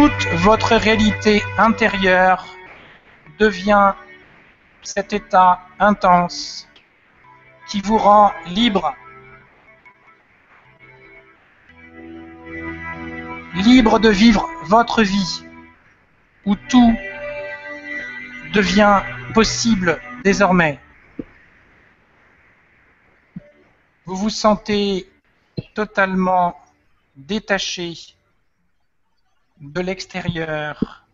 Toute 0.00 0.28
votre 0.36 0.76
réalité 0.76 1.42
intérieure 1.58 2.46
devient 3.38 3.92
cet 4.80 5.12
état 5.12 5.60
intense 5.78 6.66
qui 7.68 7.82
vous 7.82 7.98
rend 7.98 8.32
libre. 8.46 8.94
Libre 13.56 13.98
de 13.98 14.08
vivre 14.08 14.48
votre 14.64 15.02
vie 15.02 15.44
où 16.46 16.56
tout 16.56 16.96
devient 18.54 19.02
possible 19.34 20.00
désormais. 20.24 20.80
Vous 24.06 24.16
vous 24.16 24.30
sentez 24.30 25.12
totalement 25.74 26.58
détaché 27.16 28.14
de 29.60 29.80
l'extérieur, 29.80 31.04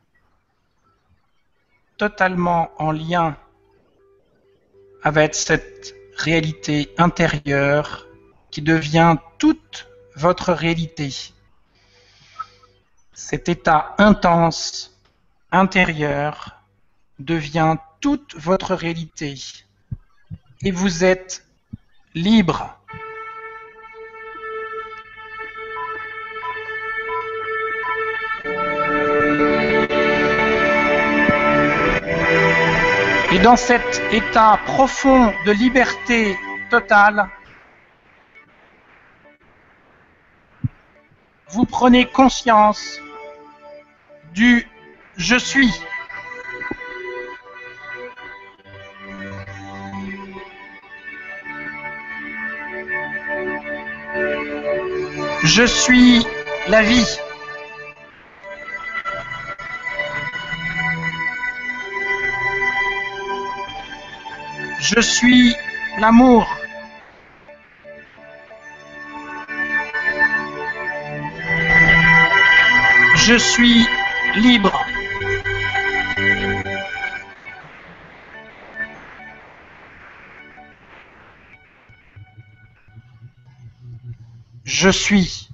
totalement 1.96 2.70
en 2.78 2.92
lien 2.92 3.36
avec 5.02 5.34
cette 5.34 5.94
réalité 6.16 6.94
intérieure 6.98 8.06
qui 8.50 8.62
devient 8.62 9.16
toute 9.38 9.88
votre 10.14 10.52
réalité. 10.52 11.14
Cet 13.12 13.48
état 13.48 13.94
intense 13.98 14.98
intérieur 15.52 16.60
devient 17.18 17.76
toute 18.00 18.34
votre 18.36 18.74
réalité 18.74 19.34
et 20.62 20.70
vous 20.70 21.04
êtes 21.04 21.46
libre. 22.14 22.78
Et 33.36 33.38
dans 33.38 33.56
cet 33.56 34.00
état 34.12 34.58
profond 34.64 35.30
de 35.44 35.52
liberté 35.52 36.38
totale, 36.70 37.28
vous 41.50 41.66
prenez 41.66 42.06
conscience 42.06 42.98
du 44.32 44.66
je 45.18 45.36
suis. 45.36 45.70
Je 55.44 55.66
suis 55.66 56.26
la 56.68 56.80
vie. 56.80 57.18
Je 64.88 65.00
suis 65.00 65.52
l'amour. 65.98 66.46
Je 73.16 73.36
suis 73.36 73.84
libre. 74.36 74.86
Je 84.64 84.90
suis. 84.90 85.45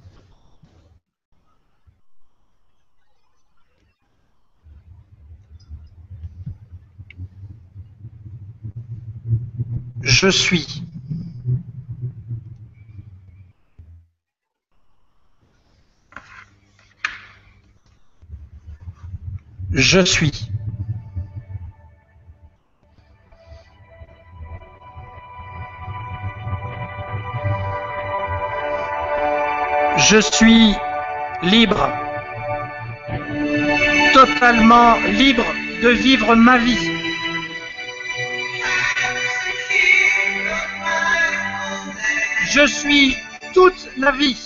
Je 10.23 10.29
suis. 10.29 10.83
Je 19.73 20.05
suis. 20.05 20.31
Je 29.97 30.21
suis 30.21 30.77
libre, 31.43 31.91
totalement 34.15 34.95
libre 35.19 35.43
de 35.83 35.89
vivre 35.89 36.37
ma 36.37 36.59
vie. 36.59 37.02
Je 42.55 42.67
suis 42.67 43.17
toute 43.55 43.89
la 43.97 44.11
vie. 44.11 44.37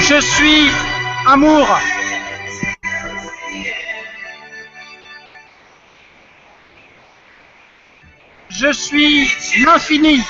Je 0.00 0.18
suis 0.18 0.70
amour. 1.26 1.68
Je 8.48 8.72
suis 8.72 9.30
l'infini. 9.62 10.22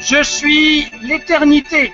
Je 0.00 0.20
suis 0.24 0.90
l'éternité. 1.02 1.92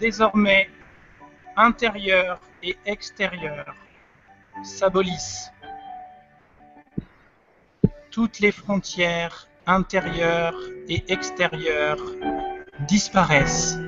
Désormais 0.00 0.68
intérieures 1.56 2.40
et 2.62 2.76
extérieures 2.86 3.74
s'abolissent. 4.62 5.50
Toutes 8.10 8.40
les 8.40 8.52
frontières 8.52 9.48
intérieures 9.66 10.58
et 10.88 11.04
extérieures 11.08 12.02
disparaissent. 12.80 13.78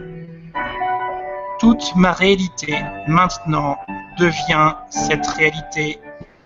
Toute 1.58 1.94
ma 1.96 2.12
réalité 2.12 2.78
maintenant 3.06 3.78
devient 4.18 4.74
cette 4.90 5.26
réalité 5.26 5.98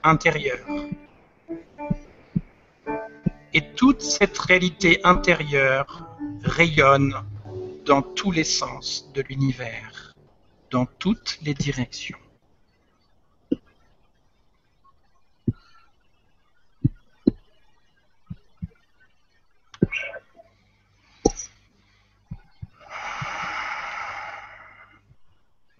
intérieure. 0.02 0.66
Et 3.52 3.62
toute 3.76 4.02
cette 4.02 4.38
réalité 4.38 5.00
intérieure 5.04 6.08
rayonne 6.42 7.14
dans 7.84 8.00
tous 8.00 8.30
les 8.30 8.44
sens 8.44 9.12
de 9.12 9.20
l'univers, 9.20 10.14
dans 10.70 10.86
toutes 10.86 11.38
les 11.42 11.52
directions. 11.52 12.18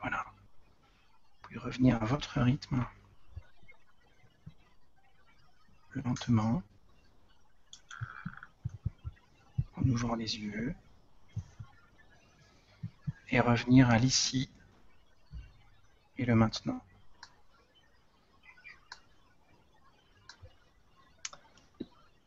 Voilà. 0.01 0.24
Vous 1.43 1.48
pouvez 1.48 1.59
revenir 1.59 2.02
à 2.02 2.05
votre 2.05 2.40
rythme. 2.40 2.85
Lentement. 5.94 6.62
En 9.76 9.89
ouvrant 9.89 10.16
les 10.16 10.39
yeux 10.39 10.74
et 13.30 13.40
revenir 13.40 13.90
à 13.90 13.98
l'ici 13.98 14.48
et 16.18 16.24
le 16.24 16.34
maintenant. 16.34 16.80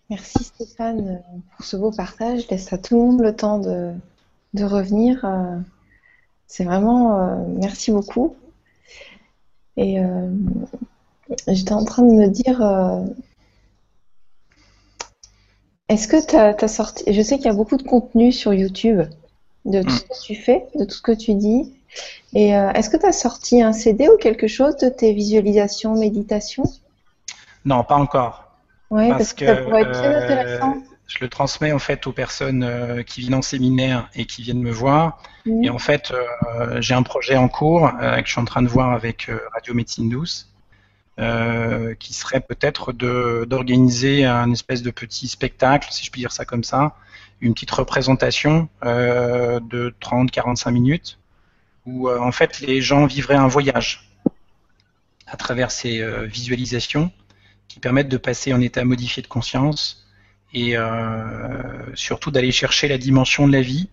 Merci 0.10 0.44
Stéphane 0.44 1.22
pour 1.56 1.66
ce 1.66 1.76
beau 1.76 1.92
partage. 1.92 2.44
Je 2.44 2.50
laisse 2.50 2.72
à 2.72 2.78
tout 2.78 2.96
le 2.96 3.02
monde 3.02 3.22
le 3.22 3.36
temps 3.36 3.60
de, 3.60 3.94
de 4.54 4.64
revenir. 4.64 5.26
Euh, 5.26 5.60
C'est 6.48 6.64
vraiment 6.64 7.20
euh, 7.20 7.46
merci 7.60 7.92
beaucoup. 7.92 8.36
Et 9.76 10.00
euh, 10.00 10.32
j'étais 11.48 11.74
en 11.74 11.84
train 11.84 12.04
de 12.04 12.14
me 12.14 12.28
dire, 12.28 12.62
est-ce 15.90 16.08
que 16.08 16.26
tu 16.26 16.36
as, 16.36 16.68
sorti, 16.68 17.14
je 17.14 17.22
sais 17.22 17.38
qu'il 17.38 17.46
y 17.46 17.50
a 17.50 17.54
beaucoup 17.54 17.78
de 17.78 17.84
contenu 17.84 18.32
sur 18.32 18.54
YouTube 18.54 19.02
de 19.68 19.84
tout 19.84 19.90
ce 19.92 20.04
que 20.04 20.26
tu 20.26 20.36
fais, 20.36 20.66
de 20.76 20.86
tout 20.86 20.96
ce 20.96 21.02
que 21.02 21.12
tu 21.12 21.36
dis. 21.36 21.72
Et 22.34 22.56
euh, 22.56 22.72
est-ce 22.72 22.90
que 22.90 22.98
tu 22.98 23.06
as 23.06 23.12
sorti 23.12 23.62
un 23.62 23.74
CD 23.74 24.10
ou 24.10 24.18
quelque 24.18 24.48
chose 24.48 24.78
de 24.78 24.90
tes 24.90 25.14
visualisations, 25.14 25.96
méditations? 25.96 26.64
Non, 27.66 27.84
pas 27.84 27.96
encore. 27.96 28.52
Oui, 28.90 29.10
Parce 29.10 29.20
parce, 29.20 29.34
que, 29.34 29.46
ça 29.46 29.56
pourrait 29.58 29.82
être 29.82 29.92
bien 29.92 30.12
euh, 30.12 30.24
intéressant. 30.24 30.78
Je 31.08 31.18
le 31.22 31.30
transmets 31.30 31.72
en 31.72 31.80
fait 31.80 32.06
aux 32.08 32.12
personnes 32.12 32.64
euh, 32.64 33.04
qui 33.04 33.22
viennent 33.22 33.36
en 33.36 33.42
séminaire 33.42 34.10
et 34.16 34.26
qui 34.26 34.42
viennent 34.42 34.62
me 34.62 34.72
voir. 34.72 35.22
Mhm. 35.46 35.64
Et 35.64 35.70
en 35.70 35.80
fait, 35.80 36.14
j'ai 36.80 36.94
un 36.94 37.04
projet 37.04 37.38
en 37.38 37.48
cours 37.48 37.90
que 38.00 38.26
je 38.26 38.32
suis 38.32 38.42
en 38.42 38.46
train 38.46 38.62
de 38.62 38.68
voir 38.68 38.92
avec 38.92 39.30
Radio 39.54 39.74
Médecine 39.74 40.10
Douce, 40.10 40.50
euh, 41.20 41.96
qui 41.96 42.14
serait 42.14 42.42
peut-être 42.42 42.94
d'organiser 42.94 44.24
un 44.24 44.52
espèce 44.52 44.84
de 44.84 44.92
petit 44.92 45.28
spectacle, 45.28 45.88
si 45.92 46.06
je 46.06 46.12
puis 46.12 46.22
dire 46.22 46.32
ça 46.32 46.46
comme 46.46 46.64
ça, 46.64 46.96
une 47.42 47.56
petite 47.56 47.72
représentation 47.72 48.70
euh, 48.86 49.60
de 49.60 49.96
30-45 50.00 50.72
minutes, 50.72 51.18
où 51.88 52.08
euh, 52.08 52.20
en 52.20 52.32
fait 52.32 52.60
les 52.60 52.82
gens 52.82 53.08
vivraient 53.08 53.34
un 53.34 53.48
voyage 53.48 54.12
à 55.26 55.38
travers 55.38 55.72
ces 55.72 56.06
visualisations 56.28 57.12
qui 57.68 57.80
permettent 57.80 58.10
de 58.10 58.18
passer 58.18 58.54
en 58.54 58.62
état 58.62 58.86
modifié 58.86 59.24
de 59.24 59.28
conscience 59.28 60.08
et 60.54 60.76
surtout 61.96 62.32
d'aller 62.32 62.54
chercher 62.54 62.88
la 62.88 62.98
dimension 62.98 63.46
de 63.46 63.52
la 63.52 63.62
vie, 63.62 63.90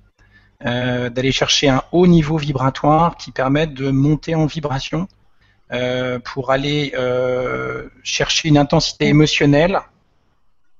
d'aller 0.60 1.32
chercher 1.32 1.70
un 1.70 1.82
haut 1.90 2.06
niveau 2.06 2.36
vibratoire 2.36 3.16
qui 3.16 3.32
permette 3.32 3.74
de 3.74 3.90
monter 3.90 4.36
en 4.36 4.46
vibration 4.46 5.08
euh, 5.72 6.18
pour 6.18 6.50
aller 6.50 6.92
euh, 6.94 7.88
chercher 8.02 8.48
une 8.48 8.58
intensité 8.58 9.06
émotionnelle 9.06 9.80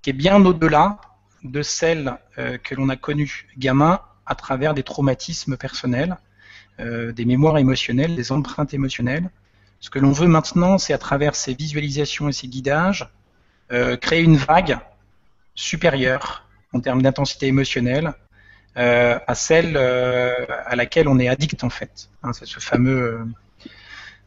qui 0.02 0.10
est 0.10 0.14
bien 0.14 0.44
au-delà 0.44 0.98
de 1.42 1.62
celle 1.62 2.18
euh, 2.36 2.58
que 2.58 2.74
l'on 2.74 2.90
a 2.90 2.96
connue 2.96 3.48
gamin 3.56 4.00
à 4.26 4.34
travers 4.34 4.74
des 4.74 4.82
traumatismes 4.82 5.56
personnels, 5.56 6.16
des 6.78 7.24
mémoires 7.24 7.58
émotionnelles, 7.58 8.16
des 8.16 8.32
empreintes 8.32 8.74
émotionnelles. 8.74 9.30
Ce 9.80 9.90
que 9.90 9.98
l'on 9.98 10.12
veut 10.12 10.26
maintenant, 10.26 10.76
c'est 10.78 10.94
à 10.94 10.98
travers 10.98 11.34
ces 11.34 11.54
visualisations 11.54 12.28
et 12.28 12.32
ces 12.32 12.48
guidages, 12.48 13.06
créer 14.00 14.22
une 14.22 14.38
vague 14.38 14.78
supérieure 15.54 16.48
en 16.72 16.80
termes 16.80 17.02
d'intensité 17.02 17.46
émotionnelle 17.46 18.14
à 18.74 19.34
celle 19.34 19.76
à 19.76 20.74
laquelle 20.74 21.06
on 21.06 21.18
est 21.18 21.28
addict 21.28 21.62
en 21.62 21.70
fait. 21.70 22.08
Hein, 22.22 22.32
c'est 22.32 22.46
ce 22.46 22.60
fameux, 22.60 23.26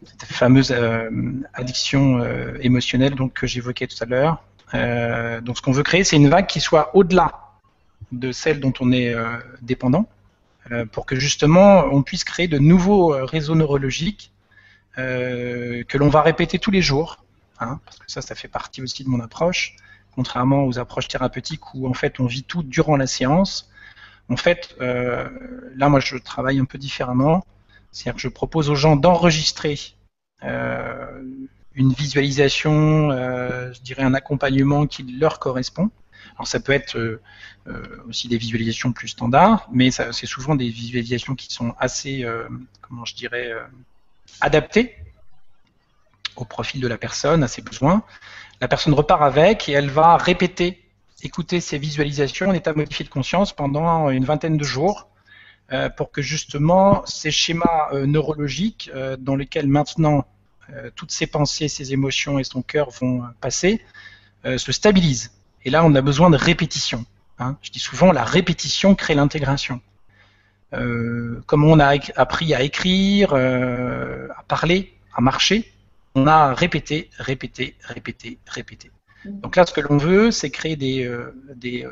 cette 0.05 0.25
fameuse 0.25 0.71
euh, 0.71 1.09
addiction 1.53 2.19
euh, 2.19 2.57
émotionnelle 2.61 3.15
donc 3.15 3.33
que 3.33 3.47
j'évoquais 3.47 3.87
tout 3.87 4.01
à 4.01 4.05
l'heure. 4.05 4.43
Euh, 4.73 5.41
donc 5.41 5.57
ce 5.57 5.61
qu'on 5.61 5.71
veut 5.71 5.83
créer, 5.83 6.03
c'est 6.03 6.15
une 6.15 6.29
vague 6.29 6.47
qui 6.47 6.59
soit 6.59 6.95
au-delà 6.95 7.31
de 8.11 8.31
celle 8.31 8.59
dont 8.59 8.73
on 8.79 8.91
est 8.93 9.13
dépendant, 9.61 10.07
pour 10.93 11.05
que 11.05 11.17
justement 11.17 11.83
on 11.91 12.03
puisse 12.03 12.23
créer 12.23 12.47
de 12.47 12.57
nouveaux 12.57 13.09
réseaux 13.25 13.55
neurologiques 13.55 14.31
que 14.95 15.97
l'on 15.97 16.07
va 16.07 16.21
répéter 16.21 16.57
tous 16.57 16.71
les 16.71 16.81
jours, 16.81 17.25
hein, 17.59 17.81
parce 17.83 17.97
que 17.97 18.05
ça, 18.07 18.21
ça 18.21 18.33
fait 18.33 18.47
partie 18.47 18.81
aussi 18.81 19.03
de 19.03 19.09
mon 19.09 19.19
approche, 19.19 19.75
contrairement 20.15 20.63
aux 20.63 20.79
approches 20.79 21.09
thérapeutiques 21.09 21.73
où 21.73 21.85
en 21.85 21.93
fait 21.93 22.21
on 22.21 22.27
vit 22.27 22.43
tout 22.43 22.63
durant 22.63 22.95
la 22.95 23.07
séance. 23.07 23.69
En 24.29 24.37
fait, 24.37 24.77
là, 24.79 25.89
moi, 25.89 25.99
je 25.99 26.15
travaille 26.15 26.59
un 26.59 26.65
peu 26.65 26.77
différemment, 26.77 27.43
c'est-à-dire 27.91 28.15
que 28.15 28.21
je 28.21 28.27
propose 28.27 28.69
aux 28.69 28.75
gens 28.75 28.95
d'enregistrer 28.95 29.77
euh, 30.43 31.23
une 31.73 31.93
visualisation, 31.93 33.11
euh, 33.11 33.71
je 33.73 33.81
dirais 33.81 34.03
un 34.03 34.13
accompagnement 34.13 34.87
qui 34.87 35.03
leur 35.03 35.39
correspond. 35.39 35.89
Alors 36.35 36.47
ça 36.47 36.59
peut 36.59 36.73
être 36.73 36.97
euh, 36.97 37.21
aussi 38.07 38.27
des 38.27 38.37
visualisations 38.37 38.91
plus 38.93 39.09
standards, 39.09 39.67
mais 39.71 39.91
c'est 39.91 40.25
souvent 40.25 40.55
des 40.55 40.69
visualisations 40.69 41.35
qui 41.35 41.51
sont 41.51 41.73
assez, 41.79 42.25
comment 42.81 43.05
je 43.05 43.15
dirais, 43.15 43.51
adaptées 44.41 44.95
au 46.35 46.45
profil 46.45 46.81
de 46.81 46.87
la 46.87 46.97
personne, 46.97 47.43
à 47.43 47.47
ses 47.47 47.61
besoins. 47.61 48.03
La 48.61 48.67
personne 48.67 48.93
repart 48.93 49.21
avec 49.21 49.69
et 49.69 49.73
elle 49.73 49.89
va 49.89 50.17
répéter, 50.17 50.83
écouter 51.23 51.59
ces 51.59 51.77
visualisations 51.77 52.49
en 52.49 52.53
état 52.53 52.73
modifié 52.73 53.05
de 53.05 53.09
conscience 53.09 53.53
pendant 53.53 54.09
une 54.09 54.25
vingtaine 54.25 54.57
de 54.57 54.63
jours 54.63 55.06
euh, 55.73 55.89
pour 55.89 56.11
que 56.11 56.21
justement 56.21 57.05
ces 57.05 57.29
schémas 57.29 57.89
euh, 57.91 58.05
neurologiques 58.05 58.89
euh, 58.95 59.17
dans 59.19 59.35
lesquels 59.35 59.67
maintenant 59.67 60.25
toutes 60.95 61.11
ses 61.11 61.27
pensées, 61.27 61.69
ses 61.69 61.93
émotions 61.93 62.39
et 62.39 62.43
son 62.43 62.61
cœur 62.61 62.89
vont 62.89 63.23
passer 63.39 63.79
se 64.43 64.71
stabilisent. 64.73 65.31
Et 65.63 65.69
là, 65.69 65.81
on 65.85 65.95
a 65.95 66.01
besoin 66.01 66.29
de 66.29 66.35
répétition. 66.35 67.05
hein. 67.39 67.55
Je 67.61 67.71
dis 67.71 67.79
souvent, 67.79 68.11
la 68.11 68.25
répétition 68.25 68.93
crée 68.93 69.15
l'intégration. 69.15 69.79
Comme 70.73 71.63
on 71.63 71.79
a 71.79 71.95
appris 72.17 72.53
à 72.53 72.63
écrire, 72.63 73.33
à 73.33 74.43
parler, 74.49 74.93
à 75.15 75.21
marcher, 75.21 75.71
on 76.15 76.27
a 76.27 76.53
répété, 76.53 77.09
répété, 77.17 77.77
répété, 77.79 78.37
répété. 78.45 78.91
Donc 79.23 79.55
là, 79.55 79.65
ce 79.65 79.71
que 79.71 79.79
l'on 79.79 79.95
veut, 79.95 80.31
c'est 80.31 80.49
créer 80.49 80.75
des, 80.75 81.87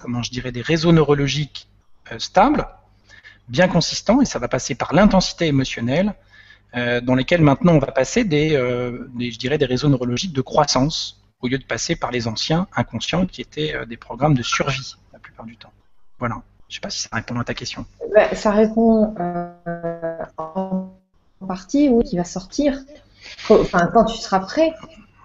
comment 0.00 0.24
je 0.24 0.32
dirais, 0.32 0.50
des 0.50 0.62
réseaux 0.62 0.90
neurologiques 0.90 1.69
euh, 2.12 2.18
stables, 2.18 2.66
bien 3.48 3.68
consistants, 3.68 4.20
et 4.20 4.24
ça 4.24 4.38
va 4.38 4.48
passer 4.48 4.74
par 4.74 4.92
l'intensité 4.94 5.46
émotionnelle, 5.46 6.14
euh, 6.76 7.00
dans 7.00 7.14
lesquels 7.14 7.42
maintenant 7.42 7.74
on 7.74 7.78
va 7.78 7.92
passer 7.92 8.24
des, 8.24 8.54
euh, 8.54 9.08
des, 9.14 9.32
je 9.32 9.38
dirais, 9.38 9.58
des 9.58 9.66
réseaux 9.66 9.88
neurologiques 9.88 10.32
de 10.32 10.40
croissance, 10.40 11.20
au 11.40 11.48
lieu 11.48 11.58
de 11.58 11.64
passer 11.64 11.96
par 11.96 12.10
les 12.10 12.28
anciens 12.28 12.66
inconscients 12.76 13.26
qui 13.26 13.40
étaient 13.40 13.74
des 13.86 13.96
programmes 13.96 14.34
de 14.34 14.42
survie 14.42 14.94
la 15.12 15.18
plupart 15.18 15.46
du 15.46 15.56
temps. 15.56 15.72
Voilà. 16.18 16.42
Je 16.68 16.74
ne 16.74 16.74
sais 16.76 16.80
pas 16.80 16.90
si 16.90 17.00
ça 17.02 17.08
répond 17.12 17.38
à 17.40 17.44
ta 17.44 17.54
question. 17.54 17.86
Bah, 18.14 18.34
ça 18.34 18.50
répond 18.50 19.14
en 20.36 20.90
partie, 21.46 21.88
oui, 21.88 22.04
qui 22.04 22.16
va 22.16 22.24
sortir. 22.24 22.78
Enfin, 23.48 23.88
quand 23.92 24.04
tu 24.04 24.18
seras 24.18 24.40
prêt. 24.40 24.72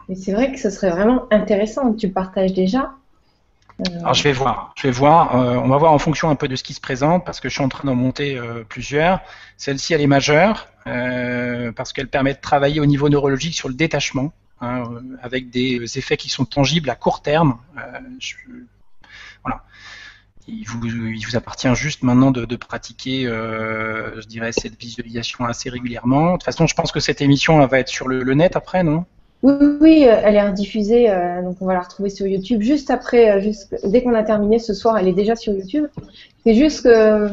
Mais 0.07 0.15
c'est 0.15 0.33
vrai 0.33 0.51
que 0.51 0.59
ce 0.59 0.69
serait 0.69 0.91
vraiment 0.91 1.25
intéressant 1.31 1.91
que 1.91 1.97
tu 1.97 2.09
partages 2.09 2.53
déjà. 2.53 2.91
Euh, 3.81 3.99
Alors 3.99 4.13
je 4.13 4.23
vais 4.23 4.31
voir, 4.31 4.73
je 4.77 4.87
vais 4.87 4.91
voir. 4.91 5.35
Euh, 5.35 5.55
on 5.57 5.67
va 5.67 5.77
voir 5.77 5.91
en 5.91 5.99
fonction 5.99 6.29
un 6.29 6.35
peu 6.35 6.47
de 6.47 6.55
ce 6.55 6.63
qui 6.63 6.73
se 6.73 6.79
présente 6.79 7.25
parce 7.25 7.39
que 7.39 7.49
je 7.49 7.55
suis 7.55 7.63
en 7.63 7.69
train 7.69 7.85
d'en 7.85 7.95
monter 7.95 8.37
euh, 8.37 8.63
plusieurs. 8.63 9.19
Celle-ci, 9.57 9.93
elle 9.93 10.01
est 10.01 10.07
majeure 10.07 10.67
parce 11.75 11.93
qu'elle 11.93 12.07
permet 12.07 12.35
de 12.35 12.39
travailler 12.39 12.79
au 12.79 12.85
niveau 12.85 13.09
neurologique 13.09 13.55
sur 13.55 13.69
le 13.69 13.73
détachement 13.73 14.33
hein, 14.61 14.83
avec 15.19 15.49
des 15.49 15.81
effets 15.97 16.15
qui 16.15 16.29
sont 16.29 16.45
tangibles 16.45 16.91
à 16.91 16.95
court 16.95 17.23
terme. 17.23 17.57
voilà. 19.43 19.63
Il 20.47 20.63
vous, 20.67 20.85
il 20.85 21.25
vous, 21.25 21.35
appartient 21.35 21.73
juste 21.73 22.03
maintenant 22.03 22.29
de, 22.29 22.45
de 22.45 22.55
pratiquer, 22.55 23.23
je 23.23 24.27
dirais, 24.27 24.51
cette 24.51 24.79
visualisation 24.79 25.45
assez 25.45 25.71
régulièrement. 25.71 26.25
De 26.25 26.31
toute 26.33 26.43
façon, 26.43 26.67
je 26.67 26.75
pense 26.75 26.91
que 26.91 26.99
cette 26.99 27.19
émission 27.19 27.59
elle 27.63 27.67
va 27.67 27.79
être 27.79 27.89
sur 27.89 28.07
le, 28.07 28.21
le 28.21 28.33
net 28.35 28.55
après, 28.55 28.83
non? 28.83 29.05
Oui, 29.43 29.53
oui, 29.79 30.05
euh, 30.07 30.21
elle 30.23 30.35
est 30.35 30.47
rediffusée, 30.47 31.09
euh, 31.09 31.43
donc 31.43 31.57
on 31.61 31.65
va 31.65 31.73
la 31.73 31.81
retrouver 31.81 32.09
sur 32.09 32.25
YouTube 32.25 32.61
juste 32.61 32.89
après, 32.89 33.31
euh, 33.31 33.41
juste, 33.41 33.75
dès 33.83 34.01
qu'on 34.01 34.15
a 34.15 34.23
terminé 34.23 34.59
ce 34.59 34.73
soir, 34.73 34.97
elle 34.97 35.07
est 35.07 35.13
déjà 35.13 35.35
sur 35.35 35.53
YouTube. 35.53 35.85
C'est 36.43 36.55
juste 36.55 36.83
que 36.83 37.29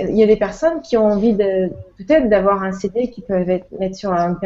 il 0.00 0.16
y 0.16 0.22
a 0.22 0.26
des 0.26 0.36
personnes 0.36 0.80
qui 0.80 0.96
ont 0.96 1.04
envie 1.04 1.34
de 1.34 1.70
peut-être 1.98 2.28
d'avoir 2.30 2.62
un 2.62 2.72
CD 2.72 3.10
qui 3.10 3.20
peuvent 3.20 3.50
être, 3.50 3.66
mettre 3.78 3.96
sur 3.96 4.12
un 4.12 4.38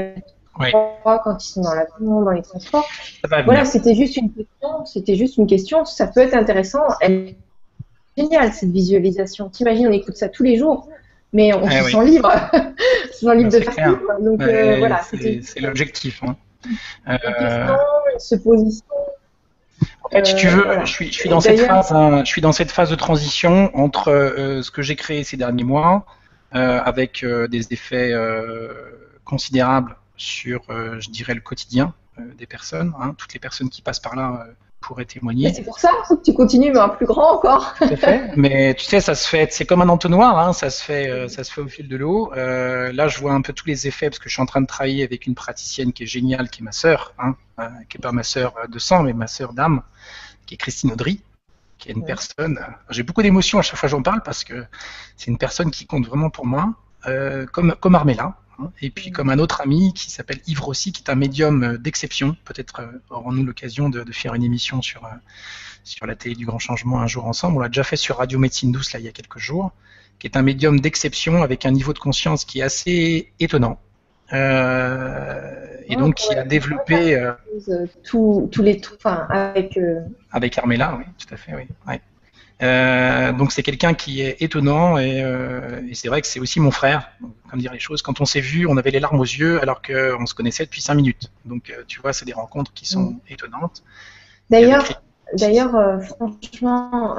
oui. 0.59 0.71
quand 1.05 1.37
ils 1.39 1.47
sont 1.47 1.61
dans 1.61 1.75
l'avion, 1.75 2.23
dans 2.23 2.31
les 2.33 2.43
transports. 2.43 2.89
Voilà, 3.45 3.65
c'était 3.65 3.95
juste 3.95 4.17
une 4.17 4.33
question. 4.33 4.85
C'était 4.85 5.15
juste 5.15 5.37
une 5.37 5.47
question. 5.47 5.85
Ça 5.85 6.09
peut 6.09 6.21
être 6.21 6.35
intéressant. 6.35 6.83
Elle 7.01 7.13
est 7.13 7.37
géniale 8.17 8.53
cette 8.53 8.73
visualisation. 8.73 9.49
T'imagines, 9.49 9.87
on 9.87 9.93
écoute 9.93 10.17
ça 10.17 10.29
tous 10.29 10.43
les 10.43 10.57
jours 10.57 10.89
mais 11.35 11.55
on 11.55 11.67
eh 11.67 11.83
se 11.85 11.91
sent 11.93 12.05
libre, 12.05 12.31
on 12.53 13.13
se 13.13 13.21
sent 13.21 13.37
libre 13.37 13.51
de 13.51 13.61
faire 13.61 13.99
tout. 13.99 14.23
Donc 14.23 14.43
voilà, 14.43 15.01
c'est 15.11 15.61
l'objectif. 15.61 16.23
Hein. 16.25 16.37
Euh, 17.09 17.77
se 18.19 18.35
positionne. 18.37 18.89
En 20.05 20.09
fait, 20.11 20.27
si 20.27 20.37
tu 20.37 20.47
veux, 20.49 20.67
euh, 20.67 20.85
je, 20.85 20.91
suis, 20.91 21.07
je, 21.07 21.19
suis 21.19 21.29
dans 21.29 21.41
cette 21.41 21.61
phase, 21.61 21.93
hein, 21.93 22.23
je 22.25 22.31
suis 22.31 22.43
dans 22.43 22.53
cette 22.53 22.71
phase 22.71 22.91
de 22.91 22.95
transition 22.95 23.71
entre 23.77 24.11
euh, 24.11 24.63
ce 24.63 24.71
que 24.71 24.83
j'ai 24.83 24.97
créé 24.97 25.25
ces 25.25 25.37
derniers 25.37 25.65
mois, 25.65 26.07
avec 26.53 27.25
des 27.25 27.73
effets 27.73 28.13
considérables 29.25 29.97
sur, 30.19 30.61
je 30.69 31.09
dirais, 31.09 31.33
le 31.33 31.41
quotidien 31.41 31.95
des 32.37 32.47
personnes. 32.47 32.93
Hein. 33.01 33.15
Toutes 33.17 33.33
les 33.33 33.41
personnes 33.41 33.71
qui 33.71 33.81
passent 33.81 34.01
par 34.01 34.17
là 34.17 34.47
pourrait 34.83 35.07
témoigner. 35.07 35.53
C'est 35.55 35.63
pour 35.63 35.79
ça 35.79 35.91
que 36.09 36.15
tu 36.23 36.35
continues, 36.35 36.71
mais 36.71 36.79
un 36.79 36.91
plus 36.91 37.07
grand 37.07 37.37
encore. 37.37 37.75
Tout 37.79 37.85
à 37.85 37.97
fait. 37.97 38.31
Mais 38.37 38.75
tu 38.75 38.85
sais, 38.85 39.01
ça 39.01 39.15
se 39.15 39.27
fait, 39.27 39.51
c'est 39.53 39.65
comme 39.65 39.81
un 39.81 39.89
entonnoir, 39.89 40.39
hein, 40.39 40.53
ça 40.53 40.69
se 40.69 40.83
fait, 40.83 41.09
euh, 41.09 41.29
ça 41.29 41.45
se 41.45 41.53
fait 41.53 41.63
au 41.63 41.69
fil 41.69 41.89
de 41.89 41.97
l'eau. 41.97 42.31
Euh, 42.37 42.93
là, 42.93 43.09
je 43.09 43.19
vois 43.19 43.33
un 43.33 43.41
peu 43.41 43.55
tous 43.55 43.67
les 43.67 43.87
effets 43.87 44.11
parce 44.11 44.19
que 44.19 44.29
je 44.29 44.35
suis 44.35 44.43
en 44.43 44.47
train 44.47 44.61
de 44.61 44.67
travailler 44.67 45.05
avec 45.05 45.27
une 45.27 45.35
praticienne 45.35 45.93
qui 45.95 46.03
est 46.03 46.07
géniale, 46.07 46.51
qui 46.51 46.61
est 46.61 46.65
ma 46.65 46.73
sœur, 46.73 47.15
hein, 47.19 47.35
euh, 47.59 47.69
qui 47.89 47.97
est 47.97 48.01
pas 48.01 48.13
ma 48.13 48.25
sœur 48.25 48.55
de 48.69 48.79
sang, 48.79 49.05
mais 49.05 49.15
ma 49.15 49.27
sœur 49.27 49.55
d'âme, 49.55 49.83
qui 50.45 50.55
est 50.55 50.59
Christine 50.59 50.93
Audry, 50.93 51.23
qui 51.79 51.89
est 51.89 51.93
une 51.93 52.05
personne. 52.05 52.61
J'ai 52.91 53.03
beaucoup 53.03 53.23
d'émotions 53.23 53.59
à 53.59 53.63
chaque 53.63 53.77
fois 53.77 53.89
que 53.89 53.93
j'en 53.93 54.03
parle 54.03 54.23
parce 54.23 54.45
que 54.45 54.65
c'est 55.17 55.31
une 55.31 55.39
personne 55.39 55.71
qui 55.71 55.87
compte 55.87 56.07
vraiment 56.07 56.29
pour 56.29 56.47
moi, 56.47 56.75
comme 57.53 57.75
comme 57.81 57.95
Armella. 57.95 58.37
Hein. 58.59 58.71
Et 58.81 58.91
puis 58.91 59.11
comme 59.11 59.31
un 59.31 59.39
autre 59.39 59.61
ami 59.61 59.93
qui 59.95 60.11
s'appelle 60.11 60.41
Yves 60.47 60.61
Rossi, 60.61 60.93
qui 60.93 61.03
est 61.03 61.11
un 61.11 61.15
médium 61.15 61.63
euh, 61.63 61.79
d'exception. 61.79 62.37
Peut-être 62.45 62.81
euh, 62.81 62.87
aurons-nous 63.11 63.45
l'occasion 63.45 63.89
de, 63.89 64.05
faire 64.13 64.35
une 64.35 64.45
émission 64.45 64.83
sur, 64.83 65.05
euh, 65.05 65.11
sur 65.85 66.07
la 66.07 66.15
télé 66.15 66.35
du 66.35 66.47
grand 66.47 66.59
changement 66.59 67.01
un 67.01 67.07
jour 67.07 67.27
ensemble. 67.27 67.57
On 67.57 67.61
l'a 67.61 67.69
déjà 67.69 67.85
fait 67.85 67.97
sur 67.97 68.19
Radio 68.19 68.39
Médecine 68.39 68.73
Douce 68.73 68.93
là, 68.93 69.01
il 69.01 69.05
y 69.05 69.09
a 69.09 69.13
quelques 69.13 69.39
jours, 69.39 69.73
qui 70.19 70.27
est 70.27 70.37
un 70.37 70.43
médium 70.43 70.81
d'exception 70.81 71.43
avec 71.43 71.67
un 71.67 71.71
niveau 71.71 71.93
de 71.93 71.99
conscience 71.99 72.45
qui 72.45 72.61
est 72.61 72.63
assez 72.63 73.33
étonnant. 73.41 73.81
et 74.33 75.97
donc 75.97 76.15
qui 76.15 76.35
a 76.35 76.45
développé 76.45 77.33
tous 78.03 78.51
les 78.59 78.81
enfin, 78.97 79.27
avec 79.29 79.79
avec 80.31 80.59
Armella, 80.59 80.97
oui, 80.99 81.05
tout 81.19 81.35
à 81.35 81.37
fait, 81.37 81.55
oui. 81.55 81.67
Euh, 82.63 83.33
donc 83.33 83.51
c'est 83.53 83.63
quelqu'un 83.63 83.95
qui 83.95 84.21
est 84.21 84.41
étonnant 84.41 84.97
euh, 84.97 85.81
et, 85.89 85.95
c'est 85.95 86.09
vrai 86.09 86.21
que 86.21 86.27
c'est 86.27 86.39
aussi 86.39 86.61
mon 86.61 86.71
frère. 86.71 87.11
comme 87.51 87.61
dire 87.61 87.73
les 87.73 87.79
choses, 87.79 88.03
quand 88.03 88.21
on 88.21 88.25
s'est 88.25 88.41
vu, 88.41 88.67
on 88.67 88.77
avait 88.77 88.91
les 88.91 89.01
larmes 89.01 89.19
aux 89.19 89.25
yeux 89.25 89.61
alors 89.61 89.83
qu'on 89.83 90.27
se 90.27 90.35
connaissait 90.35 90.65
depuis 90.65 90.81
cinq 90.81 90.95
minutes. 90.95 91.31
Donc 91.45 91.71
euh, 91.71 91.83
tu 91.87 92.01
vois, 92.01 92.13
c'est 92.13 92.25
des 92.25 92.33
rencontres 92.33 92.73
qui 92.73 92.87
sont 92.87 93.03
mm. 93.03 93.21
étonnantes. 93.31 93.83
D'ailleurs, 94.51 95.03
d'ailleurs, 95.37 96.03
franchement, 96.03 97.17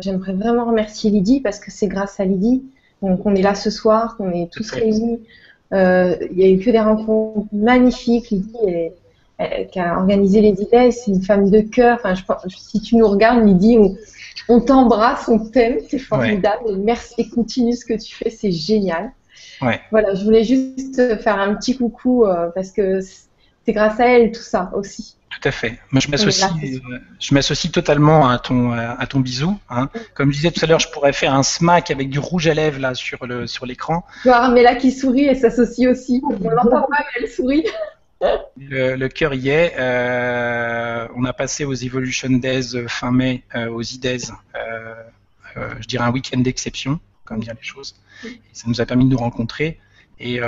j'aimerais 0.00 0.34
vraiment 0.34 0.66
remercier 0.66 1.10
Lydie 1.10 1.40
parce 1.40 1.58
que 1.58 1.70
c'est 1.70 1.88
grâce 1.88 2.20
à 2.20 2.24
Lydie 2.24 2.62
qu'on 3.00 3.34
est 3.34 3.42
là 3.42 3.54
ce 3.54 3.70
soir, 3.70 4.16
qu'on 4.16 4.30
est 4.30 4.50
tous 4.52 4.70
réunis. 4.70 5.20
Il 5.72 6.28
n'y 6.32 6.44
a 6.44 6.48
eu 6.48 6.58
que 6.58 6.70
des 6.70 6.80
rencontres 6.80 7.48
magnifiques. 7.52 8.30
Lydie 8.30 8.92
qui 9.70 9.78
a 9.80 9.98
organisé 9.98 10.40
les 10.40 10.62
idées, 10.62 10.92
c'est 10.92 11.10
une 11.10 11.22
femme 11.22 11.50
de 11.50 11.60
cœur. 11.60 11.98
Enfin, 12.02 12.14
je, 12.14 12.56
si 12.56 12.80
tu 12.80 12.96
nous 12.96 13.08
regardes, 13.08 13.44
Lydie, 13.46 13.76
on 13.78 13.94
t'embrasse, 14.60 15.28
on 15.28 15.38
t'aime, 15.38 15.78
c'est 15.88 15.98
formidable. 15.98 16.76
Merci 16.78 17.14
et 17.18 17.28
continue 17.28 17.74
ce 17.74 17.84
que 17.84 17.94
tu 17.94 18.14
fais, 18.14 18.30
c'est 18.30 18.52
génial. 18.52 19.12
Voilà, 19.90 20.14
je 20.14 20.24
voulais 20.24 20.44
juste 20.44 21.20
faire 21.20 21.38
un 21.38 21.54
petit 21.54 21.76
coucou 21.76 22.24
euh, 22.26 22.48
parce 22.54 22.72
que 22.72 23.00
c'est 23.00 23.72
grâce 23.72 23.98
à 24.00 24.06
elle 24.06 24.32
tout 24.32 24.42
ça 24.42 24.70
aussi. 24.74 25.16
Tout 25.30 25.48
à 25.48 25.50
fait. 25.50 25.78
Moi, 25.90 26.00
je 26.00 26.08
m'associe, 26.08 26.50
euh, 26.62 26.98
je 27.18 27.34
m'associe 27.34 27.70
totalement 27.70 28.28
à 28.28 28.38
ton, 28.38 28.72
à 28.72 29.06
ton 29.06 29.20
bisou. 29.20 29.58
Hein. 29.68 29.90
Comme 30.14 30.30
je 30.30 30.36
disais 30.36 30.50
tout 30.50 30.64
à 30.64 30.68
l'heure, 30.68 30.78
je 30.78 30.88
pourrais 30.88 31.12
faire 31.12 31.34
un 31.34 31.42
smack 31.42 31.90
avec 31.90 32.08
du 32.08 32.18
rouge 32.18 32.46
à 32.46 32.54
lèvres 32.54 32.80
là 32.80 32.94
sur 32.94 33.26
le 33.26 33.46
sur 33.46 33.66
l'écran. 33.66 34.04
mais 34.24 34.62
là 34.62 34.76
qui 34.76 34.92
sourit, 34.92 35.26
et 35.26 35.34
s'associe 35.34 35.90
aussi. 35.90 36.22
On 36.24 36.48
l'entend 36.48 36.82
pas, 36.82 36.98
mais 37.00 37.22
elle 37.24 37.28
sourit. 37.28 37.64
Le, 38.58 39.08
cœur 39.08 39.34
y 39.34 39.48
est. 39.48 39.74
Euh, 39.78 41.06
on 41.14 41.24
a 41.24 41.32
passé 41.32 41.64
aux 41.64 41.74
Evolution 41.74 42.30
Days 42.30 42.74
euh, 42.74 42.88
fin 42.88 43.12
mai, 43.12 43.42
euh, 43.54 43.68
aux 43.68 43.82
IDES, 43.82 44.32
je 45.80 45.86
dirais 45.86 46.04
un 46.04 46.12
week-end 46.12 46.38
d'exception, 46.38 47.00
comme 47.24 47.40
dire 47.40 47.54
les 47.54 47.66
choses. 47.66 47.96
ça 48.52 48.64
nous 48.66 48.80
a 48.80 48.86
permis 48.86 49.06
de 49.06 49.10
nous 49.10 49.18
rencontrer. 49.18 49.78
Et, 50.18 50.38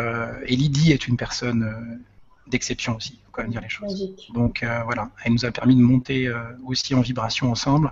Lydie 0.47 0.93
est 0.93 1.09
une 1.09 1.16
personne 1.16 2.01
d'exception 2.47 2.97
aussi, 2.97 3.19
même 3.39 3.49
dire 3.49 3.62
les 3.62 3.70
choses. 3.70 4.15
Donc 4.35 4.62
voilà, 4.85 5.11
elle 5.24 5.32
nous 5.32 5.47
a 5.47 5.51
permis 5.51 5.77
de 5.77 5.81
monter 5.81 6.31
aussi 6.66 6.95
en 6.95 7.01
vibration 7.01 7.51
ensemble. 7.51 7.90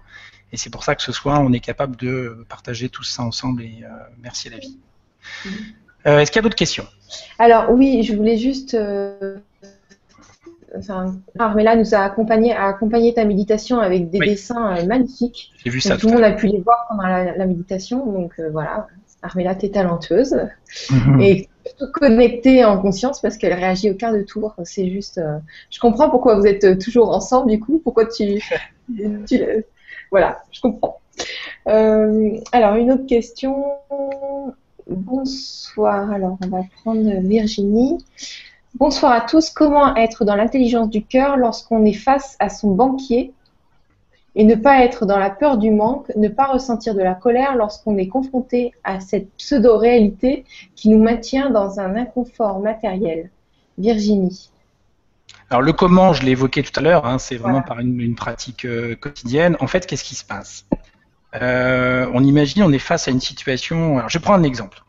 Et 0.52 0.58
c'est 0.58 0.68
pour 0.68 0.84
ça 0.84 0.94
que 0.94 1.02
ce 1.02 1.12
soir, 1.12 1.40
on 1.40 1.54
est 1.54 1.60
capable 1.60 1.96
de 1.96 2.44
partager 2.50 2.90
tout 2.90 3.02
ça 3.02 3.22
ensemble. 3.22 3.62
Et 3.62 3.82
merci 4.22 4.48
à 4.48 4.50
la 4.50 4.58
vie. 4.58 4.78
Est-ce 6.04 6.30
qu'il 6.30 6.38
y 6.38 6.40
a 6.40 6.42
d'autres 6.42 6.54
questions? 6.54 6.86
Alors 7.38 7.70
oui, 7.70 8.02
je 8.02 8.14
voulais 8.14 8.36
juste 8.36 8.76
enfin, 10.76 11.16
Armella 11.38 11.76
nous 11.76 11.94
a 11.94 11.98
accompagné, 11.98 12.52
a 12.52 12.66
accompagné 12.66 13.14
ta 13.14 13.24
méditation 13.24 13.78
avec 13.78 14.10
des 14.10 14.18
dessins 14.18 14.76
euh, 14.76 14.86
magnifiques. 14.86 15.52
J'ai 15.64 15.70
vu 15.70 15.80
ça. 15.80 15.96
Tout 15.96 16.08
le 16.08 16.14
monde 16.14 16.22
a 16.22 16.32
pu 16.32 16.46
les 16.46 16.60
voir 16.60 16.86
pendant 16.88 17.06
la, 17.06 17.46
méditation, 17.46 18.04
donc 18.06 18.32
euh, 18.38 18.50
voilà. 18.50 18.86
Armella, 19.22 19.54
t'es 19.54 19.70
talentueuse 19.70 20.36
et 21.20 21.48
tout 21.78 21.90
connectée 21.92 22.64
en 22.64 22.80
conscience 22.80 23.20
parce 23.20 23.38
qu'elle 23.38 23.54
réagit 23.54 23.90
au 23.90 23.94
quart 23.94 24.12
de 24.12 24.22
tour. 24.22 24.54
C'est 24.64 24.88
juste, 24.88 25.18
euh, 25.18 25.38
je 25.70 25.80
comprends 25.80 26.10
pourquoi 26.10 26.36
vous 26.36 26.46
êtes 26.46 26.78
toujours 26.78 27.10
ensemble 27.10 27.50
du 27.50 27.58
coup, 27.58 27.80
pourquoi 27.82 28.06
tu, 28.06 28.40
voilà, 30.10 30.42
je 30.52 30.60
comprends. 30.60 31.00
alors 31.66 32.76
une 32.76 32.92
autre 32.92 33.06
question. 33.06 33.64
Bonsoir. 34.86 36.12
Alors 36.12 36.38
on 36.44 36.48
va 36.48 36.62
prendre 36.82 37.20
Virginie. 37.20 37.98
Bonsoir 38.78 39.12
à 39.12 39.22
tous. 39.22 39.48
Comment 39.48 39.96
être 39.96 40.26
dans 40.26 40.36
l'intelligence 40.36 40.90
du 40.90 41.02
cœur 41.02 41.38
lorsqu'on 41.38 41.86
est 41.86 41.94
face 41.94 42.36
à 42.40 42.50
son 42.50 42.72
banquier 42.72 43.32
et 44.34 44.44
ne 44.44 44.54
pas 44.54 44.84
être 44.84 45.06
dans 45.06 45.18
la 45.18 45.30
peur 45.30 45.56
du 45.56 45.70
manque, 45.70 46.12
ne 46.14 46.28
pas 46.28 46.44
ressentir 46.44 46.94
de 46.94 47.00
la 47.00 47.14
colère 47.14 47.56
lorsqu'on 47.56 47.96
est 47.96 48.08
confronté 48.08 48.72
à 48.84 49.00
cette 49.00 49.32
pseudo-réalité 49.36 50.44
qui 50.74 50.90
nous 50.90 51.02
maintient 51.02 51.48
dans 51.48 51.80
un 51.80 51.96
inconfort 51.96 52.60
matériel? 52.60 53.30
Virginie. 53.78 54.50
Alors 55.48 55.62
le 55.62 55.72
comment, 55.72 56.12
je 56.12 56.22
l'ai 56.24 56.32
évoqué 56.32 56.62
tout 56.62 56.78
à 56.78 56.82
l'heure, 56.82 57.06
hein, 57.06 57.18
c'est 57.18 57.36
vraiment 57.36 57.62
par 57.62 57.80
une, 57.80 58.14
pratique 58.14 58.66
euh, 58.66 58.94
quotidienne. 58.94 59.56
En 59.58 59.68
fait, 59.68 59.86
qu'est-ce 59.86 60.04
qui 60.04 60.16
se 60.16 60.24
passe? 60.24 60.66
Euh, 61.40 62.10
On 62.12 62.22
imagine, 62.22 62.62
on 62.62 62.72
est 62.72 62.78
face 62.78 63.08
à 63.08 63.10
une 63.10 63.20
situation. 63.20 63.96
Alors, 63.96 64.10
je 64.10 64.18
prends 64.18 64.34
un 64.34 64.42
exemple. 64.42 64.82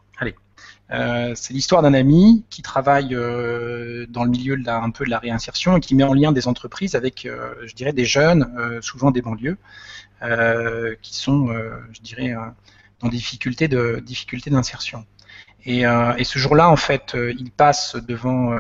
Euh, 0.92 1.34
c'est 1.36 1.54
l'histoire 1.54 1.82
d'un 1.82 1.94
ami 1.94 2.46
qui 2.50 2.62
travaille 2.62 3.14
euh, 3.14 4.06
dans 4.08 4.24
le 4.24 4.30
milieu 4.30 4.56
de 4.56 4.66
la, 4.66 4.78
un 4.78 4.90
peu 4.90 5.04
de 5.04 5.10
la 5.10 5.20
réinsertion 5.20 5.76
et 5.78 5.80
qui 5.82 5.96
met 5.96 6.04
en 6.04 6.14
lien 6.14 6.32
des 6.32 6.48
entreprises 6.48 6.96
avec, 6.96 7.26
euh, 7.26 7.54
je 7.66 7.74
dirais, 7.74 7.94
des 7.94 8.06
jeunes, 8.06 8.80
souvent 8.82 9.12
des 9.12 9.22
banlieues, 9.22 9.58
qui 11.02 11.16
sont, 11.16 11.50
je 11.92 12.02
dirais, 12.02 12.34
dans 13.02 13.10
difficultés 13.10 13.68
d'insertion. 13.68 15.06
Et, 15.66 15.84
ce 15.84 16.40
jour-là, 16.40 16.70
en 16.70 16.76
fait, 16.76 17.16
il 17.16 17.52
passe 17.52 17.96
devant 17.96 18.58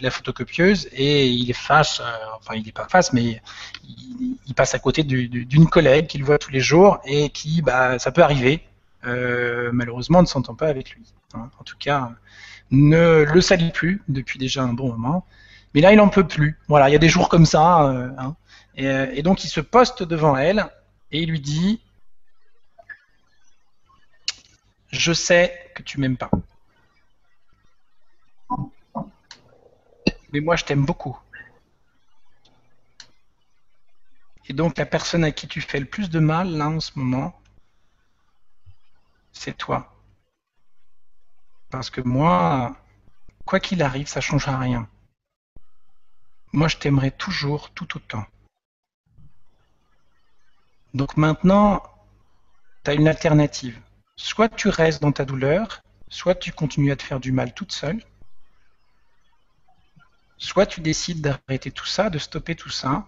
la 0.00 0.10
photocopieuse 0.10 0.88
et 0.92 1.28
il 1.28 1.48
est 1.50 1.52
face, 1.52 2.02
enfin 2.38 2.54
il 2.54 2.64
n'est 2.64 2.72
pas 2.72 2.88
face, 2.88 3.12
mais 3.12 3.40
il, 3.84 4.36
il 4.46 4.54
passe 4.54 4.74
à 4.74 4.78
côté 4.78 5.04
d'une 5.04 5.68
collègue 5.68 6.06
qu'il 6.06 6.24
voit 6.24 6.38
tous 6.38 6.50
les 6.50 6.60
jours 6.60 6.98
et 7.04 7.30
qui, 7.30 7.62
bah, 7.62 7.98
ça 7.98 8.10
peut 8.10 8.22
arriver, 8.22 8.62
malheureusement 9.04 10.22
ne 10.22 10.26
s'entend 10.26 10.54
pas 10.54 10.68
avec 10.68 10.90
lui. 10.90 11.04
Hein. 11.34 11.50
En 11.58 11.64
tout 11.64 11.76
cas, 11.78 12.12
ne 12.70 13.24
le 13.24 13.40
salue 13.40 13.70
plus 13.70 14.02
depuis 14.08 14.38
déjà 14.38 14.62
un 14.62 14.72
bon 14.72 14.92
moment. 14.92 15.26
Mais 15.74 15.80
là, 15.80 15.92
il 15.92 15.96
n'en 15.96 16.08
peut 16.08 16.26
plus. 16.26 16.58
Voilà, 16.68 16.88
il 16.88 16.92
y 16.92 16.96
a 16.96 16.98
des 16.98 17.08
jours 17.08 17.28
comme 17.28 17.46
ça. 17.46 17.82
Hein. 18.18 18.36
et, 18.76 18.86
et 18.86 19.22
donc, 19.22 19.44
il 19.44 19.48
se 19.48 19.60
poste 19.60 20.02
devant 20.02 20.36
elle 20.36 20.66
et 21.10 21.22
il 21.22 21.30
lui 21.30 21.40
dit 21.40 21.80
Je 24.90 25.12
sais 25.12 25.72
que 25.74 25.82
tu 25.82 25.98
m'aimes 25.98 26.18
pas. 26.18 26.30
Mais 30.32 30.40
moi, 30.40 30.56
je 30.56 30.64
t'aime 30.64 30.84
beaucoup. 30.84 31.18
Et 34.48 34.52
donc, 34.54 34.76
la 34.78 34.86
personne 34.86 35.24
à 35.24 35.30
qui 35.30 35.46
tu 35.46 35.60
fais 35.60 35.78
le 35.78 35.86
plus 35.86 36.10
de 36.10 36.18
mal, 36.18 36.50
là, 36.56 36.68
en 36.68 36.80
ce 36.80 36.92
moment, 36.96 37.38
c'est 39.32 39.56
toi. 39.56 39.94
Parce 41.70 41.90
que 41.90 42.00
moi, 42.00 42.76
quoi 43.44 43.60
qu'il 43.60 43.82
arrive, 43.82 44.06
ça 44.06 44.20
ne 44.20 44.22
changera 44.22 44.58
rien. 44.58 44.88
Moi, 46.52 46.68
je 46.68 46.76
t'aimerai 46.76 47.10
toujours 47.10 47.70
tout 47.70 47.96
autant. 47.96 48.24
Donc 50.94 51.16
maintenant, 51.16 51.82
tu 52.84 52.90
as 52.90 52.94
une 52.94 53.08
alternative. 53.08 53.80
Soit 54.16 54.50
tu 54.50 54.68
restes 54.68 55.00
dans 55.00 55.12
ta 55.12 55.24
douleur, 55.24 55.82
soit 56.08 56.34
tu 56.34 56.52
continues 56.52 56.92
à 56.92 56.96
te 56.96 57.02
faire 57.02 57.20
du 57.20 57.32
mal 57.32 57.54
toute 57.54 57.72
seule, 57.72 58.04
soit 60.36 60.66
tu 60.66 60.82
décides 60.82 61.22
d'arrêter 61.22 61.70
tout 61.70 61.86
ça, 61.86 62.10
de 62.10 62.18
stopper 62.18 62.54
tout 62.54 62.68
ça, 62.68 63.06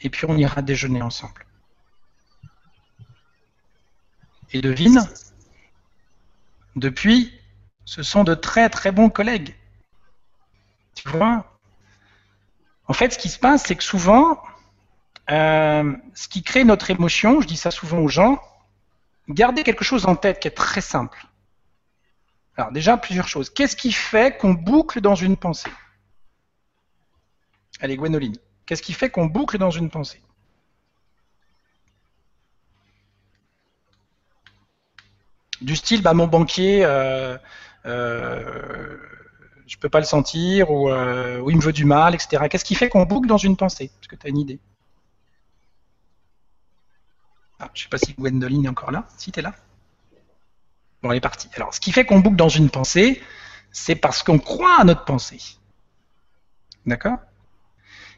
et 0.00 0.10
puis 0.10 0.26
on 0.26 0.36
ira 0.36 0.62
déjeuner 0.62 1.02
ensemble. 1.02 1.47
Et 4.52 4.60
devine, 4.60 5.06
depuis, 6.76 7.38
ce 7.84 8.02
sont 8.02 8.24
de 8.24 8.34
très 8.34 8.68
très 8.70 8.92
bons 8.92 9.10
collègues. 9.10 9.54
Tu 10.94 11.08
vois? 11.08 11.58
En 12.86 12.92
fait, 12.92 13.12
ce 13.12 13.18
qui 13.18 13.28
se 13.28 13.38
passe, 13.38 13.64
c'est 13.66 13.76
que 13.76 13.84
souvent, 13.84 14.42
euh, 15.30 15.94
ce 16.14 16.28
qui 16.28 16.42
crée 16.42 16.64
notre 16.64 16.90
émotion, 16.90 17.40
je 17.40 17.46
dis 17.46 17.56
ça 17.56 17.70
souvent 17.70 17.98
aux 17.98 18.08
gens, 18.08 18.42
gardez 19.28 19.62
quelque 19.62 19.84
chose 19.84 20.06
en 20.06 20.16
tête 20.16 20.40
qui 20.40 20.48
est 20.48 20.52
très 20.52 20.80
simple. 20.80 21.26
Alors 22.56 22.72
déjà, 22.72 22.96
plusieurs 22.96 23.28
choses. 23.28 23.50
Qu'est-ce 23.50 23.76
qui 23.76 23.92
fait 23.92 24.36
qu'on 24.36 24.54
boucle 24.54 25.00
dans 25.00 25.14
une 25.14 25.36
pensée? 25.36 25.70
Allez, 27.80 27.96
Gwénoline. 27.96 28.36
Qu'est-ce 28.66 28.82
qui 28.82 28.92
fait 28.92 29.10
qu'on 29.10 29.26
boucle 29.26 29.58
dans 29.58 29.70
une 29.70 29.90
pensée? 29.90 30.20
Du 35.60 35.76
style, 35.76 36.02
bah, 36.02 36.14
mon 36.14 36.26
banquier, 36.26 36.84
euh, 36.84 37.36
euh, 37.86 38.96
je 39.66 39.76
peux 39.76 39.88
pas 39.88 39.98
le 40.00 40.04
sentir, 40.06 40.70
ou, 40.70 40.88
euh, 40.90 41.42
il 41.48 41.56
me 41.56 41.62
veut 41.62 41.72
du 41.72 41.84
mal, 41.84 42.14
etc. 42.14 42.48
Qu'est-ce 42.48 42.64
qui 42.64 42.74
fait 42.74 42.88
qu'on 42.88 43.04
boucle 43.04 43.28
dans 43.28 43.36
une 43.38 43.56
pensée? 43.56 43.86
Est-ce 44.00 44.08
que 44.08 44.16
tu 44.16 44.26
as 44.26 44.30
une 44.30 44.38
idée? 44.38 44.60
Ah, 47.60 47.70
Je 47.74 47.82
sais 47.82 47.88
pas 47.88 47.98
si 47.98 48.14
Gwendoline 48.14 48.64
est 48.66 48.68
encore 48.68 48.90
là. 48.90 49.06
Si, 49.16 49.30
tu 49.32 49.38
es 49.40 49.42
là 49.42 49.54
Bon, 51.02 51.10
elle 51.10 51.18
est 51.18 51.20
partie. 51.20 51.48
Alors, 51.54 51.74
ce 51.74 51.80
qui 51.80 51.92
fait 51.92 52.04
qu'on 52.04 52.20
boucle 52.20 52.36
dans 52.36 52.48
une 52.48 52.70
pensée, 52.70 53.22
c'est 53.72 53.94
parce 53.94 54.22
qu'on 54.22 54.38
croit 54.38 54.80
à 54.80 54.84
notre 54.84 55.04
pensée. 55.04 55.40
D'accord? 56.86 57.18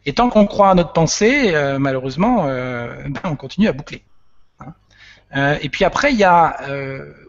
Et 0.07 0.15
tant 0.15 0.31
qu'on 0.31 0.47
croit 0.47 0.71
à 0.71 0.75
notre 0.75 0.93
pensée, 0.93 1.55
euh, 1.55 1.79
malheureusement, 1.79 2.47
euh, 2.47 3.03
ben, 3.09 3.21
on 3.25 3.37
continue 3.37 3.69
à 3.69 3.73
boucler. 3.73 4.05
Euh, 5.37 5.59
et 5.61 5.69
puis 5.69 5.85
après, 5.85 6.13
il 6.13 6.19
y 6.19 6.25
a 6.25 6.61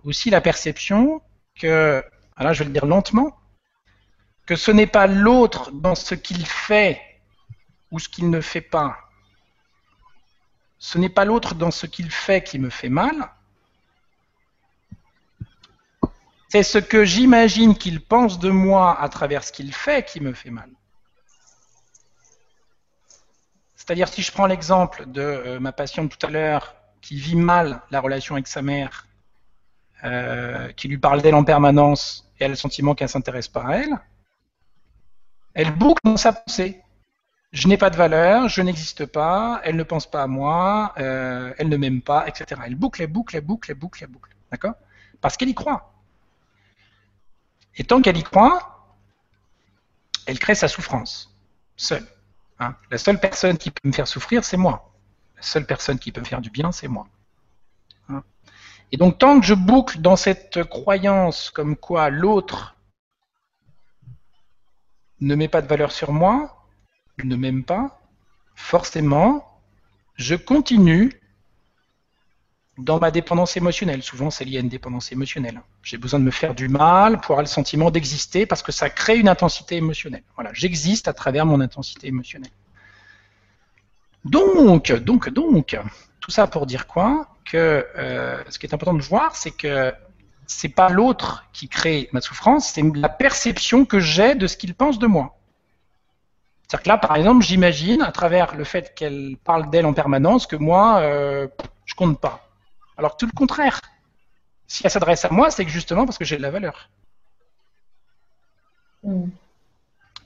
aussi 0.04 0.30
la 0.30 0.42
perception 0.42 1.22
que, 1.56 2.04
alors 2.36 2.54
je 2.54 2.60
vais 2.60 2.66
le 2.66 2.72
dire 2.72 2.86
lentement, 2.86 3.38
que 4.46 4.56
ce 4.56 4.72
n'est 4.72 4.88
pas 4.88 5.08
l'autre 5.08 5.72
dans 5.72 5.96
ce 5.96 6.16
qu'il 6.16 6.46
fait 6.46 7.02
ou 7.92 8.00
ce 8.00 8.10
qu'il 8.10 8.30
ne 8.30 8.42
fait 8.42 8.62
pas. 8.62 8.98
Ce 10.80 10.98
n'est 10.98 11.10
pas 11.10 11.26
l'autre 11.26 11.54
dans 11.54 11.72
ce 11.72 11.86
qu'il 11.86 12.10
fait 12.10 12.44
qui 12.44 12.58
me 12.58 12.70
fait 12.70 12.90
mal, 12.90 13.30
C'est 16.52 16.64
ce 16.64 16.80
que 16.80 17.06
j'imagine 17.06 17.78
qu'il 17.78 18.02
pense 18.02 18.38
de 18.38 18.50
moi 18.50 19.00
à 19.02 19.08
travers 19.08 19.42
ce 19.42 19.54
qu'il 19.54 19.74
fait 19.74 20.06
qui 20.06 20.20
me 20.20 20.34
fait 20.34 20.50
mal. 20.50 20.70
C'est-à-dire 23.78 24.10
si 24.10 24.22
je 24.22 24.34
prends 24.34 24.48
l'exemple 24.48 25.06
de 25.06 25.22
euh, 25.22 25.60
ma 25.62 25.72
patiente 25.72 26.12
tout 26.12 26.28
à 26.28 26.30
l'heure 26.30 26.76
qui 27.02 27.16
vit 27.16 27.36
mal 27.36 27.82
la 27.92 28.00
relation 28.00 28.36
avec 28.36 28.48
sa 28.48 28.62
mère, 28.62 29.08
euh, 30.04 30.72
qui 30.74 30.88
lui 30.88 30.98
parle 30.98 31.22
d'elle 31.22 31.36
en 31.36 31.44
permanence 31.44 32.32
et 32.40 32.46
a 32.46 32.48
le 32.48 32.56
sentiment 32.56 32.96
qu'elle 32.96 33.06
ne 33.06 33.12
s'intéresse 33.12 33.48
pas 33.48 33.64
à 33.64 33.76
elle, 33.78 34.00
elle 35.54 35.72
boucle 35.72 36.02
dans 36.04 36.18
sa 36.18 36.34
pensée. 36.34 36.82
Je 37.52 37.68
n'ai 37.68 37.78
pas 37.78 37.90
de 37.90 37.98
valeur, 37.98 38.48
je 38.48 38.62
n'existe 38.62 39.06
pas, 39.06 39.60
elle 39.66 39.76
ne 39.76 39.84
pense 39.84 40.10
pas 40.10 40.24
à 40.24 40.28
moi, 40.28 40.94
euh, 41.00 41.54
elle 41.58 41.68
ne 41.68 41.76
m'aime 41.76 42.02
pas, 42.02 42.26
etc. 42.28 42.62
Elle 42.66 42.76
boucle, 42.76 43.02
elle 43.02 43.12
boucle, 43.12 43.36
elle 43.36 43.44
boucle, 43.44 43.72
elle 43.72 43.78
boucle, 43.78 44.04
elle 44.04 44.10
boucle. 44.10 44.32
D'accord? 44.50 44.76
Parce 45.20 45.36
qu'elle 45.36 45.50
y 45.50 45.54
croit. 45.54 45.94
Et 47.76 47.84
tant 47.84 48.02
qu'elle 48.02 48.18
y 48.18 48.24
croit, 48.24 48.96
elle 50.26 50.40
crée 50.40 50.56
sa 50.56 50.70
souffrance, 50.70 51.36
seule. 51.76 52.08
Hein. 52.60 52.76
La 52.90 52.98
seule 52.98 53.20
personne 53.20 53.58
qui 53.58 53.72
peut 53.72 53.88
me 53.88 53.94
faire 53.94 54.08
souffrir, 54.08 54.46
c'est 54.46 54.58
moi. 54.58 54.91
La 55.42 55.48
seule 55.48 55.66
personne 55.66 55.98
qui 55.98 56.12
peut 56.12 56.22
me 56.22 56.26
faire 56.26 56.40
du 56.40 56.52
bien, 56.52 56.72
c'est 56.72 56.88
moi. 56.88 57.08
Hein. 58.10 58.22
Et 58.92 58.98
donc 58.98 59.18
tant 59.18 59.40
que 59.40 59.46
je 59.46 59.56
boucle 59.56 60.00
dans 60.00 60.16
cette 60.16 60.64
croyance 60.66 61.50
comme 61.50 61.76
quoi 61.76 62.12
l'autre 62.12 62.76
ne 65.20 65.34
met 65.34 65.48
pas 65.48 65.64
de 65.64 65.68
valeur 65.68 65.92
sur 65.92 66.12
moi, 66.12 66.68
ne 67.24 67.36
m'aime 67.36 67.64
pas, 67.64 68.00
forcément, 68.54 69.60
je 70.16 70.36
continue 70.36 71.20
dans 72.78 73.00
ma 73.00 73.10
dépendance 73.10 73.58
émotionnelle. 73.58 74.04
Souvent, 74.04 74.30
c'est 74.30 74.46
lié 74.46 74.58
à 74.58 74.60
une 74.60 74.70
dépendance 74.70 75.12
émotionnelle. 75.12 75.60
J'ai 75.82 75.98
besoin 75.98 76.20
de 76.20 76.26
me 76.26 76.32
faire 76.32 76.54
du 76.54 76.68
mal 76.68 77.20
pour 77.20 77.32
avoir 77.32 77.42
le 77.42 77.48
sentiment 77.48 77.90
d'exister 77.90 78.46
parce 78.46 78.62
que 78.62 78.72
ça 78.72 78.92
crée 78.92 79.18
une 79.18 79.28
intensité 79.28 79.76
émotionnelle. 79.76 80.24
Voilà, 80.36 80.52
j'existe 80.54 81.08
à 81.08 81.14
travers 81.14 81.48
mon 81.48 81.62
intensité 81.62 82.08
émotionnelle. 82.08 82.52
Donc, 84.26 84.92
donc, 84.92 85.30
donc, 85.30 85.80
tout 86.20 86.32
ça 86.32 86.48
pour 86.48 86.66
dire 86.66 86.88
quoi 86.88 87.28
Que 87.46 87.86
euh, 87.98 88.44
ce 88.50 88.60
qui 88.60 88.66
est 88.66 88.74
important 88.74 88.94
de 88.94 89.02
voir, 89.02 89.36
c'est 89.36 89.52
que 89.52 89.94
c'est 90.46 90.70
pas 90.70 90.90
l'autre 90.90 91.46
qui 91.54 91.68
crée 91.70 92.10
ma 92.12 92.22
souffrance, 92.22 92.72
c'est 92.74 92.84
la 92.96 93.10
perception 93.10 93.86
que 93.86 94.00
j'ai 94.00 94.36
de 94.36 94.48
ce 94.48 94.58
qu'il 94.58 94.76
pense 94.76 95.00
de 95.00 95.08
moi. 95.08 95.38
C'est-à-dire 96.68 96.84
que 96.84 96.90
là, 96.90 96.98
par 96.98 97.16
exemple, 97.16 97.44
j'imagine, 97.44 98.02
à 98.02 98.12
travers 98.12 98.56
le 98.56 98.64
fait 98.64 98.94
qu'elle 98.96 99.38
parle 99.44 99.70
d'elle 99.70 99.86
en 99.86 99.94
permanence, 99.94 100.48
que 100.48 100.56
moi, 100.56 101.00
euh, 101.00 101.48
je 101.86 101.96
compte 101.96 102.20
pas. 102.20 102.48
Alors 102.98 103.18
tout 103.18 103.26
le 103.26 103.32
contraire. 103.32 103.82
Si 104.68 104.84
elle 104.86 104.92
s'adresse 104.92 105.26
à 105.26 105.30
moi, 105.30 105.52
c'est 105.52 105.68
justement 105.68 106.06
parce 106.06 106.18
que 106.18 106.24
j'ai 106.24 106.38
de 106.38 106.42
la 106.42 106.52
valeur. 106.52 106.90
Hmm. 109.04 109.30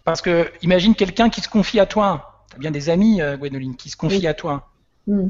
Parce 0.03 0.21
que 0.21 0.51
imagine 0.61 0.93
quelqu'un 0.93 1.29
qui 1.29 1.41
se 1.41 1.49
confie 1.49 1.79
à 1.79 1.85
toi. 1.85 2.34
Tu 2.49 2.55
as 2.55 2.59
bien 2.59 2.71
des 2.71 2.89
amis, 2.89 3.21
euh, 3.21 3.37
Gwénoline, 3.37 3.75
qui 3.75 3.89
se 3.89 3.97
confient 3.97 4.27
à 4.27 4.33
toi. 4.33 4.69
Hmm. 5.07 5.29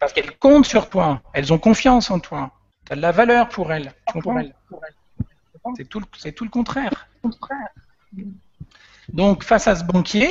Parce 0.00 0.12
qu'elles 0.12 0.36
comptent 0.38 0.66
sur 0.66 0.88
toi. 0.88 1.22
Elles 1.32 1.52
ont 1.52 1.58
confiance 1.58 2.10
en 2.10 2.18
toi. 2.18 2.50
Tu 2.86 2.92
as 2.92 2.96
de 2.96 3.00
la 3.00 3.12
valeur 3.12 3.48
pour 3.48 3.72
elles. 3.72 3.92
C'est 5.76 5.88
tout, 5.88 6.00
tout, 6.00 6.44
le 6.44 6.50
contraire. 6.50 7.08
Donc 9.08 9.44
face 9.44 9.66
à 9.66 9.76
ce 9.76 9.84
banquier, 9.84 10.28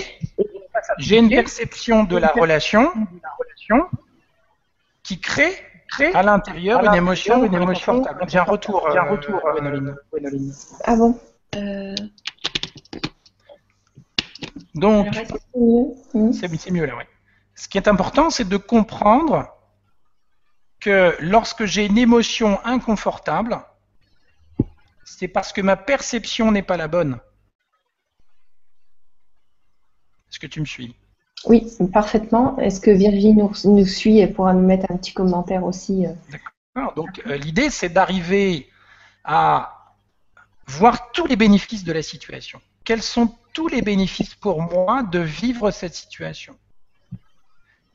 j'ai 0.99 1.17
une 1.17 1.29
perception 1.29 2.03
de 2.03 2.17
la 2.17 2.27
relation 2.27 2.91
qui 5.01 5.19
crée 5.19 5.55
à 6.13 6.23
l'intérieur, 6.23 6.83
une 6.83 6.95
émotion, 6.95 7.43
une 7.43 7.53
émotion. 7.53 8.03
J'ai 8.27 8.39
un 8.39 8.43
retour, 8.43 8.87
un 8.89 9.09
retour, 9.09 9.41
euh, 9.45 9.91
Ah 10.83 10.95
bon? 10.95 11.19
Euh... 11.55 11.95
Donc, 14.75 15.07
c'est 16.33 16.71
mieux 16.71 16.85
là, 16.85 16.95
ouais. 16.95 17.07
Ce 17.55 17.67
qui 17.67 17.77
est 17.77 17.87
important, 17.87 18.29
c'est 18.29 18.47
de 18.47 18.57
comprendre 18.57 19.47
que 20.79 21.15
lorsque 21.19 21.65
j'ai 21.65 21.85
une 21.85 21.97
émotion 21.97 22.59
inconfortable, 22.65 23.63
c'est 25.05 25.27
parce 25.27 25.53
que 25.53 25.61
ma 25.61 25.77
perception 25.77 26.51
n'est 26.51 26.63
pas 26.63 26.77
la 26.77 26.87
bonne. 26.87 27.19
Est-ce 30.29 30.39
que 30.39 30.47
tu 30.47 30.59
me 30.59 30.65
suis? 30.65 30.95
Oui, 31.45 31.67
parfaitement. 31.91 32.57
Est-ce 32.57 32.81
que 32.81 32.89
Virginie 32.89 33.43
nous, 33.65 33.85
suit 33.85 34.19
et 34.19 34.27
pourra 34.27 34.53
nous 34.53 34.65
mettre 34.65 34.91
un 34.91 34.97
petit 34.97 35.13
commentaire 35.13 35.63
aussi 35.63 36.05
euh? 36.07 36.13
D'accord. 36.31 36.93
Donc 36.95 37.21
euh, 37.27 37.37
l'idée, 37.37 37.69
c'est 37.69 37.89
d'arriver 37.89 38.69
à 39.23 39.93
voir 40.67 41.11
tous 41.11 41.27
les 41.27 41.35
bénéfices 41.35 41.83
de 41.83 41.93
la 41.93 42.01
situation. 42.01 42.59
Quels 42.85 43.01
sont 43.01 43.35
tous 43.53 43.67
les 43.67 43.81
bénéfices 43.81 44.35
pour 44.35 44.61
moi 44.61 45.03
de 45.03 45.19
vivre 45.19 45.71
cette 45.71 45.93
situation 45.93 46.57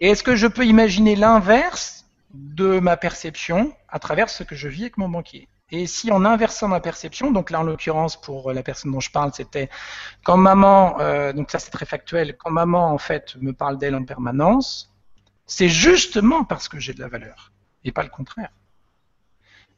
Et 0.01 0.09
est-ce 0.11 0.23
que 0.23 0.37
je 0.37 0.47
peux 0.47 0.65
imaginer 0.65 1.17
l'inverse 1.17 2.07
de 2.33 2.79
ma 2.79 2.97
perception 2.97 3.73
à 3.89 3.99
travers 3.99 4.31
ce 4.31 4.45
que 4.45 4.55
je 4.55 4.69
vis 4.69 4.83
avec 4.83 4.97
mon 4.97 5.09
banquier? 5.09 5.49
Et 5.71 5.87
si 5.87 6.11
en 6.11 6.25
inversant 6.25 6.69
ma 6.69 6.81
perception, 6.81 7.31
donc 7.31 7.51
là 7.51 7.61
en 7.61 7.63
l'occurrence 7.63 8.19
pour 8.19 8.53
la 8.53 8.63
personne 8.63 8.93
dont 8.93 9.01
je 9.01 9.11
parle, 9.11 9.33
c'était 9.35 9.69
quand 10.25 10.39
maman, 10.39 10.99
euh, 11.01 11.35
donc 11.35 11.51
ça 11.51 11.59
c'est 11.59 11.71
très 11.71 11.85
factuel, 11.85 12.37
quand 12.39 12.51
maman 12.51 12.91
en 12.91 12.99
fait 12.99 13.37
me 13.37 13.53
parle 13.53 13.77
d'elle 13.77 13.95
en 13.95 14.05
permanence, 14.05 14.95
c'est 15.45 15.69
justement 15.69 16.45
parce 16.45 16.69
que 16.69 16.81
j'ai 16.81 16.95
de 16.95 17.01
la 17.01 17.09
valeur 17.09 17.53
et 17.85 17.93
pas 17.93 18.03
le 18.03 18.09
contraire. 18.09 18.51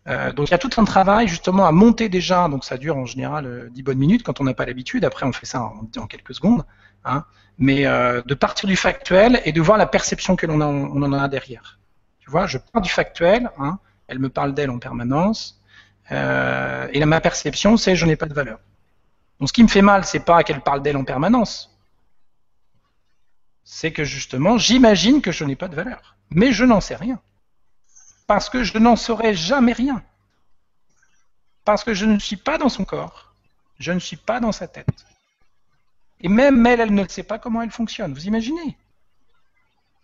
Euh, 0.09 0.33
donc 0.33 0.49
il 0.49 0.53
y 0.53 0.55
a 0.55 0.59
tout 0.59 0.71
un 0.79 0.85
travail 0.85 1.29
justement 1.29 1.67
à 1.67 1.73
monter 1.73 2.09
déjà, 2.09 2.49
donc 2.49 2.65
ça 2.65 2.79
dure 2.79 2.97
en 2.97 3.05
général 3.07 3.69
10 3.71 3.83
bonnes 3.83 3.99
minutes 3.99 4.23
quand 4.23 4.41
on 4.41 4.45
n'a 4.45 4.55
pas 4.55 4.65
l'habitude, 4.65 5.05
après 5.05 5.27
on 5.27 5.33
fait 5.33 5.47
ça 5.47 5.63
en, 5.63 6.07
quelques 6.07 6.35
secondes, 6.35 6.65
hein, 7.05 7.25
mais 7.59 7.85
de 7.85 8.35
partir 8.35 8.67
du 8.67 8.77
factuel 8.77 9.43
et 9.45 9.53
de 9.53 9.61
voir 9.61 9.77
la 9.77 9.87
perception 9.87 10.37
que 10.37 10.47
l'on 10.47 10.61
en 10.61 11.13
a 11.13 11.29
derrière. 11.29 11.79
Tu 12.19 12.31
vois, 12.31 12.47
je 12.47 12.57
pars 12.57 12.81
du 12.81 12.89
factuel, 12.91 13.51
hein, 13.59 13.79
elle 14.09 14.19
me 14.19 14.31
parle 14.31 14.55
d'elle 14.55 14.71
en 14.71 14.79
permanence, 14.79 15.61
euh, 16.13 16.89
et 16.93 17.05
ma 17.05 17.21
perception, 17.21 17.77
c'est 17.77 17.97
je 17.97 18.07
n'ai 18.07 18.17
pas 18.17 18.27
de 18.27 18.35
valeur. 18.35 18.59
Donc 19.39 19.49
ce 19.49 19.53
qui 19.53 19.63
me 19.63 19.69
fait 19.69 19.83
mal, 19.83 20.05
c'est 20.05 20.25
pas 20.25 20.43
qu'elle 20.43 20.61
parle 20.61 20.83
d'elle 20.83 20.97
en 20.97 21.05
permanence, 21.05 21.77
c'est 23.65 23.93
que 23.93 24.05
justement, 24.05 24.59
j'imagine 24.59 25.23
que 25.23 25.33
je 25.33 25.45
n'ai 25.45 25.57
pas 25.57 25.69
de 25.69 25.77
valeur, 25.77 26.17
mais 26.31 26.53
je 26.53 26.65
n'en 26.65 26.81
sais 26.81 26.97
rien, 26.97 27.21
parce 28.31 28.49
que 28.49 28.63
je 28.63 28.79
n'en 28.79 28.95
saurai 28.95 29.35
jamais 29.35 29.73
rien, 29.73 30.05
parce 31.65 31.83
que 31.83 31.95
je 31.95 32.07
ne 32.07 32.21
suis 32.21 32.37
pas 32.37 32.59
dans 32.59 32.69
son 32.69 32.85
corps, 32.85 33.35
je 33.81 33.91
ne 33.91 33.99
suis 33.99 34.17
pas 34.17 34.39
dans 34.39 34.53
sa 34.53 34.69
tête. 34.69 35.05
Et 36.21 36.29
même 36.29 36.65
elle, 36.65 36.79
elle 36.79 36.95
ne 36.95 37.09
sait 37.09 37.25
pas 37.25 37.41
comment 37.41 37.61
elle 37.61 37.73
fonctionne. 37.73 38.15
Vous 38.15 38.29
imaginez? 38.29 38.79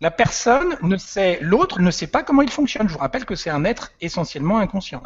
La 0.01 0.11
personne 0.11 0.77
ne 0.83 0.97
sait, 0.97 1.39
l'autre 1.41 1.81
ne 1.81 1.93
sait 1.93 2.09
pas 2.09 2.25
comment 2.25 2.43
il 2.43 2.51
fonctionne. 2.51 2.89
Je 2.89 2.95
vous 2.95 2.99
rappelle 2.99 3.27
que 3.27 3.37
c'est 3.37 3.51
un 3.51 3.65
être 3.65 3.93
essentiellement 4.01 4.59
inconscient, 4.59 5.05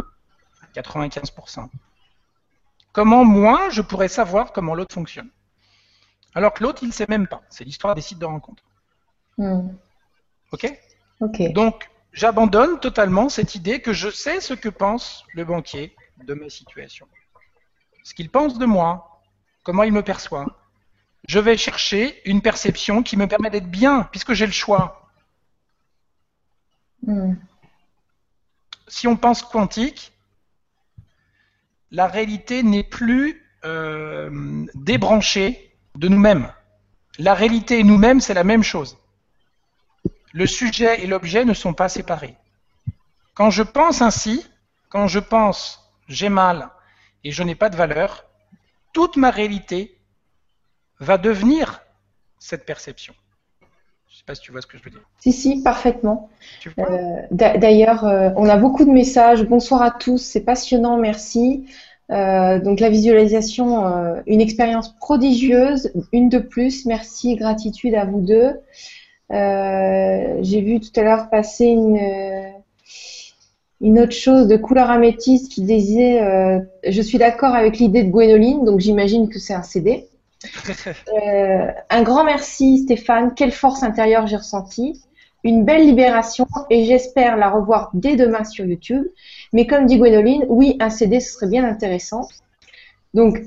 95%. 0.75 1.69
Comment 2.93 3.27
moi, 3.27 3.69
je 3.69 3.83
pourrais 3.83 4.09
savoir 4.09 4.51
comment 4.55 4.75
l'autre 4.75 4.95
fonctionne? 4.95 5.29
Alors 6.35 6.55
que 6.55 6.63
l'autre, 6.63 6.79
il 6.85 6.89
ne 6.89 6.95
sait 6.95 7.07
même 7.07 7.27
pas. 7.27 7.43
C'est 7.51 7.65
l'histoire 7.65 7.95
des 7.95 8.01
sites 8.01 8.19
de 8.19 8.25
rencontre. 8.25 8.63
Hmm. 9.37 9.75
Ok? 10.53 10.73
Ok. 11.21 11.53
Donc, 11.53 11.91
j'abandonne 12.13 12.81
totalement 12.81 13.29
cette 13.29 13.55
idée 13.55 13.81
que 13.81 13.93
je 13.93 14.11
sais 14.11 14.41
ce 14.41 14.55
que 14.55 14.69
pense 14.69 15.25
le 15.35 15.45
banquier 15.45 15.95
de 16.25 16.35
ma 16.35 16.49
situation. 16.49 17.09
Ce 18.03 18.15
qu'il 18.15 18.31
pense 18.31 18.59
de 18.59 18.67
moi, 18.67 19.23
comment 19.63 19.83
il 19.83 19.93
me 19.93 20.03
perçoit, 20.03 20.47
je 21.29 21.39
vais 21.39 21.57
chercher 21.57 22.21
une 22.29 22.41
perception 22.41 23.03
qui 23.03 23.17
me 23.17 23.27
permet 23.27 23.51
d'être 23.51 23.71
bien, 23.71 24.09
puisque 24.11 24.33
j'ai 24.33 24.47
le 24.47 24.53
choix. 24.53 25.11
Hmm. 27.07 27.35
Si 28.89 29.07
on 29.07 29.17
pense 29.17 29.43
quantique, 29.43 30.13
la 31.91 32.07
réalité 32.07 32.63
n'est 32.63 32.85
plus 32.85 33.47
euh, 33.65 34.67
débranchée 34.75 35.73
de 35.97 36.09
nous-mêmes. 36.09 36.53
La 37.19 37.35
réalité 37.35 37.81
et 37.81 37.85
nous-mêmes, 37.85 38.21
c'est 38.21 38.35
la 38.35 38.45
même 38.45 38.63
chose. 38.63 38.97
Le 40.33 40.47
sujet 40.47 41.03
et 41.03 41.07
l'objet 41.07 41.45
ne 41.45 41.55
sont 41.55 41.75
pas 41.75 41.89
séparés. 41.89 42.37
Quand 43.35 43.51
je 43.51 43.63
pense 43.63 44.03
ainsi, 44.03 44.47
quand 44.89 45.07
je 45.07 45.19
pense 45.19 45.93
j'ai 46.09 46.29
mal 46.29 46.71
et 47.25 47.31
je 47.31 47.43
n'ai 47.43 47.55
pas 47.55 47.69
de 47.69 47.77
valeur, 47.77 48.25
toute 48.93 49.17
ma 49.17 49.31
réalité 49.31 49.97
va 50.99 51.19
devenir 51.19 51.83
cette 52.39 52.67
perception. 52.67 53.15
Je 54.09 54.15
ne 54.15 54.19
sais 54.19 54.25
pas 54.27 54.35
si 54.35 54.43
tu 54.43 54.53
vois 54.53 54.61
ce 54.61 54.67
que 54.67 54.77
je 54.77 54.83
veux 54.83 54.91
dire. 54.91 55.01
Si, 55.21 55.33
si, 55.33 55.63
parfaitement. 55.63 56.29
Euh, 56.79 57.23
d'ailleurs, 57.31 58.05
euh, 58.05 58.31
on 58.37 58.49
a 58.49 58.57
beaucoup 58.57 58.85
de 58.85 58.91
messages. 58.91 59.45
Bonsoir 59.45 59.83
à 59.83 59.91
tous, 59.93 60.19
c'est 60.19 60.45
passionnant, 60.45 60.99
merci. 60.99 61.67
Euh, 62.11 62.59
donc 62.59 62.81
la 62.81 62.91
visualisation, 62.91 63.87
une 64.27 64.41
expérience 64.41 64.97
prodigieuse, 64.97 65.93
une 66.13 66.29
de 66.29 66.41
plus. 66.41 66.87
Merci, 66.87 67.37
gratitude 67.37 67.95
à 67.95 68.05
vous 68.05 68.21
deux. 68.21 68.59
J'ai 69.31 70.61
vu 70.61 70.81
tout 70.81 70.99
à 70.99 71.03
l'heure 71.03 71.31
passer 71.31 71.67
une, 71.67 71.99
une 73.81 74.01
autre 74.01 74.13
chose 74.13 74.49
de 74.49 74.57
couleur 74.57 74.91
améthyste 74.91 75.53
qui 75.53 75.63
disait 75.63 76.21
Je 76.87 77.03
suis 77.03 77.19
d'accord 77.19 77.55
avec 77.55 77.79
l'idée 77.79 78.03
de 78.03 78.11
Gwénoline, 78.11 78.65
donc 78.65 78.81
j'imagine 78.81 79.29
que 79.29 79.39
c'est 79.39 79.55
un 79.55 79.63
CD. 79.63 80.07
Euh, 81.23 81.71
un 81.91 82.03
grand 82.03 82.25
merci 82.25 82.79
Stéphane, 82.79 83.35
quelle 83.35 83.53
force 83.53 83.83
intérieure 83.83 84.27
j'ai 84.27 84.37
ressentie. 84.37 85.03
Une 85.43 85.65
belle 85.65 85.87
libération 85.87 86.47
et 86.69 86.85
j'espère 86.85 87.37
la 87.37 87.51
revoir 87.51 87.91
dès 87.95 88.17
demain 88.17 88.45
sur 88.45 88.65
YouTube. 88.65 89.05
Mais 89.53 89.67
comme 89.67 89.87
dit 89.87 89.99
Gwénoline, 89.99 90.45
oui, 90.49 90.77
un 90.81 90.91
CD, 90.91 91.21
ce 91.21 91.33
serait 91.33 91.49
bien 91.49 91.65
intéressant. 91.65 92.29
Donc, 93.15 93.43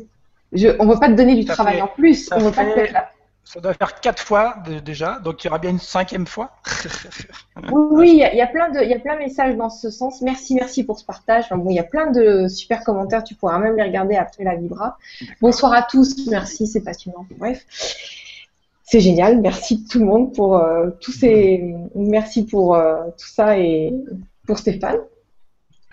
je, 0.51 0.69
on 0.79 0.85
ne 0.85 0.93
va 0.93 0.99
pas 0.99 1.07
te 1.07 1.13
donner 1.13 1.35
du 1.35 1.45
travail 1.45 1.81
en 1.81 1.87
plus. 1.87 2.29
On 2.31 2.51
pas 2.51 2.65
ça 3.43 3.59
doit 3.59 3.73
faire 3.73 3.99
quatre 3.99 4.21
fois 4.21 4.55
déjà, 4.83 5.19
donc 5.19 5.43
il 5.43 5.47
y 5.47 5.49
aura 5.49 5.59
bien 5.59 5.71
une 5.71 5.79
cinquième 5.79 6.25
fois. 6.25 6.51
oui, 7.71 8.11
il 8.11 8.37
y, 8.37 8.41
a, 8.41 8.47
plein 8.47 8.69
de, 8.69 8.81
il 8.81 8.89
y 8.89 8.93
a 8.93 8.99
plein 8.99 9.15
de 9.15 9.19
messages 9.19 9.55
dans 9.55 9.69
ce 9.69 9.89
sens. 9.91 10.21
Merci, 10.21 10.55
merci 10.55 10.83
pour 10.83 10.97
ce 10.97 11.05
partage. 11.05 11.49
bon, 11.51 11.69
il 11.69 11.75
y 11.75 11.79
a 11.79 11.83
plein 11.83 12.09
de 12.09 12.47
super 12.47 12.83
commentaires. 12.83 13.23
Tu 13.23 13.35
pourras 13.35 13.59
même 13.59 13.75
les 13.75 13.83
regarder 13.83 14.15
après 14.15 14.43
la 14.43 14.55
Vibra. 14.55 14.97
Bonsoir 15.41 15.73
à 15.73 15.83
tous. 15.83 16.27
Merci, 16.27 16.67
c'est 16.67 16.81
passionnant. 16.81 17.25
Bref, 17.37 17.65
c'est 18.83 19.01
génial. 19.01 19.41
Merci 19.41 19.83
tout 19.83 19.99
le 19.99 20.05
monde 20.05 20.33
pour 20.33 20.57
euh, 20.57 20.89
tous 21.01 21.11
ces, 21.11 21.75
merci 21.95 22.45
pour 22.45 22.75
euh, 22.75 23.03
tout 23.17 23.27
ça 23.27 23.57
et 23.59 23.93
pour 24.47 24.57
Stéphane. 24.57 24.97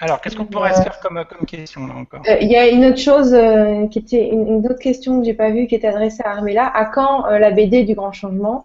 Alors, 0.01 0.21
qu'est-ce 0.21 0.35
qu'on 0.35 0.47
pourrait 0.47 0.75
se 0.75 0.81
faire 0.81 0.99
comme, 1.01 1.23
comme 1.29 1.47
question 1.47 1.87
là 1.87 1.95
encore 1.95 2.23
euh, 2.27 2.37
Il 2.41 2.51
y 2.51 2.57
a 2.57 2.69
une 2.69 2.87
autre 2.87 2.99
chose 2.99 3.35
euh, 3.35 3.87
qui 3.89 3.99
était 3.99 4.31
une, 4.31 4.65
autre 4.67 4.79
question 4.79 5.21
que 5.21 5.27
j'ai 5.27 5.35
pas 5.35 5.51
vue 5.51 5.67
qui 5.67 5.75
était 5.75 5.89
adressée 5.89 6.23
à 6.25 6.31
Armella. 6.31 6.67
À 6.67 6.87
quand 6.87 7.27
euh, 7.27 7.39
la 7.39 7.51
BD 7.51 7.85
du 7.85 7.95
Grand 7.95 8.13
Changement? 8.13 8.65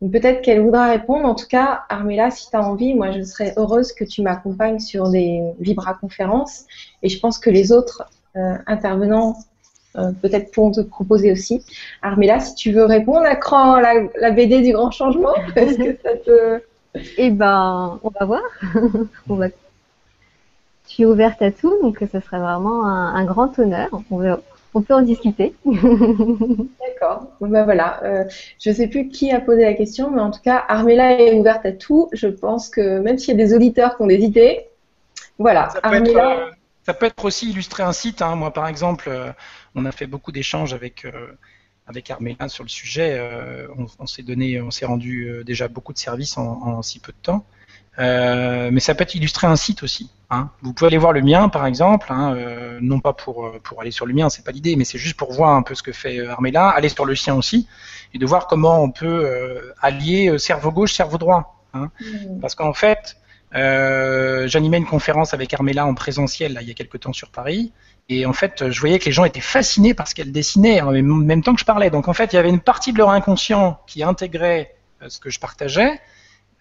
Peut-être 0.00 0.42
qu'elle 0.42 0.60
voudra 0.60 0.90
répondre. 0.90 1.24
En 1.24 1.34
tout 1.34 1.46
cas, 1.48 1.84
Armella, 1.88 2.30
si 2.30 2.50
tu 2.50 2.56
as 2.56 2.62
envie, 2.62 2.94
moi 2.94 3.10
je 3.12 3.22
serais 3.22 3.54
heureuse 3.56 3.92
que 3.92 4.04
tu 4.04 4.20
m'accompagnes 4.22 4.78
sur 4.78 5.08
des 5.08 5.42
Vibra 5.58 5.94
conférences. 5.94 6.66
Et 7.02 7.08
je 7.08 7.18
pense 7.18 7.38
que 7.38 7.50
les 7.50 7.72
autres 7.72 8.08
intervenants 8.68 9.36
peut-être 10.22 10.52
pourront 10.52 10.70
te 10.70 10.82
proposer 10.82 11.32
aussi. 11.32 11.64
Armella, 12.00 12.38
si 12.38 12.54
tu 12.54 12.70
veux 12.70 12.84
répondre 12.84 13.26
à 13.26 13.34
quand 13.34 13.80
la, 13.80 13.94
la 14.20 14.30
BD 14.30 14.60
du 14.60 14.72
Grand 14.72 14.92
Changement, 14.92 15.34
est-ce 15.56 15.78
que 15.78 15.98
ça 16.00 16.14
te... 16.24 16.62
Eh 17.16 17.30
ben, 17.30 17.98
on 18.04 18.10
va 18.10 18.24
voir. 18.24 18.42
on 19.28 19.34
va 19.34 19.48
je 20.88 20.94
suis 20.94 21.04
ouverte 21.04 21.42
à 21.42 21.52
tout, 21.52 21.74
donc 21.82 21.98
ce 22.00 22.20
serait 22.20 22.38
vraiment 22.38 22.86
un, 22.86 23.24
grand 23.24 23.56
honneur. 23.58 23.88
On, 24.10 24.82
peut 24.82 24.94
en 24.94 25.02
discuter. 25.02 25.54
D'accord. 25.64 27.26
ben 27.40 27.64
voilà. 27.64 28.02
Euh, 28.04 28.24
je 28.58 28.70
ne 28.70 28.74
sais 28.74 28.88
plus 28.88 29.08
qui 29.08 29.30
a 29.30 29.40
posé 29.40 29.62
la 29.62 29.74
question, 29.74 30.10
mais 30.10 30.20
en 30.20 30.30
tout 30.30 30.40
cas, 30.40 30.64
Armella 30.66 31.20
est 31.20 31.34
ouverte 31.34 31.66
à 31.66 31.72
tout. 31.72 32.08
Je 32.12 32.28
pense 32.28 32.70
que 32.70 33.00
même 33.00 33.18
s'il 33.18 33.36
y 33.36 33.40
a 33.40 33.44
des 33.44 33.54
auditeurs 33.54 33.96
qui 33.96 34.02
ont 34.02 34.06
des 34.06 34.20
idées, 34.20 34.66
voilà. 35.38 35.68
Ça 35.68 35.80
peut, 35.80 35.88
Armella... 35.88 36.10
être, 36.10 36.40
euh, 36.40 36.50
ça 36.86 36.94
peut 36.94 37.06
être 37.06 37.24
aussi 37.24 37.50
illustrer 37.50 37.82
un 37.82 37.92
site. 37.92 38.22
Hein. 38.22 38.36
Moi, 38.36 38.52
par 38.52 38.66
exemple, 38.66 39.08
euh, 39.08 39.30
on 39.74 39.84
a 39.84 39.92
fait 39.92 40.06
beaucoup 40.06 40.32
d'échanges 40.32 40.72
avec 40.72 41.06
avec 41.86 42.10
Armella 42.10 42.48
sur 42.48 42.64
le 42.64 42.68
sujet. 42.68 43.20
on, 43.98 44.06
s'est 44.06 44.22
donné, 44.22 44.60
on 44.60 44.70
s'est 44.70 44.86
rendu 44.86 45.42
déjà 45.44 45.68
beaucoup 45.68 45.92
de 45.92 45.98
services 45.98 46.36
en, 46.38 46.82
si 46.82 46.98
peu 46.98 47.12
de 47.12 47.18
temps. 47.22 47.44
Euh, 47.98 48.70
mais 48.72 48.80
ça 48.80 48.94
peut 48.94 49.02
être 49.02 49.14
illustré 49.14 49.46
un 49.46 49.56
site 49.56 49.82
aussi. 49.82 50.10
Hein. 50.30 50.50
Vous 50.62 50.72
pouvez 50.72 50.88
aller 50.88 50.98
voir 50.98 51.12
le 51.12 51.20
mien, 51.20 51.48
par 51.48 51.66
exemple, 51.66 52.08
hein, 52.10 52.34
euh, 52.36 52.78
non 52.80 53.00
pas 53.00 53.12
pour, 53.12 53.46
euh, 53.46 53.60
pour 53.62 53.80
aller 53.80 53.90
sur 53.90 54.06
le 54.06 54.14
mien, 54.14 54.28
c'est 54.28 54.44
pas 54.44 54.52
l'idée, 54.52 54.76
mais 54.76 54.84
c'est 54.84 54.98
juste 54.98 55.16
pour 55.16 55.32
voir 55.32 55.50
un 55.50 55.62
peu 55.62 55.74
ce 55.74 55.82
que 55.82 55.92
fait 55.92 56.24
Armella, 56.26 56.68
aller 56.68 56.88
sur 56.88 57.04
le 57.04 57.16
sien 57.16 57.34
aussi, 57.34 57.66
et 58.14 58.18
de 58.18 58.26
voir 58.26 58.46
comment 58.46 58.82
on 58.82 58.90
peut 58.90 59.72
allier 59.82 60.38
cerveau 60.38 60.70
gauche, 60.70 60.92
cerveau 60.94 61.18
droit. 61.18 61.64
Hein. 61.74 61.90
Mmh. 62.00 62.40
Parce 62.40 62.54
qu'en 62.54 62.72
fait, 62.72 63.16
j'animais 63.52 64.76
une 64.76 64.86
conférence 64.86 65.34
avec 65.34 65.52
Armella 65.52 65.84
en 65.84 65.94
présentiel 65.94 66.52
là, 66.52 66.62
il 66.62 66.68
y 66.68 66.70
a 66.70 66.74
quelques 66.74 67.00
temps 67.00 67.12
sur 67.12 67.30
Paris, 67.30 67.72
et 68.08 68.26
en 68.26 68.32
fait, 68.32 68.70
je 68.70 68.80
voyais 68.80 68.98
que 68.98 69.06
les 69.06 69.12
gens 69.12 69.24
étaient 69.24 69.40
fascinés 69.40 69.92
par 69.92 70.06
ce 70.06 70.14
qu'elle 70.14 70.30
dessinait 70.30 70.80
en 70.82 70.92
même 70.92 71.42
temps 71.42 71.52
que 71.52 71.60
je 71.60 71.66
parlais. 71.66 71.90
Donc 71.90 72.06
en 72.06 72.14
fait, 72.14 72.32
il 72.32 72.36
y 72.36 72.38
avait 72.38 72.48
une 72.48 72.60
partie 72.60 72.92
de 72.92 72.98
leur 72.98 73.10
inconscient 73.10 73.80
qui 73.86 74.02
intégrait 74.04 74.76
ce 75.08 75.18
que 75.18 75.30
je 75.30 75.40
partageais, 75.40 76.00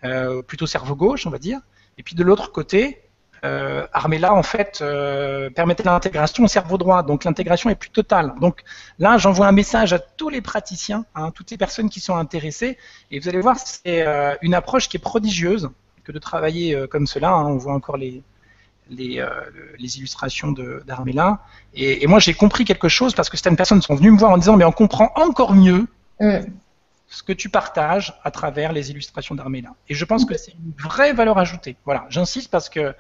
euh, 0.07 0.41
plutôt 0.41 0.67
cerveau 0.67 0.95
gauche, 0.95 1.25
on 1.27 1.29
va 1.29 1.39
dire. 1.39 1.59
Et 1.97 2.03
puis 2.03 2.15
de 2.15 2.23
l'autre 2.23 2.51
côté, 2.51 3.07
euh, 3.45 3.85
Armella 3.93 4.34
en 4.34 4.43
fait 4.43 4.79
euh, 4.81 5.49
permettait 5.49 5.84
l'intégration 5.84 6.43
au 6.43 6.47
cerveau 6.47 6.77
droit, 6.77 7.03
donc 7.03 7.23
l'intégration 7.23 7.69
est 7.69 7.75
plus 7.75 7.89
totale. 7.89 8.34
Donc 8.41 8.63
là, 8.99 9.17
j'envoie 9.17 9.47
un 9.47 9.51
message 9.51 9.93
à 9.93 9.99
tous 9.99 10.29
les 10.29 10.41
praticiens, 10.41 11.05
hein, 11.15 11.31
toutes 11.31 11.51
les 11.51 11.57
personnes 11.57 11.89
qui 11.89 11.99
sont 11.99 12.15
intéressées, 12.15 12.77
et 13.11 13.19
vous 13.19 13.29
allez 13.29 13.41
voir, 13.41 13.57
c'est 13.59 14.05
euh, 14.07 14.35
une 14.41 14.53
approche 14.53 14.89
qui 14.89 14.97
est 14.97 15.01
prodigieuse 15.01 15.69
que 16.03 16.11
de 16.11 16.19
travailler 16.19 16.88
comme 16.89 17.05
cela. 17.05 17.31
Hein. 17.31 17.45
on 17.47 17.57
voit 17.57 17.73
encore 17.73 17.97
les 17.97 18.23
illustrations 18.89 20.53
d'Armella. 20.85 21.41
Et, 21.73 22.01
et, 22.03 22.07
moi, 22.07 22.19
j'ai 22.19 22.34
compris 22.34 22.63
quelque 22.63 22.88
chose 22.88 23.13
parce 23.13 23.29
que 23.29 23.35
certaines 23.35 23.57
personnes 23.57 23.81
sont 23.81 23.93
venues 23.93 24.11
me 24.11 24.17
voir 24.17 24.31
en 24.31 24.38
disant, 24.38 24.55
mais 24.55 24.63
on 24.63 24.71
comprend 24.71 25.11
encore 25.15 25.53
mieux. 25.53 25.85
Mm 26.21 26.45
ce 27.07 27.23
que 27.23 27.34
tu 27.34 27.49
partages 27.49 28.13
à 28.23 28.31
travers 28.31 28.73
les 28.73 28.91
illustrations 28.91 29.35
d'Armela. 29.35 29.69
Et 29.89 29.93
je 29.93 30.05
pense 30.05 30.25
que 30.25 30.38
c'est 30.38 30.51
une 30.53 30.73
vraie 30.77 31.13
valeur 31.13 31.38
ajoutée. 31.38 31.77
Voilà, 31.85 32.05
j'insiste 32.09 32.51
parce 32.51 32.69
que 32.69 32.93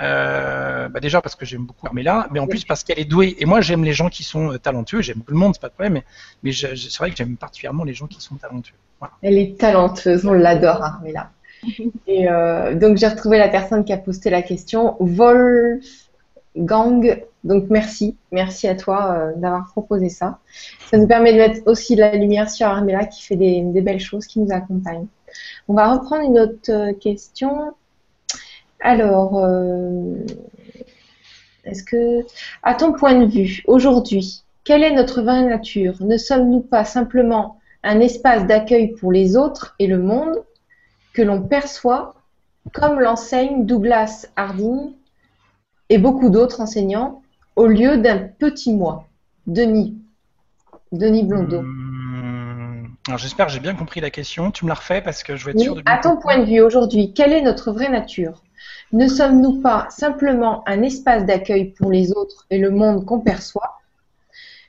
euh, 0.00 0.88
bah 0.88 0.98
déjà 0.98 1.22
parce 1.22 1.36
que 1.36 1.46
j'aime 1.46 1.66
beaucoup 1.66 1.86
Armela, 1.86 2.26
mais 2.32 2.40
en 2.40 2.48
plus 2.48 2.64
parce 2.64 2.82
qu'elle 2.82 2.98
est 2.98 3.04
douée. 3.04 3.36
Et 3.38 3.44
moi, 3.46 3.60
j'aime 3.60 3.84
les 3.84 3.92
gens 3.92 4.08
qui 4.08 4.24
sont 4.24 4.52
euh, 4.52 4.58
talentueux. 4.58 5.02
J'aime 5.02 5.22
tout 5.22 5.32
le 5.32 5.38
monde, 5.38 5.54
c'est 5.54 5.60
pas 5.60 5.68
de 5.68 5.74
problème. 5.74 5.92
Mais, 5.92 6.02
mais 6.42 6.50
c'est 6.52 6.96
vrai 6.98 7.10
que 7.10 7.16
j'aime 7.16 7.36
particulièrement 7.36 7.84
les 7.84 7.94
gens 7.94 8.08
qui 8.08 8.20
sont 8.20 8.34
talentueux. 8.34 8.74
Elle 9.22 9.38
est 9.38 9.58
talentueuse, 9.58 10.26
on 10.26 10.32
l'adore, 10.32 10.82
Armela. 10.82 11.30
Et 12.06 12.28
euh, 12.28 12.74
donc 12.74 12.96
j'ai 12.96 13.06
retrouvé 13.06 13.38
la 13.38 13.48
personne 13.48 13.84
qui 13.84 13.92
a 13.92 13.98
posté 13.98 14.30
la 14.30 14.42
question, 14.42 14.96
Wolfgang. 14.98 15.82
Donc 17.44 17.66
merci, 17.70 18.16
merci 18.32 18.66
à 18.66 18.74
toi 18.74 19.12
euh, 19.12 19.32
d'avoir 19.36 19.66
proposé 19.70 20.08
ça. 20.08 20.38
Ça 20.90 20.96
nous 20.96 21.06
permet 21.06 21.32
de 21.32 21.38
mettre 21.38 21.60
aussi 21.66 21.94
la 21.94 22.16
lumière 22.16 22.50
sur 22.50 22.66
Armela 22.66 23.04
qui 23.04 23.22
fait 23.22 23.36
des, 23.36 23.62
belles 23.82 24.00
choses, 24.00 24.26
qui 24.26 24.40
nous 24.40 24.52
accompagne. 24.52 25.06
On 25.68 25.74
va 25.74 25.92
reprendre 25.92 26.22
une 26.22 26.38
autre 26.38 26.70
euh, 26.70 26.92
question. 26.94 27.74
Alors, 28.80 29.42
est-ce 31.64 31.82
que, 31.82 32.26
à 32.62 32.74
ton 32.74 32.92
point 32.92 33.14
de 33.14 33.24
vue, 33.24 33.62
aujourd'hui, 33.66 34.44
quelle 34.64 34.82
est 34.82 34.92
notre 34.92 35.22
vraie 35.22 35.44
nature? 35.44 35.94
Ne 36.00 36.18
sommes-nous 36.18 36.60
pas 36.60 36.84
simplement 36.84 37.58
un 37.82 38.00
espace 38.00 38.46
d'accueil 38.46 38.92
pour 38.92 39.12
les 39.12 39.36
autres 39.36 39.74
et 39.78 39.86
le 39.86 39.98
monde 39.98 40.42
que 41.12 41.22
l'on 41.22 41.42
perçoit, 41.42 42.14
comme 42.72 42.98
l'enseigne 43.00 43.66
Douglas 43.66 44.26
Harding 44.36 44.92
et 45.90 45.98
beaucoup 45.98 46.30
d'autres 46.30 46.60
enseignants, 46.60 47.22
au 47.56 47.66
lieu 47.66 47.98
d'un 47.98 48.18
petit 48.18 48.74
moi. 48.74 49.06
Denis. 49.46 49.98
Denis 50.92 51.24
Blondeau. 51.24 51.62
Hmm. 51.62 52.86
alors 53.08 53.18
j'espère 53.18 53.46
que 53.46 53.52
j'ai 53.52 53.60
bien 53.60 53.74
compris 53.74 54.00
la 54.00 54.10
question. 54.10 54.50
Tu 54.50 54.64
me 54.64 54.70
la 54.70 54.74
refais 54.74 55.02
parce 55.02 55.22
que 55.22 55.36
je 55.36 55.44
vais 55.44 55.52
être 55.52 55.60
sûr 55.60 55.76
de 55.76 55.82
À 55.86 55.98
ton 55.98 56.16
point 56.16 56.38
de 56.38 56.44
vue 56.44 56.60
aujourd'hui, 56.60 57.12
quelle 57.12 57.32
est 57.32 57.42
notre 57.42 57.72
vraie 57.72 57.90
nature? 57.90 58.42
Ne 58.92 59.08
sommes-nous 59.08 59.60
pas 59.60 59.86
simplement 59.90 60.62
un 60.68 60.82
espace 60.82 61.24
d'accueil 61.26 61.72
pour 61.72 61.90
les 61.90 62.12
autres 62.12 62.46
et 62.50 62.58
le 62.58 62.70
monde 62.70 63.04
qu'on 63.04 63.20
perçoit, 63.20 63.80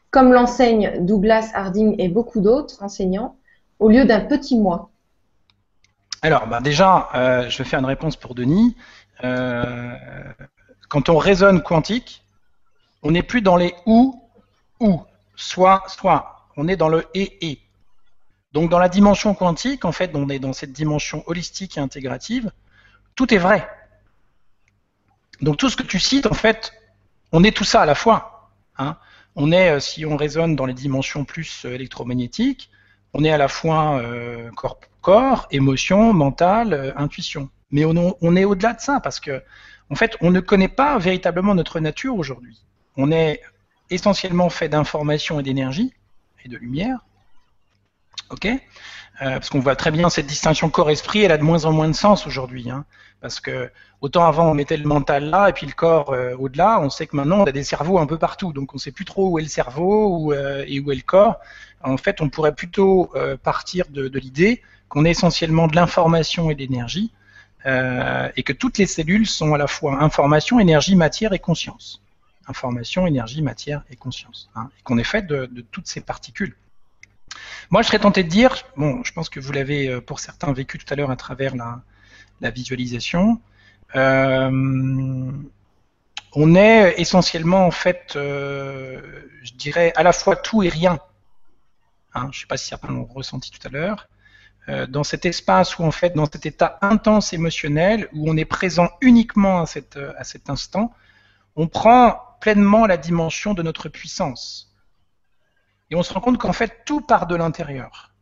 comme 0.10 0.34
l'enseigne 0.34 1.06
Douglas 1.06 1.52
Harding 1.54 1.96
et 2.00 2.10
beaucoup 2.10 2.42
d'autres 2.42 2.82
enseignants, 2.82 3.36
au 3.80 3.90
lieu 3.90 4.06
d'un 4.06 4.22
petit 4.22 4.58
moi 4.58 4.90
alors, 6.26 6.48
bah, 6.48 6.60
déjà, 6.60 7.10
euh, 7.14 7.50
je 7.50 7.58
vais 7.60 7.64
faire 7.70 7.80
une 7.80 7.86
réponse 7.86 8.16
pour 8.16 8.34
Denis. 8.34 8.76
Euh, 9.24 9.94
quand 10.90 11.08
on 11.10 11.20
raisonne 11.20 11.62
quantique, 11.62 12.25
on 13.06 13.12
n'est 13.12 13.24
plus 13.24 13.42
dans 13.42 13.56
les 13.56 13.74
ou, 13.86 14.22
ou, 14.82 15.02
soit, 15.38 15.84
soit. 15.88 16.50
On 16.58 16.68
est 16.68 16.76
dans 16.76 16.90
le 16.90 17.06
et, 17.14 17.50
et. 17.50 17.62
Donc, 18.52 18.70
dans 18.70 18.80
la 18.80 18.90
dimension 18.90 19.34
quantique, 19.34 19.86
en 19.86 19.94
fait, 19.94 20.12
on 20.14 20.28
est 20.30 20.40
dans 20.40 20.52
cette 20.52 20.74
dimension 20.74 21.24
holistique 21.26 21.78
et 21.78 21.80
intégrative. 21.80 22.52
Tout 23.16 23.34
est 23.34 23.38
vrai. 23.38 23.70
Donc, 25.42 25.56
tout 25.56 25.70
ce 25.70 25.78
que 25.78 25.84
tu 25.84 26.00
cites, 26.00 26.26
en 26.26 26.34
fait, 26.34 26.74
on 27.32 27.46
est 27.46 27.56
tout 27.56 27.64
ça 27.64 27.82
à 27.82 27.86
la 27.86 27.96
fois. 27.96 28.50
Hein. 28.78 28.98
On 29.38 29.54
est, 29.54 29.72
euh, 29.72 29.80
si 29.80 30.06
on 30.06 30.18
raisonne 30.18 30.58
dans 30.58 30.66
les 30.66 30.74
dimensions 30.74 31.24
plus 31.24 31.64
électromagnétiques, 31.66 32.70
on 33.14 33.24
est 33.24 33.32
à 33.32 33.38
la 33.38 33.48
fois 33.48 34.02
corps 34.58 34.78
corps, 35.06 35.48
émotion, 35.52 36.14
mental, 36.14 36.74
euh, 36.74 36.92
intuition. 36.96 37.50
Mais 37.70 37.86
on, 37.86 38.36
est 38.36 38.44
au-delà 38.44 38.74
de 38.74 38.82
ça 38.82 39.00
parce 39.00 39.20
que, 39.20 39.44
en 39.92 39.96
fait, 39.96 40.18
on 40.20 40.32
ne 40.32 40.40
connaît 40.40 40.68
pas 40.68 40.98
véritablement 40.98 41.54
notre 41.54 41.80
nature 41.80 42.16
aujourd'hui. 42.16 42.60
On 42.98 43.12
est 43.12 43.42
essentiellement 43.90 44.50
fait 44.50 44.70
d'informations 44.70 45.40
et 45.40 45.44
d'énergie 45.44 45.94
et 46.44 46.50
de 46.50 46.58
lumière. 46.58 47.00
Ok? 48.30 48.46
Euh, 48.46 48.60
Parce 49.20 49.50
qu'on 49.50 49.60
voit 49.60 49.76
très 49.76 49.92
bien 49.92 50.10
cette 50.10 50.28
distinction 50.28 50.70
corps-esprit, 50.70 51.24
elle 51.24 51.32
a 51.32 51.38
de 51.38 51.44
moins 51.44 51.66
en 51.66 51.72
moins 51.72 51.88
de 51.88 51.94
sens 51.96 52.28
aujourd'hui. 52.28 52.70
Hein. 52.70 52.86
parce 53.22 53.40
que 53.40 53.72
autant 54.02 54.26
avant 54.26 54.52
on 54.52 54.54
mettait 54.54 54.78
le 54.78 54.88
mental 54.88 55.30
là 55.30 55.50
et 55.50 55.54
puis 55.54 55.66
le 55.66 55.72
corps 55.72 56.12
euh, 56.12 56.36
au-delà, 56.38 56.80
on 56.82 56.90
sait 56.90 57.08
que 57.08 57.16
maintenant 57.16 57.40
on 57.40 57.46
a 57.46 57.52
des 57.52 57.64
cerveaux 57.64 57.98
un 57.98 58.06
peu 58.06 58.18
partout, 58.18 58.52
donc 58.54 58.74
on 58.74 58.78
ne 58.78 58.82
sait 58.82 58.92
plus 58.92 59.06
trop 59.06 59.30
où 59.30 59.40
est 59.40 59.42
le 59.42 59.48
cerveau 59.48 60.34
et 60.34 60.80
où 60.80 60.92
est 60.92 60.96
le 60.96 61.02
corps. 61.02 61.40
En 61.82 61.98
fait, 61.98 62.20
on 62.20 62.30
pourrait 62.30 62.56
plutôt 62.56 63.12
partir 63.44 63.86
de 63.90 64.20
l'idée 64.20 64.62
qu'on 64.90 65.06
est 65.06 65.12
essentiellement 65.12 65.68
de 65.68 65.76
l'information 65.76 66.50
et 66.50 66.56
de 66.56 66.60
l'énergie, 66.60 67.12
euh, 67.66 68.30
et 68.36 68.44
que 68.44 68.54
toutes 68.54 68.78
les 68.78 68.86
cellules 68.86 69.28
sont 69.28 69.54
à 69.54 69.58
la 69.58 69.68
fois 69.68 70.02
information, 70.04 70.60
énergie, 70.60 70.96
matière 70.96 71.34
et 71.34 71.40
conscience. 71.40 72.02
Information, 72.48 73.08
énergie, 73.08 73.42
matière 73.42 73.84
et 73.90 73.96
conscience. 73.96 74.50
Hein, 74.56 74.70
et 74.80 74.84
qu'on 74.84 74.98
est 74.98 75.04
fait 75.04 75.24
de, 75.24 75.48
toutes 75.72 75.88
ces 75.88 76.02
particules. 76.02 76.56
Moi, 77.70 77.82
je 77.82 77.88
serais 77.88 78.00
tenté 78.00 78.24
de 78.24 78.30
dire, 78.30 78.56
bon, 78.78 79.04
je 79.04 79.12
pense 79.12 79.30
que 79.30 79.40
vous 79.40 79.52
l'avez 79.52 79.88
euh, 79.88 80.02
pour 80.02 80.20
certains 80.20 80.54
vécu 80.54 80.78
tout 80.78 80.92
à 80.94 80.96
l'heure 80.96 81.12
à 81.12 81.16
travers 81.16 81.56
la, 81.56 82.52
visualisation, 82.52 83.42
euh, 83.96 85.32
on 86.34 86.56
est 86.56 86.96
essentiellement 87.00 87.66
en 87.66 87.72
fait, 87.72 88.12
je 88.14 89.54
dirais, 89.58 89.94
à 89.96 90.04
la 90.04 90.12
fois 90.12 90.36
tout 90.36 90.62
et 90.62 90.70
rien. 90.70 91.00
Hein, 92.14 92.30
je 92.32 92.38
ne 92.38 92.42
sais 92.42 92.48
pas 92.48 92.58
si 92.58 92.68
certains 92.68 92.90
l'ont 92.90 93.06
ressenti 93.06 93.52
tout 93.52 93.66
à 93.68 93.70
l'heure. 93.70 94.08
Euh, 94.68 94.88
dans 94.88 95.04
cet 95.04 95.26
espace 95.26 95.78
où 95.78 95.84
en 95.84 95.92
fait, 95.92 96.16
dans 96.16 96.26
cet 96.26 96.46
état 96.46 96.80
intense 96.82 97.34
émotionnel, 97.34 98.08
où 98.14 98.30
on 98.30 98.36
est 98.36 98.46
présent 98.46 98.90
uniquement 99.02 99.62
à 99.62 99.66
cet 99.66 100.50
instant, 100.50 100.92
on 101.56 101.68
prend 101.68 102.20
pleinement 102.46 102.86
la 102.86 102.98
dimension 102.98 103.56
de 103.56 103.64
notre 103.64 103.90
puissance. 103.90 104.72
Et 105.90 105.96
on 105.96 106.04
se 106.04 106.14
rend 106.14 106.22
compte 106.22 106.38
qu'en 106.38 106.54
fait, 106.54 106.84
tout 106.86 107.02
part 107.02 107.26
de 107.26 107.36
l'intérieur. 107.36 108.14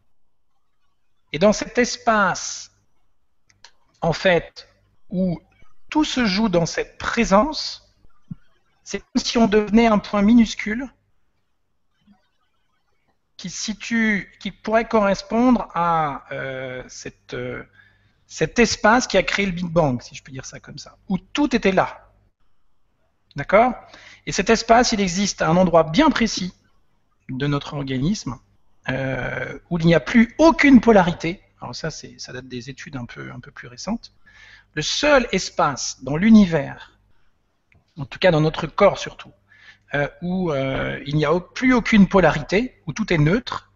Et 1.33 1.39
dans 1.39 1.51
cet 1.51 1.77
espace, 1.77 2.71
en 3.99 4.13
fait, 4.13 4.69
où 5.09 5.41
tout 5.89 6.05
se 6.05 6.25
joue 6.25 6.47
dans 6.47 6.65
cette 6.65 6.97
présence, 6.97 7.93
c'est 8.85 8.99
comme 8.99 9.21
si 9.21 9.37
on 9.37 9.47
devenait 9.47 9.87
un 9.87 9.99
point 9.99 10.21
minuscule 10.21 10.87
qui 13.35 13.49
situe, 13.49 14.31
qui 14.39 14.51
pourrait 14.51 14.87
correspondre 14.87 15.67
à 15.75 16.23
euh, 16.31 16.81
cette, 16.87 17.33
euh, 17.33 17.61
cet 18.25 18.57
espace 18.57 19.05
qui 19.05 19.17
a 19.17 19.23
créé 19.23 19.45
le 19.45 19.51
Big 19.51 19.67
Bang, 19.67 20.01
si 20.01 20.15
je 20.15 20.23
peux 20.23 20.31
dire 20.31 20.45
ça 20.45 20.61
comme 20.61 20.77
ça, 20.77 20.97
où 21.09 21.17
tout 21.17 21.53
était 21.53 21.73
là. 21.73 22.09
D'accord? 23.35 23.73
Et 24.25 24.31
cet 24.31 24.49
espace, 24.49 24.91
il 24.93 25.01
existe 25.01 25.41
à 25.41 25.49
un 25.49 25.57
endroit 25.57 25.83
bien 25.83 26.09
précis 26.09 26.53
de 27.29 27.47
notre 27.47 27.73
organisme, 27.73 28.37
euh, 28.89 29.57
où 29.69 29.79
il 29.79 29.85
n'y 29.85 29.95
a 29.95 29.99
plus 29.99 30.33
aucune 30.37 30.81
polarité. 30.81 31.41
Alors 31.61 31.75
ça, 31.75 31.89
ça 31.89 32.33
date 32.33 32.47
des 32.47 32.69
études 32.69 32.95
un 32.95 33.05
peu, 33.05 33.51
plus 33.53 33.67
récentes. 33.67 34.13
Le 34.75 34.81
seul 34.81 35.27
espace 35.31 36.03
dans 36.03 36.17
l'univers, 36.17 36.97
en 37.97 38.05
tout 38.05 38.19
cas 38.19 38.31
dans 38.31 38.41
notre 38.41 38.67
corps 38.67 38.97
surtout, 38.97 39.31
euh, 39.93 40.07
où 40.21 40.51
euh, 40.51 40.99
il 41.05 41.15
n'y 41.15 41.25
a 41.25 41.39
plus 41.39 41.73
aucune 41.73 42.07
polarité, 42.07 42.81
où 42.87 42.93
tout 42.93 43.13
est 43.13 43.17
neutre, 43.17 43.71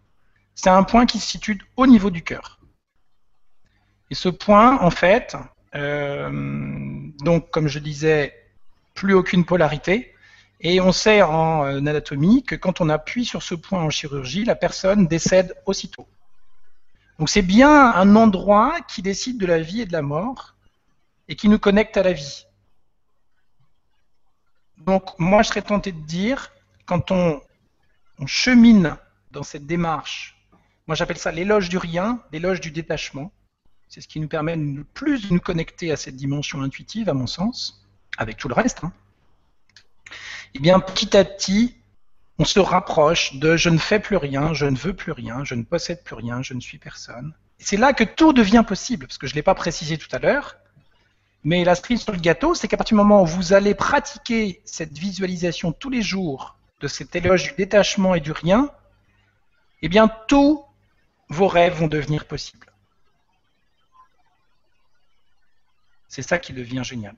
c'est 0.54 0.70
un 0.70 0.82
point 0.82 1.06
qui 1.06 1.20
se 1.20 1.26
situe 1.26 1.60
au 1.76 1.86
niveau 1.86 2.10
du 2.10 2.22
cœur. 2.22 2.58
Et 4.10 4.14
ce 4.14 4.28
point, 4.28 4.80
en 4.80 4.90
fait, 4.90 5.36
donc 5.74 7.50
comme 7.50 7.68
je 7.68 7.78
disais, 7.78 8.34
plus 8.94 9.12
aucune 9.12 9.44
polarité, 9.44 10.14
et 10.60 10.80
on 10.80 10.92
sait 10.92 11.22
en 11.22 11.86
anatomie 11.86 12.42
que 12.42 12.56
quand 12.56 12.80
on 12.80 12.88
appuie 12.88 13.24
sur 13.24 13.42
ce 13.42 13.54
point 13.54 13.82
en 13.82 13.90
chirurgie, 13.90 14.44
la 14.44 14.56
personne 14.56 15.06
décède 15.06 15.54
aussitôt. 15.66 16.06
Donc 17.18 17.28
c'est 17.28 17.42
bien 17.42 17.92
un 17.92 18.16
endroit 18.16 18.76
qui 18.88 19.02
décide 19.02 19.38
de 19.38 19.46
la 19.46 19.60
vie 19.60 19.82
et 19.82 19.86
de 19.86 19.92
la 19.92 20.02
mort 20.02 20.54
et 21.28 21.36
qui 21.36 21.48
nous 21.48 21.58
connecte 21.58 21.96
à 21.96 22.02
la 22.02 22.12
vie. 22.12 22.46
Donc 24.78 25.18
moi, 25.18 25.42
je 25.42 25.48
serais 25.48 25.62
tenté 25.62 25.92
de 25.92 26.00
dire, 26.00 26.50
quand 26.86 27.10
on, 27.10 27.42
chemine 28.26 28.96
dans 29.30 29.44
cette 29.44 29.66
démarche, 29.66 30.36
moi 30.88 30.96
j'appelle 30.96 31.18
ça 31.18 31.30
l'éloge 31.30 31.68
du 31.68 31.78
rien, 31.78 32.20
l'éloge 32.32 32.60
du 32.60 32.72
détachement. 32.72 33.30
C'est 33.88 34.00
ce 34.00 34.08
qui 34.08 34.18
nous 34.18 34.28
permet 34.28 34.56
le 34.56 34.84
plus 34.84 35.28
de 35.28 35.34
nous 35.34 35.40
connecter 35.40 35.92
à 35.92 35.96
cette 35.96 36.16
dimension 36.16 36.62
intuitive, 36.62 37.08
à 37.08 37.14
mon 37.14 37.26
sens, 37.26 37.86
avec 38.16 38.36
tout 38.36 38.48
le 38.48 38.54
reste. 38.54 38.82
Hein. 38.82 38.92
Eh 40.54 40.60
bien, 40.60 40.80
petit 40.80 41.16
à 41.16 41.24
petit, 41.24 41.76
on 42.38 42.44
se 42.44 42.60
rapproche 42.60 43.34
de 43.34 43.56
je 43.56 43.68
ne 43.68 43.78
fais 43.78 44.00
plus 44.00 44.16
rien, 44.16 44.54
je 44.54 44.66
ne 44.66 44.76
veux 44.76 44.94
plus 44.94 45.12
rien, 45.12 45.44
je 45.44 45.54
ne 45.54 45.62
possède 45.62 46.02
plus 46.04 46.14
rien, 46.14 46.42
je 46.42 46.54
ne 46.54 46.60
suis 46.60 46.78
personne. 46.78 47.34
c'est 47.58 47.76
là 47.76 47.92
que 47.92 48.04
tout 48.04 48.32
devient 48.32 48.64
possible, 48.66 49.06
parce 49.06 49.18
que 49.18 49.26
je 49.26 49.32
ne 49.32 49.36
l'ai 49.36 49.42
pas 49.42 49.54
précisé 49.54 49.98
tout 49.98 50.08
à 50.12 50.18
l'heure, 50.18 50.56
mais 51.44 51.64
la 51.64 51.74
cerise 51.74 52.02
sur 52.02 52.12
le 52.12 52.18
gâteau, 52.18 52.54
c'est 52.54 52.68
qu'à 52.68 52.76
partir 52.76 52.96
du 52.96 53.02
moment 53.02 53.22
où 53.22 53.26
vous 53.26 53.52
allez 53.52 53.74
pratiquer 53.74 54.60
cette 54.64 54.96
visualisation 54.96 55.72
tous 55.72 55.90
les 55.90 56.02
jours 56.02 56.56
de 56.80 56.88
cet 56.88 57.16
éloge 57.16 57.44
du 57.44 57.52
détachement 57.56 58.14
et 58.14 58.20
du 58.20 58.32
rien, 58.32 58.70
eh 59.82 59.88
bien 59.88 60.08
tous 60.28 60.64
vos 61.28 61.48
rêves 61.48 61.74
vont 61.74 61.88
devenir 61.88 62.26
possibles. 62.26 62.72
C'est 66.08 66.22
ça 66.22 66.38
qui 66.38 66.52
devient 66.52 66.82
génial. 66.84 67.14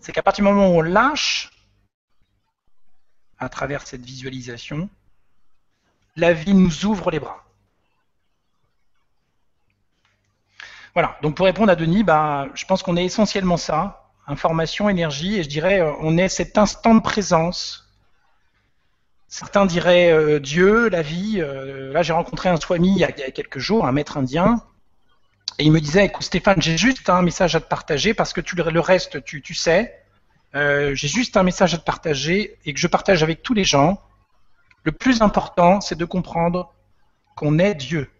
C'est 0.00 0.12
qu'à 0.12 0.22
partir 0.22 0.44
du 0.44 0.50
moment 0.50 0.68
où 0.68 0.78
on 0.78 0.82
lâche 0.82 1.50
à 3.38 3.48
travers 3.48 3.86
cette 3.86 4.04
visualisation, 4.04 4.88
la 6.16 6.32
vie 6.32 6.54
nous 6.54 6.86
ouvre 6.86 7.10
les 7.10 7.20
bras. 7.20 7.44
Voilà, 10.94 11.18
donc 11.20 11.36
pour 11.36 11.44
répondre 11.44 11.70
à 11.70 11.76
Denis, 11.76 12.04
bah, 12.04 12.46
je 12.54 12.64
pense 12.64 12.82
qu'on 12.82 12.96
est 12.96 13.04
essentiellement 13.04 13.58
ça, 13.58 14.10
information, 14.26 14.88
énergie, 14.88 15.36
et 15.36 15.42
je 15.42 15.48
dirais, 15.48 15.80
euh, 15.80 15.92
on 16.00 16.16
est 16.16 16.28
cet 16.28 16.56
instant 16.56 16.94
de 16.94 17.00
présence. 17.00 17.92
Certains 19.28 19.66
diraient 19.66 20.10
euh, 20.10 20.40
Dieu, 20.40 20.88
la 20.88 21.02
vie. 21.02 21.36
Euh, 21.38 21.92
là, 21.92 22.02
j'ai 22.02 22.14
rencontré 22.14 22.48
un 22.48 22.56
swami 22.56 22.92
il 22.92 22.98
y, 22.98 23.04
a, 23.04 23.12
quelques 23.12 23.58
jours, 23.58 23.86
un 23.86 23.92
maître 23.92 24.16
indien, 24.16 24.62
et 25.58 25.64
il 25.64 25.72
me 25.72 25.80
disait, 25.80 26.06
écoute 26.06 26.24
Stéphane, 26.24 26.62
j'ai 26.62 26.78
juste 26.78 27.10
un 27.10 27.22
message 27.22 27.54
à 27.56 27.60
te 27.60 27.68
partager 27.68 28.14
parce 28.14 28.32
que 28.32 28.40
tu, 28.40 28.56
le 28.56 28.80
reste, 28.80 29.22
tu, 29.24 29.42
tu 29.42 29.52
sais. 29.52 30.05
J'ai 30.56 31.08
juste 31.08 31.36
un 31.36 31.42
message 31.42 31.74
à 31.74 31.78
te 31.78 31.84
partager 31.84 32.58
et 32.64 32.72
que 32.72 32.80
je 32.80 32.86
partage 32.86 33.22
avec 33.22 33.42
tous 33.42 33.54
les 33.54 33.64
gens. 33.64 34.00
Le 34.84 34.92
plus 34.92 35.20
important, 35.22 35.80
c'est 35.80 35.96
de 35.96 36.04
comprendre 36.04 36.72
qu'on 37.34 37.58
est 37.58 37.74
Dieu. 37.74 38.10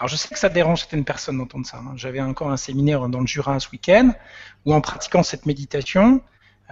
Alors 0.00 0.08
je 0.08 0.16
sais 0.16 0.28
que 0.28 0.38
ça 0.38 0.48
dérange 0.48 0.80
certaines 0.80 1.04
personnes 1.04 1.38
d'entendre 1.38 1.66
ça. 1.66 1.78
Hein. 1.78 1.92
J'avais 1.96 2.20
encore 2.20 2.50
un 2.50 2.56
séminaire 2.56 3.08
dans 3.08 3.20
le 3.20 3.26
Jura 3.26 3.60
ce 3.60 3.70
week-end 3.70 4.12
où 4.66 4.74
en 4.74 4.80
pratiquant 4.80 5.22
cette 5.22 5.46
méditation, 5.46 6.20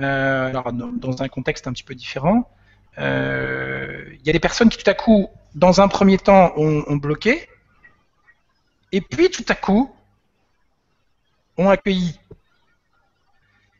euh, 0.00 0.48
alors 0.48 0.72
dans, 0.72 1.22
un 1.22 1.28
contexte 1.28 1.68
un 1.68 1.72
petit 1.72 1.84
peu 1.84 1.94
différent, 1.94 2.50
euh, 2.98 4.04
il 4.12 4.26
y 4.26 4.30
a 4.30 4.32
des 4.32 4.40
personnes 4.40 4.68
qui 4.68 4.78
tout 4.78 4.90
à 4.90 4.94
coup, 4.94 5.28
dans 5.54 5.80
un 5.80 5.88
premier 5.88 6.18
temps, 6.18 6.52
ont, 6.56 6.96
bloqué, 6.96 7.48
et 8.90 9.00
puis 9.00 9.30
tout 9.30 9.44
à 9.48 9.54
coup, 9.54 9.94
ont 11.56 11.70
accueilli. 11.70 12.18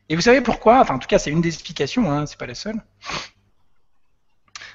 Et 0.09 0.15
vous 0.15 0.21
savez 0.21 0.41
pourquoi? 0.41 0.79
Enfin, 0.79 0.95
en 0.95 0.99
tout 0.99 1.07
cas, 1.07 1.19
c'est 1.19 1.31
une 1.31 1.41
des 1.41 1.53
explications, 1.53 2.11
hein, 2.11 2.25
c'est 2.25 2.37
pas 2.37 2.45
la 2.45 2.55
seule. 2.55 2.81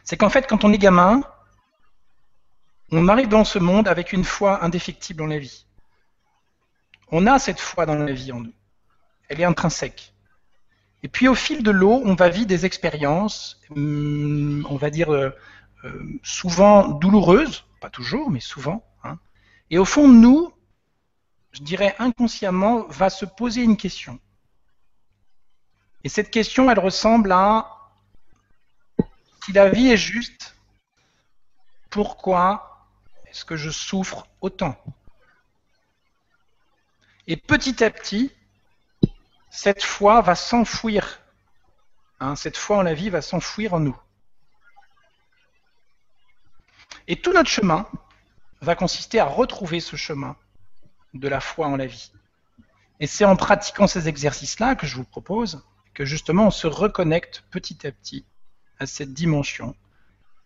C'est 0.05 0.17
qu'en 0.17 0.31
fait, 0.31 0.47
quand 0.47 0.65
on 0.65 0.73
est 0.73 0.79
gamin, 0.79 1.23
on 2.91 3.09
arrive 3.09 3.29
dans 3.29 3.45
ce 3.45 3.59
monde 3.59 3.89
avec 3.89 4.13
une 4.13 4.25
foi 4.25 4.65
indéfectible 4.65 5.23
en 5.23 5.27
la 5.27 5.39
vie. 5.39 5.67
On 7.11 7.27
a 7.27 7.39
cette 7.39 7.61
foi 7.61 7.85
dans 7.87 7.95
la 7.95 8.13
vie 8.13 8.33
en 8.33 8.41
nous. 8.41 8.53
Elle 9.29 9.41
est 9.41 9.45
intrinsèque. 9.45 10.15
Et 11.03 11.09
puis 11.09 11.29
au 11.29 11.35
fil 11.35 11.63
de 11.63 11.71
l'eau, 11.71 12.03
on 12.05 12.15
va 12.15 12.29
vivre 12.29 12.47
des 12.47 12.67
expériences, 12.67 13.61
hum, 13.71 14.67
on 14.69 14.77
va 14.77 14.91
dire 14.91 15.13
euh, 15.13 15.31
euh, 15.85 16.19
souvent 16.23 16.89
douloureuses, 16.89 17.67
pas 17.81 17.91
toujours, 17.91 18.31
mais 18.31 18.41
souvent. 18.41 18.85
Hein. 19.05 19.19
Et 19.71 19.79
au 19.79 19.85
fond 19.85 20.09
de 20.09 20.15
nous, 20.15 20.53
je 21.53 21.63
dirais 21.63 21.95
inconsciemment, 21.99 22.87
va 22.89 23.11
se 23.11 23.25
poser 23.25 23.63
une 23.63 23.77
question. 23.77 24.19
Et 26.05 26.09
cette 26.09 26.31
question, 26.31 26.71
elle 26.71 26.79
ressemble 26.79 27.33
à 27.33 27.75
si 29.45 29.53
la 29.53 29.71
vie 29.71 29.91
est 29.91 29.97
juste, 29.97 30.57
pourquoi 31.91 32.87
est-ce 33.27 33.45
que 33.45 33.57
je 33.57 33.71
souffre 33.71 34.27
autant? 34.41 34.77
Et 37.27 37.37
petit 37.37 37.83
à 37.83 37.91
petit, 37.91 38.33
cette 39.51 39.83
foi 39.83 40.21
va 40.21 40.35
s'enfouir. 40.35 41.21
Hein, 42.21 42.37
cette 42.37 42.57
foi 42.57 42.79
en 42.79 42.83
la 42.83 42.95
vie 42.95 43.11
va 43.11 43.23
s'enfouir 43.23 43.75
en 43.75 43.81
nous. 43.81 43.99
Et 47.07 47.21
tout 47.21 47.33
notre 47.33 47.49
chemin 47.49 47.87
va 48.61 48.75
consister 48.75 49.19
à 49.19 49.25
retrouver 49.25 49.81
ce 49.81 49.97
chemin 49.97 50.37
de 51.15 51.29
la 51.29 51.41
foi 51.41 51.67
en 51.67 51.77
la 51.77 51.87
vie. 51.87 52.13
Et 53.01 53.07
c'est 53.07 53.25
en 53.25 53.37
pratiquant 53.37 53.87
ces 53.87 54.09
exercices-là 54.09 54.75
que 54.75 54.87
je 54.87 54.97
vous 54.97 55.05
propose 55.05 55.65
que 55.99 56.05
justement 56.05 56.47
on 56.47 56.51
se 56.53 56.69
reconnecte 56.69 57.43
petit 57.51 57.85
à 57.85 57.91
petit 57.91 58.25
à 58.79 58.87
cette 58.87 59.13
dimension 59.13 59.75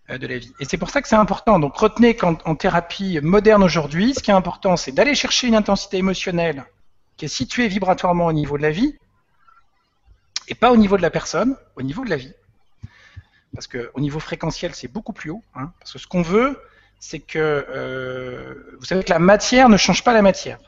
euh, 0.09 0.17
de 0.17 0.27
la 0.27 0.39
vie. 0.39 0.51
Et 0.61 0.65
c'est 0.65 0.79
pour 0.79 0.89
ça 0.89 1.03
que 1.03 1.09
c'est 1.09 1.15
important. 1.27 1.59
Donc 1.59 1.77
retenez 1.77 2.17
qu'en 2.17 2.55
thérapie 2.57 3.21
moderne 3.23 3.63
aujourd'hui, 3.63 4.15
ce 4.15 4.23
qui 4.23 4.31
est 4.31 4.35
important, 4.35 4.79
c'est 4.79 4.93
d'aller 4.93 5.15
chercher 5.15 5.49
une 5.49 5.55
intensité 5.55 5.99
émotionnelle 5.99 6.65
qui 7.19 7.27
est 7.27 7.29
située 7.29 7.69
vibratoirement 7.69 8.25
au 8.25 8.33
niveau 8.33 8.57
de 8.57 8.63
la 8.63 8.71
vie, 8.71 8.97
et 10.49 10.55
pas 10.55 10.73
au 10.73 10.79
niveau 10.79 10.97
de 10.97 11.03
la 11.03 11.11
personne, 11.11 11.55
au 11.77 11.83
niveau 11.83 12.03
de 12.03 12.09
la 12.09 12.17
vie. 12.17 12.33
Parce 13.53 13.67
qu'au 13.67 14.01
niveau 14.01 14.21
fréquentiel, 14.21 14.75
c'est 14.75 14.89
beaucoup 14.89 15.13
plus 15.13 15.29
haut. 15.29 15.45
Hein. 15.55 15.71
parce 15.81 15.93
que 15.93 15.99
ce 15.99 16.07
qu'on 16.07 16.23
veut, 16.23 16.59
c'est 16.99 17.21
que 17.21 17.67
euh, 17.69 18.55
vous 18.79 18.87
savez 18.87 19.05
que 19.05 19.11
la 19.13 19.19
matière 19.19 19.69
ne 19.69 19.77
change 19.77 20.03
pas 20.03 20.15
la 20.15 20.23
matière. 20.23 20.59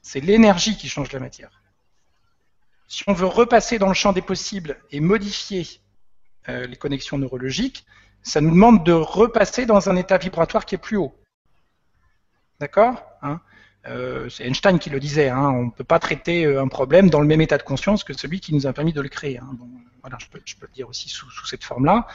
C'est 0.00 0.20
l'énergie 0.20 0.78
qui 0.78 0.88
change 0.88 1.12
la 1.12 1.20
matière. 1.20 1.61
Si 2.92 3.04
on 3.06 3.14
veut 3.14 3.24
repasser 3.24 3.78
dans 3.78 3.88
le 3.88 3.94
champ 3.94 4.12
des 4.12 4.20
possibles 4.20 4.76
et 4.90 5.00
modifier 5.00 5.66
euh, 6.50 6.66
les 6.66 6.76
connexions 6.76 7.16
neurologiques, 7.16 7.86
ça 8.22 8.42
nous 8.42 8.50
demande 8.50 8.84
de 8.84 8.92
repasser 8.92 9.64
dans 9.64 9.88
un 9.88 9.96
état 9.96 10.18
vibratoire 10.18 10.66
qui 10.66 10.74
est 10.74 10.78
plus 10.78 10.98
haut. 10.98 11.14
D'accord 12.60 13.02
hein? 13.22 13.40
Euh, 13.86 14.28
C'est 14.28 14.44
Einstein 14.44 14.78
qui 14.78 14.90
le 14.90 15.00
disait, 15.00 15.30
hein, 15.30 15.48
on 15.48 15.64
ne 15.64 15.70
peut 15.70 15.84
pas 15.84 15.98
traiter 15.98 16.44
euh, 16.44 16.60
un 16.60 16.68
problème 16.68 17.08
dans 17.08 17.20
le 17.20 17.26
même 17.26 17.40
état 17.40 17.56
de 17.56 17.62
conscience 17.62 18.04
que 18.04 18.12
celui 18.12 18.40
qui 18.40 18.54
nous 18.54 18.66
a 18.66 18.74
permis 18.74 18.92
de 18.92 19.00
le 19.00 19.08
créer. 19.08 19.38
Hein. 19.38 19.56
voilà, 20.02 20.18
je 20.20 20.26
peux, 20.26 20.38
le 20.60 20.68
dire 20.74 20.86
aussi 20.86 21.08
sous, 21.08 21.30
cette 21.46 21.64
forme-là. 21.64 22.06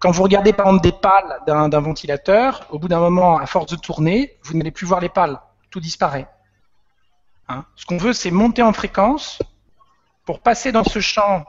Quand 0.00 0.10
vous 0.10 0.22
regardez 0.24 0.52
par 0.52 0.66
exemple 0.66 0.82
des 0.82 0.92
pales 0.92 1.38
d'un 1.46 1.80
ventilateur, 1.80 2.66
au 2.70 2.80
bout 2.80 2.88
d'un 2.88 2.98
moment, 2.98 3.38
à 3.38 3.46
force 3.46 3.70
de 3.70 3.76
tourner, 3.76 4.36
vous 4.42 4.58
n'allez 4.58 4.72
plus 4.72 4.86
voir 4.86 4.98
les 4.98 5.08
pales, 5.08 5.40
tout 5.70 5.78
disparaît. 5.78 6.26
Ce 7.76 7.86
qu'on 7.86 7.96
veut, 7.96 8.12
c'est 8.12 8.30
monter 8.30 8.62
en 8.62 8.72
fréquence 8.72 9.40
pour 10.24 10.40
passer 10.40 10.72
dans 10.72 10.84
ce 10.84 11.00
champ 11.00 11.46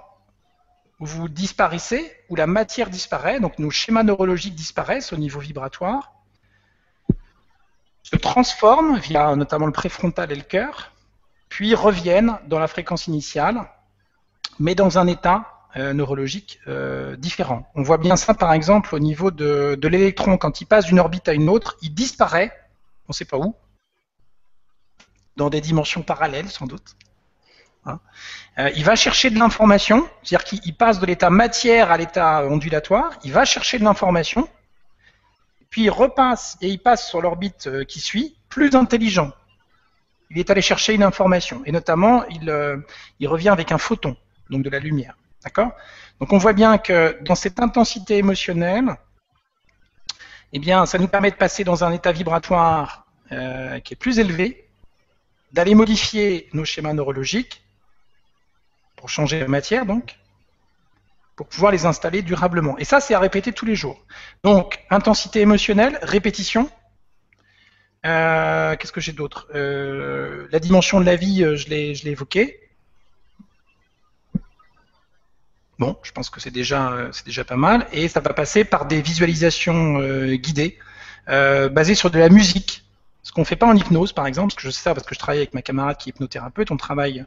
où 0.99 1.05
vous 1.05 1.30
disparaissez, 1.30 2.11
où 2.30 2.35
la 2.35 2.47
matière 2.47 2.89
disparaît, 2.89 3.39
donc 3.39 3.59
nos 3.59 3.69
schémas 3.69 4.03
neurologiques 4.03 4.55
disparaissent 4.55 5.13
au 5.13 5.17
niveau 5.17 5.39
vibratoire, 5.39 6.11
se 8.03 8.15
transforment 8.15 8.97
via 8.97 9.35
notamment 9.35 9.65
le 9.65 9.71
préfrontal 9.71 10.31
et 10.31 10.35
le 10.35 10.41
cœur, 10.41 10.91
puis 11.47 11.76
reviennent 11.76 12.38
dans 12.47 12.59
la 12.59 12.67
fréquence 12.67 13.07
initiale, 13.07 13.69
mais 14.59 14.76
dans 14.76 14.97
un 14.97 15.07
état 15.07 15.67
euh, 15.77 15.93
neurologique 15.93 16.59
euh, 16.67 17.15
différent. 17.15 17.69
On 17.76 17.84
voit 17.84 17.97
bien 17.97 18.15
ça 18.15 18.34
par 18.34 18.53
exemple 18.53 18.95
au 18.95 18.99
niveau 18.99 19.31
de 19.31 19.88
l'électron, 19.88 20.38
quand 20.38 20.61
il 20.61 20.65
passe 20.65 20.85
d'une 20.85 20.99
orbite 20.99 21.27
à 21.27 21.34
une 21.34 21.49
autre, 21.49 21.77
il 21.81 21.93
disparaît, 21.93 22.51
on 23.05 23.09
ne 23.09 23.13
sait 23.13 23.26
pas 23.26 23.38
où, 23.38 23.55
dans 25.40 25.49
des 25.49 25.61
dimensions 25.61 26.03
parallèles 26.03 26.49
sans 26.49 26.68
doute. 26.68 26.95
Hein. 27.86 27.99
Euh, 28.60 28.70
il 28.76 28.84
va 28.84 28.95
chercher 28.95 29.30
de 29.30 29.40
l'information, 29.40 30.07
c'est-à-dire 30.22 30.44
qu'il 30.44 30.76
passe 30.76 30.99
de 30.99 31.06
l'état 31.06 31.30
matière 31.30 31.91
à 31.91 31.98
l'état 31.98 32.45
ondulatoire, 32.45 33.11
il 33.24 33.32
va 33.32 33.45
chercher 33.45 33.80
de 33.80 33.86
l'information, 33.86 34.49
puis 35.70 35.84
il 35.84 35.90
repasse 35.90 36.57
et 36.61 36.68
il 36.68 36.80
passe 36.80 37.07
sur 37.07 37.22
l'orbite 37.22 37.68
euh, 37.68 37.86
qui 37.86 38.02
suit, 38.02 38.36
plus 38.49 38.76
intelligent. 38.76 39.32
Il 40.30 40.38
est 40.38 40.49
allé 40.49 40.61
chercher 40.61 40.94
une 40.94 41.03
information, 41.03 41.61
et 41.66 41.72
notamment 41.72 42.26
il, 42.28 42.49
euh, 42.49 42.78
il 43.20 43.28
revient 43.30 43.49
avec 43.49 43.72
un 43.72 43.78
photon, 43.78 44.18
donc 44.49 44.64
de 44.64 44.70
la 44.70 44.80
lumière. 44.80 45.16
D'accord? 45.44 45.72
Donc 46.20 46.34
on 46.34 46.38
voit 46.38 46.53
bien 46.53 46.78
que 46.78 47.18
dans 47.22 47.36
cette 47.36 47.61
intensité 47.61 48.18
émotionnelle, 48.18 48.98
eh 50.52 50.60
bien, 50.60 50.86
ça 50.86 50.98
nous 50.98 51.07
permet 51.07 51.32
de 51.32 51.38
passer 51.38 51.64
dans 51.64 51.86
un 51.86 51.94
état 51.94 52.11
vibratoire 52.11 53.06
qui 53.30 53.94
est 53.94 53.99
plus 53.99 54.18
élevé, 54.18 54.69
d'aller 55.51 55.76
modifier 55.76 56.49
nos 56.53 56.65
schémas 56.65 56.93
neurologiques, 56.93 57.63
pour 58.99 59.09
changer 59.09 59.39
la 59.39 59.47
matière 59.47 59.85
donc, 59.85 60.17
pour 61.35 61.47
pouvoir 61.47 61.71
les 61.71 61.85
installer 61.85 62.21
durablement. 62.21 62.77
Et 62.80 62.84
ça, 62.84 62.99
c'est 62.99 63.13
à 63.13 63.19
répéter 63.19 63.53
tous 63.53 63.65
les 63.65 63.76
jours. 63.76 64.05
Donc, 64.43 64.80
intensité 64.89 65.39
émotionnelle, 65.39 65.97
répétition. 66.01 66.69
Euh, 68.05 68.76
qu'est-ce 68.76 68.91
que 68.91 68.99
j'ai 68.99 69.13
d'autre? 69.13 69.47
Euh, 69.55 70.47
La 70.51 70.59
dimension 70.59 70.99
de 70.99 71.05
la 71.05 71.15
vie, 71.15 71.43
euh, 71.43 71.55
je 71.55 71.69
l'ai 71.69 72.11
évoqué. 72.11 72.59
Bon, 75.80 75.97
je 76.03 76.11
pense 76.11 76.30
que 76.30 76.41
c'est 76.41 76.51
déjà, 76.51 77.07
c'est 77.13 77.26
déjà 77.26 77.45
pas 77.45 77.55
mal. 77.55 77.88
Et 77.93 78.09
ça 78.09 78.19
va 78.19 78.34
passer 78.34 78.65
par 78.65 78.85
des 78.85 79.01
visualisations 79.01 79.99
guidées, 80.34 80.77
basées 81.26 81.95
sur 81.95 82.11
de 82.11 82.19
la 82.19 82.27
musique. 82.27 82.84
Ce 83.24 83.32
qu'on 83.32 83.41
ne 83.41 83.46
fait 83.46 83.56
pas 83.56 83.68
en 83.68 83.76
hypnose, 83.76 84.14
par 84.14 84.28
exemple, 84.28 84.54
parce 84.54 84.64
que 84.64 84.70
je 84.70 84.72
sais 84.72 84.82
ça 84.82 84.94
parce 84.94 85.06
que 85.06 85.14
je 85.14 85.20
travaille 85.20 85.40
avec 85.40 85.54
ma 85.54 85.62
camarade 85.62 85.98
qui 85.98 86.10
est 86.10 86.12
hypnothérapeute. 86.12 86.72
On 86.72 86.78
travaille 86.78 87.26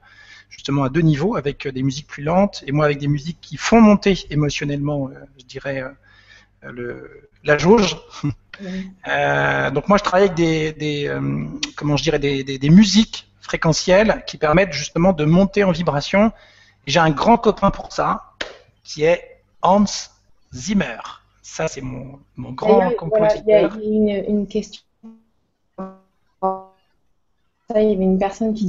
justement 0.52 0.84
à 0.84 0.88
deux 0.90 1.00
niveaux, 1.00 1.36
avec 1.36 1.66
euh, 1.66 1.72
des 1.72 1.82
musiques 1.82 2.06
plus 2.06 2.22
lentes 2.22 2.62
et 2.66 2.72
moi 2.72 2.84
avec 2.84 2.98
des 2.98 3.08
musiques 3.08 3.38
qui 3.40 3.56
font 3.56 3.80
monter 3.80 4.18
émotionnellement, 4.30 5.08
euh, 5.08 5.14
je 5.38 5.44
dirais, 5.46 5.82
euh, 5.82 6.70
le, 6.70 7.28
la 7.42 7.58
jauge. 7.58 7.96
donc 8.22 9.88
moi 9.88 9.98
je 9.98 10.04
travaille 10.04 10.28
avec 10.28 10.34
des, 10.34 11.10
comment 11.74 11.96
je 11.96 12.02
dirais, 12.02 12.18
des, 12.18 12.44
des, 12.44 12.70
musiques 12.70 13.28
fréquentielles 13.40 14.22
qui 14.26 14.36
permettent 14.36 14.72
justement 14.72 15.12
de 15.12 15.24
monter 15.24 15.64
en 15.64 15.72
vibration. 15.72 16.32
J'ai 16.86 17.00
un 17.00 17.10
grand 17.10 17.38
copain 17.38 17.70
pour 17.70 17.92
ça, 17.92 18.34
qui 18.84 19.04
est 19.04 19.40
Hans 19.62 19.84
Zimmer. 20.54 20.98
Ça, 21.40 21.66
c'est 21.66 21.80
mon, 21.80 22.20
mon 22.36 22.52
grand 22.52 22.90
compositeur. 22.90 23.76
il 23.82 24.08
y 24.08 24.12
a 24.12 24.18
une, 24.18 24.38
une 24.38 24.46
question. 24.46 24.82
Il 27.76 27.90
y 27.90 27.94
avait 27.94 28.04
une 28.04 28.18
personne 28.18 28.54
qui 28.54 28.66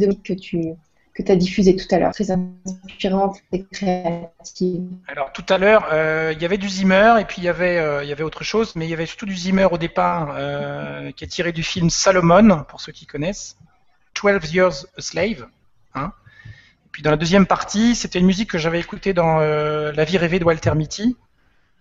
que 1.14 1.22
tu 1.22 1.32
as 1.32 1.36
diffusée 1.36 1.76
tout 1.76 1.86
à 1.94 2.00
l'heure, 2.00 2.12
très 2.12 2.32
inspirante 2.32 3.38
et 3.52 3.64
créative. 3.66 4.88
Alors 5.08 5.32
tout 5.32 5.46
à 5.48 5.58
l'heure, 5.58 5.88
euh, 5.92 6.34
il 6.36 6.42
y 6.42 6.46
avait 6.46 6.58
du 6.58 6.68
Zimmer 6.68 7.16
et 7.20 7.26
puis 7.26 7.38
il 7.40 7.44
y 7.44 7.50
avait, 7.50 7.78
euh, 7.78 8.04
il 8.04 8.10
y 8.10 8.12
avait 8.12 8.24
autre 8.24 8.44
chose, 8.44 8.76
mais 8.76 8.88
il 8.88 8.90
y 8.90 8.94
avait 8.94 9.06
surtout 9.06 9.28
du 9.28 9.36
Zimmer 9.36 9.68
au 9.72 9.78
départ, 9.78 10.34
euh, 10.36 11.12
qui 11.12 11.24
est 11.24 11.28
tiré 11.28 11.52
du 11.52 11.64
film 11.64 11.90
Salomon, 11.90 12.64
pour 12.68 12.82
ceux 12.82 12.92
qui 12.92 13.06
connaissent, 13.06 13.58
12 14.22 14.54
Years 14.54 14.86
a 14.98 15.02
Slave. 15.02 15.48
Hein. 15.94 16.12
Puis 16.92 17.04
dans 17.04 17.12
la 17.12 17.18
deuxième 17.18 17.46
partie, 17.46 17.96
c'était 17.96 18.20
une 18.20 18.26
musique 18.26 18.50
que 18.50 18.58
j'avais 18.58 18.80
écoutée 18.80 19.14
dans 19.14 19.38
La 19.38 20.04
vie 20.04 20.18
rêvée 20.18 20.40
de 20.40 20.46
Walter 20.46 20.74
Mitty, 20.76 21.16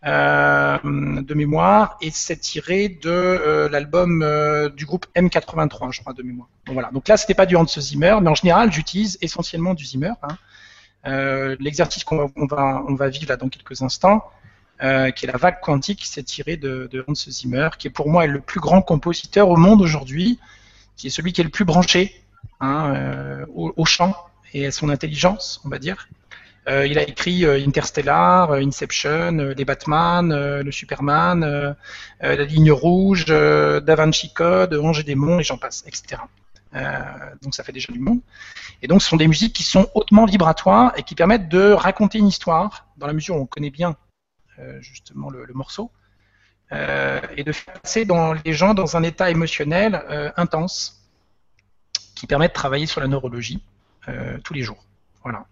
de 0.04 1.34
mémoire, 1.34 1.96
et 2.00 2.10
c'est 2.10 2.36
tiré 2.36 2.88
de 2.88 3.08
euh, 3.08 3.68
l'album 3.68 4.22
euh, 4.22 4.68
du 4.68 4.84
groupe 4.84 5.06
M83, 5.14 5.92
je 5.92 6.00
crois, 6.00 6.12
de 6.12 6.22
mémoire. 6.22 6.48
Donc, 6.66 6.74
voilà. 6.74 6.90
Donc 6.92 7.06
là, 7.08 7.16
c'était 7.16 7.34
pas 7.34 7.46
du 7.46 7.56
Hans 7.56 7.66
Zimmer, 7.66 8.16
mais 8.20 8.30
en 8.30 8.34
général, 8.34 8.72
j'utilise 8.72 9.18
essentiellement 9.20 9.74
du 9.74 9.84
Zimmer. 9.84 10.12
Hein. 10.22 11.56
L'exercice 11.60 12.04
qu'on 12.04 12.30
va, 12.36 13.08
vivre 13.08 13.28
là 13.28 13.36
dans 13.36 13.48
quelques 13.48 13.82
instants, 13.82 14.24
qui 14.80 14.86
est 14.86 15.26
la 15.26 15.38
vague 15.38 15.60
quantique, 15.60 16.02
c'est 16.04 16.22
tiré 16.22 16.56
de, 16.56 16.88
de, 16.90 17.04
Hans 17.06 17.14
Zimmer, 17.14 17.70
qui 17.78 17.88
est 17.88 17.90
pour 17.90 18.08
moi 18.08 18.26
le 18.26 18.40
plus 18.40 18.60
grand 18.60 18.82
compositeur 18.82 19.48
au 19.48 19.56
monde 19.56 19.82
aujourd'hui, 19.82 20.38
qui 20.96 21.08
est 21.08 21.10
celui 21.10 21.32
qui 21.32 21.40
est 21.40 21.44
le 21.44 21.50
plus 21.50 21.64
branché 21.64 22.22
hein, 22.60 23.44
au, 23.54 23.72
au 23.76 23.84
chant 23.84 24.14
et 24.54 24.66
à 24.66 24.70
son 24.70 24.88
intelligence, 24.90 25.60
on 25.64 25.68
va 25.68 25.78
dire. 25.78 26.08
Euh, 26.68 26.86
il 26.86 26.98
a 26.98 27.02
écrit 27.02 27.44
euh, 27.44 27.60
Interstellar, 27.66 28.52
euh, 28.52 28.60
Inception, 28.60 29.32
les 29.32 29.64
Batman, 29.64 30.32
le 30.62 30.70
Superman, 30.70 31.76
la 32.20 32.44
Ligne 32.44 32.72
Rouge, 32.72 33.26
Da 33.26 33.94
Vinci 33.94 34.32
Code, 34.32 34.74
Ange 34.74 35.00
et 35.00 35.02
Démon, 35.02 35.40
et 35.40 35.42
j'en 35.42 35.58
passe, 35.58 35.84
etc. 35.86 36.22
donc 37.42 37.54
ça 37.54 37.64
fait 37.64 37.72
déjà 37.72 37.92
du 37.92 37.98
monde. 37.98 38.20
Et 38.80 38.86
donc 38.86 39.02
ce 39.02 39.08
sont 39.08 39.16
des 39.16 39.28
musiques 39.28 39.54
qui 39.54 39.64
sont 39.64 39.88
hautement 39.94 40.24
vibratoires 40.24 40.92
et 40.96 41.02
qui 41.02 41.14
permettent 41.14 41.48
de 41.48 41.72
raconter 41.72 42.18
une 42.18 42.28
histoire, 42.28 42.86
dans 42.96 43.06
la 43.06 43.12
mesure 43.12 43.36
où 43.36 43.40
on 43.40 43.46
connaît 43.46 43.70
bien 43.70 43.96
justement 44.80 45.30
le, 45.30 45.46
morceau, 45.54 45.90
et 46.70 47.42
de 47.44 47.52
faire 47.52 47.74
passer 47.80 48.04
dans 48.04 48.32
les 48.32 48.52
gens 48.52 48.74
dans 48.74 48.96
un 48.96 49.02
état 49.02 49.30
émotionnel 49.30 50.32
intense, 50.36 51.08
qui 52.14 52.26
permet 52.28 52.48
de 52.48 52.52
travailler 52.52 52.86
sur 52.86 53.00
la 53.00 53.08
neurologie 53.08 53.62
tous 54.44 54.54
les 54.54 54.62
jours. 54.62 54.84
Voilà. 55.24 55.46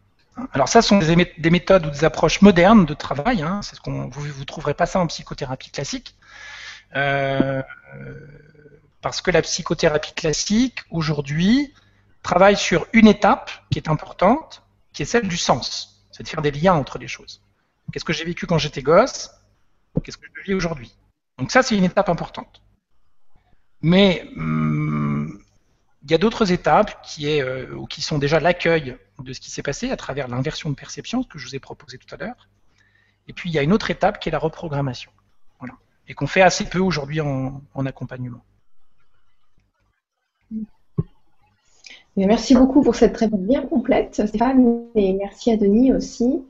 Alors 0.52 0.68
ça, 0.68 0.82
ce 0.82 0.88
sont 0.88 0.98
des, 0.98 1.50
méthodes 1.50 1.86
ou 1.86 1.90
des 1.90 2.04
approches 2.04 2.42
modernes 2.42 2.86
de 2.86 2.94
travail. 2.94 3.42
Hein. 3.42 3.60
Vous 3.84 4.26
ne 4.26 4.44
trouverez 4.44 4.74
pas 4.74 4.86
ça 4.86 5.00
en 5.00 5.06
psychothérapie 5.06 5.70
classique. 5.70 6.16
Euh, 6.96 7.62
parce 9.00 9.22
que 9.22 9.30
la 9.30 9.42
psychothérapie 9.42 10.12
classique, 10.14 10.80
aujourd'hui, 10.90 11.74
travaille 12.22 12.56
sur 12.56 12.86
une 12.92 13.06
étape 13.06 13.50
qui 13.70 13.78
est 13.78 13.88
importante, 13.88 14.62
qui 14.92 15.02
est 15.02 15.06
celle 15.06 15.28
du 15.28 15.36
sens. 15.36 16.06
C'est 16.10 16.22
de 16.22 16.28
faire 16.28 16.42
des 16.42 16.50
liens 16.50 16.74
entre 16.74 16.98
les 16.98 17.08
choses. 17.08 17.42
Qu'est-ce 17.92 18.04
que 18.04 18.12
j'ai 18.12 18.24
vécu 18.24 18.46
quand 18.46 18.58
j'étais 18.58 18.82
gosse? 18.82 19.30
Qu'est-ce 20.04 20.18
que 20.18 20.26
je 20.34 20.42
vis 20.42 20.54
aujourd'hui? 20.54 20.94
Donc 21.38 21.50
ça, 21.50 21.62
c'est 21.62 21.76
une 21.76 21.84
étape 21.84 22.08
importante. 22.08 22.62
Mais 23.82 24.28
hum, 24.36 25.42
il 26.02 26.10
y 26.10 26.14
a 26.14 26.18
d'autres 26.18 26.52
étapes 26.52 27.02
qui, 27.02 27.28
est, 27.28 27.42
euh, 27.42 27.84
qui 27.88 28.02
sont 28.02 28.18
déjà 28.18 28.40
l'accueil 28.40 28.96
de 29.20 29.32
ce 29.32 29.40
qui 29.40 29.50
s'est 29.50 29.62
passé 29.62 29.90
à 29.90 29.96
travers 29.96 30.28
l'inversion 30.28 30.70
de 30.70 30.74
perception, 30.74 31.22
ce 31.22 31.28
que 31.28 31.38
je 31.38 31.46
vous 31.46 31.54
ai 31.54 31.58
proposé 31.58 31.98
tout 31.98 32.12
à 32.14 32.18
l'heure. 32.18 32.48
Et 33.28 33.32
puis 33.32 33.50
il 33.50 33.52
y 33.54 33.58
a 33.58 33.62
une 33.62 33.72
autre 33.72 33.90
étape 33.90 34.18
qui 34.20 34.28
est 34.28 34.32
la 34.32 34.38
reprogrammation. 34.38 35.10
Voilà. 35.58 35.74
Et 36.08 36.14
qu'on 36.14 36.26
fait 36.26 36.42
assez 36.42 36.64
peu 36.64 36.80
aujourd'hui 36.80 37.20
en, 37.20 37.62
accompagnement. 37.86 38.40
Merci 42.16 42.54
beaucoup 42.54 42.82
pour 42.82 42.96
cette 42.96 43.16
réponse 43.16 43.40
bien 43.40 43.62
complète, 43.62 44.26
Stéphane, 44.26 44.82
et 44.94 45.12
merci 45.14 45.52
à 45.52 45.56
Denis 45.56 45.92
aussi. 45.92 46.42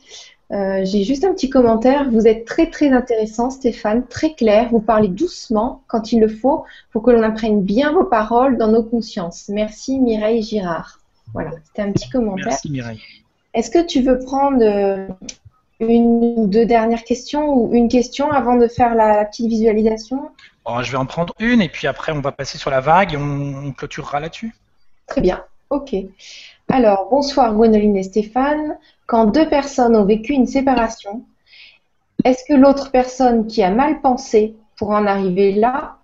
Euh, 0.52 0.80
j'ai 0.84 1.05
juste 1.05 1.24
un 1.24 1.32
petit 1.32 1.48
commentaire. 1.48 2.10
Vous 2.10 2.26
êtes 2.26 2.44
très 2.44 2.70
très 2.70 2.90
intéressant, 2.90 3.51
Stéphane, 3.51 4.06
très 4.06 4.34
clair. 4.34 4.68
Vous 4.70 4.80
parlez 4.80 5.09
doucement 5.09 5.84
quand 5.86 6.12
il 6.12 6.20
le 6.20 6.28
faut 6.28 6.64
pour 6.90 7.02
que 7.02 7.10
l'on 7.10 7.22
apprenne 7.22 7.62
bien 7.62 7.92
vos 7.92 8.05
paroles 8.05 8.56
dans 8.59 8.68
nos 8.68 8.82
consciences. 8.82 9.48
Merci 9.48 10.01
Mireille 10.01 10.42
Girard. 10.42 10.99
Voilà, 11.32 11.51
c'était 11.65 11.82
un 11.82 11.93
petit 11.93 12.09
commentaire. 12.11 12.47
Merci 12.47 12.70
Mireille. 12.70 13.01
Est-ce 13.55 13.70
que 13.70 13.85
tu 13.85 14.02
veux 14.02 14.19
prendre 14.19 14.62
euh, 14.62 15.09
une 15.81 16.35
ou 16.36 16.47
deux 16.47 16.66
dernières 16.66 17.05
questions 17.05 17.52
ou 17.55 17.74
une 17.74 17.89
question 17.89 18.31
avant 18.31 18.57
de 18.57 18.69
faire 18.69 18.94
la, 18.94 19.24
petite 19.24 19.48
visualisation? 19.48 20.31
Oh, 20.65 20.78
Je 20.82 20.93
vais 20.93 20.98
en 20.98 21.07
prendre 21.07 21.35
une 21.39 21.61
et 21.61 21.69
puis 21.69 21.86
après 21.86 22.12
on 22.12 22.20
va 22.20 22.32
passer 22.32 22.59
sur 22.59 22.70
la 22.70 22.81
vague 22.81 23.15
et 23.15 23.16
on, 23.16 23.73
clôturera 23.73 24.20
là-dessus. 24.20 24.55
Très 25.07 25.20
bien, 25.20 25.43
ok. 25.70 25.97
Alors, 26.69 27.09
bonsoir 27.11 27.52
Gwenoline 27.55 27.97
et 27.97 28.05
Stéphane 28.05 28.78
quand 29.07 29.27
deux 29.27 29.48
personnes 29.48 29.97
ont 29.97 30.05
vécu 30.05 30.35
une 30.35 30.47
séparation, 30.47 31.24
est-ce 32.24 32.44
que 32.47 32.55
l'autre 32.55 32.93
personne 32.93 33.48
qui 33.48 33.61
a 33.62 33.70
mal 33.70 34.01
pensé 34.01 34.55
pour 34.77 34.90
en 34.90 35.05
arriver 35.05 35.52
là, 35.52 35.98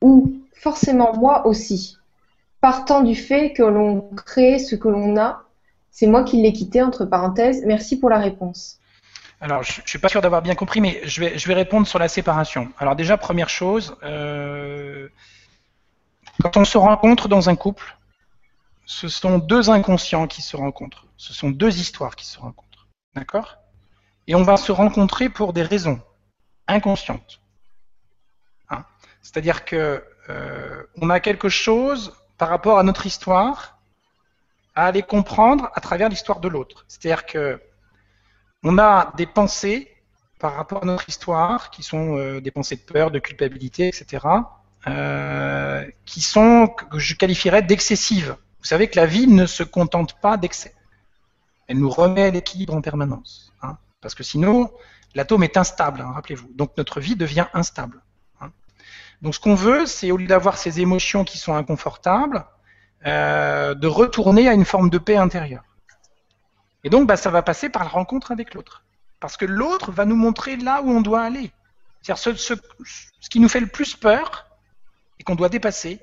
ou 0.00 0.34
forcément 0.52 1.16
moi 1.16 1.46
aussi, 1.46 1.97
partant 2.60 3.02
du 3.02 3.14
fait 3.14 3.52
que 3.52 3.62
l'on 3.62 4.00
crée 4.16 4.58
ce 4.58 4.74
que 4.74 4.88
l'on 4.88 5.16
a, 5.16 5.44
c'est 5.90 6.06
moi 6.06 6.24
qui 6.24 6.40
l'ai 6.40 6.52
quitté, 6.52 6.82
entre 6.82 7.04
parenthèses, 7.04 7.64
merci 7.66 7.98
pour 7.98 8.10
la 8.10 8.18
réponse. 8.18 8.78
Alors, 9.40 9.62
je 9.62 9.80
ne 9.80 9.86
suis 9.86 9.98
pas 9.98 10.08
sûr 10.08 10.20
d'avoir 10.20 10.42
bien 10.42 10.54
compris, 10.54 10.80
mais 10.80 11.00
je 11.04 11.20
vais, 11.20 11.54
répondre 11.54 11.86
sur 11.86 11.98
la 11.98 12.08
séparation. 12.08 12.72
Alors 12.78 12.96
déjà, 12.96 13.16
première 13.16 13.48
chose, 13.48 13.96
euh, 14.02 15.08
quand 16.42 16.56
on 16.56 16.64
se 16.64 16.76
rencontre 16.76 17.28
dans 17.28 17.48
un 17.48 17.54
couple, 17.54 17.96
ce 18.84 19.08
sont 19.08 19.38
deux 19.38 19.70
inconscients 19.70 20.26
qui 20.26 20.42
se 20.42 20.56
rencontrent. 20.56 21.06
Ce 21.16 21.32
sont 21.32 21.50
deux 21.50 21.78
histoires 21.78 22.16
qui 22.16 22.26
se 22.26 22.38
rencontrent. 22.38 22.88
D'accord? 23.14 23.58
Et 24.26 24.34
on 24.34 24.42
va 24.42 24.56
se 24.56 24.72
rencontrer 24.72 25.28
pour 25.28 25.52
des 25.52 25.62
raisons 25.62 26.00
inconscientes. 26.66 27.40
Hein? 28.70 28.84
C'est-à-dire 29.22 29.64
que 29.64 30.04
euh, 30.30 30.82
on 31.00 31.10
a 31.10 31.20
quelque 31.20 31.48
chose 31.48 32.12
par 32.38 32.48
rapport 32.48 32.78
à 32.78 32.82
notre 32.82 33.06
histoire 33.06 33.78
à 34.74 34.86
aller 34.86 35.02
comprendre 35.02 35.70
à 35.74 35.80
travers 35.80 36.08
l'histoire 36.08 36.40
de 36.40 36.48
l'autre. 36.48 36.84
C'est-à-dire 36.88 37.26
que 37.26 37.60
on 38.62 38.78
a 38.78 39.12
des 39.16 39.26
pensées 39.26 39.92
par 40.38 40.54
rapport 40.54 40.82
à 40.82 40.86
notre 40.86 41.08
histoire 41.08 41.70
qui 41.70 41.82
sont 41.82 42.16
euh, 42.16 42.40
des 42.40 42.50
pensées 42.50 42.76
de 42.76 42.82
peur, 42.82 43.10
de 43.10 43.18
culpabilité, 43.18 43.88
etc. 43.88 44.24
Euh, 44.86 45.84
qui 46.04 46.20
sont 46.20 46.68
que 46.68 46.98
je 46.98 47.14
qualifierais 47.14 47.62
d'excessives. 47.62 48.36
Vous 48.60 48.64
savez 48.64 48.88
que 48.88 48.96
la 48.96 49.06
vie 49.06 49.26
ne 49.26 49.46
se 49.46 49.62
contente 49.62 50.20
pas 50.20 50.36
d'excès 50.36 50.74
elle 51.68 51.78
nous 51.78 51.90
remet 51.90 52.30
l'équilibre 52.30 52.74
en 52.74 52.80
permanence. 52.80 53.52
Hein. 53.62 53.76
parce 54.00 54.14
que 54.14 54.22
sinon, 54.22 54.70
l'atome 55.14 55.42
est 55.42 55.56
instable, 55.56 56.00
hein, 56.00 56.12
rappelez-vous. 56.12 56.48
Donc 56.54 56.76
notre 56.76 57.00
vie 57.00 57.16
devient 57.16 57.46
instable. 57.54 58.02
Donc 59.22 59.34
ce 59.34 59.40
qu'on 59.40 59.54
veut, 59.54 59.86
c'est 59.86 60.10
au 60.10 60.16
lieu 60.16 60.26
d'avoir 60.26 60.58
ces 60.58 60.80
émotions 60.80 61.24
qui 61.24 61.38
sont 61.38 61.54
inconfortables, 61.54 62.44
euh, 63.06 63.74
de 63.74 63.86
retourner 63.86 64.48
à 64.48 64.52
une 64.52 64.64
forme 64.64 64.90
de 64.90 64.98
paix 64.98 65.16
intérieure. 65.16 65.64
Et 66.84 66.90
donc 66.90 67.06
bah, 67.06 67.16
ça 67.16 67.30
va 67.30 67.42
passer 67.42 67.68
par 67.68 67.82
la 67.82 67.90
rencontre 67.90 68.30
avec 68.32 68.54
l'autre. 68.54 68.84
Parce 69.20 69.36
que 69.36 69.44
l'autre 69.44 69.90
va 69.90 70.04
nous 70.04 70.16
montrer 70.16 70.56
là 70.56 70.82
où 70.82 70.90
on 70.90 71.00
doit 71.00 71.22
aller. 71.22 71.50
C'est-à-dire 72.02 72.22
ce, 72.22 72.34
ce, 72.34 72.54
ce, 73.20 73.28
qui 73.28 73.40
nous 73.40 73.48
fait 73.48 73.60
le 73.60 73.66
plus 73.66 73.96
peur 73.96 74.46
et 75.18 75.24
qu'on 75.24 75.34
doit 75.34 75.48
dépasser, 75.48 76.00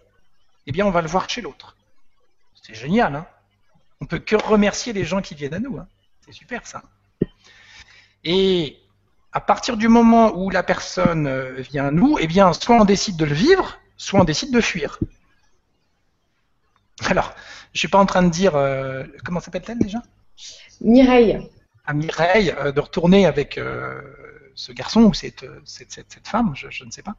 eh 0.68 0.72
bien 0.74 0.86
on 0.86 0.92
va 0.92 1.02
le 1.02 1.08
voir 1.08 1.30
chez 1.30 1.42
l'autre. 1.42 1.78
C'est 2.62 2.76
génial, 2.76 3.16
hein 3.16 3.26
on 4.02 4.06
peut 4.06 4.20
que 4.20 4.36
remercier 4.36 4.94
les 4.94 5.06
gens 5.06 5.22
qui 5.22 5.36
viennent 5.36 5.54
à 5.54 5.60
nous. 5.60 5.78
Hein. 5.78 5.88
C'est 6.22 6.34
super 6.34 6.68
ça. 6.68 6.84
Et 8.24 8.80
à 9.36 9.42
partir 9.42 9.76
du 9.76 9.90
moment 9.90 10.34
où 10.34 10.50
la 10.50 10.64
personne 10.64 11.28
euh, 11.28 11.56
vient 11.58 11.88
à 11.88 11.92
nous, 11.92 12.18
eh 12.22 12.26
bien, 12.26 12.54
soit 12.54 12.78
on 12.78 12.86
décide 12.86 13.18
de 13.18 13.26
le 13.26 13.36
vivre, 13.36 13.78
soit 13.98 14.22
on 14.22 14.24
décide 14.24 14.50
de 14.50 14.62
fuir. 14.62 14.98
Alors, 17.10 17.36
je 17.74 17.80
suis 17.80 17.90
pas 17.90 17.98
en 17.98 18.06
train 18.06 18.24
de 18.24 18.30
dire 18.30 18.56
euh, 18.56 19.04
comment 19.26 19.42
s'appelle-t-elle 19.42 19.78
déjà? 19.78 20.02
Mireille. 20.80 21.50
À 21.86 21.94
Mireille 21.94 22.56
euh, 22.58 22.72
de 22.72 22.80
retourner 22.80 23.26
avec 23.26 23.60
ce 24.56 24.72
garçon 24.72 25.02
ou 25.02 25.14
cette, 25.14 25.46
cette, 25.66 26.26
femme, 26.26 26.54
je, 26.56 26.86
ne 26.86 26.92
sais 26.92 27.04
pas. 27.04 27.16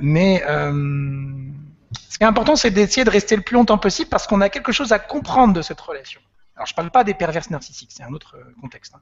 mais 0.00 0.44
ce 0.46 2.16
qui 2.16 2.22
est 2.22 2.28
important, 2.28 2.54
c'est 2.54 2.70
d'essayer 2.70 3.02
de 3.02 3.10
rester 3.10 3.34
le 3.34 3.42
plus 3.42 3.54
longtemps 3.54 3.78
possible 3.78 4.08
parce 4.08 4.28
qu'on 4.28 4.40
a 4.40 4.48
quelque 4.50 4.70
chose 4.70 4.92
à 4.92 5.00
comprendre 5.00 5.52
de 5.52 5.62
cette 5.62 5.80
relation. 5.80 6.20
Alors, 6.54 6.66
je 6.66 6.74
ne 6.74 6.76
parle 6.76 6.92
pas 6.92 7.02
des 7.02 7.14
perverses 7.14 7.50
narcissiques, 7.50 7.90
c'est 7.92 8.04
un 8.04 8.12
autre 8.12 8.36
contexte. 8.60 8.94
Hein. 8.94 9.00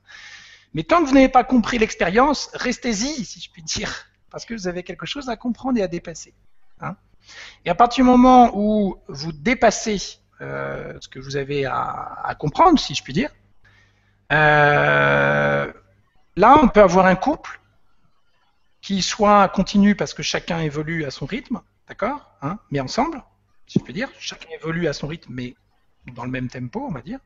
Mais 0.74 0.82
tant 0.82 1.00
que 1.02 1.08
vous 1.08 1.14
n'avez 1.14 1.28
pas 1.28 1.44
compris 1.44 1.78
l'expérience, 1.78 2.50
restez-y, 2.54 3.24
si 3.24 3.40
je 3.40 3.50
puis 3.50 3.62
dire, 3.62 4.06
parce 4.30 4.44
que 4.44 4.54
vous 4.54 4.68
avez 4.68 4.82
quelque 4.82 5.06
chose 5.06 5.28
à 5.28 5.36
comprendre 5.36 5.78
et 5.78 5.82
à 5.82 5.88
dépasser. 5.88 6.34
Hein. 6.80 6.96
Et 7.64 7.70
à 7.70 7.74
partir 7.74 8.04
du 8.04 8.10
moment 8.10 8.52
où 8.54 8.98
vous 9.08 9.32
dépassez 9.32 10.18
euh, 10.40 10.92
ce 11.00 11.08
que 11.08 11.18
vous 11.18 11.36
avez 11.36 11.64
à, 11.64 12.36
comprendre, 12.38 12.78
si 12.78 12.94
je 12.94 13.02
puis 13.02 13.12
dire, 13.12 13.30
euh, 14.32 15.72
là, 16.36 16.58
on 16.62 16.68
peut 16.68 16.82
avoir 16.82 17.06
un 17.06 17.16
couple 17.16 17.60
qui 18.82 19.02
soit 19.02 19.48
continue 19.48 19.94
parce 19.94 20.14
que 20.14 20.22
chacun 20.22 20.60
évolue 20.60 21.04
à 21.04 21.10
son 21.10 21.26
rythme, 21.26 21.60
D'accord 21.88 22.32
hein 22.42 22.58
Mais 22.70 22.80
ensemble, 22.80 23.22
si 23.66 23.78
je 23.78 23.84
peux 23.84 23.92
dire, 23.92 24.08
chacun 24.18 24.48
évolue 24.54 24.88
à 24.88 24.92
son 24.92 25.06
rythme, 25.06 25.32
mais 25.32 25.54
dans 26.14 26.24
le 26.24 26.30
même 26.30 26.48
tempo, 26.48 26.84
on 26.86 26.92
va 26.92 27.00
dire. 27.00 27.20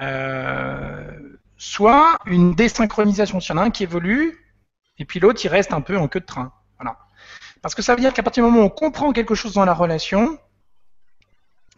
Euh, 0.00 1.10
soit 1.56 2.18
une 2.26 2.54
désynchronisation. 2.54 3.40
S'il 3.40 3.54
y 3.54 3.58
en 3.58 3.62
a 3.62 3.64
un 3.64 3.70
qui 3.70 3.82
évolue, 3.82 4.38
et 4.98 5.04
puis 5.04 5.20
l'autre, 5.20 5.40
il 5.44 5.48
reste 5.48 5.72
un 5.72 5.80
peu 5.80 5.96
en 5.96 6.08
queue 6.08 6.20
de 6.20 6.26
train. 6.26 6.52
Voilà. 6.78 6.98
Parce 7.62 7.74
que 7.74 7.82
ça 7.82 7.94
veut 7.94 8.00
dire 8.00 8.12
qu'à 8.12 8.22
partir 8.22 8.44
du 8.44 8.50
moment 8.50 8.62
où 8.62 8.66
on 8.66 8.70
comprend 8.70 9.12
quelque 9.12 9.34
chose 9.34 9.54
dans 9.54 9.64
la 9.64 9.74
relation, 9.74 10.38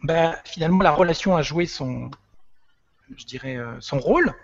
ben, 0.03 0.37
finalement, 0.45 0.83
la 0.83 0.91
relation 0.91 1.37
a 1.37 1.43
joué 1.43 1.67
son, 1.67 2.11
je 3.17 3.25
dirais, 3.25 3.57
euh, 3.57 3.77
son 3.81 3.99
rôle. 3.99 4.35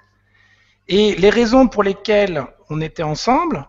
Et 0.88 1.14
les 1.16 1.30
raisons 1.30 1.68
pour 1.68 1.82
lesquelles 1.82 2.44
on 2.70 2.80
était 2.80 3.02
ensemble 3.02 3.68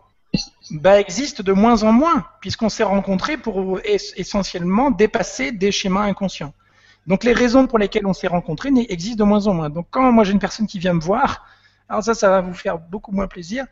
ben, 0.71 0.95
existent 0.95 1.43
de 1.43 1.53
moins 1.53 1.83
en 1.83 1.91
moins, 1.91 2.27
puisqu'on 2.41 2.69
s'est 2.69 2.83
rencontrés 2.83 3.37
pour 3.37 3.79
essentiellement 3.83 4.91
dépasser 4.91 5.51
des 5.51 5.71
schémas 5.71 6.01
inconscients. 6.01 6.53
Donc 7.07 7.23
les 7.23 7.33
raisons 7.33 7.67
pour 7.67 7.77
lesquelles 7.77 8.05
on 8.05 8.13
s'est 8.13 8.27
rencontrés 8.27 8.69
existent 8.89 9.23
de 9.23 9.27
moins 9.27 9.47
en 9.47 9.53
moins. 9.53 9.69
Donc 9.69 9.87
quand 9.91 10.11
moi 10.11 10.23
j'ai 10.23 10.31
une 10.31 10.39
personne 10.39 10.67
qui 10.67 10.79
vient 10.79 10.93
me 10.93 11.01
voir, 11.01 11.45
alors 11.87 12.03
ça, 12.03 12.13
ça 12.13 12.29
va 12.29 12.41
vous 12.41 12.53
faire 12.53 12.79
beaucoup 12.79 13.11
moins 13.11 13.27
plaisir. 13.27 13.65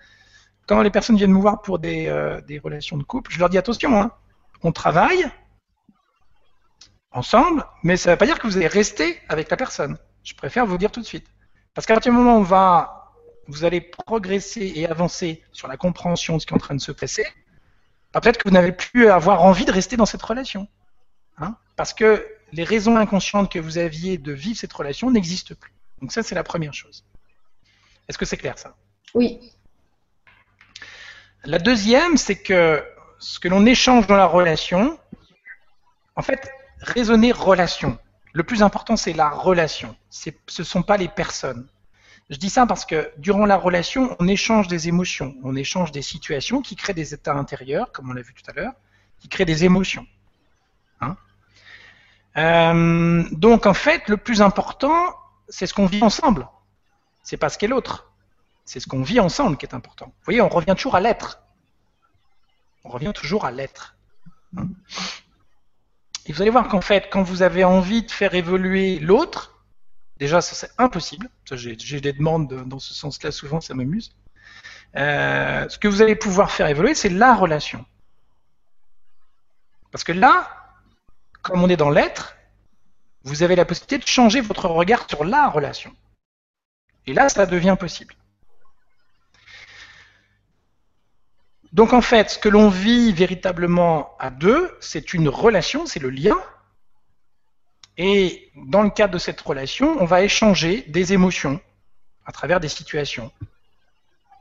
Quand 0.67 0.81
les 0.81 0.91
personnes 0.91 1.17
viennent 1.17 1.33
me 1.33 1.41
voir 1.41 1.61
pour 1.61 1.79
des, 1.79 2.07
euh, 2.07 2.39
relations 2.63 2.97
de 2.97 3.03
couple, 3.03 3.31
je 3.31 3.39
leur 3.39 3.49
dis 3.49 3.57
attention, 3.57 3.99
hein, 3.99 4.11
on 4.61 4.71
travaille 4.71 5.29
ensemble, 7.11 7.65
mais 7.83 7.97
ça 7.97 8.09
ne 8.09 8.13
veut 8.13 8.17
pas 8.17 8.25
dire 8.25 8.39
que 8.39 8.47
vous 8.47 8.57
allez 8.57 8.67
rester 8.67 9.19
avec 9.29 9.49
la 9.49 9.57
personne. 9.57 9.97
Je 10.23 10.33
préfère 10.35 10.65
vous 10.65 10.77
dire 10.77 10.91
tout 10.91 11.01
de 11.01 11.05
suite. 11.05 11.27
Parce 11.73 11.85
qu'à 11.85 11.95
partir 11.95 12.11
du 12.11 12.17
moment 12.17 12.37
où 12.37 12.39
on 12.39 12.43
va, 12.43 13.11
vous 13.47 13.65
allez 13.65 13.81
progresser 13.81 14.71
et 14.75 14.87
avancer 14.87 15.43
sur 15.51 15.67
la 15.67 15.75
compréhension 15.75 16.35
de 16.35 16.41
ce 16.41 16.45
qui 16.45 16.53
est 16.53 16.55
en 16.55 16.59
train 16.59 16.75
de 16.75 16.81
se 16.81 16.91
passer, 16.91 17.25
bah, 18.13 18.21
peut-être 18.21 18.37
que 18.37 18.47
vous 18.47 18.53
n'avez 18.53 18.71
plus 18.71 19.09
avoir 19.09 19.43
envie 19.43 19.65
de 19.65 19.71
rester 19.71 19.97
dans 19.97 20.05
cette 20.05 20.21
relation. 20.21 20.67
Hein 21.39 21.55
parce 21.75 21.93
que 21.93 22.25
les 22.53 22.63
raisons 22.63 22.95
inconscientes 22.97 23.51
que 23.51 23.59
vous 23.59 23.77
aviez 23.77 24.17
de 24.17 24.31
vivre 24.31 24.57
cette 24.57 24.73
relation 24.73 25.09
n'existent 25.11 25.55
plus. 25.59 25.73
Donc 26.01 26.11
ça, 26.11 26.23
c'est 26.23 26.35
la 26.35 26.43
première 26.43 26.73
chose. 26.73 27.03
Est-ce 28.07 28.17
que 28.17 28.25
c'est 28.25 28.37
clair 28.37 28.57
ça? 28.57 28.75
Oui. 29.13 29.39
La 31.45 31.59
deuxième, 31.59 32.15
c'est 32.15 32.41
que 32.41 32.83
ce 33.19 33.39
que 33.39 33.47
l'on 33.47 33.65
échange 33.65 34.07
dans 34.07 34.15
la 34.15 34.25
relation, 34.25 34.99
en 36.15 36.21
fait, 36.21 36.51
raisonner 36.79 37.31
relation. 37.31 37.97
Le 38.33 38.43
plus 38.43 38.63
important, 38.63 38.95
c'est 38.95 39.13
la 39.13 39.29
relation. 39.29 39.95
Ce 40.09 40.29
ne 40.29 40.63
sont 40.63 40.83
pas 40.83 40.97
les 40.97 41.07
personnes. 41.07 41.67
Je 42.29 42.37
dis 42.37 42.49
ça 42.49 42.65
parce 42.65 42.85
que 42.85 43.11
durant 43.17 43.45
la 43.45 43.57
relation, 43.57 44.15
on 44.19 44.27
échange 44.27 44.67
des 44.67 44.87
émotions, 44.87 45.35
on 45.43 45.55
échange 45.55 45.91
des 45.91 46.01
situations 46.01 46.61
qui 46.61 46.75
créent 46.75 46.93
des 46.93 47.13
états 47.13 47.33
intérieurs, 47.33 47.91
comme 47.91 48.09
on 48.09 48.13
l'a 48.13 48.21
vu 48.21 48.33
tout 48.33 48.49
à 48.49 48.53
l'heure, 48.53 48.73
qui 49.19 49.27
créent 49.27 49.45
des 49.45 49.65
émotions. 49.65 50.05
Euh, 52.37 53.23
donc 53.31 53.65
en 53.65 53.73
fait, 53.73 54.07
le 54.09 54.17
plus 54.17 54.41
important, 54.41 55.15
c'est 55.49 55.67
ce 55.67 55.73
qu'on 55.73 55.85
vit 55.85 56.01
ensemble. 56.01 56.47
C'est 57.21 57.37
pas 57.37 57.49
ce 57.49 57.57
qu'est 57.57 57.67
l'autre. 57.67 58.11
C'est 58.65 58.79
ce 58.79 58.87
qu'on 58.87 59.03
vit 59.03 59.19
ensemble 59.19 59.57
qui 59.57 59.65
est 59.65 59.75
important. 59.75 60.07
Vous 60.07 60.25
voyez, 60.25 60.41
on 60.41 60.49
revient 60.49 60.73
toujours 60.75 60.95
à 60.95 61.01
l'être. 61.01 61.41
On 62.83 62.89
revient 62.89 63.13
toujours 63.13 63.45
à 63.45 63.51
l'être. 63.51 63.95
Et 66.25 66.31
vous 66.31 66.41
allez 66.41 66.51
voir 66.51 66.67
qu'en 66.67 66.81
fait, 66.81 67.09
quand 67.11 67.23
vous 67.23 67.41
avez 67.41 67.63
envie 67.63 68.03
de 68.03 68.11
faire 68.11 68.33
évoluer 68.33 68.99
l'autre, 68.99 69.63
déjà 70.17 70.41
c'est 70.41 70.71
impossible. 70.77 71.29
J'ai 71.51 72.01
des 72.01 72.13
demandes 72.13 72.47
dans 72.67 72.79
ce 72.79 72.93
sens-là 72.93 73.31
souvent, 73.31 73.61
ça 73.61 73.73
m'amuse. 73.73 74.15
Euh, 74.95 75.67
ce 75.69 75.77
que 75.77 75.87
vous 75.87 76.01
allez 76.01 76.15
pouvoir 76.15 76.51
faire 76.51 76.67
évoluer, 76.67 76.93
c'est 76.93 77.09
la 77.09 77.35
relation. 77.35 77.85
Parce 79.91 80.03
que 80.03 80.11
là, 80.11 80.62
comme 81.43 81.61
on 81.61 81.69
est 81.69 81.77
dans 81.77 81.91
l'être, 81.91 82.35
vous 83.23 83.43
avez 83.43 83.55
la 83.55 83.65
possibilité 83.65 83.99
de 83.99 84.07
changer 84.07 84.41
votre 84.41 84.67
regard 84.67 85.07
sur 85.07 85.23
la 85.23 85.47
relation. 85.47 85.95
Et 87.05 87.13
là, 87.13 87.29
ça 87.29 87.45
devient 87.45 87.75
possible. 87.79 88.15
Donc 91.73 91.93
en 91.93 92.01
fait, 92.01 92.29
ce 92.29 92.39
que 92.39 92.49
l'on 92.49 92.69
vit 92.69 93.11
véritablement 93.11 94.15
à 94.19 94.29
deux, 94.29 94.75
c'est 94.79 95.13
une 95.13 95.27
relation, 95.27 95.85
c'est 95.85 95.99
le 95.99 96.09
lien. 96.09 96.37
Et 97.97 98.51
dans 98.55 98.81
le 98.81 98.89
cadre 98.89 99.13
de 99.13 99.19
cette 99.19 99.41
relation, 99.41 99.97
on 99.99 100.05
va 100.05 100.23
échanger 100.23 100.83
des 100.87 101.13
émotions 101.13 101.59
à 102.25 102.31
travers 102.31 102.59
des 102.59 102.69
situations 102.69 103.31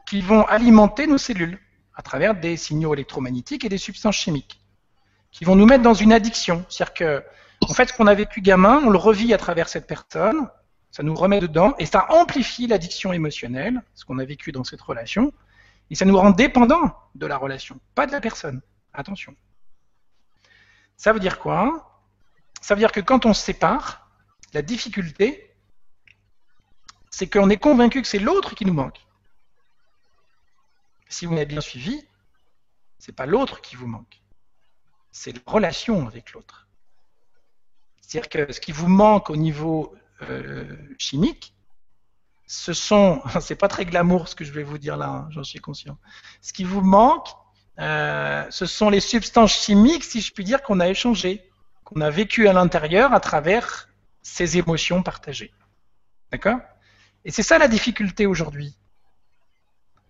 qui 0.07 0.21
vont 0.21 0.45
alimenter 0.47 1.07
nos 1.07 1.19
cellules 1.19 1.59
à 1.95 2.03
travers 2.03 2.35
des 2.35 2.57
signaux 2.57 2.95
électromagnétiques 2.95 3.65
et 3.65 3.69
des 3.69 3.79
substances 3.79 4.17
chimiques 4.17 4.62
qui 5.33 5.45
vont 5.45 5.57
nous 5.57 5.67
mettre 5.67 5.83
dans 5.83 5.95
une 5.95 6.13
addiction. 6.13 6.65
C'est-à-dire 6.69 6.95
que, 6.95 7.25
en 7.63 7.75
fait, 7.75 7.89
ce 7.89 7.95
qu'on 7.95 8.07
a 8.07 8.15
vécu 8.15 8.41
gamin, 8.41 8.81
on 8.85 8.91
le 8.91 8.99
revit 8.99 9.35
à 9.35 9.39
travers 9.39 9.69
cette 9.69 9.87
personne, 9.87 10.49
ça 10.91 11.03
nous 11.03 11.15
remet 11.15 11.41
dedans, 11.41 11.75
et 11.79 11.87
ça 11.87 12.07
amplifie 12.13 12.67
l'addiction 12.67 13.13
émotionnelle, 13.13 13.83
ce 13.95 14.05
qu'on 14.05 14.19
a 14.19 14.25
vécu 14.25 14.53
dans 14.53 14.63
cette 14.63 14.83
relation, 14.83 15.33
et 15.91 15.95
ça 15.95 16.05
nous 16.05 16.17
rend 16.17 16.31
dépendants 16.31 16.95
de 17.15 17.27
la 17.27 17.39
relation, 17.39 17.81
pas 17.95 18.07
de 18.07 18.13
la 18.13 18.21
personne. 18.21 18.61
Attention. 18.93 19.35
Ça 20.99 21.13
veut 21.13 21.21
dire 21.21 21.39
quoi? 21.39 21.99
Ça 22.61 22.75
veut 22.75 22.79
dire 22.79 22.93
que 22.93 23.01
quand 23.01 23.25
on 23.25 23.33
se 23.33 23.43
sépare, 23.43 24.11
la 24.53 24.61
difficulté, 24.61 25.55
c'est 27.11 27.29
qu'on 27.29 27.49
est 27.49 27.57
convaincu 27.57 28.03
que 28.03 28.09
c'est 28.09 28.19
l'autre 28.19 28.55
qui 28.55 28.67
nous 28.67 28.75
manque. 28.75 29.01
Si 31.09 31.25
vous 31.25 31.33
m'avez 31.33 31.47
bien 31.47 31.61
suivi, 31.61 32.07
c'est 32.99 33.13
pas 33.13 33.27
l'autre 33.27 33.63
qui 33.63 33.77
vous 33.77 33.87
manque 33.87 34.22
c'est 35.13 35.33
la 35.33 35.41
relation 35.47 36.09
avec 36.09 36.33
l'autre. 36.33 36.67
C'est-à-dire 38.01 38.29
que 38.29 38.53
ce 38.53 38.61
qui 38.61 38.73
vous 38.73 38.89
manque 38.89 39.31
au 39.31 39.37
niveau 39.37 39.95
euh, 40.23 40.77
chimique, 40.99 41.55
ce 42.47 42.73
sont, 42.73 43.23
c'est 43.41 43.57
pas 43.57 43.69
très 43.69 43.85
glamour 43.85 44.29
ce 44.29 44.35
que 44.35 44.45
je 44.45 44.53
vais 44.53 44.65
vous 44.65 44.79
dire 44.79 44.97
là, 44.97 45.09
hein, 45.09 45.29
j'en 45.31 45.45
suis 45.45 45.61
conscient. 45.61 45.99
Ce 46.41 46.53
qui 46.53 46.65
vous 46.65 46.81
manque, 46.81 47.29
euh, 47.79 48.45
ce 48.51 48.67
sont 48.67 48.91
les 48.91 49.01
substances 49.01 49.53
chimiques, 49.53 50.05
si 50.05 50.21
je 50.21 50.33
puis 50.33 50.45
dire, 50.45 50.63
qu'on 50.63 50.81
a 50.81 50.89
échangées, 50.89 51.49
qu'on 51.85 52.01
a 52.01 52.11
vécues 52.11 52.49
à 52.49 52.53
l'intérieur 52.53 53.13
à 53.13 53.21
travers 53.21 53.89
ces 54.23 54.59
émotions 54.59 55.03
partagées. 55.03 55.53
D'accord? 56.31 56.59
Et 57.25 57.31
c'est 57.31 57.43
ça 57.43 57.59
la 57.59 57.69
difficulté 57.69 58.27
aujourd'hui. 58.27 58.77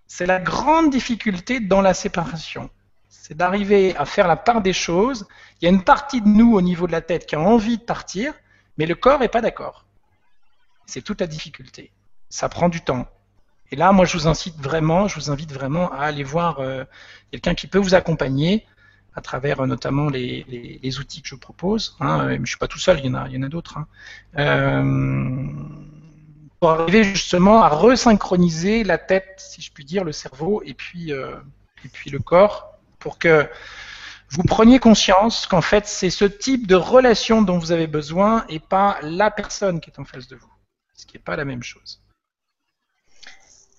C'est 0.06 0.26
la 0.26 0.40
grande 0.40 0.90
difficulté 0.90 1.60
dans 1.60 1.80
la 1.80 1.94
séparation 1.94 2.70
c'est 3.22 3.36
d'arriver 3.36 3.96
à 3.96 4.04
faire 4.04 4.26
la 4.26 4.34
part 4.34 4.62
des 4.62 4.72
choses. 4.72 5.28
Il 5.60 5.64
y 5.64 5.68
a 5.68 5.70
une 5.70 5.84
partie 5.84 6.20
de 6.20 6.26
nous 6.26 6.54
au 6.54 6.60
niveau 6.60 6.88
de 6.88 6.92
la 6.92 7.00
tête 7.00 7.24
qui 7.24 7.36
a 7.36 7.40
envie 7.40 7.78
de 7.78 7.82
partir, 7.84 8.34
mais 8.78 8.84
le 8.84 8.96
corps 8.96 9.20
n'est 9.20 9.28
pas 9.28 9.40
d'accord. 9.40 9.86
C'est 10.86 11.02
toute 11.02 11.20
la 11.20 11.28
difficulté. 11.28 11.92
Ça 12.30 12.48
prend 12.48 12.68
du 12.68 12.80
temps. 12.80 13.06
Et 13.70 13.76
là, 13.76 13.92
moi, 13.92 14.06
je 14.06 14.18
vous 14.18 14.26
incite 14.26 14.56
vraiment, 14.56 15.06
je 15.06 15.14
vous 15.14 15.30
invite 15.30 15.52
vraiment 15.52 15.92
à 15.92 16.00
aller 16.00 16.24
voir 16.24 16.58
euh, 16.58 16.82
quelqu'un 17.30 17.54
qui 17.54 17.68
peut 17.68 17.78
vous 17.78 17.94
accompagner 17.94 18.66
à 19.14 19.20
travers 19.20 19.60
euh, 19.60 19.66
notamment 19.68 20.08
les, 20.08 20.98
outils 20.98 21.22
que 21.22 21.28
je 21.28 21.36
propose. 21.36 21.96
Hein. 22.00 22.28
je 22.28 22.38
ne 22.38 22.46
suis 22.46 22.58
pas 22.58 22.66
tout 22.66 22.80
seul, 22.80 22.98
il 22.98 23.06
y 23.06 23.08
en 23.08 23.42
a, 23.42 23.48
d'autres. 23.48 23.78
Hein. 23.78 23.86
Euh, 24.36 25.46
pour 26.58 26.70
arriver 26.70 27.04
justement 27.04 27.62
à 27.62 27.68
resynchroniser 27.68 28.82
la 28.82 28.98
tête, 28.98 29.34
si 29.36 29.62
je 29.62 29.70
puis 29.70 29.84
dire, 29.84 30.02
le 30.02 30.10
cerveau 30.10 30.60
et 30.64 30.74
puis, 30.74 31.12
et 31.12 31.88
puis 31.92 32.10
le 32.10 32.18
corps 32.18 32.71
pour 33.02 33.18
que 33.18 33.48
vous 34.30 34.44
preniez 34.44 34.78
conscience 34.78 35.46
qu'en 35.46 35.60
fait, 35.60 35.86
c'est 35.86 36.08
ce 36.08 36.24
type 36.24 36.66
de 36.66 36.74
relation 36.74 37.42
dont 37.42 37.58
vous 37.58 37.72
avez 37.72 37.86
besoin 37.86 38.44
et 38.48 38.60
pas 38.60 38.96
la 39.02 39.30
personne 39.30 39.80
qui 39.80 39.90
est 39.90 39.98
en 39.98 40.04
face 40.04 40.28
de 40.28 40.36
vous, 40.36 40.50
ce 40.94 41.04
qui 41.04 41.16
n'est 41.16 41.22
pas 41.22 41.36
la 41.36 41.44
même 41.44 41.62
chose. 41.62 42.00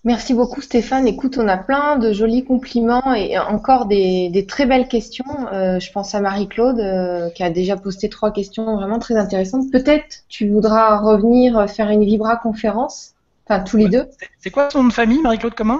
Merci 0.06 0.34
beaucoup 0.34 0.62
Stéphane. 0.62 1.08
Écoute, 1.08 1.38
on 1.40 1.48
a 1.48 1.58
plein 1.58 1.95
de 1.95 2.12
jolis 2.12 2.44
compliments 2.44 3.14
et 3.14 3.40
encore 3.40 3.86
des, 3.86 4.45
très 4.50 4.66
belles 4.66 4.90
questions. 4.90 5.48
Euh, 5.54 5.80
je 5.80 5.91
pense 5.94 6.14
à 6.14 6.20
Marie-Claude 6.20 6.80
euh, 6.80 7.30
qui 7.30 7.41
a 7.41 7.50
déjà 7.50 7.78
posté 7.78 8.10
trois 8.10 8.32
questions 8.32 8.76
vraiment 8.76 9.00
très 9.00 9.16
intéressantes. 9.16 9.72
Peut-être 9.72 10.26
tu 10.28 10.50
voudras 10.50 11.00
revenir 11.00 11.70
faire 11.70 11.90
une 11.90 12.04
Vibra 12.04 12.36
conférence, 12.36 13.14
enfin 13.48 13.62
tous 13.62 13.78
les 13.78 13.88
deux. 13.88 14.06
C'est 14.40 14.52
quoi 14.52 14.68
ton 14.68 14.84
nom 14.84 14.90
de 14.90 14.94
famille, 14.94 15.22
Marie-Claude 15.22 15.56
comment? 15.56 15.80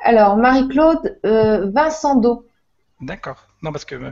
Alors 0.00 0.36
Marie-Claude 0.36 1.18
euh, 1.24 1.70
Vincent 1.70 2.16
Do. 2.16 2.44
D'accord. 3.00 3.46
Non, 3.62 3.72
parce 3.72 3.84
que 3.84 3.94
euh, 3.94 4.10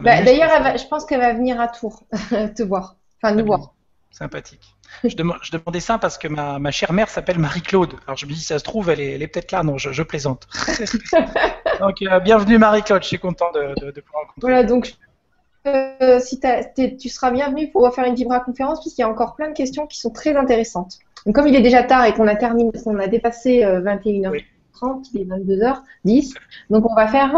bah, 0.00 0.22
D'ailleurs, 0.22 0.76
je 0.78 0.86
pense 0.86 1.04
qu'elle 1.04 1.20
va 1.20 1.32
venir 1.32 1.60
à 1.60 1.68
Tours 1.68 2.04
te 2.30 2.62
voir. 2.62 2.96
Enfin, 3.22 3.34
nous 3.34 3.44
voir. 3.44 3.74
Sympathique. 4.12 4.74
je, 5.04 5.14
demandais 5.14 5.80
ça 5.80 5.96
parce 5.98 6.18
que 6.18 6.26
ma, 6.28 6.70
chère 6.70 6.92
mère 6.92 7.08
s'appelle 7.08 7.38
Marie-Claude. 7.38 7.94
Alors 8.06 8.16
je 8.16 8.26
me 8.26 8.32
dis, 8.32 8.40
ça 8.40 8.58
se 8.58 8.64
trouve, 8.64 8.90
elle 8.90 9.00
est, 9.00 9.26
peut-être 9.28 9.52
là. 9.52 9.62
Non, 9.62 9.78
je, 9.78 10.02
plaisante. 10.02 10.48
donc, 11.80 12.02
euh, 12.02 12.20
bienvenue 12.20 12.58
Marie-Claude. 12.58 13.02
Je 13.02 13.08
suis 13.08 13.18
content 13.18 13.50
de, 13.52 13.74
pouvoir 14.00 14.24
rencontrer. 14.24 14.40
Voilà, 14.40 14.64
donc 14.64 14.94
euh, 15.66 16.18
si 16.20 16.40
tu 16.98 17.08
seras 17.08 17.30
bienvenue 17.30 17.70
pour 17.70 17.92
faire 17.94 18.04
une 18.04 18.14
Vibra 18.14 18.40
conférence, 18.40 18.80
puisqu'il 18.80 19.02
y 19.02 19.04
a 19.04 19.08
encore 19.08 19.36
plein 19.36 19.48
de 19.48 19.54
questions 19.54 19.86
qui 19.86 19.98
sont 19.98 20.10
très 20.10 20.36
intéressantes. 20.36 20.98
Donc, 21.26 21.34
comme 21.34 21.46
il 21.46 21.54
est 21.54 21.62
déjà 21.62 21.82
tard 21.82 22.04
et 22.04 22.14
qu'on 22.14 22.26
a 22.26 22.36
terminé, 22.36 22.70
qu'on 22.82 22.98
a 22.98 23.06
dépassé 23.06 23.60
21h30, 23.62 25.10
il 25.14 25.20
est 25.20 25.24
22h10, 25.24 26.34
donc 26.70 26.90
on 26.90 26.94
va 26.94 27.06
faire 27.06 27.36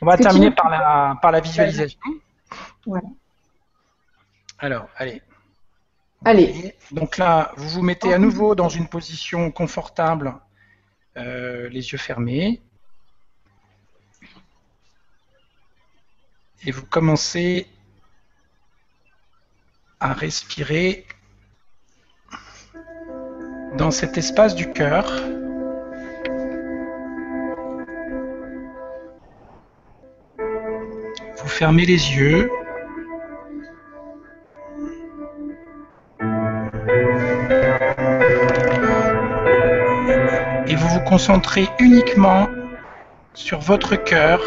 on 0.00 0.06
va 0.06 0.16
terminer 0.16 0.50
par 0.50 0.70
la, 0.70 1.18
par 1.20 1.30
la 1.30 1.40
visualisation. 1.40 2.00
Voilà. 2.86 3.08
Alors, 4.58 4.88
allez. 4.96 5.22
Allez. 6.24 6.74
Donc 6.90 7.16
là, 7.16 7.52
vous 7.56 7.68
vous 7.68 7.82
mettez 7.82 8.12
à 8.12 8.18
nouveau 8.18 8.54
dans 8.54 8.68
une 8.68 8.88
position 8.88 9.50
confortable, 9.50 10.34
euh, 11.16 11.68
les 11.70 11.92
yeux 11.92 11.98
fermés. 11.98 12.60
Et 16.64 16.72
vous 16.72 16.84
commencez 16.84 17.66
à 19.98 20.12
respirer 20.12 21.06
dans 23.76 23.90
cet 23.90 24.18
espace 24.18 24.54
du 24.54 24.70
cœur. 24.72 25.06
Vous 31.60 31.66
fermez 31.66 31.84
les 31.84 32.16
yeux. 32.16 32.50
Et 40.66 40.74
vous 40.74 40.88
vous 40.88 41.00
concentrez 41.00 41.68
uniquement 41.78 42.48
sur 43.34 43.60
votre 43.60 43.96
cœur 43.96 44.40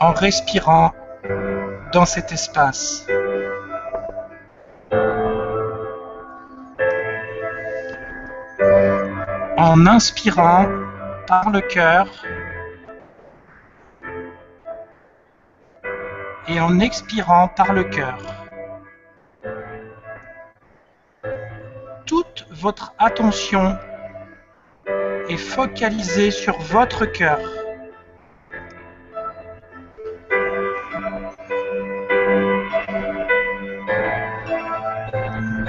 en 0.00 0.12
respirant 0.12 0.94
dans 1.92 2.06
cet 2.06 2.32
espace. 2.32 3.06
En 9.58 9.86
inspirant 9.86 10.68
par 11.26 11.50
le 11.50 11.60
cœur 11.60 12.06
et 16.58 16.60
en 16.60 16.80
expirant 16.80 17.46
par 17.46 17.72
le 17.72 17.84
cœur. 17.84 18.18
Toute 22.04 22.46
votre 22.50 22.94
attention 22.98 23.78
est 25.28 25.36
focalisée 25.36 26.32
sur 26.32 26.58
votre 26.58 27.06
cœur. 27.06 27.38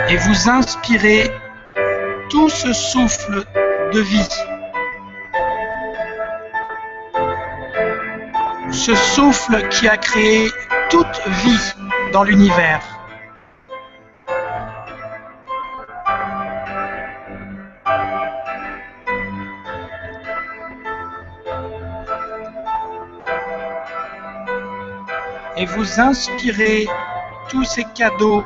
Et 0.09 0.17
vous 0.17 0.49
inspirez 0.49 1.29
tout 2.31 2.49
ce 2.49 2.73
souffle 2.73 3.43
de 3.93 3.99
vie. 3.99 4.29
Ce 8.71 8.95
souffle 8.95 9.67
qui 9.67 9.87
a 9.87 9.97
créé 9.97 10.49
toute 10.89 11.21
vie 11.27 11.73
dans 12.11 12.23
l'univers. 12.23 12.81
Et 25.57 25.65
vous 25.65 25.99
inspirez 25.99 26.87
tous 27.49 27.65
ces 27.65 27.83
cadeaux 27.83 28.43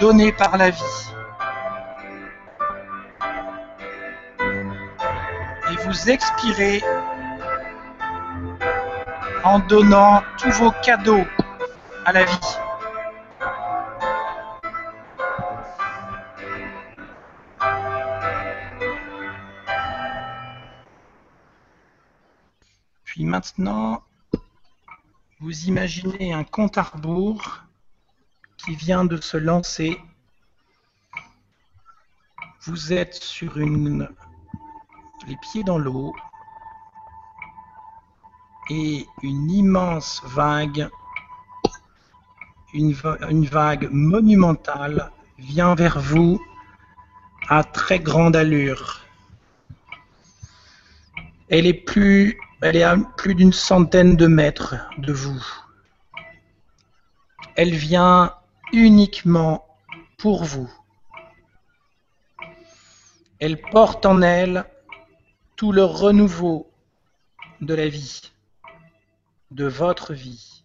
donnés 0.00 0.32
par 0.32 0.56
la 0.56 0.70
vie. 0.70 0.82
Et 5.70 5.76
vous 5.84 6.10
expirez 6.10 6.82
en 9.44 9.60
donnant 9.60 10.22
tous 10.38 10.50
vos 10.50 10.72
cadeaux 10.82 11.24
à 12.06 12.12
la 12.12 12.24
vie. 12.24 12.38
Puis 23.04 23.24
maintenant, 23.24 24.04
vous 25.40 25.64
imaginez 25.64 26.32
un 26.32 26.44
compte 26.44 26.78
à 26.78 26.82
rebours 26.82 27.64
qui 28.56 28.76
vient 28.76 29.04
de 29.04 29.20
se 29.20 29.36
lancer. 29.36 30.00
Vous 32.62 32.92
êtes 32.92 33.14
sur 33.14 33.58
une 33.58 34.08
les 35.26 35.36
pieds 35.38 35.64
dans 35.64 35.78
l'eau 35.78 36.14
et 38.70 39.06
une 39.22 39.50
immense 39.50 40.22
vague, 40.24 40.88
une, 42.76 42.92
va- 42.92 43.18
une 43.30 43.46
vague 43.46 43.88
monumentale 43.90 45.10
vient 45.38 45.74
vers 45.74 45.98
vous 45.98 46.40
à 47.48 47.64
très 47.64 47.98
grande 47.98 48.36
allure. 48.36 49.00
Elle 51.48 51.66
est 51.66 51.74
elle 52.62 52.76
est 52.76 52.82
à 52.82 52.96
plus 53.16 53.34
d'une 53.34 53.52
centaine 53.52 54.16
de 54.16 54.26
mètres 54.26 54.74
de 54.98 55.12
vous. 55.12 55.42
Elle 57.54 57.74
vient 57.74 58.34
uniquement 58.72 59.66
pour 60.18 60.44
vous. 60.44 60.70
Elle 63.38 63.60
porte 63.60 64.04
en 64.06 64.22
elle 64.22 64.64
tout 65.56 65.72
le 65.72 65.84
renouveau 65.84 66.70
de 67.60 67.74
la 67.74 67.88
vie, 67.88 68.32
de 69.50 69.66
votre 69.66 70.12
vie. 70.12 70.55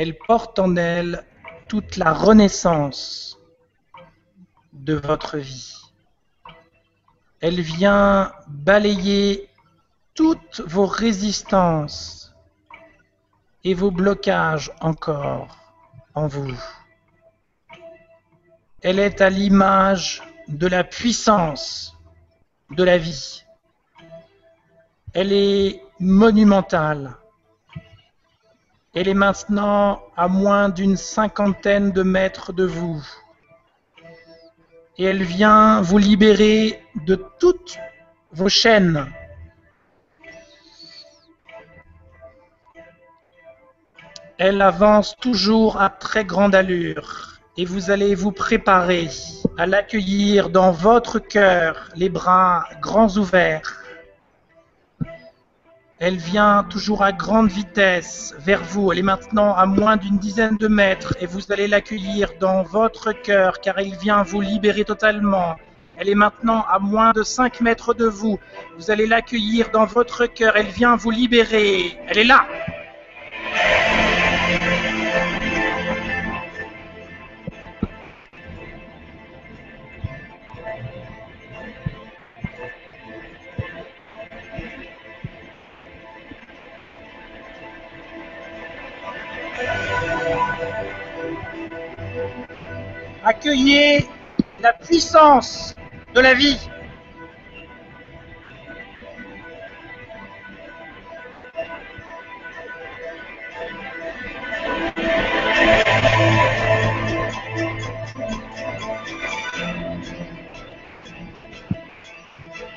Elle 0.00 0.16
porte 0.16 0.60
en 0.60 0.76
elle 0.76 1.26
toute 1.66 1.96
la 1.96 2.12
renaissance 2.12 3.36
de 4.72 4.94
votre 4.94 5.38
vie. 5.38 5.74
Elle 7.40 7.60
vient 7.60 8.32
balayer 8.46 9.50
toutes 10.14 10.60
vos 10.60 10.86
résistances 10.86 12.32
et 13.64 13.74
vos 13.74 13.90
blocages 13.90 14.70
encore 14.80 15.58
en 16.14 16.28
vous. 16.28 16.56
Elle 18.82 19.00
est 19.00 19.20
à 19.20 19.30
l'image 19.30 20.22
de 20.46 20.68
la 20.68 20.84
puissance 20.84 21.98
de 22.70 22.84
la 22.84 22.98
vie. 22.98 23.42
Elle 25.12 25.32
est 25.32 25.82
monumentale. 25.98 27.16
Elle 29.00 29.06
est 29.06 29.14
maintenant 29.14 30.02
à 30.16 30.26
moins 30.26 30.70
d'une 30.70 30.96
cinquantaine 30.96 31.92
de 31.92 32.02
mètres 32.02 32.52
de 32.52 32.64
vous. 32.64 33.00
Et 34.96 35.04
elle 35.04 35.22
vient 35.22 35.80
vous 35.82 35.98
libérer 35.98 36.82
de 37.06 37.14
toutes 37.38 37.78
vos 38.32 38.48
chaînes. 38.48 39.06
Elle 44.36 44.60
avance 44.60 45.14
toujours 45.20 45.80
à 45.80 45.90
très 45.90 46.24
grande 46.24 46.56
allure 46.56 47.38
et 47.56 47.64
vous 47.64 47.92
allez 47.92 48.16
vous 48.16 48.32
préparer 48.32 49.08
à 49.58 49.66
l'accueillir 49.66 50.50
dans 50.50 50.72
votre 50.72 51.20
cœur, 51.20 51.88
les 51.94 52.08
bras 52.08 52.64
grands 52.80 53.16
ouverts. 53.16 53.80
Elle 56.00 56.16
vient 56.16 56.64
toujours 56.70 57.02
à 57.02 57.10
grande 57.10 57.50
vitesse 57.50 58.32
vers 58.38 58.62
vous. 58.62 58.92
Elle 58.92 59.00
est 59.00 59.02
maintenant 59.02 59.52
à 59.54 59.66
moins 59.66 59.96
d'une 59.96 60.18
dizaine 60.18 60.56
de 60.56 60.68
mètres 60.68 61.16
et 61.20 61.26
vous 61.26 61.50
allez 61.50 61.66
l'accueillir 61.66 62.30
dans 62.38 62.62
votre 62.62 63.10
cœur 63.10 63.60
car 63.60 63.80
elle 63.80 63.96
vient 63.96 64.22
vous 64.22 64.40
libérer 64.40 64.84
totalement. 64.84 65.56
Elle 65.96 66.08
est 66.08 66.14
maintenant 66.14 66.64
à 66.70 66.78
moins 66.78 67.10
de 67.10 67.24
5 67.24 67.60
mètres 67.60 67.94
de 67.94 68.06
vous. 68.06 68.38
Vous 68.78 68.92
allez 68.92 69.06
l'accueillir 69.08 69.70
dans 69.70 69.86
votre 69.86 70.26
cœur. 70.26 70.56
Elle 70.56 70.68
vient 70.68 70.94
vous 70.94 71.10
libérer. 71.10 71.98
Elle 72.06 72.18
est 72.18 72.24
là. 72.24 72.46
Accueillez 93.24 94.06
la 94.60 94.72
puissance 94.72 95.74
de 96.14 96.20
la 96.20 96.34
vie. 96.34 96.58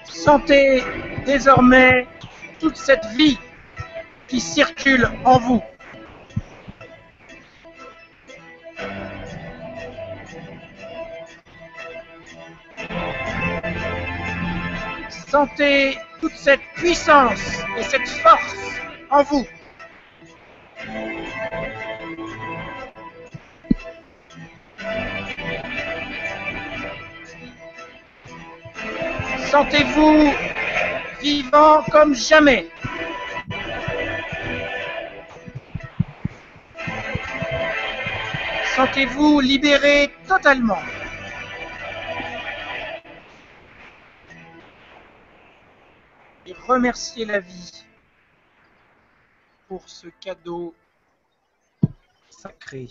Sentez 0.05 0.83
désormais 1.25 2.07
toute 2.59 2.77
cette 2.77 3.05
vie 3.15 3.37
qui 4.27 4.39
circule 4.39 5.09
en 5.25 5.39
vous. 5.39 5.61
Sentez 15.31 15.97
toute 16.19 16.35
cette 16.35 16.59
puissance 16.75 17.63
et 17.77 17.83
cette 17.83 18.05
force 18.05 18.75
en 19.09 19.23
vous. 19.23 19.47
Sentez-vous 29.49 30.33
vivant 31.21 31.83
comme 31.89 32.13
jamais. 32.13 32.67
Sentez-vous 38.75 39.39
libéré 39.39 40.11
totalement. 40.27 40.81
Et 46.51 46.53
remerciez 46.67 47.23
la 47.23 47.39
vie 47.39 47.85
pour 49.69 49.87
ce 49.87 50.07
cadeau 50.19 50.75
sacré. 52.29 52.89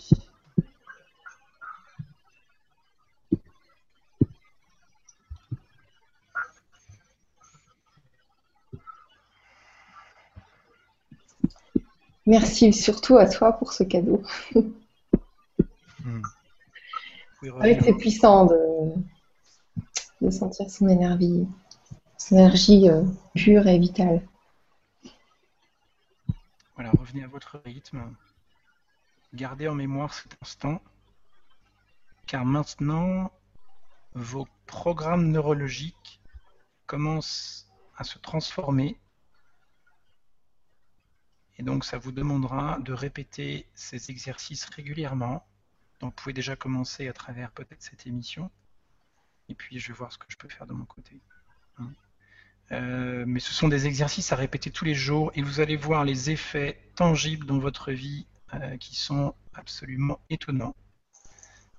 Merci 12.25 12.73
surtout 12.73 13.17
à 13.17 13.29
toi 13.29 13.53
pour 13.53 13.73
ce 13.73 13.83
cadeau. 13.83 14.23
Oui, 14.55 14.63
Avec 17.59 17.77
revenez. 17.77 17.79
c'est 17.83 17.93
puissant 17.93 18.47
de, 18.47 18.57
de 20.21 20.31
sentir 20.31 20.67
son 20.67 20.89
énergie, 20.89 21.47
énergie 22.29 22.89
euh, 22.89 23.03
pure 23.35 23.67
et 23.67 23.79
vitale. 23.79 24.27
Voilà, 26.75 26.91
revenez 26.91 27.23
à 27.23 27.27
votre 27.27 27.61
rythme. 27.65 28.15
Gardez 29.33 29.67
en 29.67 29.75
mémoire 29.75 30.13
cet 30.13 30.37
instant, 30.41 30.81
car 32.27 32.43
maintenant, 32.43 33.31
vos 34.13 34.47
programmes 34.65 35.31
neurologiques 35.31 36.21
commencent 36.85 37.71
à 37.95 38.03
se 38.03 38.19
transformer. 38.19 38.99
Et 41.57 41.63
donc, 41.63 41.85
ça 41.85 41.97
vous 41.97 42.11
demandera 42.11 42.79
de 42.79 42.91
répéter 42.93 43.67
ces 43.73 44.11
exercices 44.11 44.65
régulièrement. 44.65 45.45
Donc, 45.99 46.11
vous 46.11 46.23
pouvez 46.23 46.33
déjà 46.33 46.55
commencer 46.55 47.07
à 47.07 47.13
travers 47.13 47.51
peut-être 47.51 47.81
cette 47.81 48.07
émission. 48.07 48.51
Et 49.47 49.55
puis, 49.55 49.79
je 49.79 49.89
vais 49.89 49.93
voir 49.93 50.11
ce 50.11 50.17
que 50.17 50.25
je 50.27 50.37
peux 50.37 50.49
faire 50.49 50.65
de 50.65 50.73
mon 50.73 50.85
côté. 50.85 51.21
Hein. 51.77 51.91
Euh, 52.71 53.25
mais 53.27 53.39
ce 53.41 53.53
sont 53.53 53.67
des 53.67 53.85
exercices 53.85 54.31
à 54.31 54.37
répéter 54.37 54.71
tous 54.71 54.85
les 54.85 54.93
jours 54.93 55.31
et 55.35 55.41
vous 55.41 55.59
allez 55.59 55.75
voir 55.75 56.05
les 56.05 56.29
effets 56.29 56.79
tangibles 56.95 57.45
dans 57.45 57.59
votre 57.59 57.91
vie 57.91 58.25
euh, 58.53 58.77
qui 58.77 58.95
sont 58.95 59.35
absolument 59.53 60.19
étonnants 60.29 60.75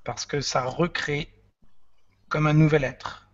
parce 0.04 0.26
que 0.26 0.42
ça 0.42 0.64
recrée 0.64 1.32
comme 2.28 2.46
un 2.46 2.52
nouvel 2.52 2.84
être 2.84 3.30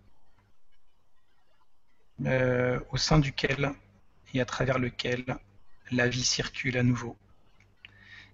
euh, 2.27 2.79
au 2.91 2.97
sein 2.97 3.19
duquel 3.19 3.73
et 4.35 4.41
à 4.41 4.45
travers 4.45 4.79
lequel 4.79 5.25
la 5.91 6.09
vie 6.09 6.25
circule 6.25 6.77
à 6.77 6.83
nouveau. 6.83 7.17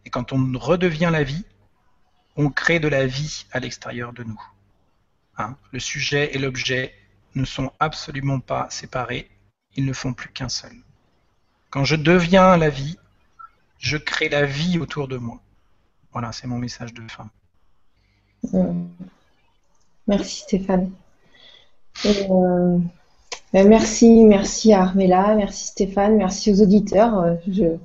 Et 0.04 0.10
quand 0.10 0.32
on 0.32 0.58
redevient 0.58 1.10
la 1.10 1.22
vie, 1.22 1.44
on 2.36 2.50
crée 2.50 2.80
de 2.80 2.88
la 2.88 3.06
vie 3.06 3.46
à 3.52 3.60
l'extérieur 3.60 4.12
de 4.12 4.24
nous. 4.24 4.42
Hein, 5.38 5.56
le 5.72 5.80
sujet 5.80 6.34
et 6.34 6.38
l'objet 6.38 6.94
ne 7.34 7.44
sont 7.44 7.70
absolument 7.80 8.40
pas 8.40 8.66
séparés, 8.70 9.28
ils 9.76 9.84
ne 9.84 9.92
font 9.92 10.12
plus 10.12 10.28
qu'un 10.30 10.48
seul. 10.48 10.72
Quand 11.70 11.84
je 11.84 11.96
deviens 11.96 12.56
la 12.56 12.68
vie, 12.70 12.96
je 13.78 13.96
crée 13.96 14.28
la 14.28 14.44
vie 14.46 14.78
autour 14.78 15.08
de 15.08 15.16
moi. 15.16 15.40
Voilà, 16.12 16.30
c'est 16.32 16.46
mon 16.46 16.58
message 16.58 16.94
de 16.94 17.02
fin. 17.08 17.28
Euh, 18.54 18.72
Merci 20.06 20.40
Stéphane. 20.42 20.90
Et, 22.04 22.26
euh, 22.30 22.78
ben, 23.52 23.68
merci, 23.68 24.24
merci 24.24 24.72
à 24.72 24.82
Armella, 24.82 25.34
merci 25.34 25.68
Stéphane, 25.68 26.16
merci 26.16 26.52
aux 26.52 26.60
auditeurs. 26.60 27.18
Euh, 27.20 27.34
je- 27.48 27.76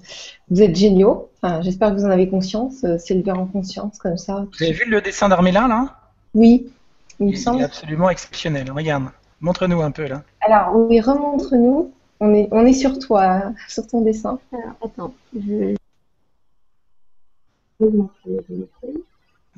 vous 0.49 0.61
êtes 0.61 0.75
géniaux. 0.75 1.29
Enfin, 1.41 1.61
J'espère 1.61 1.91
que 1.91 1.95
vous 1.99 2.05
en 2.05 2.09
avez 2.11 2.27
conscience. 2.27 2.83
euh, 2.83 2.97
C'est 2.99 3.13
le 3.13 3.21
verre 3.23 3.39
en 3.39 3.45
conscience 3.45 3.97
comme 3.99 4.17
ça. 4.17 4.45
Vous 4.51 4.63
avez 4.63 4.73
vu 4.73 4.85
le 4.89 5.01
dessin 5.01 5.29
d'Armella 5.29 5.67
là? 5.67 5.95
Oui, 6.33 6.71
il 7.19 7.27
me 7.27 7.31
Il 7.31 7.35
est 7.35 7.37
semble. 7.37 7.63
absolument 7.63 8.09
exceptionnel. 8.09 8.69
Regarde, 8.71 9.05
montre-nous 9.41 9.81
un 9.81 9.91
peu 9.91 10.07
là. 10.07 10.23
Alors, 10.41 10.75
oui, 10.75 10.99
remontre-nous. 11.01 11.91
On 12.19 12.33
est, 12.33 12.49
on 12.51 12.65
est 12.65 12.73
sur 12.73 12.99
toi, 12.99 13.53
sur 13.67 13.87
ton 13.87 14.01
dessin. 14.01 14.39
Alors, 14.51 14.75
attends, 14.83 15.13
je... 15.33 15.75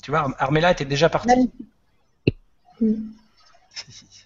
Tu 0.03 0.11
vois, 0.11 0.31
Armella 0.37 0.71
était 0.71 0.85
déjà 0.85 1.09
partie. 1.09 1.51
Si, 2.79 3.91
si. 3.91 4.25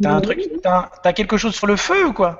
T'as 0.00 0.14
un 0.14 0.20
truc, 0.20 0.40
t'as 0.62 0.90
t'as 1.02 1.12
quelque 1.12 1.36
chose 1.36 1.54
sur 1.54 1.66
le 1.66 1.76
feu 1.76 2.06
ou 2.06 2.12
quoi? 2.12 2.38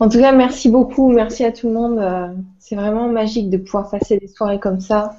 En 0.00 0.08
tout 0.08 0.18
cas, 0.18 0.32
merci 0.32 0.68
beaucoup. 0.68 1.08
Merci 1.12 1.44
à 1.44 1.52
tout 1.52 1.68
le 1.68 1.74
monde. 1.74 1.98
Euh, 1.98 2.34
C'est 2.58 2.76
vraiment 2.76 3.08
magique 3.08 3.50
de 3.50 3.56
pouvoir 3.56 3.88
passer 3.88 4.18
des 4.18 4.28
soirées 4.28 4.60
comme 4.60 4.80
ça, 4.80 5.16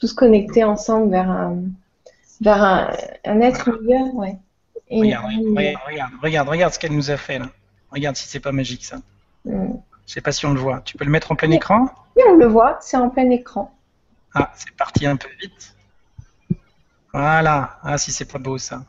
tous 0.00 0.12
connectés 0.12 0.64
ensemble 0.64 1.10
vers 1.10 1.30
un, 1.30 1.58
vers 2.44 2.62
un, 2.62 2.90
un 3.24 3.40
être 3.40 3.70
meilleur. 3.82 4.14
Ouais. 4.14 4.36
Et- 4.88 5.00
Regarde, 5.00 5.26
regarde, 5.26 5.80
regarde, 5.86 6.12
regarde, 6.22 6.48
regarde 6.48 6.72
ce 6.74 6.78
qu'elle 6.78 6.92
nous 6.94 7.10
a 7.10 7.16
fait 7.16 7.38
là. 7.38 7.46
Regarde 7.90 8.16
si 8.16 8.28
c'est 8.28 8.40
pas 8.40 8.52
magique 8.52 8.84
ça. 8.84 8.98
Mm. 9.44 9.72
Je 10.06 10.12
sais 10.12 10.20
pas 10.20 10.32
si 10.32 10.44
on 10.46 10.52
le 10.52 10.60
voit. 10.60 10.80
Tu 10.82 10.96
peux 10.98 11.04
le 11.04 11.10
mettre 11.10 11.32
en 11.32 11.36
plein 11.36 11.50
écran? 11.50 11.88
Oui, 12.16 12.22
on 12.28 12.36
le 12.36 12.46
voit, 12.46 12.78
c'est 12.80 12.96
en 12.98 13.08
plein 13.08 13.30
écran. 13.30 13.74
Ah, 14.34 14.52
c'est 14.54 14.70
parti 14.76 15.06
un 15.06 15.16
peu 15.16 15.28
vite. 15.40 15.74
Voilà. 17.12 17.78
Ah, 17.82 17.96
si 17.98 18.12
c'est 18.12 18.30
pas 18.30 18.38
beau 18.38 18.58
ça. 18.58 18.84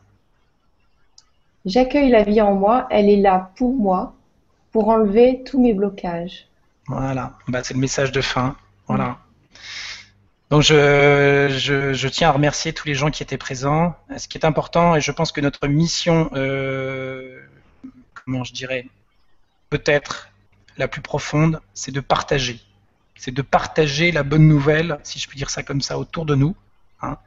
J'accueille 1.64 2.10
la 2.10 2.22
vie 2.24 2.40
en 2.40 2.54
moi. 2.54 2.86
Elle 2.90 3.08
est 3.08 3.16
là 3.20 3.50
pour 3.56 3.72
moi, 3.74 4.14
pour 4.72 4.88
enlever 4.88 5.42
tous 5.44 5.60
mes 5.60 5.72
blocages. 5.72 6.46
Voilà. 6.88 7.32
Bah, 7.48 7.60
c'est 7.64 7.74
le 7.74 7.80
message 7.80 8.12
de 8.12 8.20
fin. 8.20 8.56
Voilà. 8.86 9.18
Donc 10.50 10.62
je, 10.62 11.48
je, 11.50 12.08
tiens 12.08 12.28
à 12.28 12.32
remercier 12.32 12.72
tous 12.72 12.86
les 12.86 12.94
gens 12.94 13.10
qui 13.10 13.22
étaient 13.22 13.38
présents. 13.38 13.96
Ce 14.16 14.28
qui 14.28 14.38
est 14.38 14.44
important, 14.44 14.94
et 14.94 15.00
je 15.00 15.10
pense 15.10 15.32
que 15.32 15.40
notre 15.40 15.66
mission, 15.66 16.30
euh, 16.34 17.40
comment 18.14 18.44
je 18.44 18.52
dirais, 18.52 18.86
peut-être 19.70 20.28
la 20.76 20.86
plus 20.86 21.00
profonde, 21.00 21.60
c'est 21.74 21.90
de 21.90 22.00
partager. 22.00 22.60
C'est 23.16 23.32
de 23.32 23.42
partager 23.42 24.12
la 24.12 24.22
bonne 24.22 24.46
nouvelle, 24.46 24.98
si 25.02 25.18
je 25.18 25.26
puis 25.26 25.36
dire 25.36 25.50
ça 25.50 25.62
comme 25.62 25.80
ça, 25.80 25.98
autour 25.98 26.26
de 26.26 26.34
nous, 26.36 26.54
hein, 27.02 27.18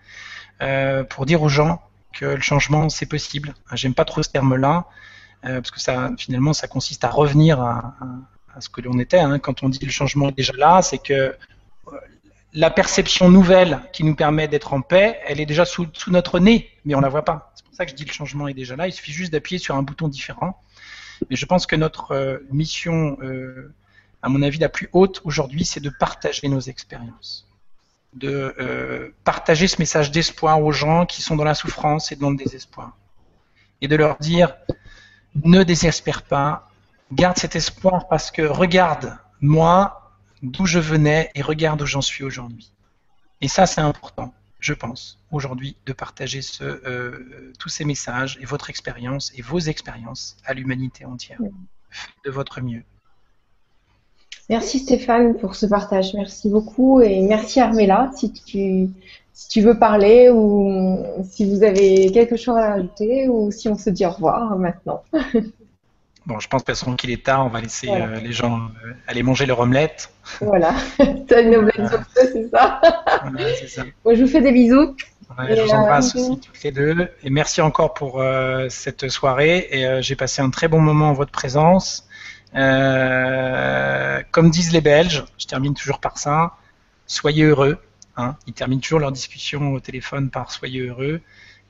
euh, 0.62 1.04
pour 1.04 1.26
dire 1.26 1.42
aux 1.42 1.50
gens 1.50 1.82
que 2.14 2.26
le 2.26 2.42
changement, 2.42 2.90
c'est 2.90 3.06
possible. 3.06 3.54
J'aime 3.74 3.96
pas 3.96 4.06
trop 4.06 4.24
ce 4.24 4.30
terme-là, 4.30 4.86
euh, 5.46 5.56
parce 5.56 5.72
que 5.72 5.80
ça, 5.82 6.12
finalement, 6.18 6.54
ça 6.54 6.68
consiste 6.68 7.04
à 7.04 7.10
revenir 7.10 7.60
à, 7.60 7.96
ce 8.60 8.70
que 8.70 8.82
l'on 8.82 8.98
était. 9.00 9.20
hein. 9.20 9.40
Quand 9.40 9.64
on 9.64 9.70
dit 9.70 9.84
le 9.84 9.92
changement 9.92 10.30
est 10.30 10.38
déjà 10.38 10.54
là, 10.54 10.82
c'est 10.82 10.98
que 10.98 11.36
la 12.54 12.72
perception 12.72 13.30
nouvelle 13.30 13.82
qui 13.94 14.04
nous 14.04 14.16
permet 14.16 14.48
d'être 14.48 14.74
en 14.74 14.82
paix, 14.82 15.20
elle 15.28 15.40
est 15.40 15.46
déjà 15.46 15.66
sous, 15.66 15.88
notre 16.08 16.40
nez, 16.40 16.70
mais 16.86 16.96
on 16.96 17.00
la 17.00 17.10
voit 17.10 17.26
pas. 17.26 17.52
C'est 17.56 17.66
pour 17.66 17.76
ça 17.76 17.86
que 17.86 17.92
je 17.92 17.96
dis 17.96 18.06
le 18.06 18.12
changement 18.12 18.48
est 18.48 18.54
déjà 18.54 18.76
là. 18.76 18.88
Il 18.88 18.94
suffit 18.94 19.12
juste 19.12 19.32
d'appuyer 19.32 19.60
sur 19.60 19.76
un 19.76 19.84
bouton 19.84 20.08
différent. 20.08 20.60
Mais 21.30 21.36
je 21.36 21.46
pense 21.46 21.66
que 21.66 21.76
notre 21.76 22.12
euh, 22.12 22.38
mission, 22.50 23.18
euh, 23.22 23.74
à 24.22 24.30
mon 24.30 24.42
avis, 24.42 24.58
la 24.58 24.70
plus 24.70 24.90
haute 24.94 25.22
aujourd'hui, 25.26 25.66
c'est 25.66 25.82
de 25.82 25.90
partager 25.90 26.48
nos 26.48 26.62
expériences, 26.62 27.48
de 28.14 28.56
euh, 28.60 29.10
partager 29.24 29.68
ce 29.68 29.80
message 29.80 30.12
d'espoir 30.12 30.64
aux 30.64 30.72
gens 30.72 31.06
qui 31.06 31.22
sont 31.22 31.36
dans 31.36 31.44
la 31.44 31.56
souffrance 31.56 32.12
et 32.12 32.16
dans 32.16 32.30
le 32.30 32.38
désespoir, 32.38 32.98
et 33.82 33.88
de 33.88 33.96
leur 33.96 34.18
dire 34.18 34.56
ne 35.44 35.64
désespère 35.64 36.24
pas, 36.24 36.70
garde 37.12 37.38
cet 37.38 37.56
espoir 37.56 38.08
parce 38.08 38.32
que 38.32 38.42
regarde 38.42 39.18
moi 39.42 39.99
d'où 40.42 40.66
je 40.66 40.80
venais 40.80 41.32
et 41.36 41.42
regarde 41.42 41.82
où 41.82 41.86
j'en 41.86 42.02
suis 42.02 42.24
aujourd'hui. 42.24 42.72
Et 43.42 43.48
ça, 43.48 43.66
c'est 43.66 43.82
important, 43.82 44.34
je 44.60 44.74
pense, 44.74 45.20
aujourd'hui, 45.32 45.78
de 45.86 45.94
partager 45.94 46.42
ce, 46.42 46.64
euh, 46.64 47.54
tous 47.60 47.70
ces 47.70 47.86
messages 47.86 48.38
et 48.42 48.46
votre 48.46 48.70
expérience 48.70 49.32
et 49.36 49.42
vos 49.42 49.60
expériences 49.60 50.38
à 50.46 50.54
l'humanité 50.54 51.06
entière. 51.06 51.40
Faites 51.90 52.12
de 52.26 52.32
votre 52.32 52.62
mieux. 52.62 52.84
Merci 54.50 54.80
Stéphane 54.80 55.38
pour 55.38 55.56
ce 55.56 55.68
partage. 55.68 56.14
Merci 56.16 56.50
beaucoup. 56.50 57.02
Et 57.02 57.22
merci 57.22 57.60
Armella, 57.60 58.12
si 58.16 58.34
tu, 58.34 58.90
si 59.32 59.48
tu 59.48 59.62
veux 59.62 59.78
parler 59.78 60.30
ou 60.30 61.24
si 61.24 61.50
vous 61.50 61.64
avez 61.64 62.12
quelque 62.12 62.36
chose 62.36 62.58
à 62.58 62.74
ajouter 62.74 63.30
ou 63.30 63.52
si 63.52 63.70
on 63.70 63.78
se 63.78 63.92
dit 63.92 64.06
au 64.06 64.10
revoir 64.10 64.58
maintenant. 64.58 65.04
Bon, 66.30 66.40
je 66.40 66.48
pense 66.48 66.62
façon 66.62 66.96
qu'il 66.96 67.10
est 67.10 67.26
tard, 67.26 67.44
on 67.44 67.50
va 67.50 67.60
laisser 67.60 67.88
Voilà. 67.88 68.06
euh, 68.06 68.20
les 68.20 68.32
gens 68.34 68.60
euh, 68.86 68.94
aller 69.08 69.24
manger 69.24 69.48
leur 69.48 69.62
omelette. 69.62 70.12
Voilà. 70.42 70.76
T'as 71.28 71.42
une 71.42 71.58
blague 71.58 71.90
sur 71.90 71.98
ça, 71.98 72.22
c'est 72.32 72.50
ça. 72.52 72.82
Voilà, 73.24 73.56
c'est 73.56 73.68
ça. 73.68 73.84
Moi, 74.06 74.14
je 74.14 74.22
vous 74.22 74.30
fais 74.30 74.40
des 74.40 74.52
bisous. 74.52 74.96
Ouais, 75.40 75.56
je 75.56 75.62
vous 75.64 75.72
embrasse 75.72 76.16
aussi 76.16 76.40
toutes 76.40 76.62
les 76.64 76.72
deux. 76.72 77.10
Et 77.24 77.32
merci 77.32 77.62
encore 77.62 77.96
pour 77.96 78.24
cette 78.70 79.10
soirée. 79.10 79.70
Et 79.72 80.04
j'ai 80.04 80.16
passé 80.16 80.44
un 80.44 80.52
très 80.52 80.68
bon 80.68 80.80
moment 80.80 81.10
en 81.10 81.14
votre 81.14 81.32
présence. 81.32 82.08
comme 82.54 84.52
disent 84.52 84.72
les 84.72 84.82
Belges, 84.82 85.26
je 85.40 85.48
termine 85.48 85.74
toujours 85.74 86.00
par 86.00 86.20
ça, 86.20 86.54
soyez 87.08 87.46
heureux. 87.46 87.80
Hein. 88.18 88.36
Ils 88.46 88.54
terminent 88.54 88.82
toujours 88.82 89.00
leur 89.00 89.12
discussion 89.12 89.74
au 89.74 89.80
téléphone 89.80 90.30
par 90.30 90.52
soyez 90.52 90.82
heureux. 90.82 91.22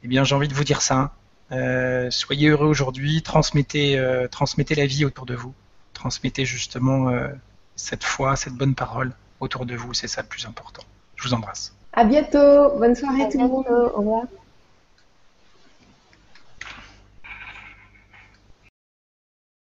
Eh 0.04 0.08
bien, 0.10 0.26
j'ai 0.26 0.36
envie 0.36 0.50
de 0.50 0.54
vous 0.54 0.66
dire 0.66 0.82
ça. 0.82 1.14
Euh, 1.52 2.12
soyez 2.12 2.50
heureux 2.50 2.68
aujourd'hui, 2.68 3.22
transmettez, 3.22 3.98
euh, 3.98 4.28
transmettez 4.28 4.76
la 4.76 4.86
vie 4.86 5.06
autour 5.06 5.26
de 5.26 5.36
vous, 5.36 5.54
transmettez 5.94 6.46
justement 6.46 7.10
euh, 7.10 7.28
cette 7.76 8.04
foi, 8.04 8.36
cette 8.36 8.54
bonne 8.54 8.76
parole 8.76 9.14
autour 9.40 9.66
de 9.66 9.76
vous, 9.76 9.94
c'est 9.94 10.08
ça 10.08 10.22
le 10.22 10.28
plus 10.28 10.46
important. 10.46 10.84
Je 11.16 11.28
vous 11.28 11.34
embrasse. 11.34 11.74
À 11.94 12.04
bientôt, 12.04 12.78
bonne 12.78 12.96
soirée 12.96 13.30
tout 13.30 13.40
le 13.40 13.48
monde. 13.48 13.66
Au 13.68 13.98
revoir. 13.98 14.24